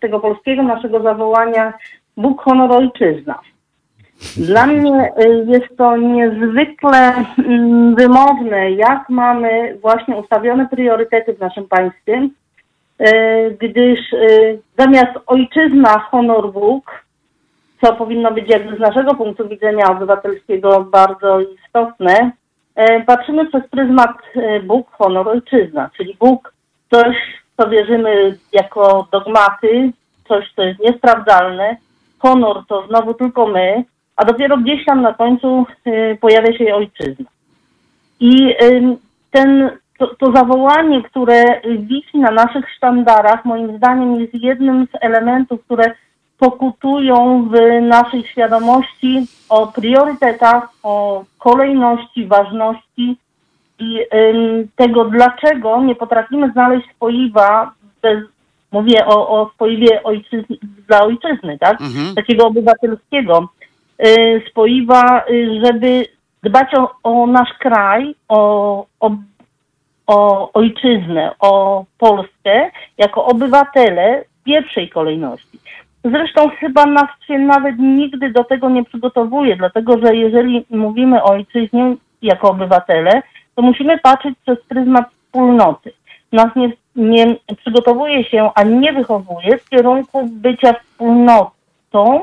tego 0.00 0.20
polskiego 0.20 0.62
naszego 0.62 1.02
zawołania 1.02 1.72
Bóg, 2.16 2.42
honor, 2.42 2.72
ojczyzna. 2.72 3.40
Dla 4.36 4.66
mnie 4.66 5.12
y, 5.24 5.44
jest 5.46 5.76
to 5.76 5.96
niezwykle 5.96 7.12
mm, 7.38 7.94
wymowne, 7.94 8.70
jak 8.70 9.08
mamy 9.08 9.78
właśnie 9.82 10.16
ustawione 10.16 10.68
priorytety 10.68 11.34
w 11.34 11.40
naszym 11.40 11.68
państwie, 11.68 12.28
y, 13.00 13.56
gdyż 13.60 14.12
y, 14.12 14.58
zamiast 14.78 15.12
ojczyzna, 15.26 15.98
honor, 15.98 16.52
Bóg, 16.52 17.04
co 17.80 17.92
powinno 17.92 18.32
być 18.32 18.50
jakby 18.50 18.76
z 18.76 18.80
naszego 18.80 19.14
punktu 19.14 19.48
widzenia 19.48 19.90
obywatelskiego 19.90 20.80
bardzo 20.80 21.40
istotne, 21.40 22.30
patrzymy 23.06 23.46
przez 23.46 23.62
pryzmat 23.70 24.16
Bóg, 24.64 24.90
honor, 24.90 25.28
ojczyzna, 25.28 25.90
czyli 25.96 26.16
Bóg 26.20 26.52
coś, 26.90 27.16
co 27.56 27.68
wierzymy 27.68 28.38
jako 28.52 29.08
dogmaty, 29.12 29.92
coś, 30.28 30.52
co 30.56 30.62
jest 30.62 30.80
niesprawdzalne, 30.80 31.76
honor 32.18 32.64
to 32.68 32.86
znowu 32.86 33.14
tylko 33.14 33.46
my, 33.46 33.84
a 34.16 34.24
dopiero 34.24 34.56
gdzieś 34.56 34.84
tam 34.84 35.02
na 35.02 35.14
końcu 35.14 35.66
y, 35.86 36.18
pojawia 36.20 36.58
się 36.58 36.74
ojczyzna. 36.74 37.26
I 38.20 38.54
ten, 39.30 39.70
to, 39.98 40.14
to 40.14 40.32
zawołanie, 40.32 41.02
które 41.02 41.44
wisi 41.78 42.18
na 42.18 42.30
naszych 42.30 42.70
sztandarach, 42.76 43.44
moim 43.44 43.76
zdaniem 43.76 44.20
jest 44.20 44.34
jednym 44.34 44.86
z 44.86 44.98
elementów, 45.00 45.64
które 45.64 45.94
pokutują 46.38 47.48
w 47.48 47.82
naszej 47.82 48.24
świadomości 48.24 49.26
o 49.48 49.66
priorytetach, 49.66 50.68
o 50.82 51.24
kolejności, 51.38 52.26
ważności 52.26 53.16
i 53.78 53.98
tego, 54.76 55.04
dlaczego 55.04 55.82
nie 55.82 55.94
potrafimy 55.94 56.52
znaleźć 56.52 56.88
spoiwa 56.96 57.72
bez, 58.02 58.18
mówię 58.72 59.06
o, 59.06 59.28
o 59.28 59.50
spoiwie 59.54 60.02
ojczyzny, 60.02 60.56
dla 60.88 61.02
ojczyzny, 61.02 61.58
tak? 61.58 61.80
Mhm. 61.80 62.14
Takiego 62.14 62.46
obywatelskiego 62.46 63.48
Y, 64.04 64.42
spoiwa, 64.50 65.24
y, 65.30 65.60
żeby 65.64 66.06
dbać 66.42 66.74
o, 66.74 66.94
o 67.02 67.26
nasz 67.26 67.52
kraj, 67.58 68.14
o, 68.28 68.86
o, 69.00 69.10
o 70.06 70.52
ojczyznę, 70.52 71.34
o 71.40 71.84
Polskę 71.98 72.70
jako 72.98 73.24
obywatele 73.24 74.24
w 74.40 74.44
pierwszej 74.44 74.88
kolejności. 74.88 75.58
Zresztą 76.10 76.48
chyba 76.48 76.86
nas 76.86 77.08
się 77.26 77.38
nawet 77.38 77.78
nigdy 77.78 78.30
do 78.30 78.44
tego 78.44 78.68
nie 78.68 78.84
przygotowuje, 78.84 79.56
dlatego 79.56 79.98
że 79.98 80.16
jeżeli 80.16 80.66
mówimy 80.70 81.22
o 81.22 81.26
ojczyźnie 81.26 81.96
jako 82.22 82.50
obywatele, 82.50 83.22
to 83.54 83.62
musimy 83.62 83.98
patrzeć 83.98 84.34
przez 84.42 84.64
pryzmat 84.64 85.04
wspólnoty. 85.10 85.92
Nas 86.32 86.56
nie, 86.56 86.72
nie 86.96 87.36
przygotowuje 87.56 88.24
się, 88.24 88.50
a 88.54 88.62
nie 88.62 88.92
wychowuje 88.92 89.58
w 89.58 89.68
kierunku 89.68 90.28
bycia 90.32 90.72
wspólnotą, 90.72 92.22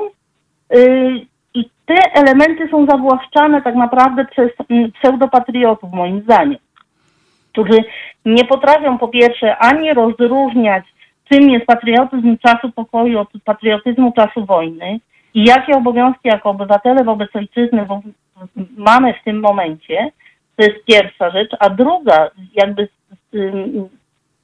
yy, 0.69 1.25
i 1.53 1.69
te 1.85 1.95
elementy 2.13 2.67
są 2.67 2.85
zawłaszczane 2.85 3.61
tak 3.61 3.75
naprawdę 3.75 4.25
przez 4.25 4.51
mm, 4.69 4.91
pseudopatriotów, 4.91 5.93
moim 5.93 6.21
zdaniem, 6.21 6.59
którzy 7.51 7.83
nie 8.25 8.45
potrafią 8.45 8.97
po 8.97 9.07
pierwsze 9.07 9.57
ani 9.57 9.93
rozróżniać, 9.93 10.83
czym 11.29 11.49
jest 11.49 11.65
patriotyzm 11.65 12.37
czasu 12.37 12.71
pokoju 12.71 13.19
od 13.19 13.27
patriotyzmu 13.45 14.11
czasu 14.11 14.45
wojny 14.45 14.99
i 15.33 15.43
jakie 15.43 15.73
obowiązki 15.73 16.27
jako 16.27 16.49
obywatele 16.49 17.03
wobec 17.03 17.35
ojczyzny 17.35 17.87
mamy 18.77 19.13
w 19.13 19.23
tym 19.23 19.39
momencie. 19.39 20.11
To 20.55 20.63
jest 20.63 20.85
pierwsza 20.85 21.29
rzecz. 21.29 21.51
A 21.59 21.69
druga, 21.69 22.29
jakby 22.53 22.87
z, 23.11 23.37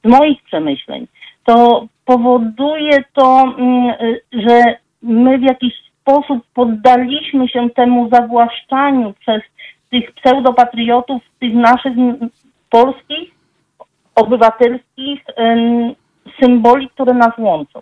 z 0.04 0.08
moich 0.08 0.42
przemyśleń, 0.42 1.06
to 1.44 1.86
powoduje 2.04 3.04
to, 3.12 3.54
mm, 3.58 3.94
że 4.32 4.62
my 5.02 5.38
w 5.38 5.42
jakiś 5.42 5.74
sposób 6.00 6.44
poddaliśmy 6.54 7.48
się 7.48 7.70
temu 7.70 8.08
zawłaszczaniu 8.12 9.14
przez 9.20 9.42
tych 9.90 10.12
pseudopatriotów, 10.12 11.22
tych 11.40 11.54
naszych 11.54 11.92
polskich, 12.70 13.30
obywatelskich 14.14 15.24
symboli, 16.42 16.88
które 16.88 17.14
nas 17.14 17.38
łączą. 17.38 17.80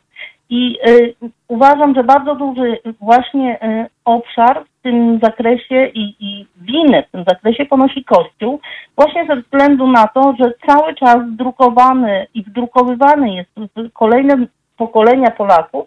I 0.51 0.79
y, 0.89 1.15
uważam, 1.49 1.95
że 1.95 2.05
bardzo 2.05 2.35
duży 2.35 2.79
właśnie 3.01 3.63
y, 3.63 3.87
obszar 4.05 4.65
w 4.65 4.83
tym 4.83 5.19
zakresie 5.23 5.87
i, 5.87 6.17
i 6.21 6.47
winę 6.61 7.03
w 7.03 7.11
tym 7.11 7.25
zakresie 7.29 7.67
ponosi 7.67 8.05
Kościół, 8.05 8.61
właśnie 8.97 9.27
ze 9.27 9.37
względu 9.37 9.87
na 9.87 10.09
to, 10.09 10.35
że 10.41 10.53
cały 10.67 10.95
czas 10.95 11.17
drukowany 11.27 12.27
i 12.35 12.43
wdrukowywany 12.43 13.35
jest 13.35 13.51
w 13.77 13.93
kolejne 13.93 14.47
pokolenia 14.77 15.31
Polaków 15.31 15.87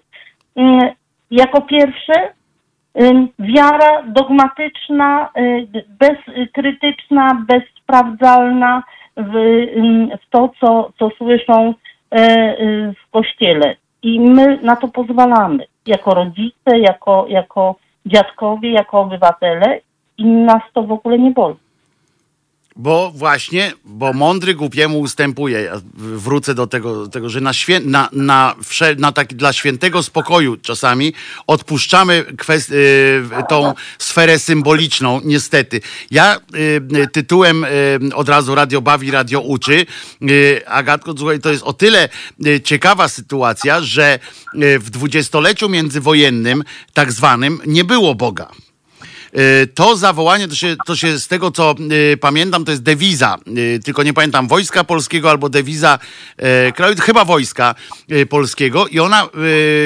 y, 0.57 0.61
jako 1.31 1.61
pierwsze 1.61 2.13
wiara 3.39 4.03
dogmatyczna, 4.07 5.29
y, 5.37 5.67
bezkrytyczna, 5.99 7.45
bezsprawdzalna 7.47 8.83
w, 9.17 9.33
w 10.21 10.29
to, 10.29 10.49
co, 10.59 10.91
co 10.99 11.09
słyszą 11.17 11.69
y, 11.69 11.73
y, 11.73 11.75
w 12.11 13.11
kościele. 13.11 13.75
I 14.03 14.19
my 14.19 14.59
na 14.63 14.75
to 14.75 14.87
pozwalamy 14.87 15.65
jako 15.85 16.13
rodzice, 16.13 16.79
jako, 16.79 17.25
jako 17.27 17.75
dziadkowie, 18.05 18.71
jako 18.71 18.99
obywatele 18.99 19.79
i 20.17 20.25
nas 20.25 20.63
to 20.73 20.83
w 20.83 20.91
ogóle 20.91 21.19
nie 21.19 21.31
boli. 21.31 21.55
Bo 22.75 23.11
właśnie, 23.15 23.73
bo 23.85 24.13
mądry 24.13 24.55
głupiemu 24.55 24.99
ustępuje. 24.99 25.61
Ja 25.61 25.81
wrócę 25.93 26.55
do 26.55 26.67
tego, 26.67 27.07
tego 27.07 27.29
że 27.29 27.41
na, 27.41 27.53
świę, 27.53 27.79
na, 27.79 28.09
na, 28.11 28.55
na 28.97 29.11
taki, 29.11 29.35
dla 29.35 29.53
świętego 29.53 30.03
spokoju 30.03 30.57
czasami 30.57 31.13
odpuszczamy 31.47 32.25
kwest, 32.37 32.71
y, 32.71 33.23
tą 33.49 33.73
sferę 33.99 34.39
symboliczną, 34.39 35.21
niestety. 35.23 35.81
Ja 36.11 36.39
y, 37.01 37.07
tytułem 37.07 37.63
y, 37.63 38.15
od 38.15 38.29
razu 38.29 38.55
Radio 38.55 38.81
Bawi, 38.81 39.11
Radio 39.11 39.41
Uczy. 39.41 39.85
Y, 40.29 40.61
Agatko, 40.67 41.13
słuchaj, 41.17 41.39
to 41.39 41.51
jest 41.51 41.63
o 41.63 41.73
tyle 41.73 42.09
y, 42.45 42.61
ciekawa 42.61 43.07
sytuacja, 43.07 43.81
że 43.81 44.19
y, 44.55 44.79
w 44.79 44.89
dwudziestoleciu 44.89 45.69
międzywojennym, 45.69 46.63
tak 46.93 47.11
zwanym, 47.11 47.59
nie 47.65 47.83
było 47.83 48.15
Boga. 48.15 48.51
Y, 49.39 49.67
to 49.67 49.95
zawołanie, 49.95 50.47
to 50.47 50.55
się, 50.55 50.75
to 50.85 50.95
się 50.95 51.19
z 51.19 51.27
tego 51.27 51.51
co 51.51 51.75
y, 52.13 52.17
pamiętam, 52.17 52.65
to 52.65 52.71
jest 52.71 52.83
dewiza, 52.83 53.37
y, 53.47 53.79
tylko 53.85 54.03
nie 54.03 54.13
pamiętam, 54.13 54.47
Wojska 54.47 54.83
Polskiego 54.83 55.29
albo 55.29 55.49
dewiza 55.49 55.99
kraju, 56.75 56.95
chyba 57.01 57.25
Wojska 57.25 57.75
Polskiego 58.29 58.87
i 58.87 58.99
ona 58.99 59.27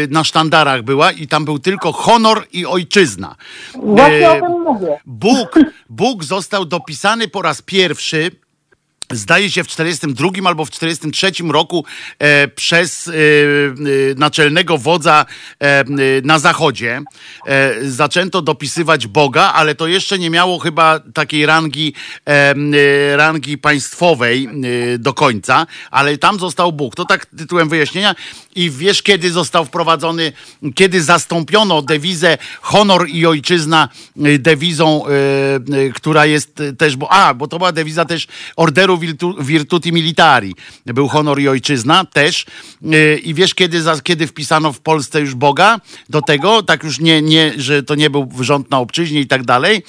na 0.09 0.23
sztandarach 0.23 0.81
była 0.81 1.11
i 1.11 1.27
tam 1.27 1.45
był 1.45 1.59
tylko 1.59 1.91
honor 1.91 2.47
i 2.53 2.65
ojczyzna. 2.65 3.35
Właśnie 3.75 4.29
o 4.29 4.33
tym 4.33 4.61
mówię. 4.63 4.99
Bóg, 5.05 5.59
Bóg 5.89 6.23
został 6.23 6.65
dopisany 6.65 7.27
po 7.27 7.41
raz 7.41 7.61
pierwszy 7.61 8.31
zdaje 9.11 9.51
się 9.51 9.63
w 9.63 9.67
42 9.67 10.29
albo 10.45 10.65
w 10.65 10.71
43 10.71 11.31
roku 11.49 11.85
e, 12.19 12.47
przez 12.47 13.07
e, 13.07 13.11
e, 13.11 13.13
naczelnego 14.15 14.77
wodza 14.77 15.25
e, 15.59 15.83
na 16.23 16.39
zachodzie 16.39 17.01
e, 17.47 17.73
zaczęto 17.91 18.41
dopisywać 18.41 19.07
Boga, 19.07 19.53
ale 19.53 19.75
to 19.75 19.87
jeszcze 19.87 20.19
nie 20.19 20.29
miało 20.29 20.59
chyba 20.59 20.99
takiej 20.99 21.45
rangi 21.45 21.93
e, 22.25 23.17
rangi 23.17 23.57
państwowej 23.57 24.49
do 24.99 25.13
końca, 25.13 25.67
ale 25.91 26.17
tam 26.17 26.39
został 26.39 26.71
Bóg. 26.71 26.95
To 26.95 27.05
tak 27.05 27.25
tytułem 27.25 27.69
wyjaśnienia 27.69 28.15
i 28.55 28.69
wiesz 28.69 29.03
kiedy 29.03 29.31
został 29.31 29.65
wprowadzony, 29.65 30.31
kiedy 30.75 31.03
zastąpiono 31.03 31.81
dewizę 31.81 32.37
honor 32.61 33.09
i 33.09 33.25
ojczyzna 33.25 33.89
dewizą, 34.39 35.03
która 35.95 36.25
jest 36.25 36.61
też, 36.77 36.95
bo 36.95 37.11
a, 37.11 37.33
bo 37.33 37.47
to 37.47 37.57
była 37.57 37.71
dewiza 37.71 38.05
też 38.05 38.27
orderu 39.09 39.43
Virtuti 39.43 39.93
Militari. 39.93 40.55
Był 40.85 41.07
honor 41.07 41.39
i 41.39 41.47
ojczyzna 41.47 42.05
też. 42.05 42.45
Y, 42.93 43.21
I 43.23 43.33
wiesz, 43.33 43.53
kiedy, 43.53 43.81
kiedy 44.03 44.27
wpisano 44.27 44.73
w 44.73 44.79
Polsce 44.79 45.21
już 45.21 45.35
Boga 45.35 45.79
do 46.09 46.21
tego, 46.21 46.63
tak 46.63 46.83
już 46.83 46.99
nie, 46.99 47.21
nie, 47.21 47.53
że 47.57 47.83
to 47.83 47.95
nie 47.95 48.09
był 48.09 48.31
rząd 48.39 48.71
na 48.71 48.79
obczyźnie 48.79 49.21
i 49.21 49.27
tak 49.27 49.45
dalej. 49.45 49.83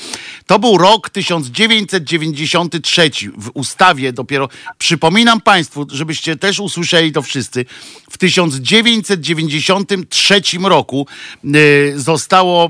To 0.46 0.58
był 0.58 0.78
rok 0.78 1.10
1993. 1.10 3.10
W 3.38 3.50
ustawie 3.54 4.12
dopiero, 4.12 4.48
przypominam 4.78 5.40
Państwu, 5.40 5.86
żebyście 5.92 6.36
też 6.36 6.60
usłyszeli 6.60 7.12
to 7.12 7.22
wszyscy, 7.22 7.64
w 8.10 8.18
1993 8.18 10.42
roku 10.62 11.06
y, 11.44 11.94
zostało, 11.96 12.68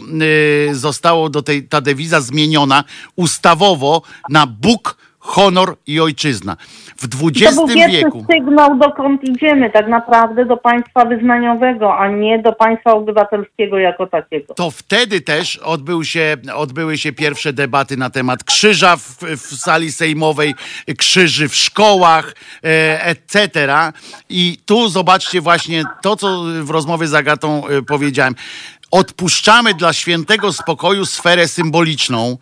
y, 0.71 0.75
zostało 0.75 1.31
do 1.31 1.43
tej, 1.43 1.69
ta 1.69 1.81
dewiza 1.81 2.21
zmieniona 2.21 2.85
ustawowo 3.17 4.03
na 4.29 4.47
Bóg 4.47 4.97
honor 5.27 5.77
i 5.87 6.01
ojczyzna. 6.01 6.57
W 6.97 7.05
XX 7.23 7.57
to 7.57 7.67
był 7.67 7.77
wieku. 7.77 8.27
sygnał, 8.33 8.79
dokąd 8.79 9.25
idziemy, 9.25 9.71
tak 9.71 9.89
naprawdę 9.89 10.45
do 10.45 10.57
państwa 10.57 11.05
wyznaniowego, 11.05 11.99
a 11.99 12.09
nie 12.09 12.39
do 12.39 12.53
państwa 12.53 12.93
obywatelskiego 12.93 13.79
jako 13.79 14.07
takiego. 14.07 14.55
To 14.55 14.71
wtedy 14.71 15.21
też 15.21 15.57
odbył 15.57 16.05
się, 16.05 16.37
odbyły 16.55 16.99
się 16.99 17.13
pierwsze 17.13 17.53
debaty 17.53 17.97
na 17.97 18.11
temat 18.11 18.45
krzyża 18.45 18.97
w, 18.97 19.19
w 19.23 19.57
sali 19.57 19.93
sejmowej, 19.93 20.55
krzyży 20.99 21.49
w 21.49 21.55
szkołach, 21.55 22.35
e, 22.65 23.05
etc. 23.05 23.69
I 24.29 24.59
tu 24.67 24.89
zobaczcie 24.89 25.41
właśnie 25.41 25.85
to, 26.03 26.17
co 26.17 26.45
w 26.63 26.71
rozmowie 26.71 27.07
z 27.07 27.15
Agatą 27.15 27.67
e, 27.67 27.83
powiedziałem. 27.83 28.35
odpuszczamy 28.91 29.75
dla 29.75 29.93
świętego 29.93 30.53
spokoju 30.53 31.07
sferę 31.07 31.49
symboliczną, 31.49 32.39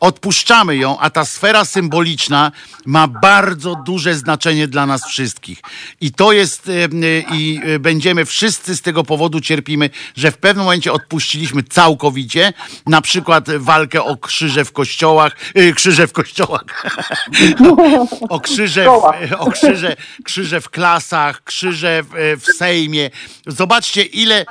odpuszczamy 0.00 0.76
ją, 0.76 0.98
a 0.98 1.10
ta 1.10 1.24
sfera 1.24 1.64
symboliczna 1.64 2.52
ma 2.86 3.08
bardzo 3.08 3.76
duże 3.86 4.14
znaczenie 4.14 4.68
dla 4.68 4.86
nas 4.86 5.06
wszystkich. 5.08 5.60
I 6.00 6.12
to 6.12 6.32
jest, 6.32 6.68
e, 6.68 6.72
e, 6.72 7.36
i 7.36 7.60
e, 7.64 7.78
będziemy 7.78 8.24
wszyscy 8.24 8.76
z 8.76 8.82
tego 8.82 9.04
powodu 9.04 9.40
cierpimy, 9.40 9.90
że 10.16 10.30
w 10.30 10.38
pewnym 10.38 10.64
momencie 10.64 10.92
odpuściliśmy 10.92 11.62
całkowicie, 11.62 12.52
na 12.86 13.00
przykład 13.00 13.50
walkę 13.50 14.02
o 14.02 14.16
krzyże 14.16 14.64
w 14.64 14.72
kościołach, 14.72 15.36
krzyże 15.74 16.06
w 16.06 16.12
kościołach, 16.12 16.86
o 18.28 18.40
krzyże, 18.40 18.84
w, 18.84 19.32
o 19.38 19.50
krzyże, 19.50 19.96
krzyże 20.24 20.60
w 20.60 20.70
klasach, 20.70 21.44
krzyże 21.44 22.02
w, 22.02 22.40
w 22.40 22.56
Sejmie. 22.56 23.10
Zobaczcie, 23.46 24.02
ile 24.02 24.46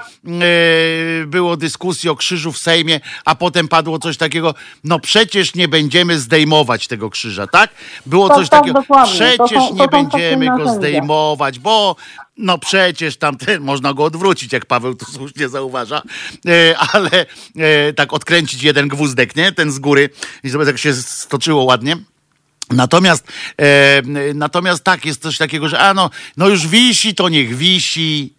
było 1.25 1.57
dyskusji 1.57 2.09
o 2.09 2.15
krzyżu 2.15 2.51
w 2.51 2.57
Sejmie, 2.57 2.99
a 3.25 3.35
potem 3.35 3.67
padło 3.67 3.99
coś 3.99 4.17
takiego, 4.17 4.55
no 4.83 4.99
przecież 4.99 5.44
nie 5.55 5.67
będziemy 5.67 6.19
zdejmować 6.19 6.87
tego 6.87 7.09
krzyża, 7.09 7.47
tak? 7.47 7.69
Było 8.05 8.29
To- 8.29 8.35
coś 8.35 8.49
to 8.49 8.57
takiego, 8.57 8.79
dokładnie. 8.81 9.13
przecież 9.13 9.37
To 9.37 9.47
są- 9.47 9.67
to 9.67 9.73
nie 9.73 9.79
takie 9.79 9.89
będziemy 9.97 10.57
go 10.57 10.73
zdejmować, 10.73 11.59
bo 11.59 11.95
no 12.37 12.57
przecież 12.57 13.17
tamten 13.17 13.61
można 13.71 13.93
go 13.93 14.03
odwrócić, 14.03 14.53
jak 14.53 14.65
Paweł 14.65 14.95
tu 14.95 15.05
słusznie 15.05 15.49
zauważa, 15.49 16.01
e, 16.47 16.77
ale 16.77 17.25
e, 17.57 17.93
tak 17.93 18.13
odkręcić 18.13 18.63
jeden 18.63 18.87
gwózdek, 18.87 19.35
nie? 19.35 19.51
Ten 19.51 19.71
z 19.71 19.79
góry 19.79 20.09
i 20.43 20.49
zobacz, 20.49 20.67
jak 20.67 20.77
się 20.77 20.93
stoczyło 20.93 21.63
ładnie. 21.63 21.97
Natomiast, 22.71 23.27
e, 23.61 24.01
natomiast 24.33 24.83
tak, 24.83 25.05
jest 25.05 25.21
coś 25.21 25.37
takiego, 25.37 25.69
że 25.69 25.79
a 25.79 25.93
no, 25.93 26.09
no 26.37 26.47
już 26.49 26.67
wisi, 26.67 27.15
to 27.15 27.29
niech 27.29 27.57
wisi. 27.57 28.33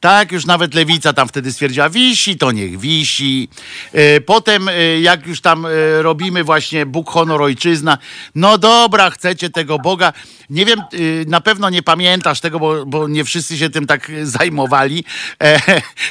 Tak, 0.00 0.32
już 0.32 0.46
nawet 0.46 0.74
lewica 0.74 1.12
tam 1.12 1.28
wtedy 1.28 1.52
stwierdziła, 1.52 1.90
wisi, 1.90 2.36
to 2.36 2.52
niech 2.52 2.78
wisi. 2.80 3.48
E, 3.92 4.20
Potem, 4.20 4.68
e, 4.68 5.00
jak 5.00 5.26
już 5.26 5.40
tam 5.40 5.66
e, 5.66 5.68
robimy 6.02 6.44
właśnie 6.44 6.86
Bóg, 6.86 7.10
honor, 7.10 7.42
ojczyzna, 7.42 7.98
no 8.34 8.58
dobra, 8.58 9.10
chcecie 9.10 9.50
tego 9.50 9.78
Boga. 9.78 10.12
Nie 10.50 10.66
wiem, 10.66 10.80
na 11.26 11.40
pewno 11.40 11.70
nie 11.70 11.82
pamiętasz 11.82 12.40
tego, 12.40 12.58
bo, 12.58 12.86
bo 12.86 13.08
nie 13.08 13.24
wszyscy 13.24 13.58
się 13.58 13.70
tym 13.70 13.86
tak 13.86 14.12
zajmowali, 14.22 15.04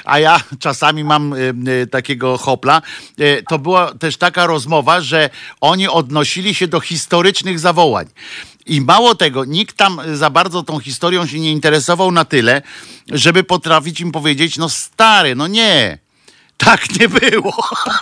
a 0.06 0.20
ja 0.20 0.40
czasami 0.60 1.04
mam 1.04 1.36
takiego 1.92 2.38
hopla. 2.38 2.82
To 3.50 3.60
była 3.60 3.94
też 3.94 4.18
taka 4.18 4.46
rozmowa, 4.46 5.02
że 5.02 5.30
oni 5.62 5.88
odnosili 5.88 6.56
się 6.56 6.68
do 6.68 6.80
historycznych 6.80 7.60
zawołań. 7.60 8.06
I 8.66 8.82
mało 8.82 9.16
tego, 9.16 9.46
nikt 9.46 9.78
tam 9.78 10.02
za 10.14 10.30
bardzo 10.30 10.64
tą 10.64 10.80
historią 10.80 11.26
się 11.26 11.40
nie 11.40 11.52
interesował 11.52 12.12
na 12.12 12.26
tyle, 12.26 12.62
żeby 13.12 13.44
potrafić 13.44 14.02
im 14.02 14.12
powiedzieć, 14.12 14.58
no 14.58 14.70
stary, 14.70 15.36
no 15.36 15.48
nie, 15.48 15.98
tak 16.58 16.80
nie 17.00 17.10
było. 17.10 17.54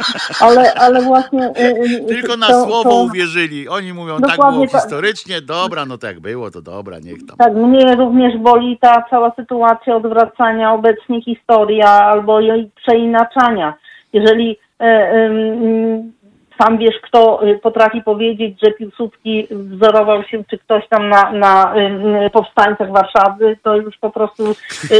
Ale, 0.39 0.73
ale 0.73 1.01
właśnie... 1.01 1.47
y, 1.47 1.85
y, 1.85 2.05
Tylko 2.13 2.37
na 2.37 2.47
to- 2.47 2.65
słowo 2.65 2.83
to- 2.89 3.03
uwierzyli. 3.03 3.67
Oni 3.69 3.93
mówią, 3.93 4.19
tak 4.19 4.37
było 4.37 4.67
tak. 4.67 4.81
historycznie, 4.81 5.41
dobra, 5.41 5.85
no 5.85 5.97
tak 5.97 6.19
było, 6.19 6.51
to 6.51 6.61
dobra, 6.61 6.99
niech 6.99 7.25
tam. 7.25 7.37
Tak, 7.37 7.53
mnie 7.53 7.95
również 7.95 8.37
boli 8.37 8.77
ta 8.81 9.03
cała 9.09 9.31
sytuacja 9.35 9.95
odwracania 9.95 10.73
obecnie 10.73 11.21
historii 11.21 11.81
albo 11.81 12.39
jej 12.39 12.71
przeinaczania. 12.85 13.73
Jeżeli 14.13 14.57
e, 14.79 15.29
sam 16.61 16.77
wiesz, 16.77 16.95
kto 17.03 17.47
y, 17.47 17.59
potrafi 17.59 18.01
powiedzieć, 18.01 18.59
że 18.63 18.71
Piłsudski 18.71 19.47
wzorował 19.51 20.23
się, 20.23 20.43
czy 20.49 20.57
ktoś 20.57 20.87
tam 20.87 21.09
na, 21.09 21.31
na 21.31 21.73
em, 21.73 22.01
powstańcach 22.33 22.91
Warszawy, 22.91 23.57
to 23.63 23.75
już 23.75 23.97
po 23.97 24.09
prostu 24.09 24.51
y, 24.51 24.95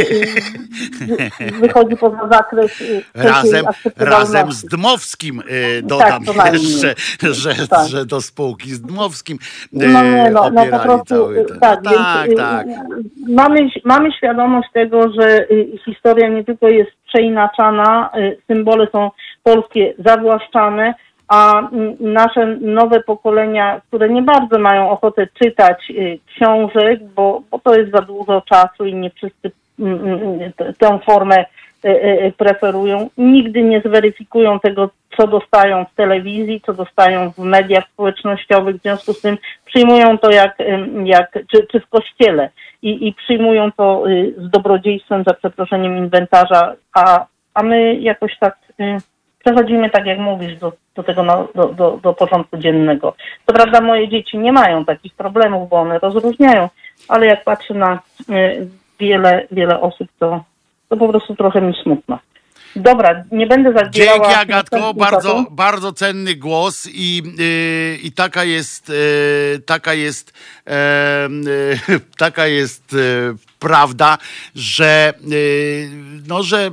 y, 1.42 1.52
wychodzi 1.62 1.98
poza 1.98 2.28
zakres 2.32 2.82
y, 2.82 3.04
Razem, 3.16 3.66
razem 3.98 4.52
z 4.52 4.66
Dmowskim 4.66 5.40
y, 5.40 5.82
dodam 5.84 6.24
najmniej. 6.38 6.62
jeszcze, 6.64 6.94
że, 7.34 7.68
Tak. 7.68 7.88
że 7.88 8.06
do 8.06 8.22
spółki 8.22 8.70
z 8.72 8.82
Dmowskim 8.82 9.38
y, 9.38 9.68
No 9.72 10.04
nie, 10.04 10.30
no, 10.32 10.50
no 10.50 10.52
po 10.52 10.62
opierali 10.62 10.84
prostu 10.84 11.16
tak, 11.60 11.80
no, 11.84 11.92
więc, 11.92 12.04
tak, 12.04 12.30
y, 12.30 12.36
tak. 12.36 12.68
Mamy, 13.30 13.70
mamy 13.86 14.12
świadomość 14.12 14.68
tego, 14.74 15.12
że 15.20 15.52
y, 15.52 15.80
historia 15.86 16.30
nie 16.30 16.44
tylko 16.44 16.68
jest 16.68 16.92
przeinaczana, 17.08 18.10
y, 18.18 18.38
symbole 18.48 18.88
są 18.92 19.12
polskie 19.44 19.94
zawłaszczane, 20.06 20.94
a 21.28 21.60
mm, 21.60 21.96
nasze 22.00 22.46
nowe 22.62 23.00
pokolenia, 23.00 23.82
które 23.88 24.10
nie 24.10 24.22
bardzo 24.22 24.60
mają 24.60 24.90
ochotę 24.90 25.28
czytać 25.44 25.90
y, 25.90 26.20
książek, 26.26 27.00
bo, 27.16 27.42
bo 27.52 27.60
to 27.60 27.76
jest 27.76 27.92
za 27.92 28.02
dużo 28.02 28.42
czasu 28.42 28.86
i 28.86 28.94
nie 28.96 29.10
wszyscy 29.10 29.52
mm, 29.80 30.08
mm, 30.08 30.54
t- 30.54 30.74
tę 30.74 31.00
formę 31.06 31.46
y, 31.86 31.90
y, 31.90 32.34
preferują, 32.38 33.10
nigdy 33.18 33.64
nie 33.64 33.82
zweryfikują 33.82 34.60
tego, 34.60 34.90
co 35.18 35.28
dostają 35.28 35.86
w 35.86 35.96
telewizji, 35.96 36.62
co 36.66 36.74
dostają 36.74 37.32
w 37.32 37.38
mediach 37.38 37.84
społecznościowych, 37.94 38.76
w 38.76 38.82
związku 38.82 39.14
z 39.14 39.22
tym 39.22 39.38
przyjmują 39.66 40.18
to 40.18 40.32
jak, 40.32 40.58
jak 41.04 41.32
czy, 41.52 41.68
czy 41.72 41.80
w 41.80 41.88
kościele. 41.88 42.50
I, 42.82 43.08
i 43.08 43.14
przyjmują 43.14 43.72
to 43.72 44.04
z 44.38 44.50
dobrodziejstwem, 44.50 45.24
za 45.28 45.34
przeproszeniem 45.34 45.98
inwentarza, 45.98 46.76
a, 46.94 47.26
a 47.54 47.64
my 47.64 47.96
jakoś 47.96 48.38
tak 48.40 48.58
przechodzimy, 49.44 49.90
tak 49.90 50.06
jak 50.06 50.20
mówisz, 50.20 50.56
do, 50.58 50.74
do 50.96 51.04
tego 51.04 51.24
no, 51.24 51.48
do, 51.56 51.66
do, 51.66 52.00
do 52.04 52.14
porządku 52.14 52.58
dziennego. 52.58 53.16
Co 53.48 53.54
prawda 53.54 53.82
moje 53.82 54.10
dzieci 54.10 54.38
nie 54.38 54.52
mają 54.52 54.86
takich 54.86 55.14
problemów, 55.14 55.70
bo 55.70 55.76
one 55.76 56.00
rozróżniają, 56.00 56.70
ale 57.08 57.26
jak 57.26 57.44
patrzę 57.44 57.74
na 57.74 58.00
y, 58.30 58.68
wiele, 59.00 59.48
wiele 59.52 59.82
osób, 59.82 60.08
to, 60.20 60.44
to 60.90 60.98
po 60.98 61.10
prostu 61.10 61.36
trochę 61.36 61.62
mi 61.62 61.74
smutno. 61.84 62.20
Dobra, 62.76 63.24
nie 63.32 63.48
będę 63.48 63.74
zabierała... 63.74 64.20
Dzięki 64.20 64.34
Agatko, 64.34 64.94
bardzo, 64.94 65.46
bardzo 65.52 65.94
cenny 65.94 66.36
głos 66.36 66.90
i, 66.94 67.22
yy, 67.38 67.98
i 68.04 68.12
taka 68.12 68.44
jest, 68.44 68.90
yy, 68.90 69.60
taka 69.66 69.94
jest, 69.94 70.34
yy, 70.66 72.00
taka 72.18 72.48
jest 72.48 72.94
yy, 72.94 73.36
prawda, 73.60 74.18
że, 74.56 75.14
yy, 75.28 75.90
no, 76.28 76.44
że 76.44 76.72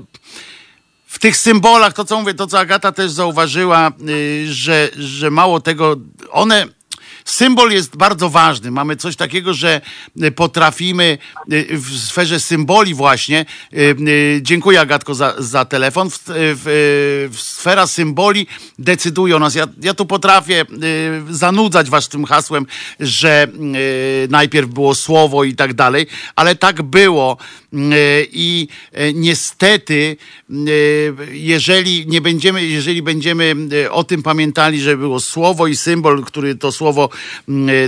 tych 1.20 1.36
symbolach, 1.36 1.92
to 1.92 2.04
co 2.04 2.20
mówię, 2.20 2.34
to 2.34 2.46
co 2.46 2.58
Agata 2.58 2.92
też 2.92 3.10
zauważyła, 3.10 3.92
yy, 3.98 4.52
że, 4.52 4.88
że 4.98 5.30
mało 5.30 5.60
tego, 5.60 5.96
one. 6.30 6.79
Symbol 7.30 7.70
jest 7.70 7.96
bardzo 7.96 8.30
ważny. 8.30 8.70
Mamy 8.70 8.96
coś 8.96 9.16
takiego, 9.16 9.54
że 9.54 9.80
y, 10.22 10.30
potrafimy 10.30 11.18
y, 11.52 11.66
w 11.78 11.98
sferze 11.98 12.40
symboli 12.40 12.94
właśnie. 12.94 13.46
y, 13.72 14.40
Dziękuję 14.42 14.80
Agatko 14.80 15.14
za, 15.14 15.34
za 15.38 15.64
telefon. 15.64 16.10
W, 16.10 16.18
w, 16.26 17.28
w 17.32 17.40
sfera 17.40 17.86
symboli 17.86 18.46
decyduje 18.78 19.36
o 19.36 19.38
nas. 19.38 19.54
Ja, 19.54 19.66
ja 19.82 19.94
tu 19.94 20.06
potrafię 20.06 20.64
zanudzać 21.30 21.90
was 21.90 22.08
tym 22.08 22.24
hasłem, 22.24 22.66
że 23.00 23.48
najpierw 24.28 24.68
było 24.68 24.94
słowo 24.94 25.44
i 25.44 25.54
tak 25.54 25.74
dalej, 25.74 26.06
ale 26.36 26.56
tak 26.56 26.82
było 26.82 27.36
i 28.32 28.68
niestety 29.14 30.16
jeżeli 31.32 32.06
nie 32.06 32.20
będziemy, 32.20 32.66
jeżeli 32.66 33.02
będziemy 33.02 33.54
o 33.90 34.04
tym 34.04 34.22
pamiętali, 34.22 34.80
że 34.80 34.96
było 34.96 35.20
słowo 35.20 35.66
i 35.66 35.76
symbol, 35.76 36.24
który 36.24 36.54
to 36.54 36.72
słowo 36.72 37.08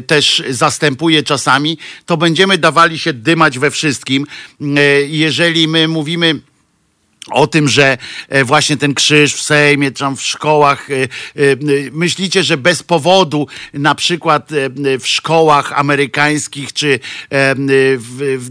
też 0.07 0.43
zastępuje 0.51 1.23
czasami, 1.23 1.79
to 2.07 2.17
będziemy 2.17 2.59
dawali 2.59 2.99
się 2.99 3.13
dymać 3.13 3.59
we 3.59 3.71
wszystkim. 3.71 4.27
Y, 4.61 5.07
Jeżeli 5.09 5.69
my 5.69 5.89
mówimy 5.89 6.41
o 7.31 7.47
tym, 7.47 7.69
że 7.69 7.99
e, 8.29 8.45
właśnie 8.45 8.77
ten 8.77 8.95
krzyż 8.95 9.35
w 9.35 9.43
Sejmie, 9.43 9.91
tam 9.91 10.17
w 10.17 10.23
szkołach, 10.23 10.91
e, 10.91 10.95
e, 10.95 11.09
myślicie, 11.93 12.43
że 12.43 12.57
bez 12.57 12.83
powodu 12.83 13.47
na 13.75 13.95
przykład 13.95 14.51
w 15.01 15.07
szkołach 15.07 15.73
amerykańskich, 15.79 16.73
czy 16.73 17.01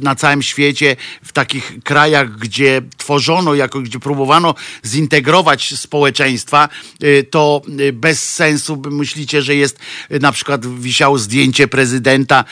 na 0.02 0.15
całym 0.15 0.41
świecie, 0.41 0.95
w 1.23 1.34
takich 1.34 1.84
krajach, 1.84 2.38
gdzie 2.38 2.81
tworzono, 2.98 3.56
jako, 3.56 3.81
gdzie 3.81 3.99
próbowano 3.99 4.56
zintegrować 4.85 5.73
społeczeństwa, 5.80 6.69
to 7.30 7.61
bez 7.93 8.34
sensu 8.34 8.81
myślicie, 8.91 9.41
że 9.41 9.56
jest 9.56 9.80
na 10.10 10.31
przykład 10.31 10.80
wisiało 10.80 11.18
zdjęcie 11.18 11.68
prezydenta, 11.68 12.45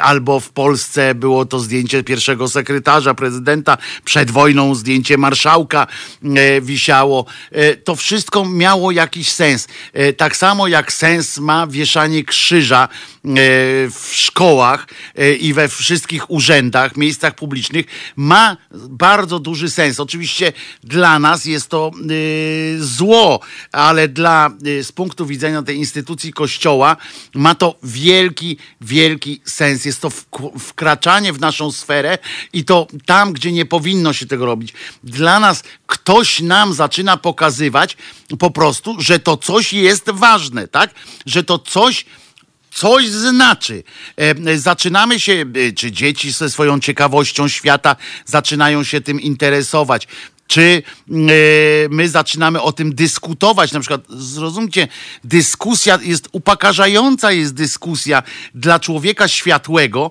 albo 0.00 0.40
w 0.40 0.50
Polsce 0.50 1.14
było 1.14 1.46
to 1.46 1.60
zdjęcie 1.60 2.02
pierwszego 2.02 2.48
sekretarza 2.48 3.14
prezydenta, 3.14 3.78
przed 4.04 4.30
wojną 4.30 4.74
zdjęcie 4.74 5.18
marszałka 5.18 5.57
e, 6.24 6.60
wisiało. 6.60 7.24
E, 7.52 7.76
To 7.76 7.96
wszystko 7.96 8.44
miało 8.44 8.90
jakiś 8.90 9.32
sens. 9.32 9.68
E, 9.92 10.12
Tak 10.12 10.36
samo 10.36 10.68
jak 10.68 10.92
sens 10.92 11.38
ma 11.38 11.66
wieszanie 11.66 12.24
krzyża 12.24 12.88
w 13.90 14.10
szkołach 14.12 14.86
i 15.40 15.52
we 15.54 15.68
wszystkich 15.68 16.30
urzędach, 16.30 16.96
miejscach 16.96 17.34
publicznych, 17.34 17.86
ma 18.16 18.56
bardzo 18.88 19.38
duży 19.38 19.70
sens. 19.70 20.00
Oczywiście 20.00 20.52
dla 20.84 21.18
nas 21.18 21.44
jest 21.44 21.68
to 21.68 21.90
zło, 22.78 23.40
ale 23.72 24.08
dla, 24.08 24.50
z 24.82 24.92
punktu 24.92 25.26
widzenia 25.26 25.62
tej 25.62 25.76
instytucji 25.76 26.32
kościoła 26.32 26.96
ma 27.34 27.54
to 27.54 27.74
wielki, 27.82 28.56
wielki 28.80 29.40
sens. 29.44 29.84
Jest 29.84 30.00
to 30.00 30.08
wk- 30.08 30.58
wkraczanie 30.58 31.32
w 31.32 31.40
naszą 31.40 31.72
sferę 31.72 32.18
i 32.52 32.64
to 32.64 32.86
tam, 33.06 33.32
gdzie 33.32 33.52
nie 33.52 33.66
powinno 33.66 34.12
się 34.12 34.26
tego 34.26 34.46
robić. 34.46 34.72
Dla 35.04 35.40
nas 35.40 35.47
nas 35.48 35.62
ktoś 35.86 36.40
nam 36.40 36.74
zaczyna 36.74 37.16
pokazywać 37.16 37.96
po 38.38 38.50
prostu, 38.50 38.96
że 38.98 39.18
to 39.18 39.36
coś 39.36 39.72
jest 39.72 40.10
ważne, 40.10 40.68
tak? 40.68 40.94
Że 41.26 41.44
to 41.44 41.58
coś 41.58 42.04
coś 42.70 43.08
znaczy. 43.08 43.82
Zaczynamy 44.56 45.20
się, 45.20 45.32
e, 45.32 45.72
czy 45.72 45.92
dzieci 45.92 46.32
ze 46.32 46.50
swoją 46.50 46.80
ciekawością 46.80 47.48
świata 47.48 47.96
zaczynają 48.26 48.84
się 48.84 49.00
tym 49.00 49.20
interesować. 49.20 50.08
Czy 50.46 50.62
e, 50.62 51.12
my 51.90 52.08
zaczynamy 52.08 52.62
o 52.62 52.72
tym 52.72 52.94
dyskutować? 52.94 53.72
Na 53.72 53.80
przykład, 53.80 54.00
zrozumcie, 54.08 54.88
dyskusja 55.24 55.98
jest 56.02 56.28
upokarzająca, 56.32 57.32
jest 57.32 57.54
dyskusja 57.54 58.22
dla 58.54 58.80
człowieka 58.80 59.28
światłego 59.28 60.10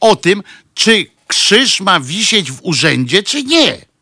o 0.00 0.16
tym, 0.16 0.42
czy 0.74 1.06
krzyż 1.26 1.80
ma 1.80 2.00
wisieć 2.00 2.52
w 2.52 2.58
urzędzie, 2.62 3.22
czy 3.22 3.42
nie. 3.42 3.93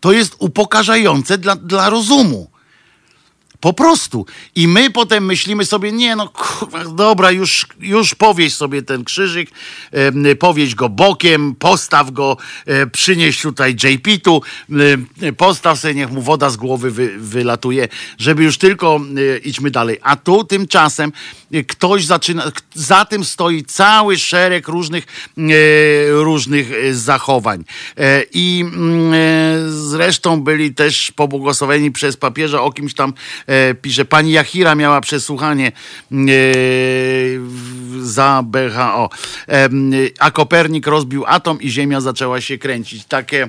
To 0.00 0.12
jest 0.12 0.36
upokarzające 0.38 1.38
dla, 1.38 1.56
dla 1.56 1.90
rozumu. 1.90 2.50
Po 3.60 3.72
prostu. 3.72 4.26
I 4.54 4.68
my 4.68 4.90
potem 4.90 5.24
myślimy 5.24 5.64
sobie, 5.64 5.92
nie 5.92 6.16
no, 6.16 6.28
kurwa, 6.28 6.84
dobra, 6.84 7.30
już, 7.30 7.66
już 7.80 8.14
powieś 8.14 8.54
sobie 8.54 8.82
ten 8.82 9.04
krzyżyk, 9.04 9.50
e, 9.92 10.34
powieś 10.34 10.74
go 10.74 10.88
bokiem, 10.88 11.54
postaw 11.54 12.10
go, 12.10 12.36
e, 12.66 12.86
przynieś 12.86 13.42
tutaj 13.42 13.76
JP 13.84 14.18
tu, 14.22 14.42
e, 15.22 15.32
postaw 15.32 15.78
sobie, 15.78 15.94
niech 15.94 16.10
mu 16.10 16.22
woda 16.22 16.50
z 16.50 16.56
głowy 16.56 16.90
wy, 16.90 17.18
wylatuje, 17.18 17.88
żeby 18.18 18.44
już 18.44 18.58
tylko 18.58 19.00
e, 19.34 19.38
idźmy 19.38 19.70
dalej. 19.70 19.98
A 20.02 20.16
tu 20.16 20.44
tymczasem 20.44 21.12
ktoś 21.68 22.04
zaczyna, 22.04 22.52
za 22.74 23.04
tym 23.04 23.24
stoi 23.24 23.64
cały 23.64 24.18
szereg 24.18 24.68
różnych, 24.68 25.06
e, 25.38 25.42
różnych 26.10 26.72
e, 26.72 26.94
zachowań. 26.94 27.64
E, 27.98 28.22
I 28.32 28.64
mm, 28.66 29.12
zresztą 29.70 30.40
byli 30.40 30.74
też 30.74 31.12
pobłogosławieni 31.12 31.90
przez 31.90 32.16
papieża 32.16 32.62
o 32.62 32.72
kimś 32.72 32.94
tam 32.94 33.12
pisze, 33.82 34.04
pani 34.04 34.32
Jachira 34.32 34.74
miała 34.74 35.00
przesłuchanie 35.00 35.72
za 38.00 38.42
BHO. 38.46 39.10
A 40.20 40.30
Kopernik 40.30 40.86
rozbił 40.86 41.24
atom 41.26 41.60
i 41.60 41.70
Ziemia 41.70 42.00
zaczęła 42.00 42.40
się 42.40 42.58
kręcić. 42.58 43.04
Takie 43.04 43.48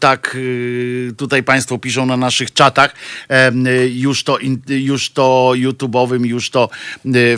tak 0.00 0.36
tutaj 1.16 1.42
Państwo 1.42 1.78
piszą 1.78 2.06
na 2.06 2.16
naszych 2.16 2.52
czatach, 2.52 2.94
już 3.94 4.24
to, 4.24 4.38
już 4.68 5.10
to 5.10 5.52
YouTube'owym, 5.54 6.26
już 6.26 6.50
to 6.50 6.70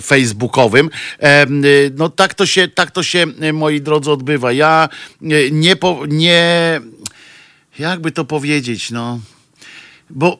facebookowym. 0.02 0.90
No 1.96 2.08
tak 2.08 2.34
to 2.34 2.46
się, 2.46 2.68
tak 2.68 2.90
to 2.90 3.02
się, 3.02 3.26
moi 3.52 3.80
drodzy, 3.80 4.10
odbywa. 4.10 4.52
Ja 4.52 4.88
nie, 5.20 5.76
nie 6.08 6.80
jakby 7.78 8.12
to 8.12 8.24
powiedzieć, 8.24 8.90
no, 8.90 9.20
bo 10.10 10.38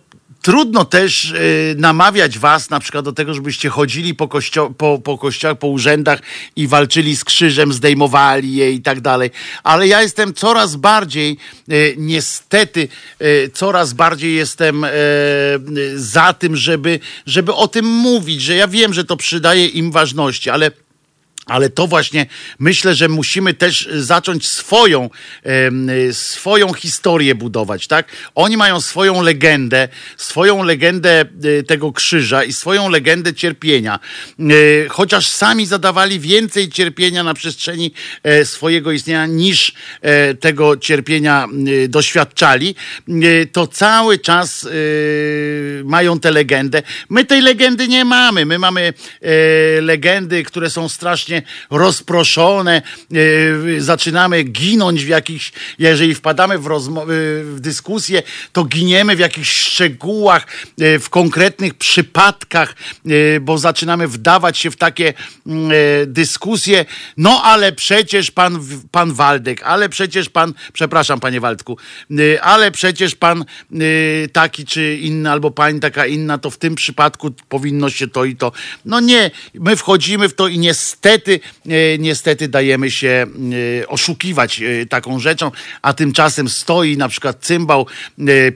trudno 0.48 0.84
też 0.84 1.30
y, 1.30 1.74
namawiać 1.78 2.38
was 2.38 2.70
na 2.70 2.80
przykład 2.80 3.04
do 3.04 3.12
tego, 3.12 3.34
żebyście 3.34 3.68
chodzili 3.68 4.14
po, 4.14 4.26
kościo- 4.26 4.74
po, 4.74 4.98
po 4.98 5.18
kościołach, 5.18 5.58
po 5.58 5.66
urzędach 5.66 6.20
i 6.56 6.68
walczyli 6.68 7.16
z 7.16 7.24
krzyżem, 7.24 7.72
zdejmowali 7.72 8.54
je 8.54 8.72
i 8.72 8.80
tak 8.80 9.00
dalej. 9.00 9.30
Ale 9.62 9.88
ja 9.88 10.02
jestem 10.02 10.34
coraz 10.34 10.76
bardziej, 10.76 11.36
y, 11.72 11.94
niestety, 11.98 12.88
y, 13.22 13.50
coraz 13.54 13.92
bardziej 13.92 14.34
jestem 14.34 14.86
za 15.94 16.32
tym, 16.32 16.56
żeby, 16.56 17.00
żeby 17.26 17.54
o 17.54 17.68
tym 17.68 17.86
mówić, 17.86 18.42
że 18.42 18.54
ja 18.54 18.68
wiem, 18.68 18.94
że 18.94 19.04
to 19.04 19.16
przydaje 19.16 19.66
im 19.66 19.92
ważności, 19.92 20.50
ale 20.50 20.70
ale 21.48 21.70
to 21.70 21.86
właśnie 21.86 22.26
myślę, 22.58 22.94
że 22.94 23.08
musimy 23.08 23.54
też 23.54 23.88
zacząć 23.92 24.46
swoją, 24.46 25.10
swoją 26.12 26.72
historię 26.72 27.34
budować, 27.34 27.86
tak? 27.86 28.08
Oni 28.34 28.56
mają 28.56 28.80
swoją 28.80 29.22
legendę, 29.22 29.88
swoją 30.16 30.62
legendę 30.62 31.20
e, 31.20 31.62
tego 31.62 31.92
krzyża 31.92 32.44
i 32.44 32.52
swoją 32.52 32.88
legendę 32.88 33.34
cierpienia. 33.34 33.98
E, 34.38 34.88
chociaż 34.88 35.28
sami 35.28 35.66
zadawali 35.66 36.20
więcej 36.20 36.68
cierpienia 36.68 37.22
na 37.22 37.34
przestrzeni 37.34 37.92
e, 38.22 38.44
swojego 38.44 38.92
istnienia 38.92 39.26
niż 39.26 39.72
tego 40.40 40.76
cierpienia 40.76 41.46
doświadczali, 41.88 42.74
to 43.52 43.66
cały 43.66 44.18
czas 44.18 44.68
mają 45.84 46.20
tę 46.20 46.30
legendę. 46.30 46.82
My 47.08 47.24
tej 47.24 47.40
legendy 47.40 47.88
nie 47.88 48.04
mamy. 48.04 48.46
My 48.46 48.58
mamy 48.58 48.92
legendy, 49.80 50.42
które 50.44 50.70
są 50.70 50.88
strasznie 50.88 51.37
rozproszone, 51.70 52.82
e, 53.76 53.80
zaczynamy 53.80 54.42
ginąć 54.42 55.04
w 55.04 55.08
jakichś, 55.08 55.52
jeżeli 55.78 56.14
wpadamy 56.14 56.58
w, 56.58 56.66
rozmowy, 56.66 57.42
w 57.44 57.60
dyskusję, 57.60 58.22
to 58.52 58.64
giniemy 58.64 59.16
w 59.16 59.18
jakichś 59.18 59.50
szczegółach, 59.50 60.46
e, 60.80 60.98
w 60.98 61.10
konkretnych 61.10 61.74
przypadkach, 61.74 62.74
e, 63.06 63.40
bo 63.40 63.58
zaczynamy 63.58 64.08
wdawać 64.08 64.58
się 64.58 64.70
w 64.70 64.76
takie 64.76 65.14
mm, 65.46 65.70
dyskusje, 66.06 66.84
no 67.16 67.42
ale 67.44 67.72
przecież 67.72 68.30
pan, 68.30 68.60
pan 68.90 69.12
Waldek, 69.12 69.62
ale 69.62 69.88
przecież 69.88 70.28
pan, 70.28 70.54
przepraszam 70.72 71.20
panie 71.20 71.40
Waldku, 71.40 71.78
ale 72.42 72.70
przecież 72.70 73.14
pan 73.14 73.44
taki 74.32 74.64
czy 74.64 74.96
inny, 74.96 75.30
albo 75.30 75.50
pani 75.50 75.80
taka 75.80 76.06
inna, 76.06 76.38
to 76.38 76.50
w 76.50 76.58
tym 76.58 76.74
przypadku 76.74 77.30
powinno 77.48 77.90
się 77.90 78.08
to 78.08 78.24
i 78.24 78.36
to. 78.36 78.52
No 78.84 79.00
nie, 79.00 79.30
my 79.54 79.76
wchodzimy 79.76 80.28
w 80.28 80.34
to 80.34 80.48
i 80.48 80.58
niestety 80.58 81.27
niestety, 81.28 81.40
e, 81.68 81.98
niestety 81.98 82.48
dajemy 82.48 82.90
się 82.90 83.26
e, 83.82 83.88
oszukiwać 83.88 84.62
e, 84.62 84.86
taką 84.86 85.20
rzeczą, 85.20 85.50
a 85.82 85.92
tymczasem 85.92 86.48
stoi 86.48 86.96
na 86.96 87.08
przykład 87.08 87.36
cymbał 87.40 87.86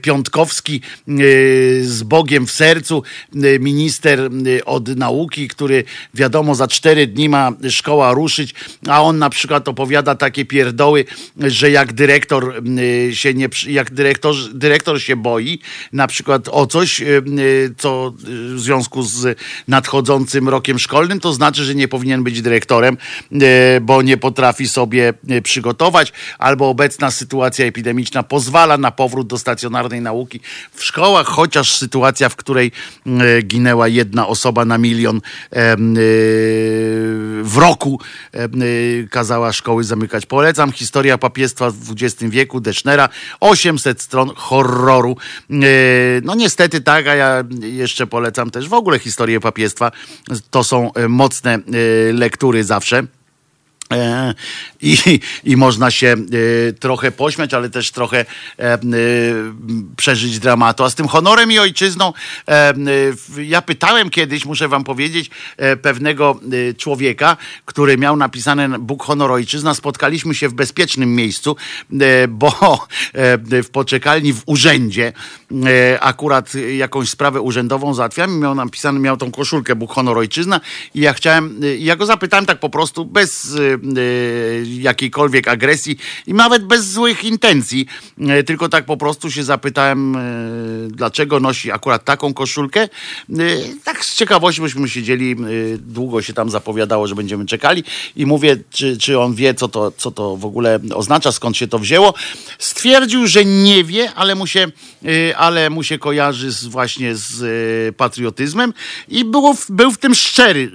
Piątkowski 0.01 0.81
z 1.81 2.03
Bogiem 2.03 2.47
w 2.47 2.51
sercu, 2.51 3.03
minister 3.59 4.29
od 4.65 4.87
nauki, 4.87 5.47
który 5.47 5.83
wiadomo 6.13 6.55
za 6.55 6.67
cztery 6.67 7.07
dni 7.07 7.29
ma 7.29 7.51
szkoła 7.69 8.13
ruszyć, 8.13 8.53
a 8.87 9.01
on 9.01 9.17
na 9.17 9.29
przykład 9.29 9.67
opowiada 9.67 10.15
takie 10.15 10.45
pierdoły, 10.45 11.05
że 11.37 11.71
jak 11.71 11.93
dyrektor 11.93 12.63
się 13.13 13.33
nie, 13.33 13.49
jak 13.67 13.93
dyrektor, 13.93 14.35
dyrektor 14.53 15.01
się 15.01 15.15
boi 15.15 15.59
na 15.93 16.07
przykład 16.07 16.49
o 16.51 16.67
coś, 16.67 17.01
co 17.77 18.13
w 18.17 18.59
związku 18.59 19.03
z 19.03 19.39
nadchodzącym 19.67 20.49
rokiem 20.49 20.79
szkolnym, 20.79 21.19
to 21.19 21.33
znaczy, 21.33 21.63
że 21.63 21.75
nie 21.75 21.87
powinien 21.87 22.23
być 22.23 22.41
dyrektorem 22.41 22.62
dyrektorem, 22.63 22.97
e, 23.31 23.81
bo 23.81 24.01
nie 24.01 24.17
potrafi 24.17 24.67
sobie 24.67 25.13
e, 25.29 25.41
przygotować, 25.41 26.13
albo 26.39 26.69
obecna 26.69 27.11
sytuacja 27.11 27.65
epidemiczna 27.65 28.23
pozwala 28.23 28.77
na 28.77 28.91
powrót 28.91 29.27
do 29.27 29.37
stacjonarnej 29.37 30.01
nauki 30.01 30.39
w 30.73 30.83
szkołach, 30.83 31.27
chociaż 31.27 31.75
sytuacja, 31.77 32.29
w 32.29 32.35
której 32.35 32.71
e, 33.05 33.41
ginęła 33.41 33.87
jedna 33.87 34.27
osoba 34.27 34.65
na 34.65 34.77
milion 34.77 35.21
w 37.43 37.57
roku, 37.57 37.99
kazała 39.09 39.53
szkoły 39.53 39.83
zamykać. 39.83 40.25
Polecam 40.25 40.71
historia 40.71 41.17
papiestwa 41.17 41.71
w 41.71 41.91
XX 41.91 42.31
wieku 42.31 42.59
Deschnera, 42.59 43.09
800 43.39 44.01
stron 44.01 44.31
horroru. 44.35 45.17
No 46.23 46.35
niestety 46.35 46.81
tak, 46.81 47.07
a 47.07 47.15
ja 47.15 47.43
jeszcze 47.61 48.07
polecam 48.07 48.51
też 48.51 48.69
w 48.69 48.73
ogóle 48.73 48.99
historię 48.99 49.39
papiestwa. 49.39 49.91
To 50.49 50.63
są 50.63 50.91
mocne 51.09 51.59
lektury 52.13 52.52
góry 52.53 52.63
zawsze. 52.63 53.03
E, 53.91 54.33
I, 54.81 54.97
I 55.51 55.57
można 55.57 55.91
się 55.91 56.15
e, 56.69 56.73
trochę 56.73 57.11
pośmiać, 57.11 57.53
ale 57.53 57.69
też 57.69 57.91
trochę 57.91 58.25
e, 58.59 58.77
przeżyć 59.97 60.39
dramatu. 60.39 60.83
A 60.83 60.89
z 60.89 60.95
tym 60.95 61.07
honorem 61.07 61.51
i 61.51 61.59
ojczyzną, 61.59 62.13
ja 63.37 63.61
pytałem 63.61 64.09
kiedyś, 64.09 64.45
muszę 64.45 64.67
wam 64.67 64.83
powiedzieć, 64.83 65.29
pewnego 65.81 66.39
człowieka, 66.77 67.37
który 67.65 67.97
miał 67.97 68.15
napisane 68.15 68.79
Bóg, 68.79 69.03
honor, 69.03 69.31
ojczyzna. 69.31 69.73
Spotkaliśmy 69.73 70.35
się 70.35 70.49
w 70.49 70.53
bezpiecznym 70.53 71.15
miejscu, 71.15 71.55
bo 72.29 72.87
w 73.63 73.69
poczekalni 73.71 74.33
w 74.33 74.41
urzędzie 74.45 75.13
akurat 75.99 76.53
jakąś 76.77 77.09
sprawę 77.09 77.41
urzędową 77.41 77.93
załatwiałem. 77.93 78.39
Miał 78.39 78.55
napisane, 78.55 78.99
miał 78.99 79.17
tą 79.17 79.31
koszulkę 79.31 79.75
Bóg, 79.75 79.91
honor, 79.91 80.17
ojczyzna 80.17 80.61
i 80.95 80.99
ja 80.99 81.13
chciałem, 81.13 81.61
ja 81.79 81.95
go 81.95 82.05
zapytałem 82.05 82.45
tak 82.45 82.59
po 82.59 82.69
prostu, 82.69 83.05
bez 83.05 83.57
jakiejkolwiek 84.67 85.47
agresji 85.47 85.97
i 86.27 86.33
nawet 86.33 86.65
bez 86.65 86.91
złych 86.91 87.23
intencji, 87.23 87.87
y, 88.39 88.43
tylko 88.43 88.69
tak 88.69 88.85
po 88.85 88.97
prostu 88.97 89.31
się 89.31 89.43
zapytałem, 89.43 90.15
y, 90.15 90.87
dlaczego 90.91 91.39
nosi 91.39 91.71
akurat 91.71 92.05
taką 92.05 92.33
koszulkę. 92.33 92.89
Tak 93.83 94.05
z 94.05 94.15
ciekawości 94.15 94.61
byśmy 94.61 94.89
siedzieli, 94.89 95.35
długo 95.77 96.21
się 96.21 96.33
tam 96.33 96.49
zapowiadało, 96.49 97.07
że 97.07 97.15
będziemy 97.15 97.45
czekali 97.45 97.83
i 98.15 98.25
mówię, 98.25 98.57
czy, 98.69 98.97
czy 98.97 99.19
on 99.19 99.35
wie, 99.35 99.53
co 99.53 99.67
to, 99.67 99.91
co 99.91 100.11
to 100.11 100.37
w 100.37 100.45
ogóle 100.45 100.79
oznacza, 100.93 101.31
skąd 101.31 101.57
się 101.57 101.67
to 101.67 101.79
wzięło. 101.79 102.13
Stwierdził, 102.59 103.27
że 103.27 103.45
nie 103.45 103.83
wie, 103.83 104.13
ale 104.13 104.35
mu 104.35 104.47
się, 104.47 104.67
ale 105.37 105.69
mu 105.69 105.83
się 105.83 105.97
kojarzy 105.97 106.51
z, 106.51 106.65
właśnie 106.65 107.15
z 107.15 107.95
patriotyzmem 107.95 108.73
i 109.07 109.25
było, 109.25 109.55
był 109.69 109.91
w 109.91 109.97
tym 109.97 110.15
szczery, 110.15 110.71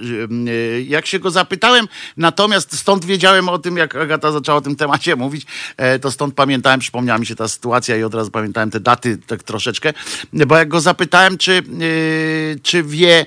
jak 0.87 1.05
się 1.05 1.19
go 1.19 1.31
zapytałem. 1.31 1.87
Natomiast 2.17 2.79
stąd 2.89 3.05
wiedziałem 3.05 3.49
o 3.49 3.59
tym, 3.59 3.77
jak 3.77 3.95
Agata 3.95 4.31
zaczęła 4.31 4.57
o 4.57 4.61
tym 4.61 4.75
temacie 4.75 5.15
mówić, 5.15 5.45
to 6.01 6.11
stąd 6.11 6.35
pamiętałem, 6.35 6.79
przypomniała 6.79 7.19
mi 7.19 7.25
się 7.25 7.35
ta 7.35 7.47
sytuacja 7.47 7.97
i 7.97 8.03
od 8.03 8.13
razu 8.13 8.31
pamiętałem 8.31 8.71
te 8.71 8.79
daty 8.79 9.17
tak 9.17 9.43
troszeczkę, 9.43 9.93
bo 10.33 10.57
jak 10.57 10.67
go 10.67 10.81
zapytałem, 10.81 11.37
czy, 11.37 11.63
czy 12.63 12.83
wie, 12.83 13.25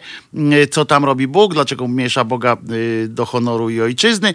co 0.71 0.85
tam 0.85 1.05
robi 1.05 1.27
Bóg, 1.27 1.55
dlaczego 1.55 1.89
miesza 1.89 2.25
Boga 2.25 2.57
do 3.09 3.27
honoru 3.27 3.71
i 3.71 3.81
ojczyzny, 3.81 4.35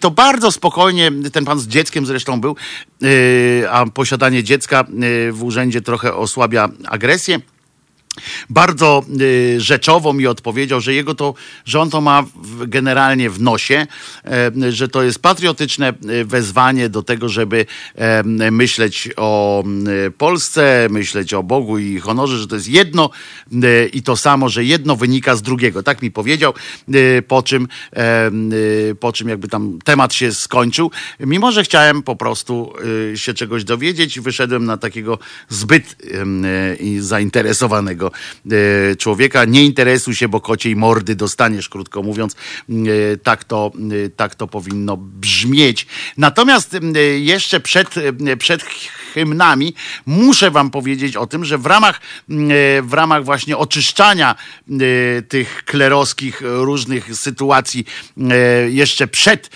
to 0.00 0.10
bardzo 0.10 0.52
spokojnie, 0.52 1.10
ten 1.32 1.44
pan 1.44 1.58
z 1.58 1.66
dzieckiem 1.66 2.06
zresztą 2.06 2.40
był, 2.40 2.56
a 3.70 3.86
posiadanie 3.86 4.44
dziecka 4.44 4.84
w 5.32 5.42
urzędzie 5.42 5.80
trochę 5.80 6.14
osłabia 6.14 6.68
agresję 6.88 7.40
bardzo 8.50 9.04
y, 9.20 9.60
rzeczowo 9.60 10.12
mi 10.12 10.26
odpowiedział, 10.26 10.80
że 10.80 10.94
jego 10.94 11.14
to, 11.14 11.34
że 11.64 11.80
on 11.80 11.90
to 11.90 12.00
ma 12.00 12.24
generalnie 12.66 13.30
w 13.30 13.40
nosie, 13.40 13.86
e, 14.24 14.72
że 14.72 14.88
to 14.88 15.02
jest 15.02 15.18
patriotyczne 15.18 15.88
e, 15.88 16.24
wezwanie 16.24 16.88
do 16.88 17.02
tego, 17.02 17.28
żeby 17.28 17.66
e, 17.94 18.22
myśleć 18.50 19.08
o 19.16 19.64
Polsce, 20.18 20.88
myśleć 20.90 21.34
o 21.34 21.42
Bogu 21.42 21.78
i 21.78 22.00
honorze, 22.00 22.38
że 22.38 22.46
to 22.46 22.54
jest 22.54 22.68
jedno 22.68 23.10
i 23.92 24.02
to 24.02 24.16
samo, 24.16 24.48
że 24.48 24.64
jedno 24.64 24.96
wynika 24.96 25.36
z 25.36 25.42
drugiego. 25.42 25.82
Tak 25.82 26.02
mi 26.02 26.10
powiedział, 26.10 26.54
po 27.28 27.42
czym, 27.42 27.68
po 29.00 29.12
czym 29.12 29.28
jakby 29.28 29.48
tam 29.48 29.78
temat 29.84 30.14
się 30.14 30.32
skończył. 30.32 30.90
Mimo, 31.20 31.52
że 31.52 31.64
chciałem 31.64 32.02
po 32.02 32.16
prostu 32.16 32.72
się 33.14 33.34
czegoś 33.34 33.64
dowiedzieć, 33.64 34.20
wyszedłem 34.20 34.64
na 34.64 34.76
takiego 34.76 35.18
zbyt 35.48 35.96
zainteresowanego 36.98 38.03
E, 38.06 38.96
człowieka. 38.96 39.44
Nie 39.44 39.64
interesuj 39.64 40.14
się, 40.14 40.28
bo 40.28 40.40
kociej 40.40 40.76
mordy 40.76 41.16
dostaniesz, 41.16 41.68
krótko 41.68 42.02
mówiąc. 42.02 42.36
E, 42.68 43.16
tak 43.16 43.44
to, 43.44 43.72
e, 44.06 44.08
tak 44.08 44.34
to 44.34 44.46
powinno 44.46 44.96
brzmieć. 44.96 45.86
Natomiast 46.16 46.76
jeszcze 47.18 47.60
przed, 47.60 47.94
przed 48.38 48.62
hymnami 49.14 49.74
muszę 50.06 50.50
wam 50.50 50.70
powiedzieć 50.70 51.16
o 51.16 51.26
tym, 51.26 51.44
że 51.44 51.58
w 51.58 51.66
ramach, 51.66 52.00
w 52.82 52.92
ramach 52.92 53.24
właśnie 53.24 53.56
oczyszczania 53.56 54.34
tych 55.28 55.64
klerowskich 55.64 56.42
różnych 56.44 57.16
sytuacji 57.16 57.84
jeszcze 58.68 59.06
przed, 59.06 59.50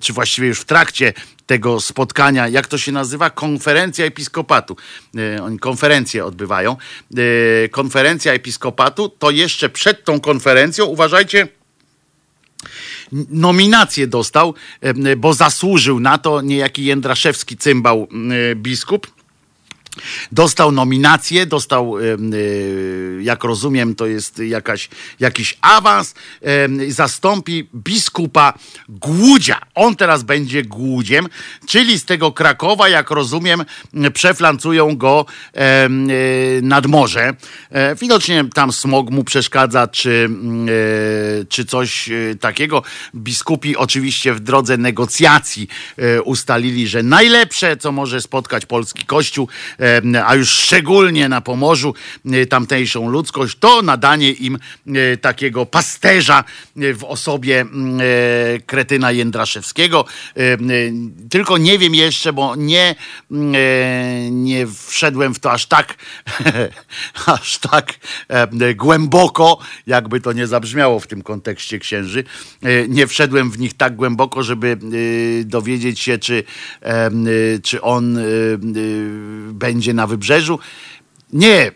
czy 0.00 0.12
właściwie 0.12 0.48
już 0.48 0.60
w 0.60 0.64
trakcie 0.64 1.12
tego 1.48 1.80
spotkania, 1.80 2.48
jak 2.48 2.66
to 2.66 2.78
się 2.78 2.92
nazywa? 2.92 3.30
Konferencja 3.30 4.04
Episkopatu. 4.04 4.76
E, 5.36 5.42
oni 5.42 5.58
konferencje 5.58 6.24
odbywają. 6.24 6.76
E, 7.64 7.68
konferencja 7.68 8.32
Episkopatu 8.32 9.08
to 9.08 9.30
jeszcze 9.30 9.68
przed 9.68 10.04
tą 10.04 10.20
konferencją, 10.20 10.84
uważajcie, 10.84 11.48
nominację 13.30 14.06
dostał, 14.06 14.54
e, 14.80 15.16
bo 15.16 15.34
zasłużył 15.34 16.00
na 16.00 16.18
to 16.18 16.40
niejaki 16.40 16.84
Jędraszewski 16.84 17.56
cymbał 17.56 18.08
biskup 18.54 19.17
Dostał 20.32 20.72
nominację, 20.72 21.46
dostał, 21.46 21.94
jak 23.20 23.44
rozumiem, 23.44 23.94
to 23.94 24.06
jest 24.06 24.38
jakaś, 24.38 24.88
jakiś 25.20 25.58
awans, 25.60 26.14
zastąpi 26.88 27.68
biskupa 27.74 28.54
Głudzia. 28.88 29.60
On 29.74 29.96
teraz 29.96 30.22
będzie 30.22 30.62
Głudziem, 30.62 31.28
czyli 31.66 31.98
z 31.98 32.04
tego 32.04 32.32
Krakowa, 32.32 32.88
jak 32.88 33.10
rozumiem, 33.10 33.64
przeflancują 34.14 34.96
go 34.96 35.26
e, 35.54 35.88
nad 36.62 36.86
morze. 36.86 37.34
E, 37.70 37.94
widocznie 37.94 38.44
tam 38.54 38.72
smog 38.72 39.10
mu 39.10 39.24
przeszkadza, 39.24 39.88
czy, 39.88 40.28
e, 41.40 41.44
czy 41.44 41.64
coś 41.64 42.10
takiego. 42.40 42.82
Biskupi 43.14 43.76
oczywiście 43.76 44.34
w 44.34 44.40
drodze 44.40 44.76
negocjacji 44.76 45.68
ustalili, 46.24 46.88
że 46.88 47.02
najlepsze, 47.02 47.76
co 47.76 47.92
może 47.92 48.20
spotkać 48.20 48.66
polski 48.66 49.04
kościół, 49.04 49.48
a 50.26 50.34
już 50.34 50.50
szczególnie 50.50 51.28
na 51.28 51.40
Pomorzu 51.40 51.94
e, 52.26 52.46
tamtejszą 52.46 53.08
ludzkość, 53.10 53.56
to 53.60 53.82
nadanie 53.82 54.30
im 54.30 54.58
e, 54.86 55.16
takiego 55.16 55.66
pasterza 55.66 56.44
e, 56.76 56.94
w 56.94 57.04
osobie 57.04 57.60
mm, 57.60 58.00
kretyna 58.66 59.12
Jędraszewskiego. 59.12 60.04
Tylko 61.30 61.58
nie 61.58 61.78
wiem 61.78 61.94
jeszcze, 61.94 62.32
bo 62.32 62.56
nie, 62.56 62.94
mm, 63.30 64.44
nie 64.44 64.66
wszedłem 64.86 65.34
w 65.34 65.38
to 65.38 65.52
aż 65.52 65.66
tak, 65.66 65.94
aż 67.26 67.58
tak 67.58 67.94
głęboko, 68.76 69.58
jakby 69.86 70.20
to 70.20 70.32
nie 70.32 70.46
zabrzmiało 70.46 71.00
w 71.00 71.06
tym 71.06 71.22
kontekście 71.22 71.78
księży. 71.78 72.24
Nie 72.88 73.06
wszedłem 73.06 73.50
w 73.50 73.58
nich 73.58 73.74
tak 73.74 73.96
głęboko, 73.96 74.42
żeby 74.42 74.78
dowiedzieć 75.44 76.00
się, 76.00 76.18
czy, 76.18 76.44
czy 77.62 77.82
on 77.82 78.18
będzie 79.52 79.77
na 79.94 80.06
wybrzeżu. 80.06 80.58
Nie, 81.32 81.72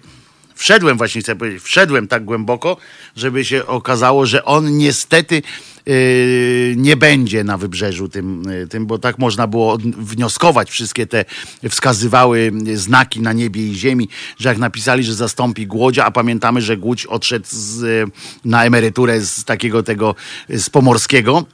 wszedłem 0.54 0.98
właśnie, 0.98 1.20
chcę 1.20 1.36
powiedzieć, 1.36 1.62
wszedłem 1.62 2.08
tak 2.08 2.24
głęboko, 2.24 2.76
żeby 3.16 3.44
się 3.44 3.66
okazało, 3.66 4.26
że 4.26 4.44
on 4.44 4.76
niestety 4.76 5.42
yy, 5.86 6.74
nie 6.76 6.96
będzie 6.96 7.44
na 7.44 7.58
wybrzeżu 7.58 8.08
tym, 8.08 8.42
yy, 8.42 8.66
tym, 8.66 8.86
bo 8.86 8.98
tak 8.98 9.18
można 9.18 9.46
było 9.46 9.78
wnioskować. 9.96 10.70
Wszystkie 10.70 11.06
te 11.06 11.24
wskazywały 11.70 12.52
znaki 12.74 13.20
na 13.20 13.32
niebie 13.32 13.66
i 13.66 13.74
ziemi, 13.74 14.08
że 14.38 14.48
jak 14.48 14.58
napisali, 14.58 15.04
że 15.04 15.14
zastąpi 15.14 15.66
Głodzia, 15.66 16.04
a 16.04 16.10
pamiętamy, 16.10 16.62
że 16.62 16.76
Głódź 16.76 17.06
odszedł 17.06 17.46
z, 17.50 18.10
na 18.44 18.64
emeryturę 18.64 19.20
z 19.20 19.44
takiego 19.44 19.82
tego, 19.82 20.14
z 20.48 20.70
Pomorskiego, 20.70 21.46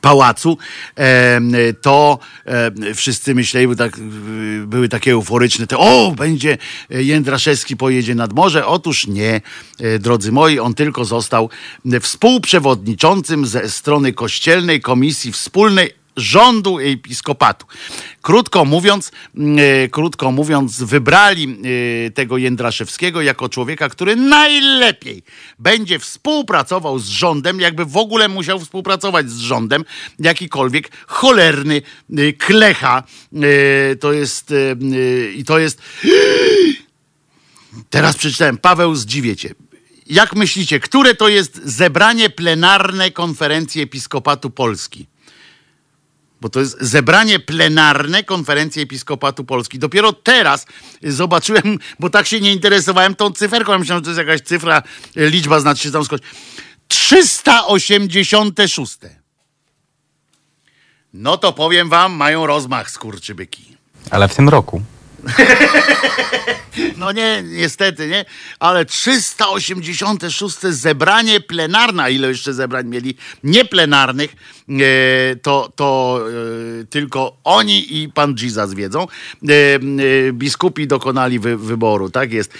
pałacu, 0.00 0.58
to 1.82 2.18
wszyscy 2.94 3.34
myśleli, 3.34 3.76
tak, 3.76 4.00
były 4.66 4.88
takie 4.88 5.12
euforyczne, 5.12 5.66
to 5.66 5.78
o, 5.78 6.10
będzie 6.10 6.58
Jędraszewski 6.90 7.76
pojedzie 7.76 8.14
nad 8.14 8.32
morze. 8.32 8.66
Otóż 8.66 9.06
nie, 9.06 9.40
e, 9.80 9.98
drodzy 9.98 10.32
moi, 10.32 10.58
on 10.58 10.74
tylko 10.74 11.04
został 11.04 11.50
współprzewodniczącym 12.00 13.46
ze 13.46 13.70
strony 13.70 14.12
kościelnej 14.12 14.80
Komisji 14.80 15.32
Wspólnej 15.32 16.03
rządu 16.16 16.78
episkopatu. 16.78 17.66
Krótko 18.22 18.64
mówiąc, 18.64 19.12
mm, 19.36 19.58
e, 19.58 19.88
krótko 19.88 20.32
mówiąc, 20.32 20.82
wybrali 20.82 21.58
e, 22.06 22.10
tego 22.10 22.36
Jędraszewskiego 22.36 23.22
jako 23.22 23.48
człowieka, 23.48 23.88
który 23.88 24.16
najlepiej 24.16 25.22
będzie 25.58 25.98
współpracował 25.98 26.98
z 26.98 27.08
rządem, 27.08 27.60
jakby 27.60 27.84
w 27.84 27.96
ogóle 27.96 28.28
musiał 28.28 28.60
współpracować 28.60 29.30
z 29.30 29.38
rządem, 29.38 29.84
jakikolwiek 30.18 30.90
cholerny 31.06 31.82
e, 32.16 32.32
klecha. 32.32 33.02
To 34.00 34.12
jest 34.12 34.54
i 35.36 35.44
to 35.44 35.58
jest 35.58 35.82
Teraz 37.90 38.16
przeczytałem, 38.16 38.58
Paweł, 38.58 38.94
zdziwiecie. 38.94 39.54
Jak 40.06 40.36
myślicie, 40.36 40.80
które 40.80 41.14
to 41.14 41.28
jest 41.28 41.60
zebranie 41.64 42.30
plenarne 42.30 43.10
konferencji 43.10 43.82
Episkopatu 43.82 44.50
Polski? 44.50 45.06
Bo 46.44 46.50
to 46.50 46.60
jest 46.60 46.76
zebranie 46.80 47.38
plenarne 47.38 48.24
konferencji 48.24 48.82
Episkopatu 48.82 49.44
Polski. 49.44 49.78
Dopiero 49.78 50.12
teraz 50.12 50.66
zobaczyłem, 51.02 51.78
bo 52.00 52.10
tak 52.10 52.26
się 52.26 52.40
nie 52.40 52.52
interesowałem 52.52 53.14
tą 53.14 53.30
cyferką. 53.30 53.78
Myślałem, 53.78 54.04
że 54.04 54.04
to 54.04 54.10
jest 54.10 54.28
jakaś 54.28 54.40
cyfra, 54.40 54.82
liczba 55.16 55.60
znaczy 55.60 55.82
się 55.82 55.90
tam 55.90 56.04
skądś. 56.04 56.24
386. 56.88 58.98
No 61.14 61.38
to 61.38 61.52
powiem 61.52 61.88
wam, 61.88 62.12
mają 62.12 62.46
rozmach 62.46 62.90
skurczybyki. 62.90 63.76
Ale 64.10 64.28
w 64.28 64.34
tym 64.34 64.48
roku. 64.48 64.82
No 66.96 67.12
nie, 67.12 67.42
niestety, 67.42 68.08
nie? 68.08 68.24
Ale 68.58 68.84
386 68.84 70.58
zebranie 70.60 71.40
plenarne, 71.40 72.12
ile 72.12 72.28
jeszcze 72.28 72.54
zebrań 72.54 72.86
mieli 72.86 73.14
nieplenarnych, 73.44 74.36
e, 74.68 75.36
to, 75.36 75.72
to 75.76 76.20
e, 76.80 76.84
tylko 76.84 77.36
oni 77.44 78.02
i 78.02 78.08
pan 78.08 78.34
Jesus 78.42 78.74
wiedzą. 78.74 79.06
E, 79.48 79.80
biskupi 80.32 80.86
dokonali 80.86 81.38
wy, 81.38 81.56
wyboru, 81.56 82.10
tak 82.10 82.32
jest. 82.32 82.54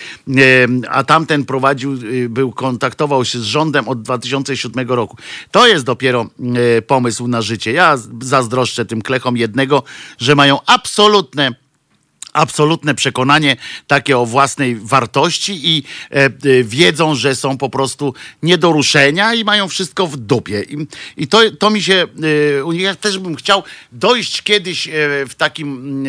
A 0.90 1.04
tamten 1.04 1.44
prowadził, 1.44 1.98
był, 2.28 2.52
kontaktował 2.52 3.24
się 3.24 3.38
z 3.38 3.42
rządem 3.42 3.88
od 3.88 4.02
2007 4.02 4.88
roku. 4.88 5.16
To 5.50 5.66
jest 5.66 5.84
dopiero 5.84 6.26
pomysł 6.86 7.28
na 7.28 7.42
życie. 7.42 7.72
Ja 7.72 7.96
zazdroszczę 8.20 8.84
tym 8.84 9.02
klechom 9.02 9.36
jednego, 9.36 9.82
że 10.18 10.34
mają 10.34 10.58
absolutne 10.66 11.63
absolutne 12.34 12.94
przekonanie 12.94 13.56
takie 13.86 14.18
o 14.18 14.26
własnej 14.26 14.76
wartości 14.76 15.60
i 15.68 15.82
e, 16.10 16.24
e, 16.24 16.30
wiedzą, 16.64 17.14
że 17.14 17.36
są 17.36 17.58
po 17.58 17.70
prostu 17.70 18.14
nie 18.42 18.58
do 18.58 18.72
ruszenia 18.72 19.34
i 19.34 19.44
mają 19.44 19.68
wszystko 19.68 20.06
w 20.06 20.16
dupie. 20.16 20.62
I, 20.62 20.86
i 21.16 21.28
to, 21.28 21.40
to 21.58 21.70
mi 21.70 21.82
się, 21.82 22.06
e, 22.72 22.76
ja 22.76 22.94
też 22.94 23.18
bym 23.18 23.36
chciał 23.36 23.62
dojść 23.92 24.42
kiedyś 24.42 24.88
w 25.28 25.34
takim, 25.36 26.04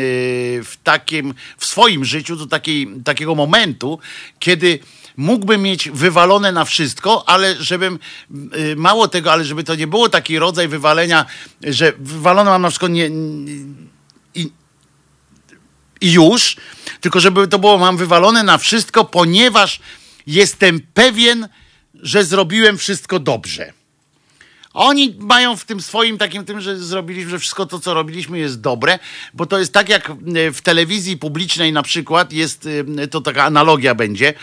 w 0.63 0.73
takim, 0.83 1.33
w 1.57 1.65
swoim 1.65 2.05
życiu 2.05 2.35
do 2.35 2.47
takiej, 2.47 2.87
takiego 3.03 3.35
momentu, 3.35 3.99
kiedy 4.39 4.79
mógłbym 5.17 5.61
mieć 5.61 5.89
wywalone 5.89 6.51
na 6.51 6.65
wszystko, 6.65 7.29
ale 7.29 7.55
żebym, 7.59 7.99
mało 8.75 9.07
tego, 9.07 9.31
ale 9.31 9.45
żeby 9.45 9.63
to 9.63 9.75
nie 9.75 9.87
było 9.87 10.09
taki 10.09 10.39
rodzaj 10.39 10.67
wywalenia, 10.67 11.25
że 11.61 11.93
wywalone 11.99 12.49
mam 12.49 12.61
na 12.61 12.69
przykład 12.69 12.91
nie, 12.91 13.09
już, 16.01 16.55
tylko 17.01 17.19
żeby 17.19 17.47
to 17.47 17.59
było, 17.59 17.77
mam 17.77 17.97
wywalone 17.97 18.43
na 18.43 18.57
wszystko, 18.57 19.05
ponieważ 19.05 19.79
jestem 20.27 20.79
pewien, 20.93 21.47
że 21.93 22.25
zrobiłem 22.25 22.77
wszystko 22.77 23.19
dobrze. 23.19 23.73
Oni 24.75 25.15
mają 25.19 25.57
w 25.57 25.65
tym 25.65 25.81
swoim 25.81 26.17
takim 26.17 26.45
tym, 26.45 26.61
że 26.61 26.77
zrobiliśmy, 26.79 27.31
że 27.31 27.39
wszystko 27.39 27.65
to, 27.65 27.79
co 27.79 27.93
robiliśmy 27.93 28.39
jest 28.39 28.61
dobre, 28.61 28.99
bo 29.33 29.45
to 29.45 29.59
jest 29.59 29.73
tak 29.73 29.89
jak 29.89 30.09
e, 30.09 30.51
w 30.51 30.61
telewizji 30.61 31.17
publicznej 31.17 31.73
na 31.73 31.83
przykład 31.83 32.33
jest, 32.33 32.67
e, 32.97 33.07
to 33.07 33.21
taka 33.21 33.43
analogia 33.43 33.95
będzie, 33.95 34.33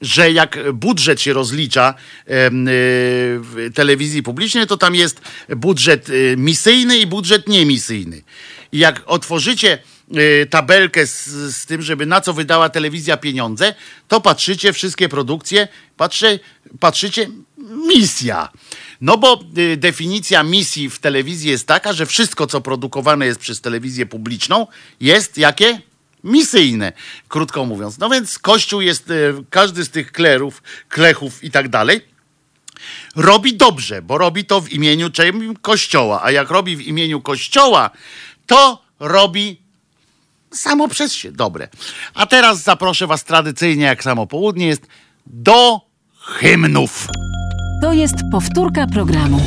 że 0.00 0.32
jak 0.32 0.72
budżet 0.72 1.20
się 1.20 1.32
rozlicza 1.32 1.88
e, 1.88 1.94
w 2.26 3.70
telewizji 3.74 4.22
publicznej, 4.22 4.66
to 4.66 4.76
tam 4.76 4.94
jest 4.94 5.20
budżet 5.56 6.08
misyjny 6.36 6.98
i 6.98 7.06
budżet 7.06 7.48
niemisyjny. 7.48 8.22
I 8.72 8.78
jak 8.78 9.02
otworzycie 9.06 9.78
tabelkę 10.50 11.06
z, 11.06 11.26
z, 11.56 11.66
tym, 11.66 11.82
żeby 11.82 12.06
na 12.06 12.20
co 12.20 12.32
wydała 12.32 12.68
telewizja 12.68 13.16
pieniądze, 13.16 13.74
to 14.08 14.20
patrzycie 14.20 14.72
wszystkie 14.72 15.08
produkcje, 15.08 15.68
patrzcie, 15.96 16.38
patrzycie 16.80 17.28
misja. 17.86 18.48
No 19.00 19.18
bo 19.18 19.44
y, 19.58 19.76
definicja 19.76 20.42
misji 20.42 20.90
w 20.90 20.98
telewizji 20.98 21.50
jest 21.50 21.66
taka, 21.66 21.92
że 21.92 22.06
wszystko, 22.06 22.46
co 22.46 22.60
produkowane 22.60 23.26
jest 23.26 23.40
przez 23.40 23.60
telewizję 23.60 24.06
publiczną, 24.06 24.66
jest 25.00 25.38
jakie? 25.38 25.80
Misyjne, 26.24 26.92
krótko 27.28 27.64
mówiąc. 27.64 27.98
No 27.98 28.10
więc 28.10 28.38
Kościół 28.38 28.80
jest, 28.80 29.10
y, 29.10 29.34
każdy 29.50 29.84
z 29.84 29.90
tych 29.90 30.12
klerów, 30.12 30.62
klechów 30.88 31.44
i 31.44 31.50
tak 31.50 31.68
dalej, 31.68 32.00
robi 33.16 33.56
dobrze, 33.56 34.02
bo 34.02 34.18
robi 34.18 34.44
to 34.44 34.60
w 34.60 34.72
imieniu? 34.72 35.10
Kościoła. 35.62 36.20
A 36.24 36.30
jak 36.30 36.50
robi 36.50 36.76
w 36.76 36.80
imieniu 36.80 37.20
Kościoła, 37.20 37.90
to 38.46 38.82
robi 39.00 39.61
samo 40.54 40.88
przez 40.88 41.12
się 41.12 41.32
dobre. 41.32 41.68
A 42.14 42.26
teraz 42.26 42.62
zaproszę 42.62 43.06
Was 43.06 43.24
tradycyjnie, 43.24 43.84
jak 43.84 44.02
samo 44.02 44.26
południe 44.26 44.66
jest, 44.66 44.86
do 45.26 45.80
hymnów. 46.20 47.08
To 47.82 47.92
jest 47.92 48.14
powtórka 48.32 48.86
programu. 48.86 49.40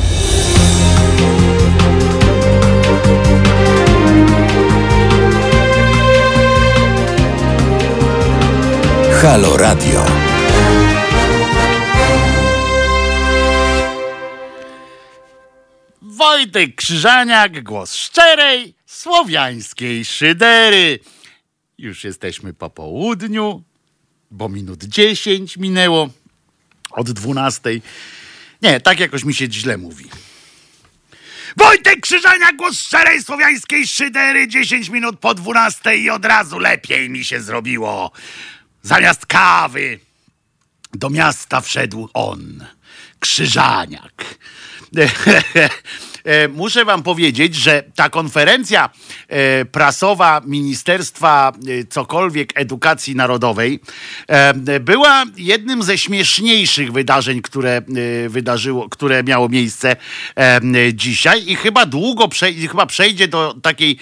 Halo 9.22 9.56
Radio. 9.56 10.04
Wojtek 16.02 16.74
Krzyżaniak, 16.74 17.62
głos 17.62 17.94
szczerej, 17.94 18.74
słowiańskiej 18.86 20.04
szydery. 20.04 20.98
Już 21.78 22.04
jesteśmy 22.04 22.54
po 22.54 22.70
południu, 22.70 23.62
bo 24.30 24.48
minut 24.48 24.84
dziesięć 24.84 25.56
minęło 25.56 26.08
od 26.90 27.10
dwunastej. 27.10 27.82
Nie, 28.62 28.80
tak 28.80 29.00
jakoś 29.00 29.24
mi 29.24 29.34
się 29.34 29.50
źle 29.50 29.76
mówi. 29.76 30.10
Wojtek 31.56 32.00
Krzyżania, 32.00 32.52
głos 32.52 32.80
szczerej 32.80 33.22
słowiańskiej 33.22 33.86
szydery, 33.86 34.48
10 34.48 34.88
minut 34.88 35.18
po 35.18 35.34
12 35.34 35.96
i 35.96 36.10
od 36.10 36.24
razu 36.24 36.58
lepiej 36.58 37.10
mi 37.10 37.24
się 37.24 37.40
zrobiło. 37.40 38.12
Zamiast 38.82 39.26
kawy 39.26 39.98
do 40.94 41.10
miasta 41.10 41.60
wszedł 41.60 42.08
on, 42.14 42.66
Krzyżaniak. 43.20 44.24
E, 46.26 46.48
muszę 46.48 46.84
wam 46.84 47.02
powiedzieć, 47.02 47.54
że 47.54 47.82
ta 47.94 48.10
konferencja 48.10 48.90
e, 49.28 49.64
prasowa 49.64 50.42
Ministerstwa 50.46 51.52
e, 51.52 51.84
cokolwiek 51.84 52.52
edukacji 52.54 53.16
narodowej 53.16 53.80
była 54.80 55.24
jednym 55.36 55.82
ze 55.82 55.98
śmieszniejszych 55.98 56.92
wydarzeń, 56.92 57.42
które 57.42 57.82
wydarzyło, 58.28 58.88
które 58.88 59.22
miało 59.22 59.48
miejsce 59.48 59.96
dzisiaj 60.94 61.48
i 61.50 61.56
chyba 61.56 61.86
długo 61.86 62.28
przejdzie, 62.28 62.68
chyba 62.68 62.86
przejdzie 62.86 63.28
do 63.28 63.54
takiej 63.62 63.98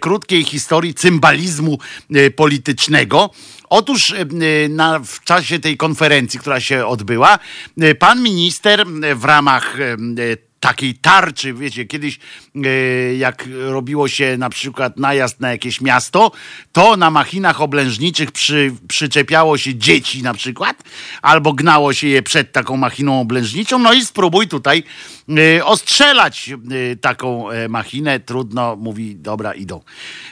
krótkiej 0.00 0.44
historii 0.44 0.94
cymbalizmu 0.94 1.78
politycznego. 2.36 3.30
Otóż 3.70 4.14
na, 4.68 4.98
w 4.98 5.24
czasie 5.24 5.58
tej 5.58 5.76
konferencji, 5.76 6.40
która 6.40 6.60
się 6.60 6.86
odbyła, 6.86 7.38
pan 7.98 8.22
minister 8.22 8.86
w 9.16 9.24
ramach 9.24 9.76
takiej 10.60 10.94
tarczy, 10.94 11.54
wiecie, 11.54 11.84
kiedyś 11.84 12.16
e, 12.16 12.20
jak 13.18 13.48
robiło 13.68 14.08
się 14.08 14.36
na 14.38 14.50
przykład 14.50 14.98
najazd 14.98 15.40
na 15.40 15.50
jakieś 15.50 15.80
miasto, 15.80 16.32
to 16.72 16.96
na 16.96 17.10
machinach 17.10 17.60
oblężniczych 17.60 18.32
przy, 18.32 18.74
przyczepiało 18.88 19.58
się 19.58 19.74
dzieci 19.74 20.22
na 20.22 20.34
przykład, 20.34 20.82
albo 21.22 21.52
gnało 21.52 21.92
się 21.92 22.08
je 22.08 22.22
przed 22.22 22.52
taką 22.52 22.76
machiną 22.76 23.20
oblężniczą, 23.20 23.78
no 23.78 23.92
i 23.92 24.04
spróbuj 24.04 24.48
tutaj 24.48 24.82
e, 25.28 25.64
ostrzelać 25.64 26.50
e, 26.50 26.96
taką 26.96 27.44
machinę, 27.68 28.20
trudno, 28.20 28.76
mówi, 28.76 29.16
dobra, 29.16 29.52
idą. 29.52 29.80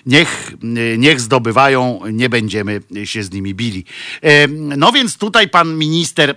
Niech, 0.06 0.52
niech 0.98 1.20
zdobywają, 1.20 2.00
nie 2.12 2.28
będziemy 2.28 2.80
się 3.04 3.22
z 3.22 3.32
nimi 3.32 3.54
bili. 3.54 3.84
No 4.76 4.92
więc 4.92 5.16
tutaj 5.16 5.48
pan 5.48 5.78
minister 5.78 6.36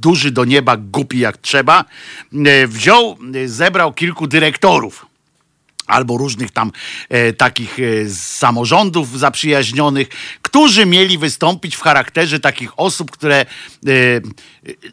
duży 0.00 0.30
do 0.30 0.44
nieba, 0.44 0.76
głupi 0.76 1.18
jak 1.18 1.38
trzeba, 1.38 1.84
e, 2.46 2.66
wziął, 2.66 3.18
e, 3.34 3.48
zebrał 3.48 3.92
kilku 3.92 4.26
dyrektorów 4.26 5.08
albo 5.88 6.18
różnych 6.18 6.50
tam 6.50 6.72
e, 7.08 7.32
takich 7.32 7.78
e, 7.78 8.10
samorządów 8.10 9.18
zaprzyjaźnionych, 9.18 10.08
którzy 10.42 10.86
mieli 10.86 11.18
wystąpić 11.18 11.76
w 11.76 11.80
charakterze 11.80 12.40
takich 12.40 12.80
osób, 12.80 13.10
które 13.10 13.36
e, 13.40 13.46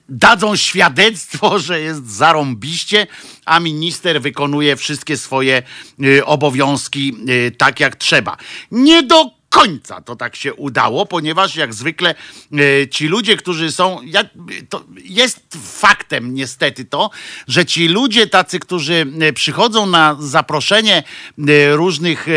dadzą 0.10 0.56
świadectwo, 0.56 1.60
że 1.68 1.82
jest 1.82 2.10
zarąbiście, 2.11 3.07
a 3.45 3.60
minister 3.60 4.22
wykonuje 4.22 4.76
wszystkie 4.76 5.18
swoje 5.18 5.64
e, 6.03 6.26
obowiązki 6.26 7.15
e, 7.48 7.52
tak 7.52 7.80
jak 7.80 7.95
trzeba. 7.95 8.38
Nie 8.72 9.03
do 9.03 9.35
końca 9.56 10.02
to 10.02 10.15
tak 10.15 10.36
się 10.36 10.53
udało, 10.53 11.06
ponieważ 11.06 11.56
jak 11.56 11.73
zwykle 11.73 12.15
e, 12.53 12.88
ci 12.88 13.07
ludzie, 13.07 13.38
którzy 13.38 13.72
są, 13.72 14.02
ja, 14.06 14.23
to 14.69 14.84
jest 15.03 15.40
faktem 15.80 16.34
niestety 16.34 16.86
to, 16.86 17.10
że 17.48 17.65
ci 17.65 17.88
ludzie 17.88 18.27
tacy, 18.27 18.60
którzy 18.60 19.06
e, 19.22 19.34
przychodzą 19.34 19.86
na 19.86 20.18
zaproszenie 20.19 21.03
e, 21.48 21.76
różnych 21.76 22.27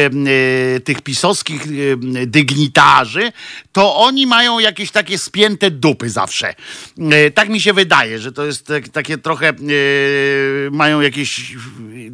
tych 0.85 1.03
pisowskich 1.03 1.63
dygnitarzy, 2.27 3.33
to 3.73 3.97
oni 3.97 4.27
mają 4.27 4.59
jakieś 4.59 4.91
takie 4.91 5.19
spięte 5.19 5.71
dupy 5.71 6.11
zawsze. 6.11 6.55
Tak 7.35 7.49
mi 7.49 7.61
się 7.61 7.73
wydaje, 7.73 8.19
że 8.19 8.33
to 8.33 8.47
jest 8.47 8.73
takie 8.93 9.19
trochę 9.19 9.53
mają 10.71 11.01
jakieś 11.01 11.57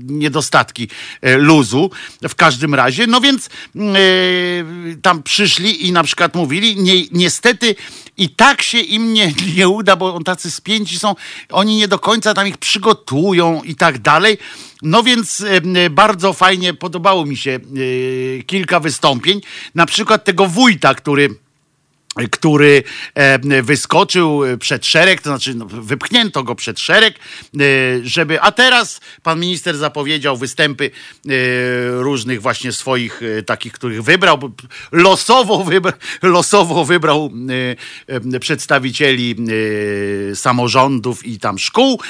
niedostatki 0.03 0.89
luzu 1.23 1.91
w 2.29 2.35
każdym 2.35 2.75
razie. 2.75 3.07
No 3.07 3.21
więc 3.21 3.49
tam 5.03 5.23
przyszli 5.23 5.87
i 5.87 5.93
na 5.93 6.03
przykład 6.03 6.35
mówili, 6.35 6.77
nie, 6.77 6.95
niestety 7.13 7.75
i 8.17 8.29
tak 8.29 8.63
się 8.63 8.79
im 8.79 9.13
nie, 9.13 9.33
nie 9.57 9.69
uda, 9.69 9.97
bo 9.97 10.15
on 10.15 10.25
tacy 10.25 10.51
spięci 10.51 10.99
są, 10.99 11.15
oni 11.51 11.77
nie 11.77 11.89
do 11.89 11.99
końca 11.99 12.35
tam 12.35 12.49
ich 12.49 12.59
przygotują 12.59 13.63
i 13.63 13.75
tak 13.75 13.99
dalej. 13.99 14.39
No 14.83 15.03
więc 15.03 15.45
bardzo 15.91 16.33
fajnie 16.33 16.75
podobało 16.75 17.27
mi 17.27 17.37
się 17.37 17.51
e, 17.51 18.43
kilka 18.43 18.81
wystąpień, 18.81 19.41
na 19.75 19.87
przykład 19.87 20.25
tego 20.25 20.47
wójta, 20.47 20.95
który 20.95 21.44
który 22.31 22.83
e, 23.15 23.63
wyskoczył 23.63 24.41
przed 24.59 24.87
szereg, 24.87 25.21
to 25.21 25.31
znaczy 25.31 25.55
no, 25.55 25.67
wypchnięto 25.67 26.43
go 26.43 26.55
przed 26.55 26.81
szereg, 26.81 27.15
e, 27.15 27.61
żeby, 28.03 28.41
a 28.41 28.53
teraz 28.53 29.01
pan 29.23 29.41
minister 29.41 29.77
zapowiedział 29.77 30.37
występy 30.37 30.85
e, 30.85 31.31
różnych 32.03 32.43
właśnie 32.43 32.73
swoich 32.73 33.21
takich, 33.47 33.73
których 33.73 34.03
wybrał, 34.03 34.39
losowo, 34.93 35.65
wybra, 35.65 35.93
losowo 36.23 36.85
wybrał 36.85 37.31
przedstawicieli 38.41 39.37
samorządów 40.35 41.27
i 41.27 41.39
tam 41.39 41.59
szkół 41.59 42.01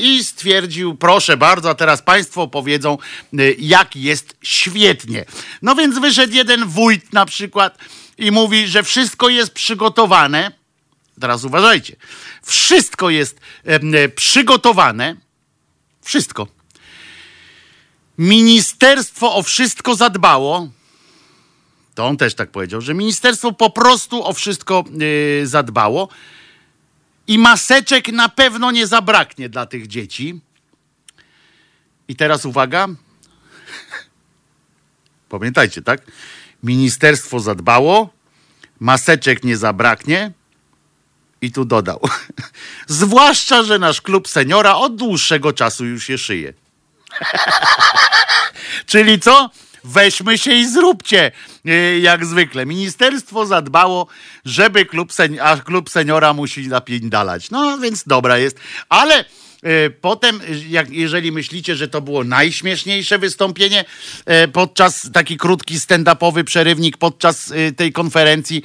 i 0.00 0.24
stwierdził, 0.24 0.94
proszę 0.94 1.36
bardzo, 1.36 1.70
a 1.70 1.74
teraz 1.74 2.02
państwo 2.02 2.48
powiedzą, 2.48 2.98
jak 3.58 3.96
jest 3.96 4.36
świetnie. 4.42 5.24
No 5.62 5.74
więc 5.74 5.98
wyszedł 5.98 6.34
jeden 6.34 6.66
wójt 6.66 7.12
na 7.12 7.26
przykład, 7.26 7.78
i 8.18 8.30
mówi, 8.30 8.68
że 8.68 8.82
wszystko 8.82 9.28
jest 9.28 9.52
przygotowane. 9.52 10.52
Teraz 11.20 11.44
uważajcie. 11.44 11.96
Wszystko 12.42 13.10
jest 13.10 13.40
e, 13.64 14.08
przygotowane. 14.08 15.16
Wszystko. 16.02 16.46
Ministerstwo 18.18 19.34
o 19.34 19.42
wszystko 19.42 19.94
zadbało. 19.94 20.68
to 21.94 22.06
on 22.06 22.16
też 22.16 22.34
tak 22.34 22.50
powiedział, 22.50 22.80
że 22.80 22.94
ministerstwo 22.94 23.52
po 23.52 23.70
prostu 23.70 24.24
o 24.24 24.32
wszystko 24.32 24.84
yy, 25.40 25.46
zadbało 25.46 26.08
i 27.26 27.38
maseczek 27.38 28.08
na 28.08 28.28
pewno 28.28 28.70
nie 28.70 28.86
zabraknie 28.86 29.48
dla 29.48 29.66
tych 29.66 29.86
dzieci. 29.86 30.40
I 32.08 32.16
teraz 32.16 32.44
uwaga. 32.44 32.88
Pamiętajcie, 35.28 35.82
tak? 35.82 36.02
Ministerstwo 36.62 37.40
zadbało, 37.40 38.10
maseczek 38.80 39.44
nie 39.44 39.56
zabraknie. 39.56 40.32
I 41.42 41.52
tu 41.52 41.64
dodał. 41.64 42.00
Zwłaszcza, 42.86 43.62
że 43.62 43.78
nasz 43.78 44.00
klub 44.00 44.28
seniora 44.28 44.74
od 44.74 44.96
dłuższego 44.96 45.52
czasu 45.52 45.84
już 45.84 46.04
się 46.04 46.18
szyje. 46.18 46.52
Czyli 48.86 49.20
co? 49.20 49.50
Weźmy 49.84 50.38
się 50.38 50.52
i 50.52 50.68
zróbcie, 50.68 51.32
y, 51.66 51.98
jak 52.02 52.26
zwykle. 52.26 52.66
Ministerstwo 52.66 53.46
zadbało, 53.46 54.06
żeby 54.44 54.86
klub, 54.86 55.12
sen- 55.12 55.40
a 55.40 55.56
klub 55.56 55.90
seniora 55.90 56.32
musi 56.32 56.68
napiędalać. 56.68 57.50
No 57.50 57.78
więc 57.78 58.04
dobra 58.04 58.38
jest. 58.38 58.58
Ale 58.88 59.24
potem, 60.00 60.40
jak, 60.68 60.90
jeżeli 60.90 61.32
myślicie, 61.32 61.76
że 61.76 61.88
to 61.88 62.00
było 62.00 62.24
najśmieszniejsze 62.24 63.18
wystąpienie 63.18 63.84
e, 64.26 64.48
podczas 64.48 65.10
taki 65.12 65.36
krótki 65.36 65.78
stand-upowy 65.78 66.44
przerywnik 66.44 66.96
podczas 66.96 67.52
e, 67.52 67.72
tej 67.72 67.92
konferencji 67.92 68.62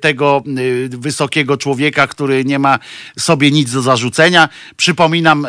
tego 0.00 0.42
wysokiego 0.88 1.56
człowieka, 1.56 2.06
który 2.06 2.44
nie 2.44 2.58
ma 2.58 2.78
sobie 3.18 3.50
nic 3.50 3.72
do 3.72 3.82
zarzucenia. 3.82 4.48
Przypominam 4.76 5.46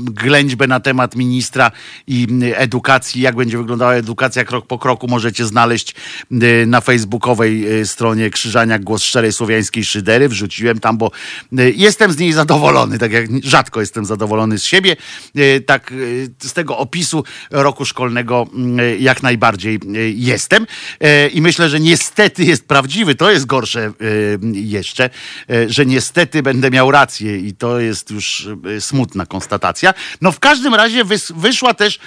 ględźbę 0.00 0.66
na 0.66 0.80
temat 0.80 1.16
ministra 1.16 1.70
i 2.06 2.26
edukacji, 2.54 3.22
jak 3.22 3.36
będzie 3.36 3.58
wyglądała 3.58 3.94
edukacja 3.94 4.44
krok 4.44 4.66
po 4.66 4.78
kroku, 4.78 5.08
możecie 5.08 5.44
znaleźć 5.44 5.94
na 6.66 6.80
facebookowej 6.80 7.66
stronie 7.84 8.30
Krzyżania 8.30 8.78
Głos 8.78 9.02
Szczerej 9.02 9.32
Słowiańskiej 9.32 9.84
Szydery. 9.84 10.28
Wrzuciłem 10.28 10.80
tam, 10.80 10.98
bo 10.98 11.10
jestem 11.76 12.12
z 12.12 12.18
niej 12.18 12.32
zadowolony, 12.32 12.98
tak 12.98 13.12
jak 13.12 13.26
rzadko 13.48 13.80
jestem 13.80 14.04
zadowolony 14.04 14.58
z 14.58 14.64
siebie. 14.64 14.96
E, 15.36 15.60
tak 15.60 15.92
e, 15.92 16.48
z 16.48 16.52
tego 16.52 16.78
opisu 16.78 17.24
roku 17.50 17.84
szkolnego 17.84 18.46
mm, 18.54 19.00
jak 19.00 19.22
najbardziej 19.22 19.74
e, 19.74 19.98
jestem. 20.10 20.66
I 21.32 21.42
myślę, 21.42 21.68
że 21.68 21.80
niestety 21.80 22.44
jest 22.44 22.68
prawdziwy. 22.68 23.14
To 23.14 23.30
jest 23.30 23.46
gorsze 23.46 23.92
jeszcze, 24.52 25.10
że 25.66 25.86
niestety 25.86 26.42
będę 26.42 26.70
miał 26.70 26.90
rację 26.90 27.38
i 27.38 27.54
to 27.54 27.80
jest 27.80 28.10
już 28.10 28.48
smutna 28.80 29.26
konstatacja. 29.26 29.94
No 30.20 30.32
w 30.32 30.38
każdym 30.38 30.74
razie 30.74 31.04
wyszła 31.36 31.74
też 31.74 31.98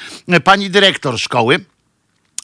pani 0.43 0.69
dyrektor 0.69 1.19
szkoły 1.19 1.59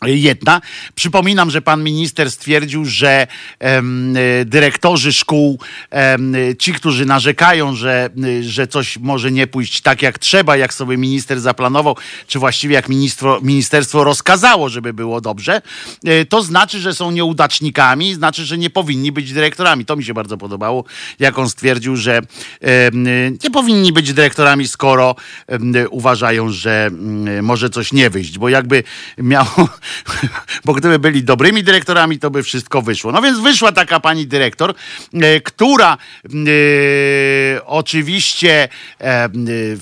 Jedna. 0.06 0.62
Przypominam, 0.96 1.52
że 1.52 1.62
pan 1.62 1.84
minister 1.84 2.32
stwierdził, 2.32 2.86
że 2.86 3.28
em, 3.60 4.18
dyrektorzy 4.46 5.14
szkół, 5.14 5.60
em, 5.90 6.36
ci, 6.60 6.74
którzy 6.74 7.06
narzekają, 7.06 7.76
że, 7.76 8.10
że 8.42 8.68
coś 8.68 8.98
może 8.98 9.32
nie 9.32 9.48
pójść 9.48 9.82
tak 9.82 10.02
jak 10.02 10.20
trzeba, 10.20 10.58
jak 10.58 10.74
sobie 10.74 10.98
minister 10.98 11.40
zaplanował, 11.40 11.98
czy 12.28 12.40
właściwie 12.40 12.76
jak 12.76 12.90
ministerstwo, 12.90 13.40
ministerstwo 13.42 14.04
rozkazało, 14.04 14.70
żeby 14.70 14.94
było 14.94 15.22
dobrze, 15.22 15.62
e, 16.06 16.26
to 16.26 16.44
znaczy, 16.44 16.80
że 16.80 16.94
są 16.94 17.12
nieudacznikami, 17.12 18.14
znaczy, 18.14 18.46
że 18.46 18.58
nie 18.58 18.70
powinni 18.70 19.12
być 19.12 19.34
dyrektorami. 19.34 19.86
To 19.86 19.96
mi 19.96 20.04
się 20.04 20.14
bardzo 20.14 20.38
podobało, 20.38 20.84
jak 21.20 21.40
on 21.40 21.50
stwierdził, 21.50 21.96
że 21.96 22.22
em, 22.62 23.04
nie 23.44 23.52
powinni 23.52 23.94
być 23.94 24.14
dyrektorami, 24.14 24.68
skoro 24.68 25.16
uważają, 25.90 26.50
że 26.50 26.90
może 27.42 27.70
coś 27.70 27.94
nie 27.94 28.10
wyjść, 28.10 28.38
bo 28.38 28.50
jakby 28.50 28.84
miało 29.18 29.70
bo 30.66 30.74
gdyby 30.74 31.00
byli 31.00 31.24
dobrymi 31.24 31.64
dyrektorami, 31.64 32.20
to 32.20 32.32
by 32.32 32.44
wszystko 32.44 32.82
wyszło. 32.82 33.12
No 33.12 33.22
więc 33.22 33.40
wyszła 33.40 33.72
taka 33.72 34.00
pani 34.00 34.28
dyrektor, 34.28 34.74
e, 35.14 35.42
która 35.42 35.98
e, 36.26 37.66
oczywiście 37.66 38.70
e, 39.02 39.30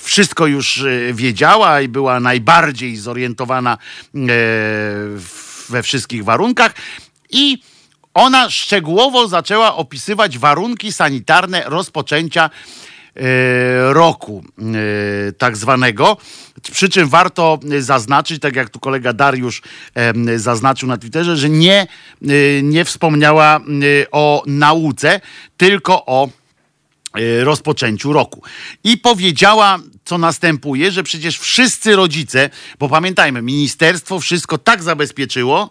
wszystko 0.00 0.46
już 0.46 0.84
wiedziała 1.12 1.80
i 1.80 1.88
była 1.88 2.20
najbardziej 2.20 2.96
zorientowana 2.96 3.78
we 5.68 5.82
wszystkich 5.82 6.24
warunkach 6.24 6.74
i 7.30 7.58
ona 8.14 8.50
szczegółowo 8.50 9.28
zaczęła 9.28 9.76
opisywać 9.76 10.38
warunki 10.38 10.92
sanitarne 10.92 11.62
rozpoczęcia 11.66 12.50
roku 13.92 14.44
e, 14.58 15.32
tak 15.32 15.56
zwanego. 15.56 16.16
Przy 16.72 16.88
czym 16.88 17.08
warto 17.08 17.58
zaznaczyć, 17.78 18.40
tak 18.40 18.56
jak 18.56 18.70
tu 18.70 18.80
kolega 18.80 19.12
Dariusz 19.12 19.62
zaznaczył 20.36 20.88
na 20.88 20.96
Twitterze, 20.96 21.36
że 21.36 21.48
nie, 21.48 21.86
e, 22.22 22.26
nie 22.62 22.84
wspomniała 22.84 23.60
o 24.12 24.42
nauce, 24.46 25.20
tylko 25.56 26.06
o 26.06 26.28
rozpoczęciu 27.42 28.12
roku. 28.12 28.42
I 28.84 28.98
powiedziała, 28.98 29.78
co 30.04 30.18
następuje, 30.18 30.92
że 30.92 31.02
przecież 31.02 31.38
wszyscy 31.38 31.96
rodzice, 31.96 32.50
bo 32.78 32.88
pamiętajmy, 32.88 33.42
ministerstwo 33.42 34.20
wszystko 34.20 34.58
tak 34.58 34.82
zabezpieczyło, 34.82 35.70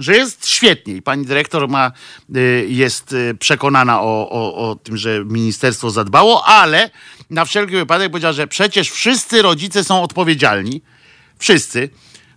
że 0.00 0.16
jest 0.16 0.48
świetnie 0.48 0.94
i 0.94 1.02
pani 1.02 1.26
dyrektor 1.26 1.68
ma, 1.68 1.92
y, 2.36 2.66
jest 2.68 3.12
y, 3.12 3.34
przekonana 3.38 4.02
o, 4.02 4.30
o, 4.30 4.70
o 4.70 4.76
tym, 4.76 4.96
że 4.96 5.24
ministerstwo 5.24 5.90
zadbało, 5.90 6.44
ale 6.44 6.90
na 7.30 7.44
wszelki 7.44 7.72
wypadek 7.76 8.10
powiedziała, 8.10 8.32
że 8.32 8.46
przecież 8.46 8.90
wszyscy 8.90 9.42
rodzice 9.42 9.84
są 9.84 10.02
odpowiedzialni. 10.02 10.82
Wszyscy. 11.38 11.88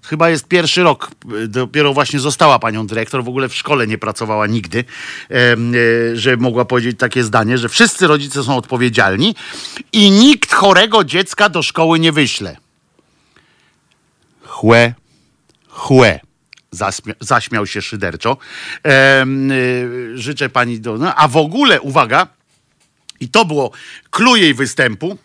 Chyba 0.06 0.30
jest 0.30 0.48
pierwszy 0.48 0.84
rok, 0.84 1.12
y, 1.44 1.48
dopiero 1.48 1.94
właśnie 1.94 2.20
została 2.20 2.60
panią 2.60 2.88
dyrektor, 2.88 3.24
w 3.24 3.28
ogóle 3.28 3.50
w 3.50 3.56
szkole 3.56 3.88
nie 3.88 3.98
pracowała 3.98 4.48
nigdy, 4.48 4.84
że 6.14 6.38
mogła 6.38 6.66
powiedzieć 6.66 7.00
takie 7.00 7.24
zdanie, 7.24 7.58
że 7.58 7.70
wszyscy 7.70 8.08
rodzice 8.08 8.44
są 8.44 8.58
odpowiedzialni 8.58 9.36
i 9.92 10.12
nikt 10.12 10.54
chorego 10.54 11.04
dziecka 11.04 11.50
do 11.50 11.64
szkoły 11.64 12.00
nie 12.00 12.12
wyśle. 12.12 12.58
Chłe, 14.46 14.94
chłe. 15.70 16.20
Zaśmia 16.74 17.14
zaśmiał 17.20 17.68
się 17.68 17.82
szyderczo. 17.82 18.38
E, 18.86 19.26
życzę 20.16 20.50
pani 20.50 20.80
do. 20.80 20.98
No, 20.98 21.16
a 21.16 21.28
w 21.28 21.38
ogóle, 21.38 21.82
uwaga, 21.82 22.28
i 23.20 23.30
to 23.30 23.46
było 23.46 23.72
kluj 24.12 24.42
jej 24.42 24.54
występu. 24.54 25.18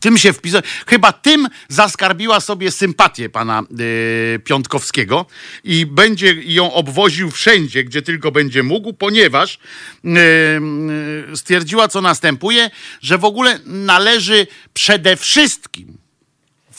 Tym 0.00 0.18
się 0.18 0.32
wpisał, 0.32 0.62
chyba 0.86 1.12
tym 1.12 1.48
zaskarbiła 1.68 2.40
sobie 2.40 2.70
sympatię 2.70 3.28
pana 3.28 3.62
y, 3.80 4.40
Piątkowskiego 4.44 5.26
i 5.64 5.86
będzie 5.86 6.34
ją 6.44 6.72
obwoził 6.72 7.30
wszędzie, 7.30 7.84
gdzie 7.84 8.02
tylko 8.02 8.32
będzie 8.32 8.62
mógł, 8.62 8.92
ponieważ 8.92 9.58
y, 10.04 11.36
stwierdziła, 11.36 11.88
co 11.88 12.00
następuje, 12.00 12.70
że 13.00 13.18
w 13.18 13.24
ogóle 13.24 13.58
należy 13.66 14.46
przede 14.74 15.16
wszystkim 15.16 15.99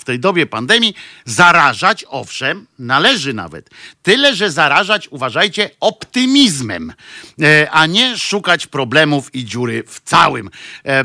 w 0.01 0.05
tej 0.05 0.19
dobie 0.19 0.45
pandemii 0.45 0.95
zarażać, 1.25 2.05
owszem, 2.07 2.67
należy 2.79 3.33
nawet. 3.33 3.69
Tyle, 4.03 4.35
że 4.35 4.51
zarażać, 4.51 5.07
uważajcie, 5.07 5.69
optymizmem, 5.79 6.93
e, 7.41 7.71
a 7.71 7.85
nie 7.85 8.17
szukać 8.17 8.67
problemów 8.67 9.35
i 9.35 9.45
dziury 9.45 9.83
w 9.87 9.99
całym. 9.99 10.49
E, 10.85 11.03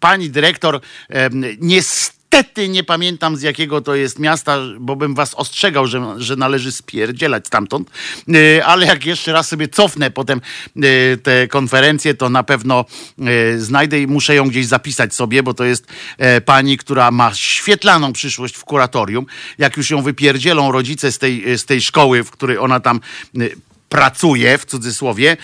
pani 0.00 0.30
dyrektor 0.30 0.80
niestety 1.60 2.23
niestety 2.34 2.68
nie 2.68 2.84
pamiętam 2.84 3.36
z 3.36 3.42
jakiego 3.42 3.80
to 3.80 3.94
jest 3.94 4.18
miasta, 4.18 4.58
bo 4.80 4.96
bym 4.96 5.14
was 5.14 5.34
ostrzegał, 5.34 5.86
że, 5.86 6.14
że 6.16 6.36
należy 6.36 6.72
spierdzielać 6.72 7.46
stamtąd. 7.46 7.90
E, 8.28 8.64
ale 8.64 8.86
jak 8.86 9.06
jeszcze 9.06 9.32
raz 9.32 9.48
sobie 9.48 9.68
cofnę 9.68 10.10
potem 10.10 10.40
e, 10.76 11.16
te 11.16 11.48
konferencje, 11.48 12.14
to 12.14 12.28
na 12.28 12.42
pewno 12.42 12.84
e, 13.18 13.58
znajdę 13.58 14.00
i 14.00 14.06
muszę 14.06 14.34
ją 14.34 14.48
gdzieś 14.48 14.66
zapisać 14.66 15.14
sobie, 15.14 15.42
bo 15.42 15.54
to 15.54 15.64
jest 15.64 15.86
pani, 16.44 16.78
która 16.78 17.10
ma 17.10 17.34
świetlaną 17.34 18.12
przyszłość 18.12 18.56
w 18.56 18.64
kuratorium. 18.64 19.26
Jak 19.58 19.76
już 19.76 19.90
ją 19.90 20.02
wypierdzielą 20.02 20.72
rodzice 20.72 21.12
z 21.12 21.18
tej, 21.18 21.58
z 21.58 21.64
tej 21.64 21.80
szkoły, 21.80 22.24
w 22.24 22.30
której 22.30 22.58
ona 22.58 22.80
tam 22.80 23.00
pracuje, 23.94 24.58
w 24.58 24.64
cudzysłowie, 24.64 25.36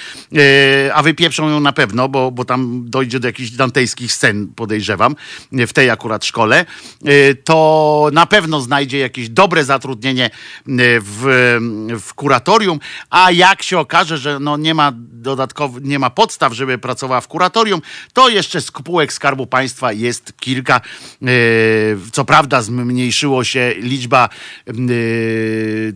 e, 0.86 0.94
a 0.94 1.02
wypieprzą 1.02 1.48
ją 1.48 1.60
na 1.60 1.72
pewno, 1.72 2.08
bo, 2.08 2.30
bo 2.30 2.44
tam 2.44 2.84
dojdzie 2.90 3.20
do 3.20 3.28
jakichś 3.28 3.50
dantejskich 3.50 4.12
scen, 4.12 4.48
podejrzewam, 4.56 5.16
w 5.52 5.72
tej 5.72 5.90
akurat 5.90 6.24
szkole, 6.24 6.66
e, 7.04 7.34
to 7.34 8.08
na 8.12 8.26
pewno 8.26 8.60
znajdzie 8.60 8.98
jakieś 8.98 9.28
dobre 9.28 9.64
zatrudnienie 9.64 10.24
e, 10.24 10.30
w, 11.00 11.58
w 12.00 12.14
kuratorium, 12.14 12.80
a 13.10 13.30
jak 13.30 13.62
się 13.62 13.78
okaże, 13.78 14.18
że 14.18 14.40
no 14.40 14.56
nie 14.56 14.74
ma 14.74 14.92
dodatkowo, 14.96 15.78
nie 15.82 15.98
ma 15.98 16.10
podstaw, 16.10 16.52
żeby 16.52 16.78
pracowała 16.78 17.20
w 17.20 17.28
kuratorium, 17.28 17.80
to 18.12 18.28
jeszcze 18.28 18.60
spółek 18.60 19.12
Skarbu 19.12 19.46
Państwa 19.46 19.92
jest 19.92 20.32
kilka. 20.40 20.80
Co 22.12 22.24
prawda 22.24 22.62
zmniejszyło 22.62 23.44
się 23.44 23.74
liczba 23.78 24.28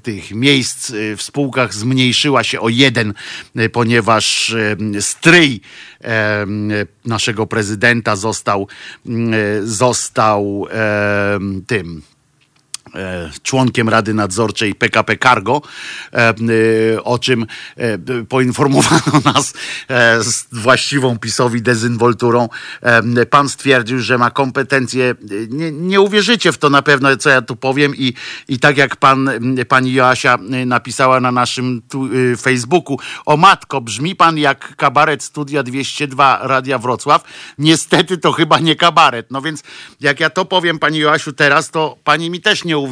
tych 0.03 0.31
miejsc 0.31 0.93
w 1.17 1.23
spółkach, 1.23 1.75
zmniejszyła 1.75 2.44
się 2.45 2.61
o 2.61 2.69
jeden, 2.69 3.15
e, 3.57 3.69
ponieważ 3.69 4.51
e, 4.97 5.03
stryj 5.03 5.61
e, 6.05 6.47
naszego 7.05 7.47
prezydenta 7.47 8.17
został, 8.17 8.69
został 9.63 10.67
tym 11.67 12.03
członkiem 13.43 13.89
Rady 13.89 14.15
Nadzorczej 14.15 14.75
PKP 14.75 15.17
Cargo, 15.17 15.63
e, 16.13 16.19
e, 16.19 16.35
o 17.05 17.19
czym 17.19 17.47
poinformowano 18.29 19.21
nas 19.35 19.53
z 20.21 20.47
właściwą 20.53 21.19
PiSowi 21.19 21.63
dezynwolturą. 21.63 22.49
Pan 23.31 23.49
stwierdził, 23.49 23.99
że 23.99 24.19
ma 24.19 24.31
kompetencje, 24.31 25.15
nie, 25.51 25.73
nie 25.73 26.01
uwierzycie 26.01 26.53
w 26.53 26.59
to 26.59 26.71
na 26.71 26.83
pewno, 26.83 27.17
co 27.17 27.31
ja 27.31 27.43
tu 27.43 27.57
powiem 27.57 27.97
i, 27.97 28.15
i 28.49 28.59
tak 28.59 28.77
jak 28.77 28.97
pan, 28.97 29.31
pani 29.69 29.93
Joasia 29.93 30.39
napisała 30.67 31.21
na 31.21 31.33
naszym 31.33 31.83
tu, 31.89 32.09
Facebooku, 32.41 32.99
o 33.27 33.37
matko, 33.37 33.81
brzmi 33.81 34.17
pan 34.17 34.39
jak 34.39 34.77
kabaret 34.77 35.23
Studia 35.23 35.63
202 35.63 36.39
Radia 36.43 36.79
Wrocław. 36.79 37.25
Niestety 37.59 38.19
to 38.19 38.33
chyba 38.33 38.59
nie 38.59 38.77
kabaret. 38.77 39.31
No 39.31 39.43
więc 39.43 39.63
jak 40.01 40.21
ja 40.21 40.31
to 40.31 40.45
powiem 40.45 40.79
pani 40.79 40.99
Joasiu 40.99 41.33
teraz, 41.33 41.71
to 41.71 41.97
pani 42.05 42.31
mi 42.31 42.41
też 42.41 42.65
nie 42.65 42.79
uwierzy, 42.79 42.84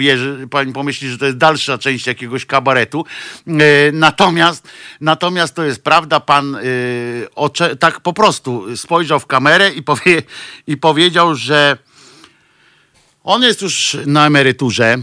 pani 0.50 0.72
pomyśli, 0.72 1.08
że 1.08 1.18
to 1.18 1.26
jest 1.26 1.38
dalsza 1.38 1.78
część 1.78 2.06
jakiegoś 2.06 2.46
kabaretu. 2.46 3.04
E, 3.46 3.52
natomiast, 3.92 4.68
natomiast 5.00 5.54
to 5.54 5.64
jest 5.64 5.84
prawda, 5.84 6.20
pan 6.20 6.56
e, 6.56 7.76
tak 7.76 8.00
po 8.00 8.12
prostu 8.12 8.76
spojrzał 8.76 9.20
w 9.20 9.26
kamerę 9.26 9.72
i, 9.72 9.82
powie, 9.82 10.22
i 10.66 10.76
powiedział, 10.76 11.34
że 11.34 11.76
on 13.24 13.42
jest 13.42 13.62
już 13.62 13.96
na 14.06 14.26
emeryturze. 14.26 14.98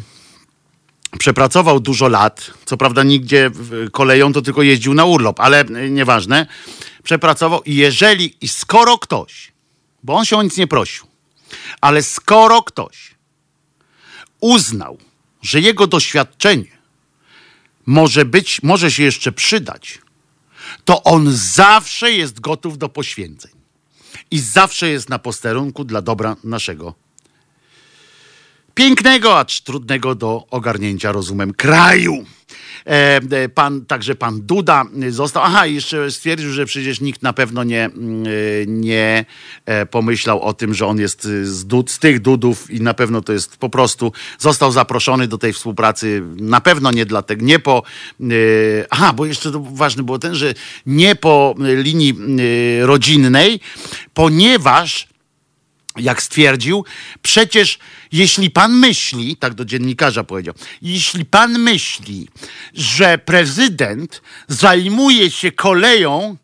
Przepracował 1.20 1.80
dużo 1.80 2.08
lat. 2.08 2.52
Co 2.66 2.78
prawda 2.78 3.04
nigdzie 3.04 3.52
koleją 3.92 4.34
to 4.34 4.42
tylko 4.42 4.62
jeździł 4.62 4.94
na 4.94 5.06
urlop, 5.06 5.40
ale 5.40 5.66
nieważne. 5.90 6.48
Przepracował 7.04 7.62
i 7.64 7.76
jeżeli 7.76 8.36
i 8.42 8.48
skoro 8.48 8.98
ktoś, 8.98 9.52
bo 10.04 10.14
on 10.14 10.26
się 10.26 10.38
o 10.38 10.44
nic 10.44 10.58
nie 10.58 10.68
prosił, 10.68 11.06
ale 11.82 12.04
skoro 12.04 12.64
ktoś 12.64 13.19
uznał, 14.40 14.98
że 15.42 15.60
jego 15.60 15.88
doświadczenie 15.88 16.78
może 17.86 18.26
być, 18.26 18.64
może 18.64 18.92
się 18.92 19.04
jeszcze 19.04 19.32
przydać, 19.32 20.02
to 20.86 21.04
on 21.04 21.32
zawsze 21.36 22.12
jest 22.12 22.40
gotów 22.40 22.78
do 22.78 22.90
poświęceń 22.90 23.52
i 24.32 24.40
zawsze 24.40 24.90
jest 24.90 25.10
na 25.10 25.20
posterunku 25.20 25.84
dla 25.84 26.02
dobra 26.02 26.36
naszego 26.44 26.94
pięknego, 28.76 29.40
acz 29.40 29.62
trudnego 29.62 30.16
do 30.16 30.48
ogarnięcia 30.50 31.12
rozumem 31.12 31.54
kraju. 31.54 32.26
E, 32.86 33.22
e, 33.32 33.50
pan, 33.50 33.86
także 33.86 34.16
pan 34.16 34.42
Duda 34.42 34.86
został. 35.10 35.44
Aha, 35.44 35.66
jeszcze 35.66 36.12
stwierdził, 36.12 36.52
że 36.52 36.66
przecież 36.66 37.02
nikt 37.02 37.24
na 37.24 37.34
pewno 37.34 37.64
nie, 37.64 37.86
mm, 37.86 38.24
e, 38.26 38.30
nie 38.68 39.26
pomyślał 39.92 40.42
o 40.42 40.54
tym, 40.54 40.74
że 40.74 40.86
on 40.86 41.00
jest 41.00 41.24
z, 41.44 41.66
dud, 41.66 41.92
z 41.92 42.00
tych 42.00 42.22
Dudów 42.22 42.72
i 42.72 42.82
na 42.82 42.94
pewno 42.94 43.22
to 43.22 43.34
jest 43.34 43.58
po 43.58 43.70
prostu 43.70 44.12
został 44.40 44.72
zaproszony 44.72 45.28
do 45.28 45.38
tej 45.38 45.54
współpracy. 45.54 46.24
Na 46.36 46.62
pewno 46.62 46.92
nie 46.92 47.06
dlatego, 47.06 47.46
nie 47.46 47.60
po. 47.60 47.84
Aha, 48.90 49.14
bo 49.14 49.26
jeszcze 49.26 49.52
to 49.52 49.60
ważne 49.60 50.04
było 50.04 50.20
ten, 50.20 50.36
że 50.36 50.54
nie 50.86 51.16
po 51.16 51.56
linii 51.60 52.16
rodzinnej, 52.82 53.60
ponieważ 54.14 55.08
jak 55.98 56.22
stwierdził, 56.22 56.86
przecież 57.22 57.80
jeśli 58.12 58.52
pan 58.52 58.74
myśli, 58.74 59.38
tak 59.38 59.54
do 59.54 59.66
dziennikarza 59.66 60.24
powiedział, 60.24 60.54
jeśli 60.82 61.26
pan 61.26 61.60
myśli, 61.60 62.28
że 62.74 63.18
prezydent 63.18 64.22
zajmuje 64.48 65.32
się 65.32 65.52
koleją, 65.52 66.38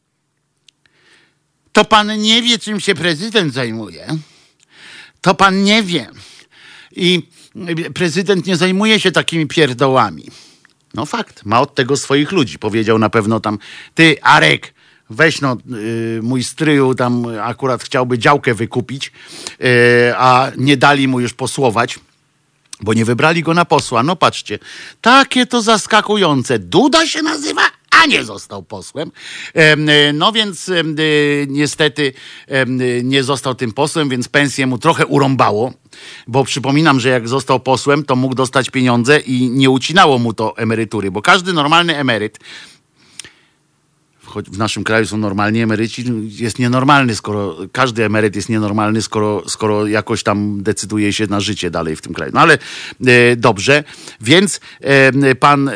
to 1.71 1.85
pan 1.85 2.19
nie 2.21 2.41
wie, 2.41 2.59
czym 2.59 2.79
się 2.79 2.95
prezydent 2.95 3.53
zajmuje. 3.53 4.07
To 5.21 5.35
pan 5.35 5.63
nie 5.63 5.83
wie. 5.83 6.09
I 6.91 7.21
prezydent 7.93 8.45
nie 8.45 8.57
zajmuje 8.57 8.99
się 8.99 9.11
takimi 9.11 9.47
pierdołami. 9.47 10.25
No 10.93 11.05
fakt, 11.05 11.45
ma 11.45 11.61
od 11.61 11.75
tego 11.75 11.97
swoich 11.97 12.31
ludzi. 12.31 12.59
Powiedział 12.59 12.99
na 12.99 13.09
pewno 13.09 13.39
tam, 13.39 13.59
ty 13.95 14.15
Arek, 14.21 14.73
weź 15.09 15.41
no, 15.41 15.57
y, 16.17 16.19
mój 16.23 16.43
stryju 16.43 16.95
tam 16.95 17.25
akurat 17.41 17.83
chciałby 17.83 18.19
działkę 18.19 18.53
wykupić, 18.53 19.11
y, 19.61 20.13
a 20.17 20.51
nie 20.57 20.77
dali 20.77 21.07
mu 21.07 21.19
już 21.19 21.33
posłować, 21.33 21.99
bo 22.81 22.93
nie 22.93 23.05
wybrali 23.05 23.43
go 23.43 23.53
na 23.53 23.65
posła. 23.65 24.03
No 24.03 24.15
patrzcie, 24.15 24.59
takie 25.01 25.45
to 25.45 25.61
zaskakujące. 25.61 26.59
Duda 26.59 27.07
się 27.07 27.21
nazywa, 27.21 27.61
a 27.91 28.05
nie 28.05 28.23
został 28.23 28.63
posłem. 28.63 29.11
Y, 29.55 30.13
no 30.13 30.31
więc 30.31 30.71
niestety 31.47 32.13
nie 33.03 33.23
został 33.23 33.55
tym 33.55 33.73
posłem, 33.73 34.09
więc 34.09 34.27
pensję 34.27 34.67
mu 34.67 34.77
trochę 34.77 35.05
urąbało, 35.05 35.73
bo 36.27 36.43
przypominam, 36.43 36.99
że 36.99 37.09
jak 37.09 37.27
został 37.27 37.59
posłem, 37.59 38.05
to 38.05 38.15
mógł 38.15 38.35
dostać 38.35 38.69
pieniądze 38.69 39.19
i 39.19 39.49
nie 39.49 39.69
ucinało 39.69 40.19
mu 40.19 40.33
to 40.33 40.57
emerytury, 40.57 41.11
bo 41.11 41.21
każdy 41.21 41.53
normalny 41.53 41.97
emeryt 41.97 42.39
choć 44.35 44.49
w 44.49 44.57
naszym 44.57 44.83
kraju 44.83 45.05
są 45.05 45.17
normalni 45.17 45.61
emeryci, 45.61 46.05
jest 46.27 46.59
nienormalny, 46.59 47.15
skoro 47.15 47.57
każdy 47.71 48.05
emeryt 48.05 48.35
jest 48.35 48.49
nienormalny, 48.49 49.01
skoro, 49.01 49.43
skoro 49.49 49.87
jakoś 49.87 50.23
tam 50.23 50.63
decyduje 50.63 51.13
się 51.13 51.27
na 51.27 51.39
życie 51.39 51.69
dalej 51.69 51.95
w 51.95 52.01
tym 52.01 52.13
kraju. 52.13 52.31
No 52.35 52.39
ale 52.39 52.57
e, 53.07 53.35
dobrze, 53.35 53.83
więc 54.21 54.59
e, 54.81 55.35
pan 55.35 55.69
e, 55.69 55.73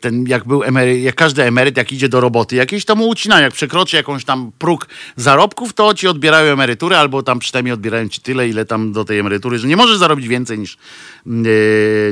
ten, 0.00 0.26
jak 0.26 0.44
był 0.44 0.62
emeryt, 0.62 1.02
jak 1.02 1.14
każdy 1.14 1.42
emeryt, 1.42 1.76
jak 1.76 1.92
idzie 1.92 2.08
do 2.08 2.20
roboty 2.20 2.56
jakieś, 2.56 2.84
to 2.84 2.96
mu 2.96 3.08
ucinają. 3.08 3.44
Jak 3.44 3.52
przekroczy 3.52 3.96
jakąś 3.96 4.24
tam 4.24 4.52
próg 4.58 4.88
zarobków, 5.16 5.72
to 5.72 5.94
ci 5.94 6.08
odbierają 6.08 6.52
emeryturę, 6.52 6.98
albo 6.98 7.22
tam 7.22 7.38
przynajmniej 7.38 7.72
odbierają 7.72 8.08
ci 8.08 8.20
tyle, 8.20 8.48
ile 8.48 8.64
tam 8.64 8.92
do 8.92 9.04
tej 9.04 9.18
emerytury, 9.18 9.58
że 9.58 9.68
nie 9.68 9.76
możesz 9.76 9.98
zarobić 9.98 10.28
więcej 10.28 10.58
niż, 10.58 10.78
e, 11.26 11.30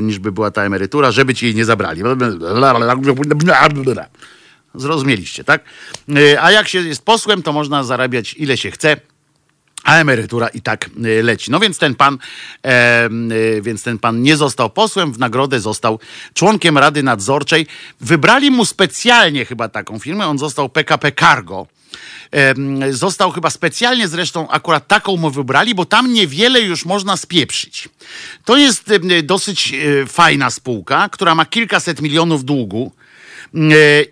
niż 0.00 0.18
by 0.18 0.32
była 0.32 0.50
ta 0.50 0.62
emerytura, 0.62 1.12
żeby 1.12 1.34
ci 1.34 1.46
jej 1.46 1.54
nie 1.54 1.64
zabrali. 1.64 2.02
Zrozumieliście, 4.74 5.44
tak? 5.44 5.64
E, 6.16 6.42
a 6.42 6.50
jak 6.50 6.68
się 6.68 6.78
jest 6.78 7.04
posłem, 7.04 7.42
to 7.42 7.52
można 7.52 7.84
zarabiać 7.84 8.34
ile 8.34 8.56
się 8.56 8.70
chce. 8.70 8.96
A 9.84 9.96
emerytura 9.96 10.48
i 10.48 10.60
tak 10.60 10.90
e, 11.04 11.22
leci. 11.22 11.50
No 11.50 11.60
więc 11.60 11.78
ten 11.78 11.94
pan, 11.94 12.18
e, 12.62 13.08
więc 13.60 13.82
ten 13.82 13.98
pan 13.98 14.22
nie 14.22 14.36
został 14.36 14.70
posłem, 14.70 15.12
w 15.12 15.18
nagrodę 15.18 15.60
został 15.60 16.00
członkiem 16.34 16.78
Rady 16.78 17.02
Nadzorczej. 17.02 17.66
Wybrali 18.00 18.50
mu 18.50 18.64
specjalnie 18.64 19.44
chyba 19.44 19.68
taką 19.68 19.98
firmę, 19.98 20.26
on 20.26 20.38
został 20.38 20.68
PKP 20.68 21.12
Cargo. 21.12 21.66
E, 22.32 22.54
został 22.92 23.30
chyba 23.30 23.50
specjalnie 23.50 24.08
zresztą 24.08 24.48
akurat 24.48 24.88
taką 24.88 25.16
mu 25.16 25.30
wybrali, 25.30 25.74
bo 25.74 25.84
tam 25.84 26.12
niewiele 26.12 26.60
już 26.60 26.84
można 26.84 27.16
spieprzyć. 27.16 27.88
To 28.44 28.56
jest 28.56 28.90
dosyć 29.22 29.74
fajna 30.06 30.50
spółka, 30.50 31.08
która 31.08 31.34
ma 31.34 31.46
kilkaset 31.46 32.00
milionów 32.00 32.44
długu 32.44 32.92
E, 32.94 33.03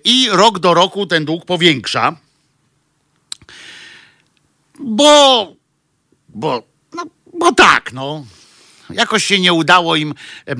i 0.05 0.28
rok 0.31 0.59
do 0.59 0.74
roku 0.74 1.06
ten 1.06 1.24
dług 1.24 1.44
powiększa, 1.44 2.16
bo, 4.81 5.52
bo, 6.28 6.62
no, 6.94 7.05
bo 7.39 7.52
tak, 7.52 7.93
no. 7.93 8.24
Jakoś 8.94 9.24
się 9.24 9.40
nie 9.40 9.52
udało 9.52 9.97
im 9.97 10.14
e, 10.47 10.55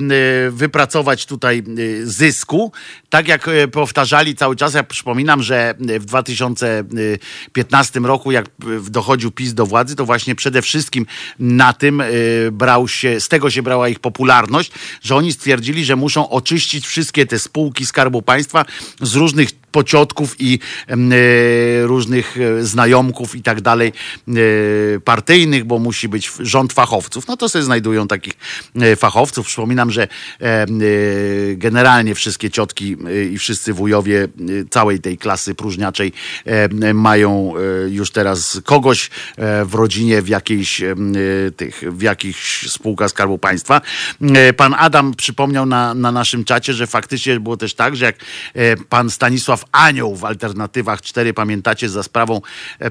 wypracować 0.51 1.25
tutaj 1.25 1.59
e, 1.59 1.63
zysku. 2.05 2.71
Tak 3.09 3.27
jak 3.27 3.47
e, 3.47 3.67
powtarzali 3.67 4.35
cały 4.35 4.55
czas, 4.55 4.73
ja 4.73 4.83
przypominam, 4.83 5.43
że 5.43 5.75
w 5.79 6.05
2015 6.05 7.99
roku, 7.99 8.31
jak 8.31 8.45
dochodził 8.89 9.31
PiS 9.31 9.53
do 9.53 9.65
władzy, 9.65 9.95
to 9.95 10.05
właśnie 10.05 10.35
przede 10.35 10.61
wszystkim 10.61 11.05
na 11.39 11.73
tym 11.73 12.03
brał 12.51 12.87
się, 12.87 13.19
z 13.19 13.27
tego 13.27 13.49
się 13.49 13.63
brała 13.63 13.89
ich 13.89 13.99
popularność, 13.99 14.71
że 15.01 15.15
oni 15.15 15.33
stwierdzili, 15.33 15.85
że 15.85 15.95
muszą 15.95 16.29
oczyścić 16.29 16.87
wszystkie 16.87 17.25
te 17.25 17.39
spółki 17.39 17.85
Skarbu 17.85 18.21
Państwa 18.21 18.65
z 19.01 19.15
różnych 19.15 19.62
pociotków 19.73 20.35
i 20.39 20.59
e, 20.87 20.95
różnych 21.87 22.37
e, 22.37 22.63
znajomków 22.63 23.35
i 23.35 23.41
tak 23.41 23.61
dalej 23.61 23.93
e, 24.27 24.33
partyjnych, 24.99 25.65
bo 25.65 25.79
musi 25.79 26.09
być 26.09 26.31
rząd 26.39 26.73
fachowców. 26.73 27.27
No 27.27 27.37
to 27.37 27.49
sobie 27.49 27.63
znajdują 27.63 28.07
takich 28.07 28.33
fachowców. 28.97 29.47
Przypominam, 29.47 29.91
że 29.91 30.07
generalnie 31.55 32.15
wszystkie 32.15 32.49
ciotki 32.51 32.97
i 33.31 33.37
wszyscy 33.37 33.73
wujowie 33.73 34.27
całej 34.69 34.99
tej 34.99 35.17
klasy 35.17 35.55
próżniaczej 35.55 36.11
mają 36.93 37.53
już 37.89 38.11
teraz 38.11 38.61
kogoś 38.65 39.09
w 39.65 39.73
rodzinie 39.73 40.21
w 40.21 40.27
jakiejś 40.27 40.81
tych, 41.57 41.83
w 41.91 42.01
jakichś 42.01 42.69
spółkach 42.69 43.09
Skarbu 43.09 43.37
Państwa. 43.37 43.81
Pan 44.57 44.75
Adam 44.77 45.13
przypomniał 45.13 45.65
na, 45.65 45.93
na 45.93 46.11
naszym 46.11 46.45
czacie, 46.45 46.73
że 46.73 46.87
faktycznie 46.87 47.39
było 47.39 47.57
też 47.57 47.73
tak, 47.73 47.95
że 47.95 48.05
jak 48.05 48.15
pan 48.89 49.09
Stanisław 49.09 49.62
Anioł 49.71 50.15
w 50.15 50.25
alternatywach 50.25 51.01
4, 51.01 51.33
pamiętacie, 51.33 51.89
za 51.89 52.03
sprawą 52.03 52.41
e, 52.79 52.89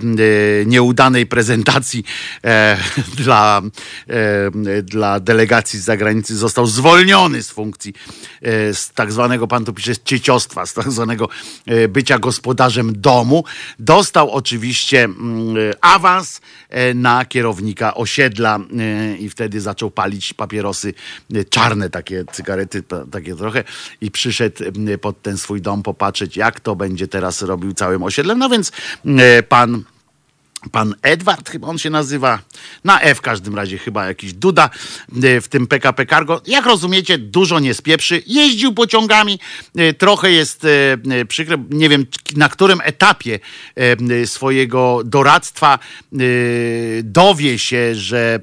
nieudanej 0.67 1.27
prezentacji 1.27 2.05
e, 2.45 2.79
dla, 3.23 3.63
e, 4.09 4.83
dla 4.83 5.21
delegacji 5.21 5.79
z 5.79 5.85
zagranicy 5.85 6.37
został 6.37 6.67
zwolniony 6.67 7.43
z 7.43 7.51
funkcji 7.51 7.93
z 8.73 8.91
tak 8.95 9.13
zwanego, 9.13 9.47
pan 9.47 9.65
tu 9.65 9.73
pisze, 9.73 9.93
cieciostwa, 10.05 10.67
z 10.67 10.75
tak 10.75 10.93
zwanego 10.93 11.29
bycia 11.89 12.19
gospodarzem 12.19 13.01
domu. 13.01 13.45
Dostał 13.79 14.31
oczywiście 14.31 15.05
mm, 15.05 15.57
awans 15.81 16.41
na 16.95 17.25
kierownika 17.25 17.95
osiedla 17.95 18.59
i 19.19 19.31
wtedy 19.31 19.61
zaczął 19.61 19.91
palić 19.91 20.35
papierosy 20.35 20.95
czarne, 21.51 21.91
takie 21.91 22.25
cygarety, 22.33 22.83
takie 23.11 23.37
trochę 23.37 23.65
i 24.01 24.11
przyszedł 24.11 24.65
pod 25.01 25.23
ten 25.23 25.39
swój 25.39 25.63
dom 25.63 25.83
popatrzeć, 25.83 26.37
jak 26.37 26.61
to 26.63 26.77
będzie 26.77 27.09
teraz 27.09 27.43
robił 27.43 27.75
całym 27.75 28.03
osiedlem. 28.03 28.39
No 28.39 28.49
więc 28.49 28.73
pan 29.49 29.85
pan 30.71 30.95
Edward, 31.03 31.51
chyba 31.51 31.69
on 31.69 31.79
się 31.79 31.91
nazywa, 31.91 32.39
na 32.85 33.01
F 33.01 33.19
w 33.19 33.21
każdym 33.21 33.55
razie 33.55 33.79
chyba 33.79 34.07
jakiś 34.07 34.33
Duda 34.33 34.71
e, 35.23 35.41
w 35.41 35.49
tym 35.49 35.67
PKP 35.67 36.07
Cargo. 36.07 36.43
Jak 36.47 36.67
rozumiecie, 36.67 37.19
dużo 37.19 37.61
nie 37.61 37.75
spieprzy. 37.75 38.23
Jeździł 38.27 38.75
pociągami, 38.75 39.39
e, 39.77 39.93
trochę 39.93 40.33
jest 40.33 40.65
e, 40.65 41.25
przykre, 41.25 41.57
nie 41.71 41.89
wiem 41.89 42.07
na 42.37 42.49
którym 42.49 42.81
etapie 42.85 43.39
swojego 44.27 45.01
doradztwa 45.05 45.79
dowie 47.03 47.59
się, 47.59 47.95
że 47.95 48.41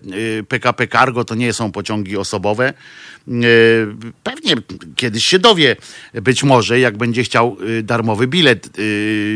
PKP 0.48 0.88
Cargo 0.88 1.24
to 1.24 1.36
nie 1.36 1.54
są 1.54 1.72
pociągi 1.72 2.18
osobowe, 2.18 2.74
E, 2.74 2.74
pewnie 4.24 4.56
kiedyś 4.96 5.26
się 5.26 5.40
dowie, 5.40 5.76
być 6.14 6.44
może, 6.44 6.80
jak 6.80 6.98
będzie 6.98 7.24
chciał 7.24 7.58
e, 7.80 7.84
darmowy 7.84 8.28
bilet 8.28 8.68
e, 8.68 8.72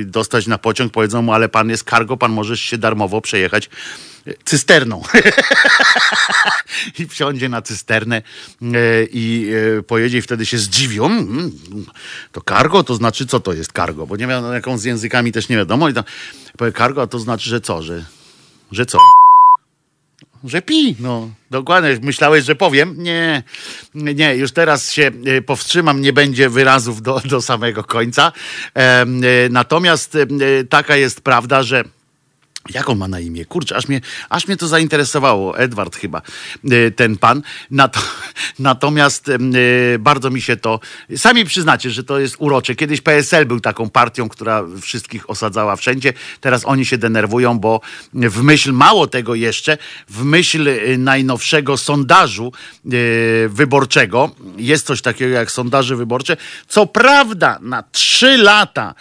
dostać 0.05 0.47
na 0.47 0.57
pociąg, 0.57 0.91
powiedzą 0.91 1.21
mu, 1.21 1.33
ale 1.33 1.49
pan 1.49 1.69
jest 1.69 1.89
cargo, 1.89 2.17
pan 2.17 2.31
możesz 2.31 2.61
się 2.61 2.77
darmowo 2.77 3.21
przejechać 3.21 3.69
cysterną. 4.45 5.03
I 6.99 7.07
wsiądzie 7.07 7.49
na 7.49 7.61
cysternę 7.61 8.21
i 9.11 9.51
pojedzie 9.87 10.17
i 10.17 10.21
wtedy 10.21 10.45
się 10.45 10.57
zdziwią. 10.57 11.05
Mm, 11.05 11.51
to 12.31 12.41
cargo 12.49 12.83
to 12.83 12.95
znaczy, 12.95 13.25
co 13.25 13.39
to 13.39 13.53
jest 13.53 13.71
cargo? 13.71 14.07
Bo 14.07 14.17
nie 14.17 14.27
wiadomo, 14.27 14.53
jaką 14.53 14.77
z 14.77 14.83
językami 14.83 15.31
też 15.31 15.49
nie 15.49 15.57
wiadomo. 15.57 15.89
I 15.89 15.93
tam 15.93 16.03
cargo, 16.77 17.07
to 17.07 17.19
znaczy, 17.19 17.49
że 17.49 17.61
co? 17.61 17.81
Że, 17.81 18.05
że 18.71 18.85
co? 18.85 18.97
Że 20.43 20.61
pi. 20.61 20.95
No, 20.99 21.29
dokładnie. 21.51 21.97
Myślałeś, 22.01 22.45
że 22.45 22.55
powiem? 22.55 22.95
Nie, 22.97 23.43
nie, 23.95 24.35
już 24.35 24.51
teraz 24.51 24.91
się 24.91 25.11
e, 25.25 25.41
powstrzymam, 25.41 26.01
nie 26.01 26.13
będzie 26.13 26.49
wyrazów 26.49 27.01
do, 27.01 27.21
do 27.25 27.41
samego 27.41 27.83
końca. 27.83 28.31
E, 28.75 29.05
natomiast 29.49 30.15
e, 30.15 30.27
taka 30.69 30.95
jest 30.95 31.21
prawda, 31.21 31.63
że 31.63 31.83
jak 32.69 32.89
on 32.89 32.97
ma 32.97 33.07
na 33.07 33.19
imię? 33.19 33.45
Kurczę, 33.45 33.75
aż 33.75 33.87
mnie, 33.87 34.01
aż 34.29 34.47
mnie 34.47 34.57
to 34.57 34.67
zainteresowało. 34.67 35.57
Edward 35.57 35.95
chyba, 35.95 36.21
e, 36.71 36.91
ten 36.91 37.17
pan. 37.17 37.41
Natomiast 38.59 39.29
e, 39.29 39.39
bardzo 39.99 40.29
mi 40.29 40.41
się 40.41 40.57
to... 40.57 40.79
Sami 41.17 41.45
przyznacie, 41.45 41.91
że 41.91 42.03
to 42.03 42.19
jest 42.19 42.35
urocze. 42.39 42.75
Kiedyś 42.75 43.01
PSL 43.01 43.45
był 43.45 43.59
taką 43.59 43.89
partią, 43.89 44.29
która 44.29 44.63
wszystkich 44.81 45.29
osadzała 45.29 45.75
wszędzie. 45.75 46.13
Teraz 46.41 46.65
oni 46.65 46.85
się 46.85 46.97
denerwują, 46.97 47.59
bo 47.59 47.81
w 48.13 48.43
myśl, 48.43 48.71
mało 48.71 49.07
tego 49.07 49.35
jeszcze, 49.35 49.77
w 50.09 50.23
myśl 50.23 50.69
najnowszego 50.97 51.77
sondażu 51.77 52.51
wyborczego, 53.49 54.31
jest 54.57 54.85
coś 54.85 55.01
takiego 55.01 55.35
jak 55.35 55.51
sondaże 55.51 55.95
wyborcze. 55.95 56.37
Co 56.67 56.85
prawda 56.85 57.59
na 57.61 57.83
trzy 57.83 58.37
lata 58.37 58.95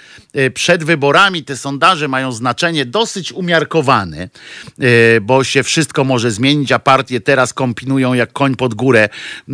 przed 0.54 0.84
wyborami 0.84 1.44
te 1.44 1.56
sondaże 1.56 2.08
mają 2.08 2.32
znaczenie 2.32 2.86
dosyć 2.86 3.32
umiejętne 3.32 3.52
umiarkowany, 3.52 4.30
e, 4.78 5.20
bo 5.20 5.44
się 5.44 5.62
wszystko 5.62 6.04
może 6.04 6.30
zmienić, 6.30 6.72
a 6.72 6.78
partie 6.78 7.20
teraz 7.20 7.54
kombinują 7.54 8.14
jak 8.14 8.32
koń 8.32 8.56
pod 8.56 8.74
górę, 8.74 9.08
e, 9.08 9.52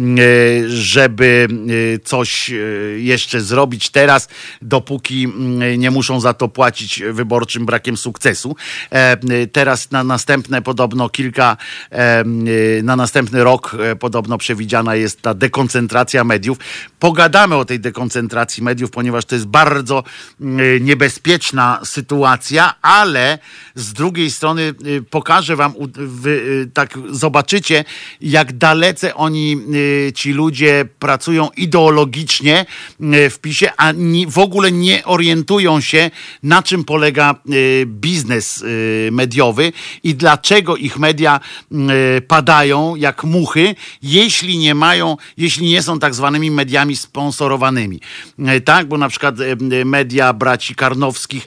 żeby 0.68 1.48
e, 1.50 1.98
coś 1.98 2.50
jeszcze 2.96 3.40
zrobić 3.40 3.90
teraz, 3.90 4.28
dopóki 4.62 5.28
nie 5.78 5.90
muszą 5.90 6.20
za 6.20 6.34
to 6.34 6.48
płacić 6.48 7.02
wyborczym 7.12 7.66
brakiem 7.66 7.96
sukcesu. 7.96 8.56
Teraz 9.52 9.90
na 9.90 10.04
następne 10.04 10.62
podobno 10.62 11.08
kilka, 11.08 11.56
na 12.82 12.96
następny 12.96 13.44
rok 13.44 13.76
podobno 14.00 14.38
przewidziana 14.38 14.94
jest 14.94 15.22
ta 15.22 15.34
dekoncentracja 15.34 16.24
mediów. 16.24 16.58
Pogadamy 16.98 17.56
o 17.56 17.64
tej 17.64 17.80
dekoncentracji 17.80 18.62
mediów, 18.62 18.90
ponieważ 18.90 19.24
to 19.24 19.34
jest 19.34 19.46
bardzo 19.46 20.04
niebezpieczna 20.80 21.80
sytuacja, 21.84 22.74
ale 22.82 23.38
z 23.74 23.92
drugiej 23.92 24.30
strony 24.30 24.74
y, 24.86 25.02
pokażę 25.02 25.56
wam, 25.56 25.74
y, 26.26 26.70
tak 26.74 26.98
zobaczycie, 27.10 27.84
jak 28.20 28.58
dalece 28.58 29.14
oni, 29.14 29.56
y, 29.74 30.12
ci 30.12 30.32
ludzie 30.32 30.84
pracują 30.98 31.48
ideologicznie 31.56 32.66
w 33.30 33.38
PiSie, 33.42 33.72
a 33.76 33.92
w 34.28 34.38
ogóle 34.38 34.72
nie 34.72 35.04
orientują 35.04 35.80
się, 35.80 36.10
na 36.42 36.62
czym 36.62 36.84
polega 36.84 37.34
biznes 37.86 38.64
mediowy 39.12 39.72
i 40.02 40.14
dlaczego 40.14 40.76
ich 40.76 40.98
media 40.98 41.40
padają 42.28 42.96
jak 42.96 43.24
muchy, 43.24 43.74
jeśli 44.02 44.58
nie 44.58 44.74
mają, 44.74 45.16
jeśli 45.36 45.66
nie 45.66 45.82
są 45.82 45.98
tak 45.98 46.14
zwanymi 46.14 46.50
mediami 46.50 46.96
sponsorowanymi. 46.96 48.00
Tak, 48.64 48.88
bo 48.88 48.98
na 48.98 49.08
przykład 49.08 49.34
media 49.84 50.32
braci 50.32 50.57
Karnowskich 50.74 51.46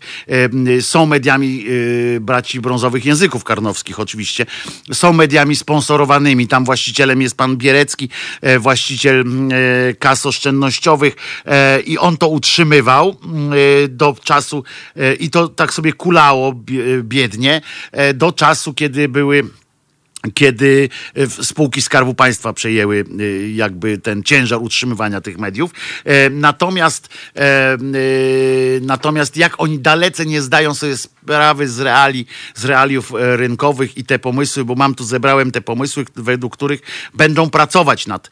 są 0.81 1.05
mediami 1.05 1.65
braci 2.19 2.61
brązowych 2.61 3.05
języków 3.05 3.43
karnowskich 3.43 3.99
oczywiście, 3.99 4.45
są 4.93 5.13
mediami 5.13 5.55
sponsorowanymi. 5.55 6.47
Tam 6.47 6.65
właścicielem 6.65 7.21
jest 7.21 7.37
pan 7.37 7.57
Bierecki, 7.57 8.09
e, 8.41 8.59
właściciel 8.59 9.21
e, 9.21 9.93
kas 9.93 10.25
oszczędnościowych 10.25 11.15
e, 11.45 11.81
i 11.81 11.97
on 11.97 12.17
to 12.17 12.27
utrzymywał 12.27 13.15
do 13.89 14.15
czasu 14.23 14.63
i 15.19 15.29
to 15.29 15.47
tak 15.47 15.73
sobie 15.73 15.93
kulało 15.93 16.53
biednie 17.03 17.61
do 18.13 18.31
czasu, 18.31 18.73
kiedy 18.73 19.09
były 19.09 19.43
kiedy 20.33 20.89
e, 21.15 21.27
spółki 21.27 21.81
Skarbu 21.81 22.13
Państwa 22.13 22.53
przejęły 22.53 23.05
e, 23.19 23.49
jakby 23.49 23.97
ten 23.97 24.23
ciężar 24.23 24.61
utrzymywania 24.61 25.21
tych 25.21 25.37
mediów. 25.37 25.71
E, 26.05 26.29
natomiast, 26.29 27.09
natomiast 28.81 29.37
jak 29.37 29.61
oni 29.61 29.79
dalece 29.79 30.25
nie 30.25 30.41
zdają 30.41 30.73
sobie 30.73 30.97
sprawy 30.97 31.67
z 31.67 31.79
reali, 31.79 32.25
z 32.55 32.65
realiów 32.65 33.11
rynkowych 33.15 33.97
i 33.97 34.03
te 34.03 34.19
pomysły, 34.19 34.65
bo 34.65 34.75
mam 34.75 34.95
tu 34.95 35.03
zebrałem 35.03 35.51
te 35.51 35.61
pomysły, 35.61 36.05
według 36.15 36.53
których 36.53 36.81
będą 37.13 37.49
pracować 37.49 38.07
nad, 38.07 38.29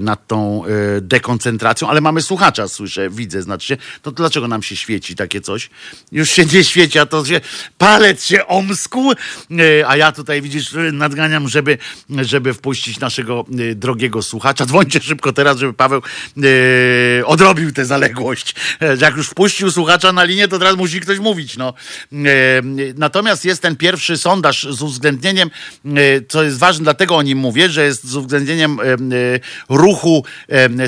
nad 0.00 0.26
tą 0.26 0.62
dekoncentracją, 1.00 1.88
ale 1.88 2.00
mamy 2.00 2.22
słuchacza, 2.22 2.68
słyszę, 2.68 3.10
widzę, 3.10 3.42
znaczy 3.42 3.76
to 4.02 4.12
dlaczego 4.12 4.48
nam 4.48 4.62
się 4.62 4.76
świeci 4.76 5.14
takie 5.14 5.40
coś? 5.40 5.70
Już 6.12 6.30
się 6.30 6.44
nie 6.44 6.64
świeci, 6.64 6.98
a 6.98 7.06
to 7.06 7.24
się 7.24 7.40
palec 7.78 8.24
się 8.24 8.46
omskł, 8.46 9.12
a 9.86 9.96
ja 9.96 10.12
tutaj 10.12 10.42
widzisz 10.42 10.71
nadganiam, 10.92 11.48
żeby, 11.48 11.78
żeby 12.10 12.54
wpuścić 12.54 13.00
naszego 13.00 13.44
y, 13.60 13.74
drogiego 13.74 14.22
słuchacza. 14.22 14.66
Dzwońcie 14.66 15.00
szybko 15.00 15.32
teraz, 15.32 15.58
żeby 15.58 15.72
Paweł 15.72 16.02
yy, 16.36 17.22
odrobił 17.26 17.72
tę 17.72 17.84
zaległość. 17.84 18.54
E, 18.80 18.96
jak 18.96 19.16
już 19.16 19.28
wpuścił 19.28 19.70
słuchacza 19.70 20.12
na 20.12 20.24
linię, 20.24 20.48
to 20.48 20.58
teraz 20.58 20.76
musi 20.76 21.00
ktoś 21.00 21.18
mówić. 21.18 21.56
No. 21.56 21.74
Yy, 22.12 22.20
natomiast 22.96 23.44
jest 23.44 23.62
ten 23.62 23.76
pierwszy 23.76 24.18
sondaż 24.18 24.66
z 24.70 24.82
uwzględnieniem, 24.82 25.50
yy, 25.84 26.24
co 26.28 26.42
jest 26.42 26.58
ważne, 26.58 26.84
dlatego 26.84 27.16
o 27.16 27.22
nim 27.22 27.38
mówię, 27.38 27.70
że 27.70 27.84
jest 27.84 28.04
z 28.04 28.16
uwzględnieniem 28.16 28.78
ruchu 29.68 30.24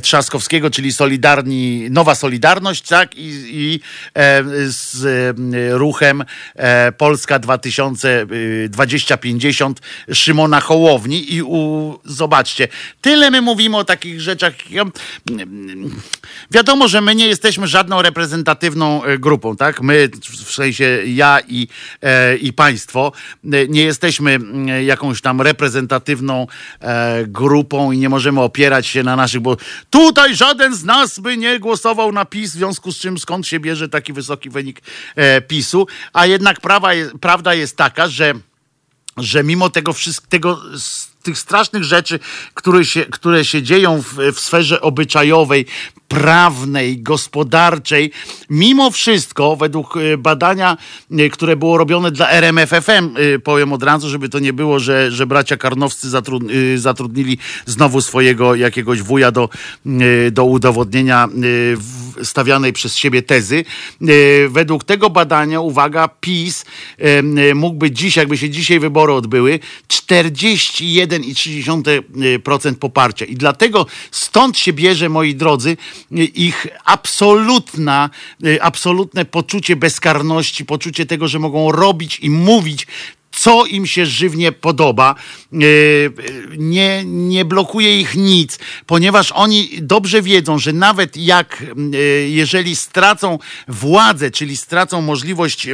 Trzaskowskiego, 0.03 0.71
czyli 0.71 0.93
Solidarni, 0.93 1.87
Nowa 1.91 2.15
Solidarność, 2.15 2.89
tak? 2.89 3.15
I, 3.17 3.45
i 3.51 3.81
z 4.67 5.07
ruchem 5.71 6.25
Polska 6.99 7.39
2020-50 7.39 9.74
Szymona 10.13 10.61
Hołowni 10.61 11.35
i 11.35 11.43
u, 11.43 11.99
zobaczcie, 12.05 12.69
tyle 13.01 13.31
my 13.31 13.43
mówimy 13.43 13.77
o 13.77 13.85
takich 13.85 14.21
rzeczach. 14.21 14.53
Wiadomo, 16.51 16.89
że 16.89 17.01
my 17.01 17.15
nie 17.15 17.27
jesteśmy 17.27 17.67
żadną 17.67 18.03
reprezentatywną 18.03 19.05
e, 19.05 19.19
grupą, 19.19 19.57
tak? 19.57 19.83
My, 19.83 20.09
w 20.47 20.53
sensie 20.53 20.99
ja 21.07 21.41
i, 21.49 21.69
e, 22.03 22.37
i 22.37 22.53
państwo, 22.53 23.13
e, 23.45 23.69
nie 23.69 23.83
jesteśmy 23.83 24.39
jakąś 24.85 25.21
tam 25.21 25.41
reprezentatywną 25.41 26.47
grupą 27.27 27.93
i 27.93 27.99
nie 27.99 28.09
możemy 28.09 28.41
opierać 28.41 28.87
się 28.87 29.03
na 29.03 29.17
naszych, 29.17 29.41
bo 29.41 29.57
tutaj 29.91 30.37
żaden 30.37 30.75
z 30.75 30.85
nas 30.85 31.19
by 31.19 31.37
nie 31.37 31.61
głosował 31.61 32.13
na 32.13 32.25
PiS, 32.25 32.51
w 32.51 32.55
związku 32.55 32.93
z 32.93 32.99
czym 32.99 33.19
skąd 33.19 33.47
się 33.47 33.61
bierze 33.61 33.89
taki 33.89 34.13
wysoki 34.13 34.51
wynik 34.51 34.81
PiSu, 35.49 35.87
a 36.13 36.27
jednak 36.27 36.61
prawa, 36.61 36.91
prawda 37.21 37.55
jest 37.55 37.77
taka, 37.77 38.09
że 38.09 38.35
że 39.17 39.45
mimo 39.45 39.71
tego 39.71 39.93
wszystkiego, 39.93 40.61
tych 41.23 41.39
strasznych 41.39 41.85
rzeczy, 41.85 42.21
które 42.55 42.85
się, 42.85 43.05
które 43.05 43.45
się 43.45 43.63
dzieją 43.63 44.03
w, 44.03 44.15
w 44.35 44.41
sferze 44.41 44.81
obyczajowej, 44.81 45.67
prawnej, 46.15 47.03
gospodarczej. 47.03 48.11
Mimo 48.51 48.91
wszystko, 48.91 49.57
według 49.57 49.97
e, 49.97 50.19
badania, 50.19 50.77
e, 51.11 51.29
które 51.29 51.57
było 51.57 51.79
robione 51.79 52.11
dla 52.11 52.31
RMFFM, 52.31 52.91
e, 52.91 53.39
powiem 53.39 53.73
od 53.73 53.83
razu, 53.83 54.09
żeby 54.09 54.29
to 54.29 54.39
nie 54.39 54.53
było, 54.53 54.79
że, 54.79 55.11
że 55.11 55.27
bracia 55.27 55.57
Karnowscy 55.57 56.09
zatrudnili 56.77 57.39
znowu 57.67 58.01
swojego 58.01 58.55
jakiegoś 58.55 59.03
wuja 59.03 59.31
do, 59.31 59.49
do 60.33 60.45
udowodnienia 60.45 61.29
stawianej 62.23 62.73
przez 62.73 62.97
siebie 62.97 63.23
tezy. 63.23 63.65
Według 64.49 64.85
tego 64.85 65.11
badania, 65.11 65.61
uwaga, 65.61 66.09
PiS 66.21 66.65
mógłby 67.55 67.91
dziś, 67.91 68.17
jakby 68.17 68.39
się 68.39 68.51
dzisiaj 68.51 68.81
wybory 68.81 69.13
odbyły, 69.13 69.61
41,3% 69.89 72.75
poparcia. 72.75 73.25
I 73.25 73.35
dlatego 73.35 73.87
stąd 74.11 74.59
się 74.59 74.73
bierze, 74.73 75.09
moi 75.09 75.35
drodzy, 75.35 75.77
ich 76.35 76.67
absolutna, 76.85 78.11
absolutne 78.61 79.25
poczucie 79.25 79.77
bezkarności, 79.77 80.65
poczucie 80.65 81.07
tego, 81.07 81.29
że 81.29 81.39
mogą 81.39 81.73
robić 81.73 82.21
i 82.21 82.31
mówić 82.31 82.87
co 83.37 83.67
im 83.67 83.87
się 83.87 84.07
żywnie 84.07 84.53
podoba. 84.53 85.15
E, 85.53 85.57
nie, 86.57 87.05
nie 87.05 87.45
blokuje 87.45 88.01
ich 88.01 88.15
nic, 88.15 88.59
ponieważ 88.87 89.33
oni 89.33 89.69
dobrze 89.81 90.23
wiedzą, 90.23 90.59
że 90.59 90.73
nawet 90.73 91.17
jak, 91.17 91.63
e, 91.95 91.97
jeżeli 92.29 92.77
stracą 92.77 93.39
władzę, 93.69 94.31
czyli 94.31 94.57
stracą 94.57 95.01
możliwość 95.01 95.69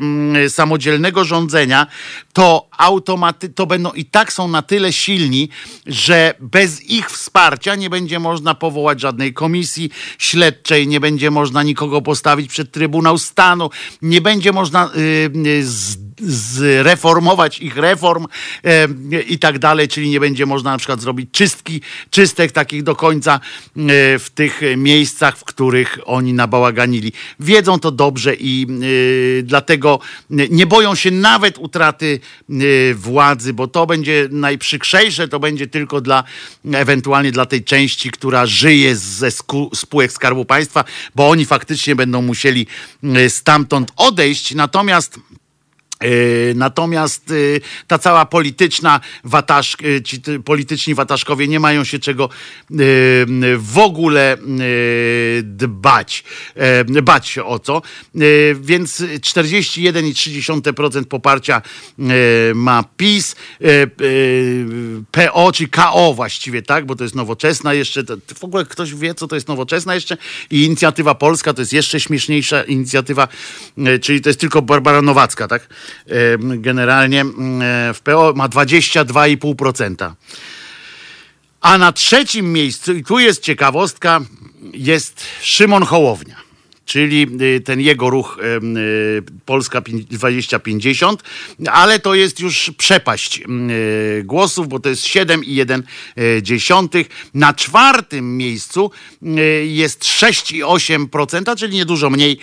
samodzielnego 0.48 1.24
rządzenia, 1.24 1.86
to 2.32 2.68
automaty, 2.78 3.48
to 3.48 3.66
będą 3.66 3.92
i 3.92 4.04
tak 4.04 4.32
są 4.32 4.48
na 4.48 4.62
tyle 4.62 4.92
silni, 4.92 5.48
że 5.86 6.34
bez 6.40 6.82
ich 6.82 7.10
wsparcia 7.10 7.74
nie 7.74 7.90
będzie 7.90 8.18
można 8.18 8.54
powołać 8.54 9.00
żadnej 9.00 9.34
komisji 9.34 9.90
śledczej, 10.18 10.88
nie 10.88 11.00
będzie 11.00 11.30
można 11.30 11.62
nikogo 11.62 12.02
postawić 12.02 12.50
przed 12.50 12.72
Trybunał 12.72 13.18
Stanu, 13.18 13.70
nie 14.02 14.20
będzie 14.20 14.52
można 14.52 14.90
y, 15.46 15.64
z 15.64 16.09
zreformować 16.22 17.58
ich 17.58 17.76
reform 17.76 18.26
e, 18.64 18.88
i 19.20 19.38
tak 19.38 19.58
dalej, 19.58 19.88
czyli 19.88 20.10
nie 20.10 20.20
będzie 20.20 20.46
można 20.46 20.70
na 20.70 20.78
przykład 20.78 21.00
zrobić 21.00 21.30
czystki, 21.32 21.80
czystek 22.10 22.52
takich 22.52 22.82
do 22.82 22.96
końca 22.96 23.34
e, 23.34 23.38
w 24.18 24.30
tych 24.34 24.60
miejscach, 24.76 25.38
w 25.38 25.44
których 25.44 25.98
oni 26.04 26.32
nabałaganili. 26.32 27.12
Wiedzą 27.40 27.78
to 27.78 27.90
dobrze 27.90 28.34
i 28.34 28.66
e, 28.70 29.42
dlatego 29.42 30.00
nie 30.30 30.66
boją 30.66 30.94
się 30.94 31.10
nawet 31.10 31.58
utraty 31.58 32.20
władzy, 32.94 33.52
bo 33.52 33.68
to 33.68 33.86
będzie 33.86 34.28
najprzykrzejsze, 34.30 35.28
to 35.28 35.40
będzie 35.40 35.66
tylko 35.66 36.00
dla 36.00 36.24
ewentualnie 36.72 37.32
dla 37.32 37.46
tej 37.46 37.64
części, 37.64 38.10
która 38.10 38.46
żyje 38.46 38.96
ze 38.96 39.30
spółek 39.74 40.12
Skarbu 40.12 40.44
Państwa, 40.44 40.84
bo 41.14 41.28
oni 41.28 41.44
faktycznie 41.44 41.96
będą 41.96 42.22
musieli 42.22 42.66
stamtąd 43.28 43.92
odejść. 43.96 44.54
Natomiast 44.54 45.20
natomiast 46.54 47.30
e, 47.30 47.34
ta 47.86 47.98
cała 47.98 48.26
polityczna 48.26 49.00
wataż, 49.24 49.76
e, 49.96 50.02
ci 50.02 50.20
polityczni 50.44 50.94
wataszkowie 50.94 51.48
nie 51.48 51.60
mają 51.60 51.84
się 51.84 51.98
czego 51.98 52.28
w 53.58 53.78
ogóle 53.78 54.36
dbać, 55.42 56.24
bać 57.02 57.28
się 57.28 57.44
o 57.44 57.58
co. 57.58 57.82
Więc 58.60 59.00
41,3% 59.00 61.04
poparcia 61.04 61.62
ma 62.54 62.84
PiS, 62.96 63.36
PO 65.10 65.52
czy 65.52 65.68
KO 65.68 66.14
właściwie, 66.14 66.62
tak? 66.62 66.86
Bo 66.86 66.96
to 66.96 67.04
jest 67.04 67.14
nowoczesna 67.14 67.74
jeszcze. 67.74 68.02
W 68.38 68.44
ogóle 68.44 68.64
ktoś 68.64 68.94
wie, 68.94 69.14
co 69.14 69.28
to 69.28 69.34
jest 69.34 69.48
nowoczesna 69.48 69.94
jeszcze? 69.94 70.16
I 70.50 70.64
inicjatywa 70.64 71.14
polska 71.14 71.54
to 71.54 71.62
jest 71.62 71.72
jeszcze 71.72 72.00
śmieszniejsza 72.00 72.62
inicjatywa, 72.62 73.28
czyli 74.02 74.20
to 74.20 74.28
jest 74.28 74.40
tylko 74.40 74.62
Barbara 74.62 75.02
Nowacka, 75.02 75.48
tak? 75.48 75.68
Generalnie 76.38 77.24
w 77.94 78.00
PO 78.04 78.32
ma 78.36 78.48
22,5%. 78.48 80.12
A 81.60 81.78
na 81.78 81.92
trzecim 81.92 82.52
miejscu, 82.52 82.92
i 82.92 83.04
tu 83.04 83.18
jest 83.18 83.42
ciekawostka, 83.42 84.20
jest 84.72 85.26
Szymon 85.40 85.82
Hołownia 85.82 86.49
czyli 86.90 87.26
y, 87.40 87.60
ten 87.60 87.80
jego 87.80 88.10
ruch 88.10 88.38
y, 88.38 88.42
Polska 89.46 89.80
2050, 89.80 91.22
ale 91.66 91.98
to 91.98 92.14
jest 92.14 92.40
już 92.40 92.72
przepaść 92.78 93.40
y, 93.40 94.22
głosów, 94.24 94.68
bo 94.68 94.80
to 94.80 94.88
jest 94.88 95.04
7,1. 95.04 97.04
Na 97.34 97.54
czwartym 97.54 98.36
miejscu 98.36 98.90
jest 99.64 100.04
6,8%, 100.04 101.56
czyli 101.56 101.76
niedużo 101.76 102.10
mniej 102.10 102.38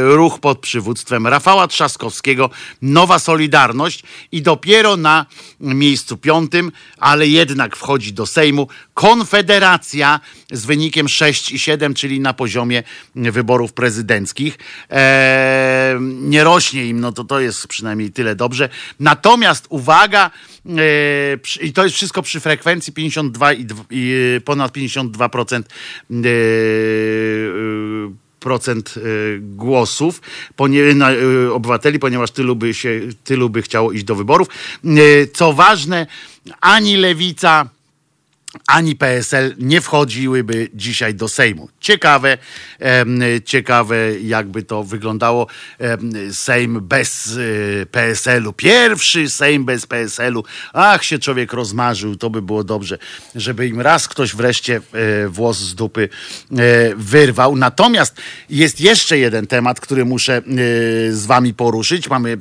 ruch 0.00 0.40
pod 0.40 0.58
przywództwem 0.58 1.26
Rafała 1.26 1.68
Trzaskowskiego, 1.68 2.50
Nowa 2.82 3.18
Solidarność 3.18 4.02
i 4.32 4.42
dopiero 4.42 4.96
na 4.96 5.26
miejscu 5.60 6.16
piątym, 6.16 6.72
ale 6.98 7.26
jednak 7.26 7.76
wchodzi 7.76 8.12
do 8.12 8.26
Sejmu 8.26 8.68
Konfederacja 8.94 10.20
z 10.52 10.66
wynikiem 10.66 11.06
6,7, 11.06 11.94
czyli 11.94 12.20
na 12.20 12.34
poziomie 12.34 12.82
wyborów 13.32 13.72
prezydenckich. 13.72 14.58
E, 14.90 15.98
nie 16.00 16.44
rośnie 16.44 16.86
im, 16.86 17.00
no 17.00 17.12
to 17.12 17.24
to 17.24 17.40
jest 17.40 17.66
przynajmniej 17.66 18.10
tyle 18.10 18.36
dobrze. 18.36 18.68
Natomiast 19.00 19.66
uwaga, 19.68 20.30
e, 20.66 21.64
i 21.64 21.72
to 21.72 21.84
jest 21.84 21.96
wszystko 21.96 22.22
przy 22.22 22.40
frekwencji 22.40 22.92
52 22.92 23.52
i, 23.52 23.66
i 23.90 24.40
ponad 24.44 24.72
52% 24.72 25.62
e, 25.62 26.28
procent 28.40 28.94
e, 28.96 29.00
głosów 29.40 30.20
e, 30.60 31.52
obywateli, 31.52 31.98
ponieważ 31.98 32.30
tylu 32.30 32.56
by, 32.56 32.74
się, 32.74 33.00
tylu 33.24 33.50
by 33.50 33.62
chciało 33.62 33.92
iść 33.92 34.04
do 34.04 34.14
wyborów. 34.14 34.48
E, 34.84 35.26
co 35.26 35.52
ważne, 35.52 36.06
ani 36.60 36.96
lewica, 36.96 37.68
ani 38.66 38.96
PSL 38.96 39.54
nie 39.58 39.80
wchodziłyby 39.80 40.68
dzisiaj 40.74 41.14
do 41.14 41.28
Sejmu. 41.28 41.68
Ciekawe, 41.80 42.38
ciekawe 43.44 43.96
jakby 44.20 44.62
to 44.62 44.84
wyglądało. 44.84 45.46
Sejm 46.32 46.80
bez 46.80 47.36
e, 47.82 47.86
PSL-u. 47.86 48.52
Pierwszy 48.52 49.30
Sejm 49.30 49.64
bez 49.64 49.86
PSL-u. 49.86 50.44
Ach, 50.72 51.04
się 51.04 51.18
człowiek 51.18 51.52
rozmarzył, 51.52 52.16
to 52.16 52.30
by 52.30 52.42
było 52.42 52.64
dobrze, 52.64 52.98
żeby 53.34 53.66
im 53.66 53.80
raz 53.80 54.08
ktoś 54.08 54.34
wreszcie 54.34 54.80
e, 54.92 55.28
włos 55.28 55.58
z 55.58 55.74
dupy 55.74 56.08
e, 56.52 56.56
wyrwał. 56.96 57.56
Natomiast 57.56 58.16
jest 58.50 58.80
jeszcze 58.80 59.18
jeden 59.18 59.46
temat, 59.46 59.80
który 59.80 60.04
muszę 60.04 60.42
z 61.10 61.26
wami 61.26 61.54
poruszyć. 61.54 62.10
Mamy 62.10 62.38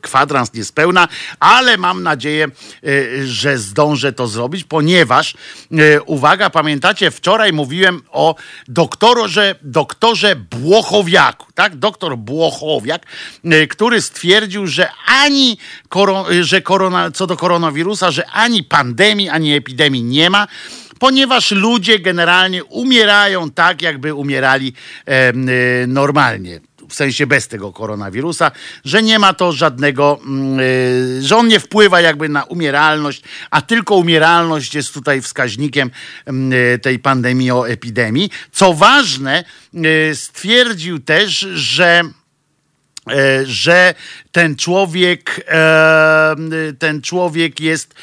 kwadrans 0.00 0.54
niespełna, 0.54 1.08
ale 1.40 1.76
mam 1.78 2.02
nadzieję, 2.02 2.48
że 3.24 3.58
zdążę 3.58 4.12
to 4.12 4.26
zrobić, 4.26 4.64
ponieważ 4.64 5.34
E, 5.34 5.49
uwaga, 6.06 6.50
pamiętacie, 6.50 7.10
wczoraj 7.10 7.52
mówiłem 7.52 8.02
o 8.10 8.34
doktorze, 8.68 9.54
doktorze 9.62 10.36
Błochowiaku, 10.36 11.46
tak? 11.54 11.76
Doktor 11.76 12.18
Błochowiak, 12.18 13.06
e, 13.44 13.66
który 13.66 14.02
stwierdził, 14.02 14.66
że 14.66 14.88
ani 15.06 15.58
że 16.40 16.60
korona, 16.62 17.10
co 17.10 17.26
do 17.26 17.36
koronawirusa, 17.36 18.10
że 18.10 18.26
ani 18.26 18.64
pandemii, 18.64 19.28
ani 19.28 19.54
epidemii 19.54 20.02
nie 20.02 20.30
ma 20.30 20.46
ponieważ 21.00 21.50
ludzie 21.50 21.98
generalnie 21.98 22.64
umierają 22.64 23.50
tak, 23.50 23.82
jakby 23.82 24.14
umierali 24.14 24.72
e, 25.06 25.32
normalnie 25.86 26.60
w 26.90 26.94
sensie 26.94 27.26
bez 27.26 27.48
tego 27.48 27.72
koronawirusa, 27.72 28.50
że 28.84 29.02
nie 29.02 29.18
ma 29.18 29.34
to 29.34 29.52
żadnego, 29.52 30.20
mm, 30.24 30.60
y, 30.60 31.22
że 31.22 31.36
on 31.36 31.48
nie 31.48 31.60
wpływa 31.60 32.00
jakby 32.00 32.28
na 32.28 32.44
umieralność, 32.44 33.22
a 33.50 33.62
tylko 33.62 33.94
umieralność 33.94 34.74
jest 34.74 34.94
tutaj 34.94 35.22
wskaźnikiem 35.22 35.90
mm, 36.26 36.52
y, 36.52 36.78
tej 36.78 36.98
pandemii 36.98 37.50
o 37.50 37.68
epidemii. 37.68 38.30
Co 38.52 38.74
ważne, 38.74 39.44
y, 39.74 40.14
stwierdził 40.14 40.98
też, 40.98 41.38
że 41.54 42.02
e, 43.10 43.46
że 43.46 43.94
ten 44.32 44.56
człowiek, 44.56 45.44
e, 45.48 46.36
ten 46.78 47.02
człowiek 47.02 47.60
jest 47.60 47.94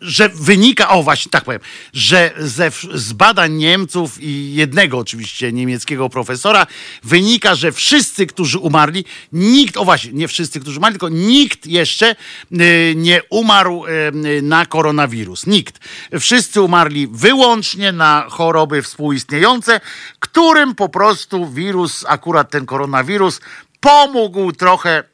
że 0.00 0.28
wynika, 0.28 0.88
o 0.88 1.02
właśnie 1.02 1.30
tak 1.30 1.44
powiem, 1.44 1.60
że 1.92 2.34
ze, 2.38 2.70
z 2.94 3.12
badań 3.12 3.52
Niemców 3.52 4.22
i 4.22 4.54
jednego 4.54 4.98
oczywiście 4.98 5.52
niemieckiego 5.52 6.08
profesora 6.08 6.66
wynika, 7.04 7.54
że 7.54 7.72
wszyscy, 7.72 8.26
którzy 8.26 8.58
umarli, 8.58 9.04
nikt, 9.32 9.76
o 9.76 9.84
właśnie, 9.84 10.12
nie 10.12 10.28
wszyscy, 10.28 10.60
którzy 10.60 10.78
umarli, 10.78 10.94
tylko 10.94 11.08
nikt 11.08 11.66
jeszcze 11.66 12.16
y, 12.52 12.94
nie 12.96 13.20
umarł 13.30 13.84
y, 13.86 14.42
na 14.42 14.66
koronawirus. 14.66 15.46
Nikt. 15.46 15.78
Wszyscy 16.20 16.62
umarli 16.62 17.08
wyłącznie 17.12 17.92
na 17.92 18.26
choroby 18.30 18.82
współistniejące, 18.82 19.80
którym 20.20 20.74
po 20.74 20.88
prostu 20.88 21.46
wirus, 21.46 22.04
akurat 22.08 22.50
ten 22.50 22.66
koronawirus, 22.66 23.40
pomógł 23.80 24.52
trochę 24.52 25.04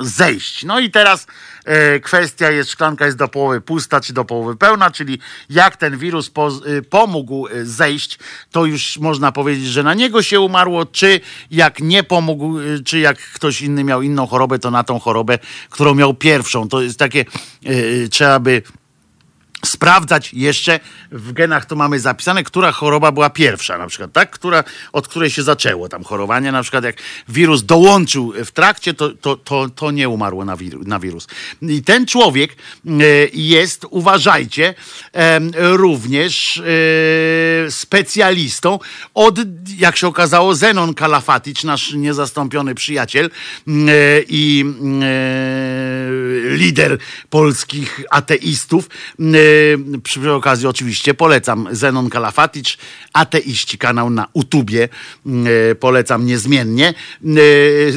zejść. 0.00 0.64
No 0.64 0.80
i 0.80 0.90
teraz 0.90 1.26
e, 1.64 2.00
kwestia 2.00 2.50
jest, 2.50 2.70
szklanka 2.70 3.06
jest 3.06 3.18
do 3.18 3.28
połowy 3.28 3.60
pusta 3.60 4.00
czy 4.00 4.12
do 4.12 4.24
połowy 4.24 4.56
pełna, 4.56 4.90
czyli 4.90 5.18
jak 5.50 5.76
ten 5.76 5.98
wirus 5.98 6.30
po, 6.30 6.48
e, 6.48 6.82
pomógł 6.82 7.48
e, 7.48 7.64
zejść, 7.64 8.18
to 8.50 8.64
już 8.64 8.98
można 8.98 9.32
powiedzieć, 9.32 9.66
że 9.66 9.82
na 9.82 9.94
niego 9.94 10.22
się 10.22 10.40
umarło, 10.40 10.86
czy 10.86 11.20
jak 11.50 11.80
nie 11.80 12.02
pomógł, 12.02 12.58
e, 12.58 12.62
czy 12.84 12.98
jak 12.98 13.18
ktoś 13.18 13.62
inny 13.62 13.84
miał 13.84 14.02
inną 14.02 14.26
chorobę, 14.26 14.58
to 14.58 14.70
na 14.70 14.84
tą 14.84 14.98
chorobę, 14.98 15.38
którą 15.70 15.94
miał 15.94 16.14
pierwszą. 16.14 16.68
To 16.68 16.82
jest 16.82 16.98
takie, 16.98 17.24
e, 17.64 18.08
trzeba 18.08 18.40
by 18.40 18.62
sprawdzać 19.64 20.34
jeszcze 20.34 20.80
w 21.12 21.32
genach 21.32 21.66
to 21.66 21.76
mamy 21.76 22.00
zapisane, 22.00 22.44
która 22.44 22.72
choroba 22.72 23.12
była 23.12 23.30
pierwsza 23.30 23.78
na 23.78 23.86
przykład, 23.86 24.12
tak? 24.12 24.30
Która, 24.30 24.64
od 24.92 25.08
której 25.08 25.30
się 25.30 25.42
zaczęło 25.42 25.88
tam 25.88 26.04
chorowanie, 26.04 26.52
na 26.52 26.62
przykład 26.62 26.84
jak 26.84 26.96
wirus 27.28 27.62
dołączył 27.62 28.32
w 28.44 28.50
trakcie, 28.50 28.94
to, 28.94 29.10
to, 29.10 29.36
to, 29.36 29.68
to 29.68 29.90
nie 29.90 30.08
umarło 30.08 30.44
na, 30.44 30.56
wir, 30.56 30.86
na 30.86 31.00
wirus. 31.00 31.26
I 31.62 31.82
ten 31.82 32.06
człowiek 32.06 32.52
e, 32.52 32.90
jest, 33.32 33.86
uważajcie, 33.90 34.74
e, 35.12 35.40
również 35.76 36.56
e, 36.56 37.70
specjalistą 37.70 38.78
od, 39.14 39.38
jak 39.78 39.96
się 39.96 40.06
okazało, 40.06 40.54
Zenon 40.54 40.94
Kalafatic, 40.94 41.64
nasz 41.64 41.92
niezastąpiony 41.92 42.74
przyjaciel 42.74 43.30
i 44.28 44.64
lider 46.50 46.98
polskich 47.30 48.00
ateistów, 48.10 48.88
przy 50.02 50.32
okazji 50.32 50.66
oczywiście 50.66 51.14
polecam 51.14 51.68
Zenon 51.70 52.10
Kalafatic, 52.10 52.76
ateiści, 53.12 53.78
kanał 53.78 54.10
na 54.10 54.28
YouTubie, 54.34 54.88
y, 55.70 55.74
polecam 55.74 56.26
niezmiennie, 56.26 56.94
y, 57.24 57.92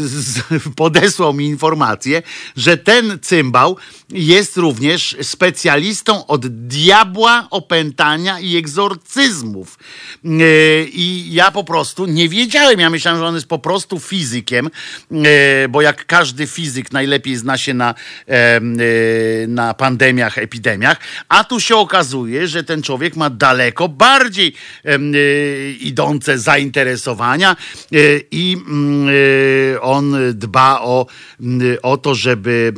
podesłał 0.75 1.33
mi 1.33 1.45
informację, 1.45 2.21
że 2.55 2.77
ten 2.77 3.19
cymbał 3.21 3.77
jest 4.09 4.57
również 4.57 5.17
specjalistą 5.21 6.27
od 6.27 6.47
diabła, 6.47 7.47
opętania 7.51 8.39
i 8.39 8.57
egzorcyzmów. 8.57 9.79
I 10.93 11.27
ja 11.31 11.51
po 11.51 11.63
prostu 11.63 12.05
nie 12.05 12.29
wiedziałem, 12.29 12.79
ja 12.79 12.89
myślałem, 12.89 13.19
że 13.19 13.27
on 13.27 13.35
jest 13.35 13.47
po 13.47 13.59
prostu 13.59 13.99
fizykiem, 13.99 14.69
bo 15.69 15.81
jak 15.81 16.05
każdy 16.05 16.47
fizyk 16.47 16.91
najlepiej 16.91 17.35
zna 17.35 17.57
się 17.57 17.73
na, 17.73 17.95
na 19.47 19.73
pandemiach, 19.73 20.37
epidemiach, 20.37 20.97
a 21.37 21.43
tu 21.43 21.59
się 21.59 21.75
okazuje, 21.75 22.47
że 22.47 22.63
ten 22.63 22.81
człowiek 22.81 23.15
ma 23.15 23.29
daleko 23.29 23.89
bardziej 23.89 24.53
e, 24.85 24.99
idące 25.71 26.39
zainteresowania 26.39 27.51
e, 27.51 27.95
i 28.31 28.57
mm, 28.67 29.09
e, 29.75 29.81
on 29.81 30.15
dba 30.33 30.81
o, 30.81 31.05
mm, 31.39 31.77
o 31.81 31.97
to, 31.97 32.15
żeby 32.15 32.73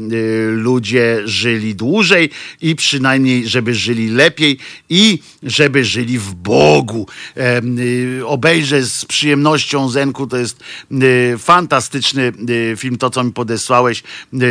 ludzie 0.52 1.22
żyli 1.26 1.76
dłużej 1.76 2.30
i 2.62 2.76
przynajmniej, 2.76 3.48
żeby 3.48 3.76
żyli 3.76 4.10
lepiej 4.10 4.58
i 4.90 5.20
żeby 5.44 5.86
żyli 5.86 6.20
w 6.20 6.34
Bogu. 6.34 7.08
Obejrzę 8.26 8.84
z 8.84 9.06
przyjemnością 9.06 9.90
Zenku, 9.90 10.28
to 10.28 10.38
jest 10.38 10.64
fantastyczny 11.38 12.34
film, 12.78 12.98
to 12.98 13.10
co 13.10 13.24
mi 13.24 13.32
podesłałeś, 13.32 14.04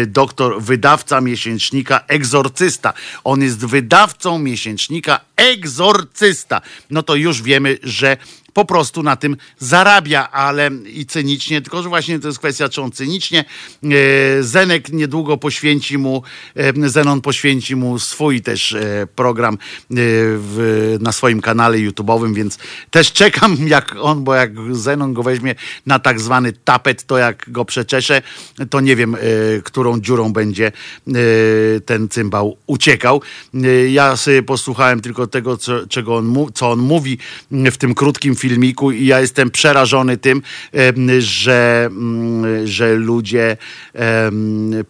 doktor, 0.07 0.63
wydawca 0.63 1.21
miesięcznika 1.21 2.01
Egzorcysta. 2.09 2.93
On 3.25 3.43
jest 3.43 3.67
wydawcą 3.67 3.98
wydawcą 3.99 4.39
miesięcznika 4.39 5.21
Egzorcysta. 5.37 6.61
No 6.91 7.03
to 7.03 7.15
już 7.15 7.43
wiemy, 7.43 7.79
że 7.83 8.17
po 8.59 8.65
prostu 8.65 9.03
na 9.03 9.17
tym 9.17 9.37
zarabia, 9.59 10.31
ale 10.31 10.71
i 10.87 11.07
cynicznie, 11.07 11.63
tylko 11.63 11.83
że 11.83 11.89
właśnie 11.89 12.19
to 12.19 12.29
jest 12.29 12.39
kwestia, 12.39 12.69
czy 12.69 12.83
on 12.83 12.93
cynicznie. 12.93 13.45
E, 13.85 13.89
Zenek 14.43 14.93
niedługo 14.93 15.37
poświęci 15.37 15.99
mu, 15.99 16.23
e, 16.57 16.89
Zenon 16.89 17.21
poświęci 17.21 17.77
mu 17.77 17.99
swój 17.99 18.43
też 18.43 18.73
e, 18.73 19.07
program 19.15 19.59
w, 19.91 20.97
na 21.01 21.13
swoim 21.13 21.41
kanale 21.41 21.79
YouTube'owym, 21.79 22.35
więc 22.35 22.59
też 22.91 23.13
czekam 23.13 23.57
jak 23.77 23.97
on, 24.01 24.25
bo 24.25 24.35
jak 24.35 24.51
Zenon 24.71 25.15
go 25.15 25.23
weźmie 25.23 25.55
na 25.87 25.99
tak 25.99 26.21
zwany 26.21 26.53
tapet, 26.53 27.05
to 27.05 27.19
jak 27.19 27.45
go 27.49 27.65
przeczeszę, 27.65 28.23
to 28.71 28.81
nie 28.81 28.97
wiem, 28.97 29.17
którą 29.65 30.01
dziurą 30.01 30.33
będzie 30.33 30.73
ten 31.87 32.09
cymbał 32.09 32.57
uciekał. 32.67 33.23
Ja 33.91 34.17
sobie 34.17 34.43
posłuchałem 34.43 35.01
tylko 35.01 35.27
tego, 35.27 35.57
co, 35.57 35.87
czego 35.87 36.17
on, 36.17 36.35
co 36.55 36.71
on 36.71 36.79
mówi 36.79 37.19
w 37.51 37.77
tym 37.77 37.95
krótkim 37.95 38.37
filmie, 38.37 38.48
filmiku 38.49 38.93
i 38.93 39.07
ja 39.07 39.21
jestem 39.21 39.51
przerażony 39.51 40.17
tym, 40.17 40.43
że, 41.19 41.89
mm, 41.91 42.67
że 42.67 42.95
ludzie 42.95 43.57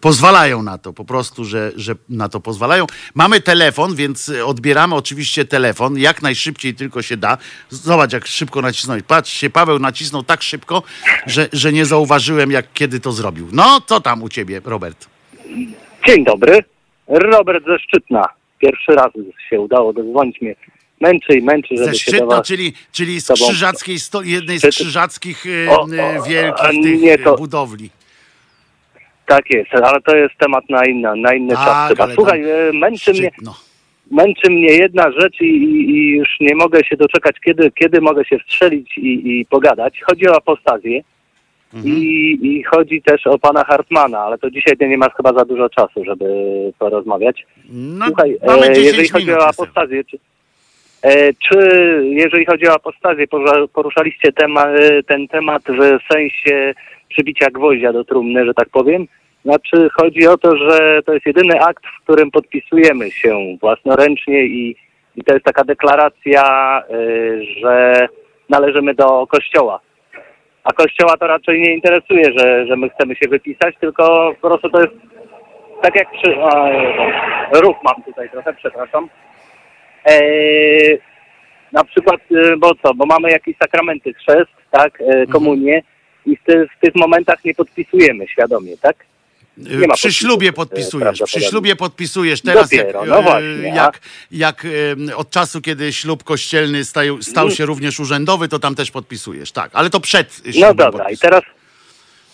pozwalają 0.00 0.62
na 0.62 0.78
to, 0.78 0.92
po 0.92 1.04
prostu, 1.04 1.44
że, 1.44 1.72
że 1.76 1.94
na 2.08 2.28
to 2.28 2.40
pozwalają. 2.40 2.86
Mamy 3.14 3.40
telefon, 3.40 3.94
więc 3.94 4.32
odbieramy 4.44 4.94
oczywiście 4.94 5.44
telefon, 5.44 5.98
jak 5.98 6.22
najszybciej 6.22 6.74
tylko 6.74 7.02
się 7.02 7.16
da. 7.16 7.38
Zobacz, 7.70 8.12
jak 8.12 8.26
szybko 8.26 8.62
nacisnąć. 8.62 9.02
Patrz 9.06 9.32
się, 9.32 9.50
Paweł 9.50 9.78
nacisnął 9.78 10.22
tak 10.22 10.42
szybko, 10.42 10.82
że, 11.26 11.48
że 11.52 11.72
nie 11.72 11.84
zauważyłem, 11.86 12.50
jak 12.50 12.66
kiedy 12.74 13.00
to 13.00 13.12
zrobił. 13.12 13.48
No, 13.52 13.80
co 13.86 14.00
tam 14.00 14.22
u 14.22 14.28
ciebie, 14.28 14.60
Robert? 14.64 15.08
Dzień 16.06 16.24
dobry. 16.24 16.64
Robert 17.08 17.64
ze 17.66 17.78
Szczytna. 17.78 18.24
Pierwszy 18.58 18.92
raz 18.92 19.12
się 19.50 19.60
udało 19.60 19.92
dozwonić 19.92 20.40
mnie 20.40 20.54
męczy 21.00 21.38
i 21.38 21.42
męczy, 21.42 21.76
żeby 21.76 21.90
Ze 21.90 21.94
Szczytno, 21.94 22.26
was, 22.26 22.46
czyli, 22.46 22.72
czyli 22.92 23.20
z 23.20 23.32
krzyżackiej, 23.32 23.98
sto, 23.98 24.22
jednej 24.22 24.58
z 24.58 24.66
krzyżackich 24.66 25.44
e, 25.66 25.70
o, 25.70 25.80
o, 25.80 26.22
wielkich 26.22 26.82
tych 26.82 27.00
nie, 27.00 27.18
to, 27.18 27.36
budowli. 27.36 27.90
Tak 29.26 29.50
jest, 29.50 29.74
ale 29.74 30.00
to 30.00 30.16
jest 30.16 30.34
temat 30.38 30.64
na, 30.70 30.84
inna, 30.84 31.14
na 31.16 31.34
inny 31.34 31.54
tak, 31.54 31.64
czas 31.64 31.88
chyba. 31.88 32.14
Słuchaj, 32.14 32.42
męczy 32.72 33.10
mnie, 33.10 33.30
męczy 34.10 34.50
mnie 34.50 34.72
jedna 34.72 35.12
rzecz 35.12 35.40
i, 35.40 35.44
i, 35.44 35.90
i, 35.90 36.16
już 36.16 36.28
nie 36.40 36.54
mogę 36.54 36.84
się 36.84 36.96
doczekać, 36.96 37.36
kiedy, 37.44 37.70
kiedy 37.70 38.00
mogę 38.00 38.24
się 38.24 38.38
wstrzelić 38.38 38.98
i, 38.98 39.40
i 39.40 39.46
pogadać. 39.46 40.00
Chodzi 40.06 40.28
o 40.28 40.36
apostazję. 40.36 41.02
Mhm. 41.74 41.96
I, 41.96 42.38
I 42.42 42.64
chodzi 42.64 43.02
też 43.02 43.26
o 43.26 43.38
pana 43.38 43.64
Hartmana, 43.64 44.18
ale 44.18 44.38
to 44.38 44.50
dzisiaj 44.50 44.76
nie 44.80 44.98
ma 44.98 45.10
chyba 45.10 45.32
za 45.32 45.44
dużo 45.44 45.68
czasu, 45.68 46.04
żeby 46.04 46.24
porozmawiać. 46.78 47.46
No, 47.70 48.06
Słuchaj, 48.06 48.38
e, 48.42 48.80
jeżeli 48.80 49.08
chodzi 49.08 49.32
o 49.32 49.46
apostazję, 49.46 50.04
czy, 50.04 50.18
czy 51.48 51.58
jeżeli 52.04 52.46
chodzi 52.46 52.68
o 52.68 52.74
apostazję, 52.74 53.26
poruszaliście 53.72 54.28
e, 54.28 55.02
ten 55.02 55.28
temat 55.28 55.62
w 55.62 56.12
sensie 56.12 56.74
przybicia 57.08 57.46
gwoździa 57.50 57.92
do 57.92 58.04
trumny, 58.04 58.46
że 58.46 58.54
tak 58.54 58.68
powiem? 58.68 59.06
Znaczy 59.44 59.88
chodzi 60.00 60.26
o 60.26 60.38
to, 60.38 60.56
że 60.56 61.02
to 61.02 61.14
jest 61.14 61.26
jedyny 61.26 61.60
akt, 61.60 61.84
w 61.86 62.04
którym 62.04 62.30
podpisujemy 62.30 63.10
się 63.10 63.56
własnoręcznie 63.60 64.46
i, 64.46 64.76
i 65.16 65.24
to 65.24 65.34
jest 65.34 65.44
taka 65.44 65.64
deklaracja, 65.64 66.42
e, 66.82 66.94
że 67.44 68.06
należymy 68.48 68.94
do 68.94 69.26
Kościoła. 69.26 69.80
A 70.64 70.72
Kościoła 70.72 71.16
to 71.16 71.26
raczej 71.26 71.60
nie 71.60 71.74
interesuje, 71.74 72.24
że, 72.36 72.66
że 72.66 72.76
my 72.76 72.90
chcemy 72.90 73.16
się 73.16 73.28
wypisać, 73.28 73.74
tylko 73.80 74.34
po 74.40 74.48
prostu 74.48 74.70
to 74.70 74.80
jest 74.80 74.94
tak 75.82 75.94
jak 75.94 76.10
przy... 76.10 76.40
O, 76.40 77.60
ruch 77.60 77.76
mam 77.84 78.02
tutaj 78.02 78.30
trochę, 78.30 78.54
przepraszam. 78.54 79.08
E, 80.08 80.20
na 81.72 81.84
przykład, 81.84 82.20
e, 82.30 82.56
bo 82.56 82.74
co, 82.82 82.94
bo 82.94 83.06
mamy 83.06 83.30
jakieś 83.30 83.56
sakramenty, 83.56 84.14
chrzest, 84.14 84.50
tak, 84.70 85.00
e, 85.00 85.26
komunię 85.26 85.82
i 86.26 86.36
w, 86.36 86.42
ty, 86.44 86.68
w 86.76 86.80
tych 86.80 86.94
momentach 86.94 87.44
nie 87.44 87.54
podpisujemy 87.54 88.28
świadomie, 88.28 88.76
tak? 88.76 88.96
Przy 89.94 90.12
ślubie 90.12 90.52
podpisujesz, 90.52 91.22
przy 91.24 91.40
ślubie 91.40 91.76
podpisujesz. 91.76 92.42
Teraz 92.42 92.70
Dopiero, 92.70 93.00
jak, 93.00 93.08
no 93.08 93.22
właśnie, 93.22 93.72
jak, 93.74 94.00
jak 94.30 94.66
od 95.16 95.30
czasu, 95.30 95.60
kiedy 95.60 95.92
ślub 95.92 96.24
kościelny 96.24 96.84
stał, 96.84 97.22
stał 97.22 97.50
się 97.50 97.66
również 97.66 98.00
urzędowy, 98.00 98.48
to 98.48 98.58
tam 98.58 98.74
też 98.74 98.90
podpisujesz, 98.90 99.52
tak, 99.52 99.70
ale 99.74 99.90
to 99.90 100.00
przed 100.00 100.42
ślubem 100.50 100.60
No 100.60 100.74
dobra, 100.74 101.10
i 101.10 101.18
teraz 101.18 101.42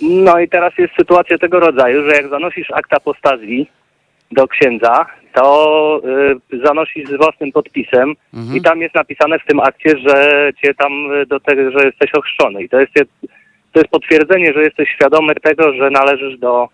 no 0.00 0.40
i 0.40 0.48
teraz 0.48 0.72
jest 0.78 0.94
sytuacja 0.98 1.38
tego 1.38 1.60
rodzaju, 1.60 2.10
że 2.10 2.16
jak 2.16 2.28
zanosisz 2.28 2.70
akt 2.70 2.92
apostazji 2.92 3.70
do 4.32 4.48
księdza, 4.48 5.06
to 5.34 6.00
y, 6.52 6.58
zanosisz 6.64 7.08
z 7.08 7.16
własnym 7.16 7.52
podpisem 7.52 8.14
mhm. 8.34 8.56
i 8.56 8.62
tam 8.62 8.80
jest 8.80 8.94
napisane 8.94 9.38
w 9.38 9.46
tym 9.46 9.60
akcie, 9.60 9.90
że 10.06 10.50
cię 10.64 10.74
tam 10.74 11.12
y, 11.12 11.26
do 11.26 11.40
tego, 11.40 11.70
że 11.70 11.86
jesteś 11.86 12.14
ochrzczony. 12.14 12.62
I 12.62 12.68
to 12.68 12.80
jest, 12.80 12.92
to 13.72 13.80
jest 13.80 13.90
potwierdzenie, 13.90 14.52
że 14.52 14.62
jesteś 14.62 14.88
świadomy 14.94 15.34
tego, 15.34 15.72
że 15.72 15.90
należysz 15.90 16.38
do 16.38 16.68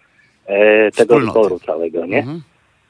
e, 0.47 0.91
tego 0.91 1.21
zboru 1.21 1.59
całego, 1.59 2.07
nie? 2.07 2.19
Mhm. 2.19 2.41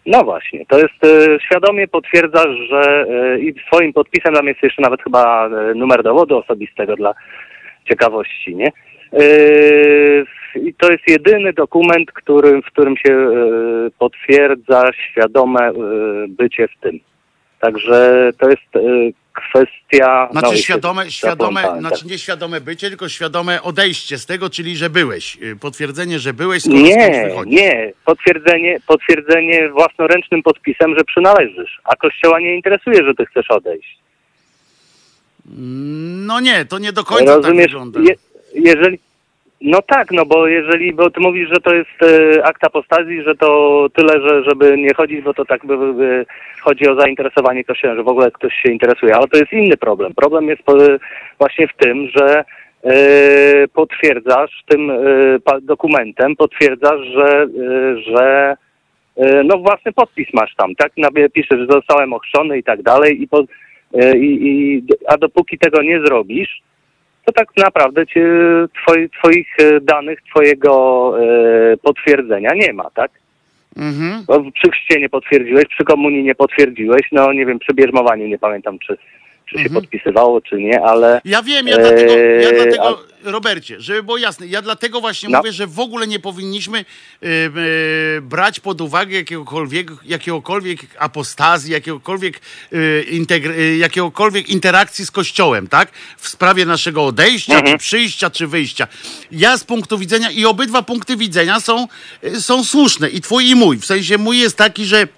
No 0.06 0.24
właśnie, 0.24 0.66
to 0.66 0.78
jest 0.78 1.05
e, 1.05 1.40
świadomie 1.40 1.88
potwierdzasz, 1.88 2.56
że 2.70 3.06
e, 3.09 3.38
i 3.38 3.55
swoim 3.66 3.92
podpisem 3.92 4.34
tam 4.34 4.47
jest 4.47 4.62
jeszcze 4.62 4.82
nawet 4.82 5.02
chyba 5.02 5.47
e, 5.47 5.74
numer 5.74 6.02
dowodu 6.02 6.38
osobistego 6.38 6.97
dla 6.97 7.14
ciekawości, 7.84 8.56
nie? 8.56 8.72
E, 9.13 10.61
i 10.61 10.74
to 10.74 10.93
jest 10.93 11.03
jedyny 11.06 11.53
dokument, 11.53 12.13
który, 12.13 12.63
w 12.63 12.66
którym 12.66 12.97
się 12.97 13.13
e, 13.13 13.30
potwierdza 13.98 14.90
świadome 15.11 15.61
e, 15.61 15.72
bycie 16.29 16.69
w 16.69 16.80
tym. 16.82 17.01
Także 17.61 18.30
to 18.39 18.51
jest 18.51 18.63
kwestia... 19.32 20.29
Znaczy 20.32 20.47
no, 20.51 20.56
świadome, 20.56 21.11
świadome, 21.11 21.63
znaczy 21.79 22.03
tak. 22.03 22.11
nie 22.11 22.19
świadome 22.19 22.61
bycie, 22.61 22.89
tylko 22.89 23.09
świadome 23.09 23.63
odejście 23.63 24.19
z 24.19 24.27
tego, 24.27 24.51
czyli 24.51 24.77
że 24.77 24.90
byłeś. 24.90 25.39
Y, 25.43 25.56
Potwierdzenie, 25.56 26.19
że 26.19 26.32
byłeś, 26.32 26.63
skoro 26.63 26.79
Nie, 26.79 27.30
nie. 27.47 27.93
Potwierdzenie, 28.05 28.79
potwierdzenie 28.87 29.69
własnoręcznym 29.69 30.43
podpisem, 30.43 30.95
że 30.98 31.05
przynależysz, 31.05 31.80
a 31.85 31.97
Kościoła 31.97 32.40
nie 32.40 32.56
interesuje, 32.56 33.05
że 33.05 33.14
ty 33.14 33.27
chcesz 33.27 33.51
odejść. 33.51 33.98
No 36.27 36.40
nie, 36.40 36.64
to 36.64 36.79
nie 36.79 36.93
do 36.93 37.05
końca 37.05 37.27
tak 37.27 37.37
Rozumiesz? 37.37 37.66
wygląda. 37.66 38.01
Je, 38.01 38.14
jeżeli, 38.54 38.98
no 39.61 39.82
tak, 39.82 40.12
no 40.12 40.27
bo 40.27 40.46
jeżeli, 40.46 40.93
bo 40.93 41.11
ty 41.11 41.20
mówisz, 41.20 41.48
że 41.48 41.61
to 41.61 41.74
jest 41.74 42.03
e, 42.03 42.45
akt 42.45 42.64
apostazji, 42.64 43.22
że 43.22 43.35
to 43.35 43.87
tyle, 43.95 44.29
że 44.29 44.45
żeby 44.45 44.79
nie 44.79 44.95
chodzić, 44.95 45.20
bo 45.20 45.35
to 45.35 45.45
tak 45.45 45.66
by, 45.66 45.95
by, 45.95 46.27
chodzi 46.61 46.88
o 46.88 47.01
zainteresowanie 47.01 47.64
kościołem, 47.64 47.96
że 47.96 48.03
w 48.03 48.09
ogóle 48.09 48.30
ktoś 48.30 48.54
się 48.54 48.72
interesuje, 48.72 49.16
ale 49.16 49.29
to 49.29 49.38
jest 49.38 49.53
inny 49.53 49.77
problem. 49.77 50.14
Problem 50.14 50.48
jest 50.48 50.62
po, 50.62 50.77
właśnie 51.38 51.69
w 51.69 51.77
tym, 51.77 52.09
że 52.16 52.45
e, 52.85 53.69
potwierdzasz 53.69 54.62
tym 54.69 54.90
e, 54.90 55.61
dokumentem, 55.62 56.37
potwierdzasz, 56.37 57.01
że, 57.01 57.43
e, 57.43 58.01
że 58.01 58.56
e, 59.16 59.43
no 59.45 59.59
własny 59.59 59.93
podpis 59.93 60.29
masz 60.35 60.54
tam, 60.54 60.74
tak? 60.74 60.93
Piszesz, 61.32 61.59
że 61.59 61.66
zostałem 61.66 62.12
ochrzczony 62.12 62.59
i 62.59 62.62
tak 62.62 62.82
dalej, 62.82 63.22
i, 63.22 63.29
po, 63.29 63.45
e, 63.95 64.19
i, 64.19 64.48
i, 64.48 64.82
a 65.09 65.16
dopóki 65.16 65.59
tego 65.59 65.82
nie 65.82 66.01
zrobisz, 66.01 66.62
to 67.32 67.34
tak 67.44 67.48
naprawdę 67.56 68.06
cię, 68.06 68.26
twoi, 68.82 69.10
twoich 69.10 69.48
e, 69.59 69.80
danych, 69.80 70.18
twojego 70.30 71.14
e, 71.20 71.76
potwierdzenia 71.76 72.50
nie 72.54 72.72
ma, 72.72 72.90
tak? 72.94 73.10
Mhm. 73.76 74.24
Bo 74.26 74.50
przy 74.50 74.70
chrzcie 74.70 75.00
nie 75.00 75.09
potwierdziłeś, 75.09 75.64
przy 75.66 75.84
komunii 75.84 76.22
nie 76.22 76.34
potwierdziłeś, 76.34 77.02
no 77.12 77.32
nie 77.32 77.46
wiem, 77.46 77.59
przy 77.59 77.74
bierzmowaniu 77.74 78.26
nie 78.26 78.38
pamiętam, 78.38 78.78
czy, 78.78 78.96
czy 79.51 79.62
się 79.62 79.70
podpisywało, 79.70 80.40
czy 80.40 80.56
nie, 80.56 80.82
ale... 80.82 81.20
Ja 81.24 81.43
wiem, 81.43 81.66
ja 81.66 81.79
dlatego, 81.79 82.12
ja 82.12 82.48
e, 82.48 82.53
dlatego 82.54 82.98
Robercie, 83.24 83.80
żeby 83.80 84.03
było 84.03 84.19
jasne, 84.19 84.46
ja 84.46 84.62
dlatego 84.62 85.01
właśnie 85.01 85.29
No. 85.29 85.38
mówię, 85.38 85.53
że 85.53 85.66
w 85.66 85.80
ogóle 85.80 86.06
nie 86.06 86.19
powinniśmy 86.19 86.79
e, 86.79 87.27
e, 87.27 88.20
brać 88.20 88.61
pod 88.61 88.80
uwagę 88.80 89.16
jakiegokolwiek, 89.16 89.90
jakiegokolwiek 90.04 90.80
apostazji, 90.98 91.72
jakiegokolwiek, 91.72 92.40
jakiegokolwiek 93.79 94.48
interakcji 94.48 95.06
z 95.06 95.11
Kościołem, 95.11 95.66
tak? 95.69 95.90
W 96.19 96.29
sprawie 96.29 96.66
naszego 96.66 97.04
odejścia, 97.04 97.54
Mhm. 97.54 97.72
czy 97.79 97.85
przyjścia, 97.85 98.30
czy 98.30 98.46
wyjścia. 98.46 98.87
Ja 99.32 99.59
z 99.59 99.64
punktu 99.64 99.98
widzenia, 99.98 100.30
i 100.30 100.45
obydwa 100.45 100.82
punkty 100.82 101.16
widzenia 101.16 101.61
są, 101.61 101.87
są 102.38 102.64
słuszne, 102.64 103.09
i 103.11 103.20
twój, 103.20 103.48
i 103.48 103.54
mój. 103.54 103.79
W 103.79 103.87
sensie 103.87 104.19
mój 104.19 104.38
jest 104.38 104.56
taki, 104.56 104.85
że 104.85 105.09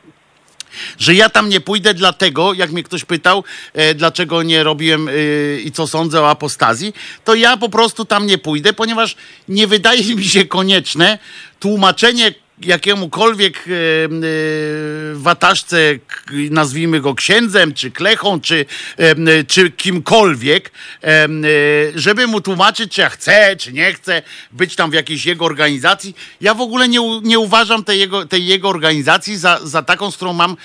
że 0.98 1.14
ja 1.14 1.28
tam 1.28 1.48
nie 1.48 1.60
pójdę 1.60 1.94
dlatego, 1.94 2.52
jak 2.54 2.72
mnie 2.72 2.82
ktoś 2.82 3.04
pytał, 3.04 3.44
e, 3.72 3.94
dlaczego 3.94 4.42
nie 4.42 4.64
robiłem 4.64 5.08
e, 5.08 5.12
i 5.60 5.72
co 5.72 5.86
sądzę 5.86 6.20
o 6.20 6.30
apostazji, 6.30 6.94
to 7.24 7.34
ja 7.34 7.56
po 7.56 7.68
prostu 7.68 8.04
tam 8.04 8.26
nie 8.26 8.38
pójdę, 8.38 8.72
ponieważ 8.72 9.16
nie 9.48 9.66
wydaje 9.66 10.14
mi 10.14 10.24
się 10.24 10.44
konieczne 10.44 11.18
tłumaczenie 11.60 12.34
jakiemukolwiek 12.64 13.56
e, 13.68 13.70
e, 13.70 14.08
wataszce, 15.14 15.98
nazwijmy 16.50 17.00
go 17.00 17.14
księdzem, 17.14 17.74
czy 17.74 17.90
klechą, 17.90 18.40
czy, 18.40 18.66
e, 18.96 19.44
czy 19.44 19.70
kimkolwiek, 19.70 20.72
żeby 21.94 22.26
mu 22.26 22.40
tłumaczyć, 22.40 22.92
czy 22.92 23.00
ja 23.00 23.08
chcę, 23.08 23.56
czy 23.56 23.72
nie 23.72 23.92
chcę 23.94 24.22
być 24.52 24.76
tam 24.76 24.90
w 24.90 24.94
jakiejś 24.94 25.26
jego 25.26 25.44
organizacji. 25.44 26.16
Ja 26.40 26.54
w 26.54 26.60
ogóle 26.60 26.88
nie, 26.88 27.20
nie 27.22 27.38
uważam 27.38 27.84
tej 27.84 27.98
jego, 27.98 28.26
tej 28.26 28.46
jego 28.46 28.68
organizacji 28.68 29.36
za, 29.36 29.60
za 29.62 29.82
taką, 29.82 30.10
z 30.10 30.16
którą 30.16 30.32
mam 30.32 30.56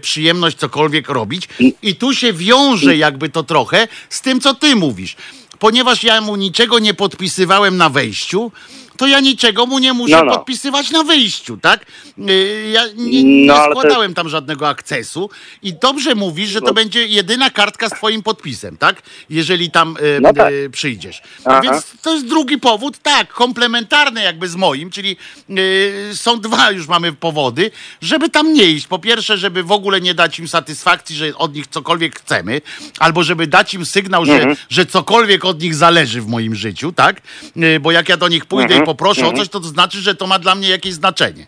przyjemność 0.00 0.56
cokolwiek 0.56 1.08
robić. 1.08 1.48
I 1.82 1.96
tu 1.96 2.14
się 2.14 2.32
wiąże 2.32 2.96
jakby 2.96 3.28
to 3.28 3.42
trochę 3.42 3.88
z 4.08 4.20
tym, 4.20 4.40
co 4.40 4.54
ty 4.54 4.76
mówisz. 4.76 5.16
Ponieważ 5.58 6.04
ja 6.04 6.20
mu 6.20 6.36
niczego 6.36 6.78
nie 6.78 6.94
podpisywałem 6.94 7.76
na 7.76 7.90
wejściu, 7.90 8.52
to 8.96 9.06
ja 9.06 9.20
niczego 9.20 9.66
mu 9.66 9.78
nie 9.78 9.92
muszę 9.92 10.16
No, 10.16 10.24
no. 10.24 10.32
podpisywać 10.36 10.90
na 10.90 11.04
wyjściu, 11.04 11.56
tak? 11.56 11.86
Y, 12.28 12.70
Ja 12.72 12.82
nie, 12.96 13.22
nie 13.24 13.46
No, 13.46 13.54
ale 13.54 13.74
to 13.74 13.80
składałem 13.80 14.14
tam 14.14 14.28
żadnego 14.28 14.68
akcesu 14.68 15.30
i 15.62 15.72
dobrze 15.72 16.14
mówisz, 16.14 16.50
że 16.50 16.60
to 16.60 16.66
No. 16.66 16.72
będzie 16.74 17.06
jedyna 17.06 17.50
kartka 17.50 17.88
z 17.88 17.92
twoim 17.92 18.22
podpisem, 18.22 18.76
tak? 18.76 19.02
Jeżeli 19.30 19.70
tam 19.70 19.96
y, 19.96 20.20
No 20.20 20.32
tak. 20.32 20.52
y, 20.52 20.70
przyjdziesz. 20.70 21.22
Aha. 21.44 21.60
Więc 21.60 21.84
to 22.02 22.14
jest 22.14 22.26
drugi 22.26 22.58
powód, 22.58 22.98
tak, 22.98 23.28
komplementarny 23.32 24.22
jakby 24.22 24.48
z 24.48 24.56
moim, 24.56 24.90
czyli 24.90 25.16
są 26.14 26.40
dwa 26.40 26.70
już 26.70 26.88
mamy 26.88 27.12
powody, 27.12 27.70
żeby 28.02 28.28
tam 28.30 28.52
nie 28.52 28.64
iść. 28.64 28.86
Po 28.86 28.98
pierwsze, 28.98 29.38
żeby 29.38 29.62
w 29.62 29.72
ogóle 29.72 30.00
nie 30.00 30.14
dać 30.14 30.38
im 30.38 30.48
satysfakcji, 30.48 31.16
że 31.16 31.36
od 31.36 31.54
nich 31.54 31.66
cokolwiek 31.66 32.20
chcemy, 32.20 32.60
albo 32.98 33.22
żeby 33.22 33.46
dać 33.46 33.74
im 33.74 33.86
sygnał, 33.86 34.24
że, 34.26 34.32
Mhm. 34.34 34.56
że 34.70 34.86
cokolwiek 34.86 35.44
od 35.44 35.62
nich 35.62 35.74
zależy 35.74 36.20
w 36.20 36.26
moim 36.26 36.54
życiu, 36.54 36.92
tak? 36.92 37.20
Bo 37.80 37.92
jak 37.92 38.08
ja 38.08 38.16
do 38.16 38.28
nich 38.28 38.46
pójdę 38.46 38.64
Mhm. 38.74 38.83
Poproszę 38.84 39.20
o 39.20 39.24
Mhm. 39.24 39.36
coś, 39.38 39.48
to 39.48 39.60
to 39.60 39.68
znaczy, 39.68 40.00
że 40.00 40.14
to 40.14 40.26
ma 40.26 40.38
dla 40.38 40.54
mnie 40.54 40.68
jakieś 40.68 40.94
znaczenie. 40.94 41.46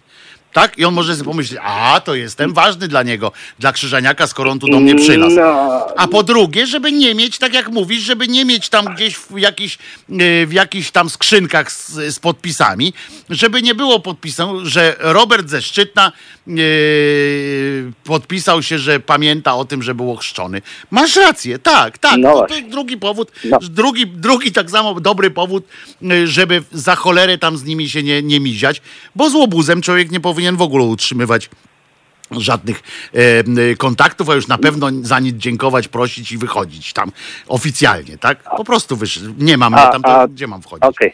Tak? 0.56 0.78
I 0.78 0.84
on 0.84 0.94
może 0.94 1.14
sobie 1.16 1.24
pomyśleć, 1.24 1.60
a 1.62 2.00
to 2.04 2.14
jestem 2.14 2.52
ważny 2.54 2.88
dla 2.88 3.02
niego, 3.02 3.32
dla 3.58 3.72
Krzyżaniaka, 3.72 4.26
skoro 4.26 4.50
on 4.50 4.58
tu 4.58 4.68
do 4.68 4.80
mnie 4.80 4.94
przylazł. 4.94 5.36
No, 5.36 5.86
A 5.96 6.08
po 6.08 6.22
drugie, 6.22 6.66
żeby 6.66 6.92
nie 6.92 7.14
mieć, 7.14 7.38
tak 7.38 7.54
jak 7.54 7.68
mówisz, 7.68 8.02
żeby 8.02 8.28
nie 8.28 8.44
mieć 8.44 8.68
tam 8.68 8.84
gdzieś 8.94 9.16
w 9.16 9.38
jakichś, 9.38 9.78
y, 10.10 10.46
w 10.46 10.52
jakichś 10.52 10.90
tam 10.90 11.10
skrzynkach 11.10 11.72
z, 11.72 12.14
z 12.14 12.18
podpisami, 12.18 12.92
żeby 13.30 13.62
nie 13.62 13.74
było 13.74 14.00
podpisane, 14.00 14.66
że 14.66 14.96
Robert 14.98 15.48
ze 15.48 15.62
Szczytna 15.62 16.12
y, 16.48 17.92
podpisał 18.04 18.62
się, 18.62 18.78
że 18.78 19.00
pamięta 19.00 19.54
o 19.54 19.64
tym, 19.64 19.82
że 19.82 19.94
był 19.94 20.12
ochrzczony. 20.12 20.62
Masz 20.90 21.16
rację, 21.16 21.58
tak, 21.58 21.98
tak. 21.98 22.18
No 22.18 22.32
to, 22.32 22.46
to 22.46 22.54
drugi 22.70 22.96
powód, 22.96 23.32
No. 23.44 23.58
drugi, 23.62 24.06
drugi 24.06 24.52
tak 24.52 24.70
samo 24.70 25.00
dobry 25.00 25.30
powód, 25.30 25.64
y, 26.02 26.26
żeby 26.26 26.62
za 26.72 26.96
cholerę 26.96 27.38
tam 27.38 27.56
z 27.56 27.64
nimi 27.64 27.88
się 27.90 28.02
nie, 28.02 28.22
nie 28.22 28.40
miziać, 28.40 28.82
bo 29.14 29.30
z 29.30 29.34
łobuzem 29.34 29.82
człowiek 29.82 30.10
nie 30.10 30.20
powinien 30.20 30.45
w 30.52 30.62
ogóle 30.62 30.84
utrzymywać 30.84 31.50
żadnych 32.31 32.83
e, 33.12 33.76
kontaktów, 33.76 34.28
a 34.31 34.34
już 34.34 34.49
na 34.49 34.58
pewno 34.58 34.89
za 35.02 35.20
nic 35.20 35.36
dziękować, 35.36 35.89
prosić 35.89 36.33
i 36.33 36.39
wychodzić 36.39 36.92
tam 36.92 37.12
oficjalnie, 37.49 38.18
tak? 38.18 38.42
Po 38.57 38.65
prostu 38.65 38.97
wysz... 38.97 39.20
nie 39.39 39.57
mam, 39.57 39.75
A- 39.75 39.86
tam 39.86 40.02
to, 40.02 40.20
a- 40.20 40.28
gdzie 40.28 40.47
mam 40.47 40.62
wchodzić? 40.62 40.84
Okej. 40.84 41.12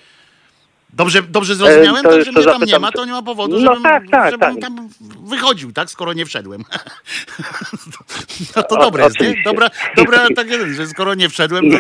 Dobrze, 0.92 1.22
dobrze 1.22 1.54
zrozumiałem? 1.54 1.96
E, 1.96 2.02
to 2.02 2.08
to, 2.08 2.10
że 2.12 2.16
jeszcze 2.18 2.32
mnie 2.32 2.44
tam 2.52 2.62
nie 2.64 2.78
ma, 2.78 2.92
to 2.92 3.04
nie 3.04 3.12
ma 3.12 3.22
powodu, 3.22 3.58
No 3.58 3.60
żebym, 3.60 3.82
tak, 3.82 4.02
tak, 4.10 4.30
żebym 4.30 4.54
tak. 4.54 4.60
tam 4.62 4.88
wychodził, 5.30 5.72
tak? 5.72 5.90
Skoro 5.90 6.12
nie 6.12 6.26
wszedłem. 6.26 6.62
no 8.56 8.62
to 8.62 8.76
O- 8.78 8.80
dobre 8.80 9.04
jest, 9.04 9.20
nie? 9.20 9.34
Dobra, 9.44 9.68
dobra 9.96 10.26
tak 10.36 10.50
jest, 10.50 10.66
że 10.76 10.86
skoro 10.86 11.14
nie 11.14 11.28
wszedłem, 11.28 11.64
to, 11.70 11.76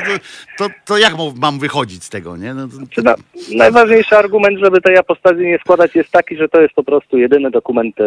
to, 0.58 0.74
to, 0.84 0.98
jak 0.98 1.14
mam- 1.40 1.58
wychodzić 1.58 2.04
z 2.04 2.08
tego, 2.10 2.36
nie? 2.36 2.54
No, 2.54 2.68
to, 2.68 3.14
najważniejszy 3.56 4.16
argument, 4.16 4.58
żeby 4.64 4.80
tej 4.80 4.96
apostazji 4.98 5.46
nie 5.46 5.58
składać 5.58 5.94
jest 5.94 6.10
taki, 6.10 6.36
że 6.36 6.48
to 6.48 6.60
jest 6.60 6.74
po 6.74 6.84
prostu 6.84 7.18
jedyny 7.18 7.50
dokument 7.50 8.00
e, 8.00 8.04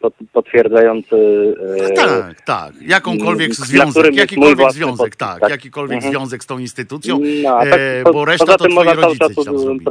pot, 0.00 0.14
potwierdzający 0.32 1.16
e, 1.80 1.92
Tak, 1.92 2.40
tak. 2.44 2.72
Jakąkolwiek 2.82 3.54
związek, 3.54 4.14
jakikolwiek 4.14 4.72
związek, 4.72 5.16
tak, 5.16 5.40
tak. 5.40 5.50
jakikolwiek 5.50 5.96
Mhm. 5.96 6.12
związek 6.12 6.44
z 6.44 6.46
tą 6.46 6.58
instytucją, 6.58 7.20
No, 7.42 7.58
tak, 7.58 7.68
e, 7.72 8.02
po- 8.04 8.12
bo 8.12 8.24
reszta 8.24 8.56
to 8.58 8.68
twoi 8.68 8.86
rodzice 8.88 9.28
ci 9.34 9.44
tam 9.44 9.58
zrobili. 9.58 9.84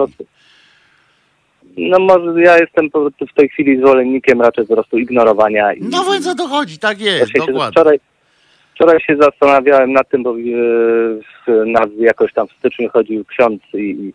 No 1.79 1.99
może 1.99 2.41
ja 2.41 2.57
jestem 2.57 2.89
po 2.89 2.99
prostu 3.01 3.27
w 3.27 3.33
tej 3.33 3.49
chwili 3.49 3.77
zwolennikiem 3.77 4.41
raczej 4.41 4.67
po 4.67 4.73
prostu 4.73 4.97
ignorowania. 4.97 5.73
I, 5.73 5.81
No 5.83 6.03
więc 6.11 6.27
o 6.27 6.35
to 6.35 6.47
chodzi, 6.47 6.79
tak 6.79 7.01
jest, 7.01 7.31
się- 7.31 7.39
dokładnie. 7.39 7.71
Wczoraj, 7.71 7.99
wczoraj 8.75 8.99
się 8.99 9.17
zastanawiałem 9.21 9.93
nad 9.93 10.09
tym, 10.09 10.23
bo 10.23 10.31
e, 10.31 10.35
w 11.47 11.65
nas 11.65 11.87
jakoś 11.99 12.33
tam 12.33 12.47
w 12.47 12.51
styczniu 12.51 12.89
chodził 12.89 13.25
ksiądz 13.25 13.61
i, 13.73 13.77
i, 13.77 14.13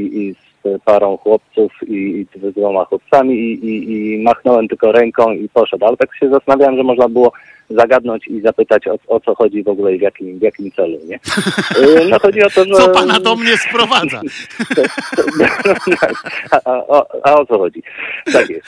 i, 0.00 0.18
i 0.28 0.34
z 0.34 0.82
parą 0.84 1.16
chłopców 1.16 1.72
i, 1.86 2.26
i 2.34 2.38
z 2.40 2.54
dwoma 2.54 2.84
chłopcami 2.84 3.34
i, 3.34 3.66
i, 3.66 4.14
i 4.14 4.22
machnąłem 4.22 4.68
tylko 4.68 4.92
ręką 4.92 5.32
i 5.32 5.48
poszedł. 5.48 5.84
Ale 5.86 5.96
tak 5.96 6.16
się 6.16 6.28
zastanawiałem, 6.28 6.76
że 6.76 6.82
można 6.82 7.08
było 7.08 7.32
zagadnąć 7.70 8.26
i 8.28 8.40
zapytać 8.40 8.86
o, 8.88 8.98
o 9.06 9.20
co 9.20 9.34
chodzi 9.34 9.62
w 9.62 9.68
ogóle 9.68 9.94
i 9.94 9.98
w 9.98 10.02
jakim, 10.02 10.38
w 10.38 10.42
jakim 10.42 10.72
celu, 10.72 10.98
nie? 11.04 11.16
E, 11.16 12.08
No 12.08 12.18
chodzi 12.18 12.42
o 12.42 12.50
to, 12.50 12.64
że... 12.64 12.74
Co 12.82 12.88
pana 12.88 13.20
do 13.20 13.36
mnie 13.36 13.56
sprowadza? 13.56 14.20
a, 16.50 16.60
a, 16.64 16.72
o- 16.86 17.06
a 17.24 17.34
o 17.34 17.46
co 17.46 17.58
chodzi? 17.58 17.82
Tak 18.32 18.50
jest. 18.50 18.66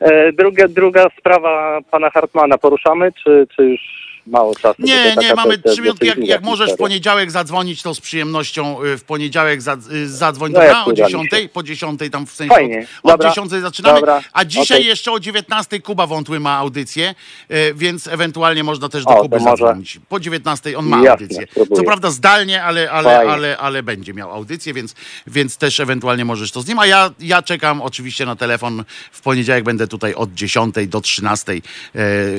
E, 0.00 0.32
druga, 0.32 0.68
druga 0.68 1.06
sprawa 1.18 1.78
pana 1.90 2.10
Hartmana 2.10 2.58
poruszamy, 2.58 3.12
czy, 3.24 3.46
czy 3.56 3.62
już 3.64 3.80
mało 4.26 4.54
czasu? 4.54 4.82
Nie, 4.82 5.16
nie, 5.20 5.34
mamy 5.34 5.58
trzy 5.58 5.82
minutki. 5.82 6.06
Jak, 6.06 6.18
jak 6.18 6.42
możesz 6.42 6.72
w 6.72 6.76
poniedziałek 6.76 7.30
zadzwonić, 7.30 7.82
to 7.82 7.94
z 7.94 8.00
przyjemnością 8.00 8.82
y, 8.82 8.98
w 8.98 9.04
poniedziałek 9.04 9.60
y, 9.92 10.08
zadzwoń. 10.08 10.52
No, 10.52 10.60
Dobra, 10.60 10.84
o 10.84 10.90
uda 10.90 11.04
mi 11.04 11.10
10, 11.12 11.30
się. 11.30 11.48
po 11.48 11.62
10 11.62 12.00
tam 12.12 12.26
w 12.26 12.30
sensie 12.32 12.54
Fajnie. 12.54 12.86
od, 13.02 13.12
od 13.12 13.20
Dobra. 13.20 13.28
10 13.30 13.50
zaczynamy. 13.50 14.00
Dobra. 14.00 14.20
A 14.32 14.44
dzisiaj 14.44 14.78
Okej. 14.78 14.88
jeszcze 14.88 15.12
o 15.12 15.20
19 15.20 15.80
Kuba 15.80 16.06
Wątły 16.06 16.40
ma 16.40 16.56
audycję, 16.56 17.14
y, 17.50 17.74
więc 17.74 18.06
ewentualnie 18.06 18.64
można 18.64 18.88
też 18.88 19.04
do 19.04 19.10
O, 19.10 19.22
Kuby 19.22 19.40
zadzwonić. 19.40 20.00
Po 20.08 20.20
19 20.20 20.78
on 20.78 20.86
ma 20.86 20.96
Jasne, 20.96 21.10
audycję. 21.10 21.46
Co 21.76 21.82
prawda 21.82 22.10
zdalnie, 22.10 22.62
ale, 22.62 22.90
ale, 22.90 23.16
Fajnie. 23.16 23.32
ale, 23.32 23.58
ale 23.58 23.82
będzie 23.82 24.14
miał 24.14 24.32
audycję, 24.32 24.74
więc, 24.74 24.94
więc 25.26 25.56
też 25.56 25.80
ewentualnie 25.80 26.24
możesz 26.24 26.52
to 26.52 26.62
z 26.62 26.68
nim. 26.68 26.78
A 26.78 26.86
ja, 26.86 27.10
ja 27.20 27.42
czekam 27.42 27.82
oczywiście 27.82 28.26
na 28.26 28.36
telefon. 28.36 28.84
W 29.12 29.20
poniedziałek 29.20 29.64
będę 29.64 29.88
tutaj 29.88 30.14
od 30.14 30.34
10 30.34 30.74
do 30.88 31.00
13. 31.00 31.52
E, 31.52 31.58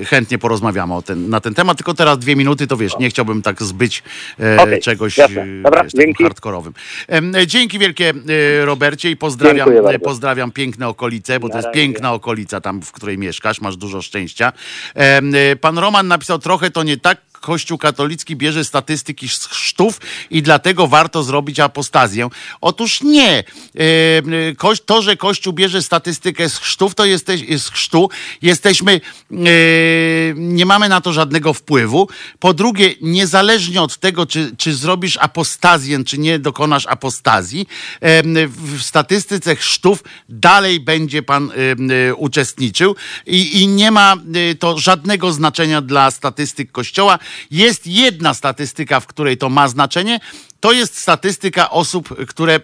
chętnie 0.06 0.38
porozmawiamy 0.38 0.96
o 0.96 1.02
ten, 1.02 1.30
na 1.30 1.40
ten 1.42 1.54
temat. 1.54 1.77
Tylko 1.78 1.94
teraz 1.94 2.20
dwie 2.20 2.36
minuty, 2.36 2.68
to 2.68 2.78
wiesz, 2.78 2.94
nie 3.00 3.10
chciałbym 3.10 3.42
tak 3.42 3.64
zbyć 3.64 4.04
e, 4.40 4.62
Okej, 4.62 4.82
czegoś 4.82 5.20
e, 5.20 5.28
Dobra, 5.64 5.84
wiesz, 5.84 5.94
dzięki. 5.94 6.24
hardkorowym. 6.24 6.74
E, 7.36 7.48
Dzięki 7.48 7.80
wielkie 7.80 8.14
Robercie 8.66 9.12
i 9.12 9.18
pozdrawiam, 9.18 9.70
pozdrawiam 10.04 10.52
piękne 10.52 10.88
okolice, 10.88 11.40
bo 11.40 11.48
to 11.48 11.54
Na 11.54 11.58
jest 11.58 11.66
razie. 11.66 11.80
piękna 11.80 12.14
okolica 12.14 12.62
tam, 12.62 12.82
w 12.82 12.92
której 12.92 13.18
mieszkasz, 13.18 13.62
masz 13.62 13.78
dużo 13.78 14.02
szczęścia. 14.02 14.54
Pan 15.62 15.78
Roman 15.78 16.08
napisał, 16.08 16.40
trochę 16.40 16.72
to 16.72 16.84
nie 16.84 16.98
tak, 16.98 17.18
Kościół 17.42 17.78
katolicki 17.78 18.36
bierze 18.36 18.66
statystyki 18.66 19.30
z 19.30 19.46
chrztów 19.46 20.00
i 20.32 20.42
dlatego 20.42 20.88
warto 20.88 21.24
zrobić 21.24 21.60
apostazję. 21.60 22.28
Otóż 22.62 23.02
nie. 23.02 23.44
To, 24.86 25.02
że 25.02 25.18
Kościół 25.18 25.54
bierze 25.54 25.82
statystykę 25.82 26.50
z 26.50 26.58
chrztów, 26.58 26.96
to 26.96 27.06
jesteś, 27.06 27.62
z 27.62 27.70
chrztu, 27.70 28.10
jesteśmy, 28.42 29.02
nie 30.36 30.66
mamy 30.66 30.90
na 30.90 31.02
to 31.02 31.14
żadnego 31.14 31.54
wpływu. 31.54 31.67
Po 32.40 32.54
drugie, 32.54 32.96
niezależnie 33.02 33.82
od 33.82 33.98
tego, 33.98 34.26
czy, 34.26 34.56
czy 34.58 34.76
zrobisz 34.76 35.18
apostazję, 35.18 36.04
czy 36.04 36.18
nie 36.18 36.40
dokonasz 36.40 36.86
apostazji, 36.88 37.68
w 38.48 38.82
statystyce 38.82 39.56
chrztów 39.56 40.04
dalej 40.30 40.80
będzie 40.80 41.24
pan 41.24 41.52
e, 41.52 42.16
uczestniczył 42.16 42.96
i, 43.26 43.62
i 43.62 43.68
nie 43.68 43.92
ma 43.92 44.14
e, 44.14 44.56
to 44.56 44.78
żadnego 44.78 45.32
znaczenia 45.32 45.82
dla 45.82 46.12
statystyk 46.12 46.72
Kościoła. 46.72 47.20
Jest 47.52 47.88
jedna 47.88 48.34
statystyka, 48.34 49.00
w 49.00 49.08
której 49.08 49.38
to 49.38 49.50
ma 49.50 49.68
znaczenie. 49.68 50.20
To 50.60 50.72
jest 50.72 50.98
statystyka 50.98 51.70
osób, 51.70 52.26
które 52.28 52.60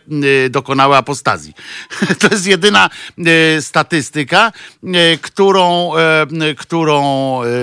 y, 0.45 0.49
dokonały 0.49 0.95
apostazji. 0.95 1.53
To 2.19 2.27
jest 2.27 2.47
jedyna 2.47 2.89
y, 3.57 3.61
statystyka, 3.61 4.51
y, 4.83 5.17
którą, 5.21 5.91
którą 6.57 7.03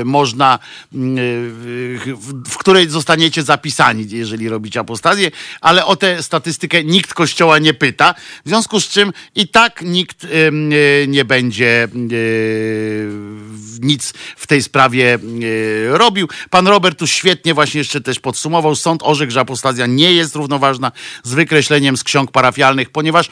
można, 0.04 0.58
w, 0.92 2.56
której 2.58 2.88
zostaniecie 2.88 3.42
zapisani, 3.42 4.06
jeżeli 4.10 4.48
robicie 4.48 4.80
apostazję, 4.80 5.30
ale 5.60 5.86
o 5.86 5.96
tę 5.96 6.22
statystykę 6.22 6.84
nikt 6.84 7.14
kościoła 7.14 7.58
nie 7.58 7.74
pyta, 7.74 8.14
w 8.44 8.48
związku 8.48 8.80
z 8.80 8.88
czym 8.88 9.12
i 9.34 9.48
tak 9.48 9.82
nikt 9.82 10.26
nie 11.08 11.24
będzie 11.24 11.88
nic 13.80 14.12
w 14.36 14.46
tej 14.46 14.62
sprawie 14.62 15.18
robił. 15.88 16.28
Pan 16.50 16.68
Robert 16.68 16.98
tu 16.98 17.06
świetnie 17.06 17.54
właśnie 17.54 17.78
jeszcze 17.78 18.00
też 18.00 18.20
podsumował. 18.20 18.74
Sąd 18.76 19.02
orzekł, 19.02 19.32
że 19.32 19.40
apostazja 19.40 19.86
nie 19.86 20.12
jest 20.12 20.19
równoważna 20.34 20.92
z 21.22 21.34
wykreśleniem 21.34 21.96
z 21.96 22.04
ksiąg 22.04 22.30
parafialnych, 22.30 22.90
ponieważ 22.90 23.26
e, 23.26 23.30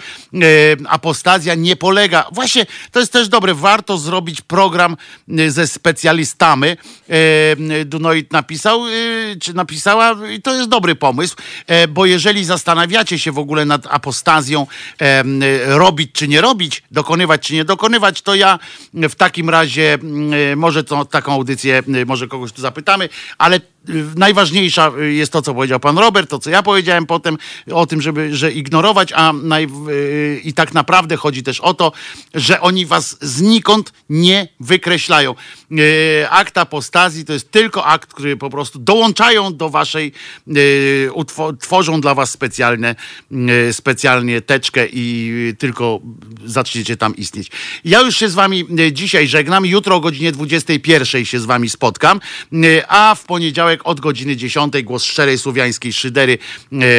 apostazja 0.88 1.54
nie 1.54 1.76
polega. 1.76 2.24
Właśnie 2.32 2.66
to 2.92 3.00
jest 3.00 3.12
też 3.12 3.28
dobre. 3.28 3.54
Warto 3.54 3.98
zrobić 3.98 4.40
program 4.40 4.96
e, 5.38 5.50
ze 5.50 5.66
specjalistami. 5.66 6.68
E, 6.68 6.76
Dunoid 7.84 8.32
napisał, 8.32 8.80
czy 9.40 9.54
napisała, 9.54 10.16
i 10.34 10.42
to 10.42 10.54
jest 10.54 10.68
dobry 10.68 10.94
pomysł, 10.94 11.36
bo 11.88 12.06
jeżeli 12.06 12.44
zastanawiacie 12.44 13.18
się 13.18 13.32
w 13.32 13.38
ogóle 13.38 13.64
nad 13.64 13.86
apostazją, 13.86 14.66
robić 15.66 16.12
czy 16.12 16.28
nie 16.28 16.40
robić, 16.40 16.82
dokonywać 16.90 17.46
czy 17.46 17.54
nie 17.54 17.64
dokonywać, 17.64 18.22
to 18.22 18.34
ja 18.34 18.58
w 18.94 19.14
takim 19.14 19.50
razie 19.50 19.98
może 20.56 20.84
to, 20.84 21.04
taką 21.04 21.32
audycję, 21.32 21.82
może 22.06 22.28
kogoś 22.28 22.52
tu 22.52 22.60
zapytamy, 22.60 23.08
ale 23.38 23.60
najważniejsza 24.16 24.92
e, 25.00 25.04
jest 25.04 25.32
to, 25.32 25.42
co 25.42 25.54
powiedział 25.54 25.80
pan 25.80 25.98
Robert, 25.98 26.30
to 26.30 26.38
co 26.38 26.50
ja 26.50 26.62
powiedziałem 26.62 27.06
potem 27.06 27.38
o 27.72 27.86
tym, 27.86 28.02
żeby, 28.02 28.36
że 28.36 28.52
ignorować, 28.52 29.12
a 29.12 29.32
naj, 29.32 29.64
e, 29.64 29.68
i 30.38 30.52
tak 30.52 30.74
naprawdę 30.74 31.16
chodzi 31.16 31.42
też 31.42 31.60
o 31.60 31.74
to, 31.74 31.92
że 32.34 32.60
oni 32.60 32.86
was 32.86 33.16
znikąd 33.20 33.92
nie 34.08 34.48
wykreślają. 34.60 35.34
E, 35.70 36.30
Akt 36.30 36.58
apostazji 36.58 37.24
to 37.24 37.32
jest 37.32 37.50
tylko 37.50 37.84
akt, 37.84 38.12
który 38.14 38.36
po 38.36 38.50
prostu 38.50 38.78
dołączają 38.78 39.56
do 39.56 39.70
waszej, 39.70 40.12
e, 40.48 40.52
tworzą 41.60 42.00
dla 42.00 42.14
was 42.14 42.30
specjalne, 42.30 42.96
e, 43.32 43.72
specjalnie 43.72 44.40
teczkę 44.40 44.86
i 44.92 45.54
tylko 45.58 46.00
zaczniecie 46.44 46.96
tam 46.96 47.16
istnieć. 47.16 47.50
Ja 47.84 48.00
już 48.00 48.16
się 48.16 48.28
z 48.28 48.34
wami 48.34 48.66
dzisiaj 48.92 49.28
żegnam. 49.28 49.66
Jutro 49.66 49.96
o 49.96 50.00
godzinie 50.00 50.32
21 50.32 51.24
się 51.24 51.40
z 51.40 51.44
wami 51.44 51.68
spotkam, 51.68 52.20
a 52.88 53.14
w 53.14 53.24
poniedziałek 53.24 53.80
od 53.84 54.00
godziny 54.00 54.36
10 54.36 54.82
głos 54.82 55.04
szczerej 55.04 55.38
słowiańskiej 55.38 55.92
szydery 55.92 56.38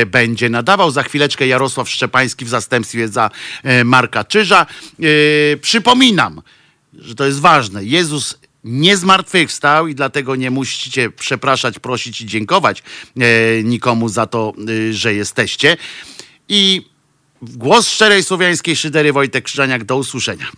będzie 0.07 0.49
nadawał. 0.49 0.91
Za 0.91 1.03
chwileczkę 1.03 1.48
Jarosław 1.48 1.89
Szczepański 1.89 2.45
w 2.45 2.49
zastępstwie 2.49 3.07
za 3.07 3.30
Marka 3.85 4.23
Czyża. 4.23 4.65
Przypominam, 5.61 6.41
że 6.93 7.15
to 7.15 7.25
jest 7.25 7.39
ważne. 7.39 7.83
Jezus 7.83 8.39
nie 8.64 8.98
zmartwychwstał 8.98 9.88
i 9.88 9.96
dlatego 9.96 10.36
nie 10.36 10.52
musicie 10.52 11.10
przepraszać, 11.10 11.80
prosić 11.80 12.22
i 12.22 12.26
dziękować 12.26 12.84
e, 13.18 13.64
nikomu 13.64 14.10
za 14.10 14.26
to, 14.26 14.54
e, 14.90 14.94
że 14.94 15.14
jesteście. 15.14 15.78
I 16.50 16.90
głos 17.42 17.90
szczerej 17.90 18.24
słowiańskiej 18.24 18.76
szydery 18.76 19.14
Wojtek 19.14 19.44
Krzyżaniak. 19.44 19.84
Do 19.84 19.98
usłyszenia. 19.98 20.52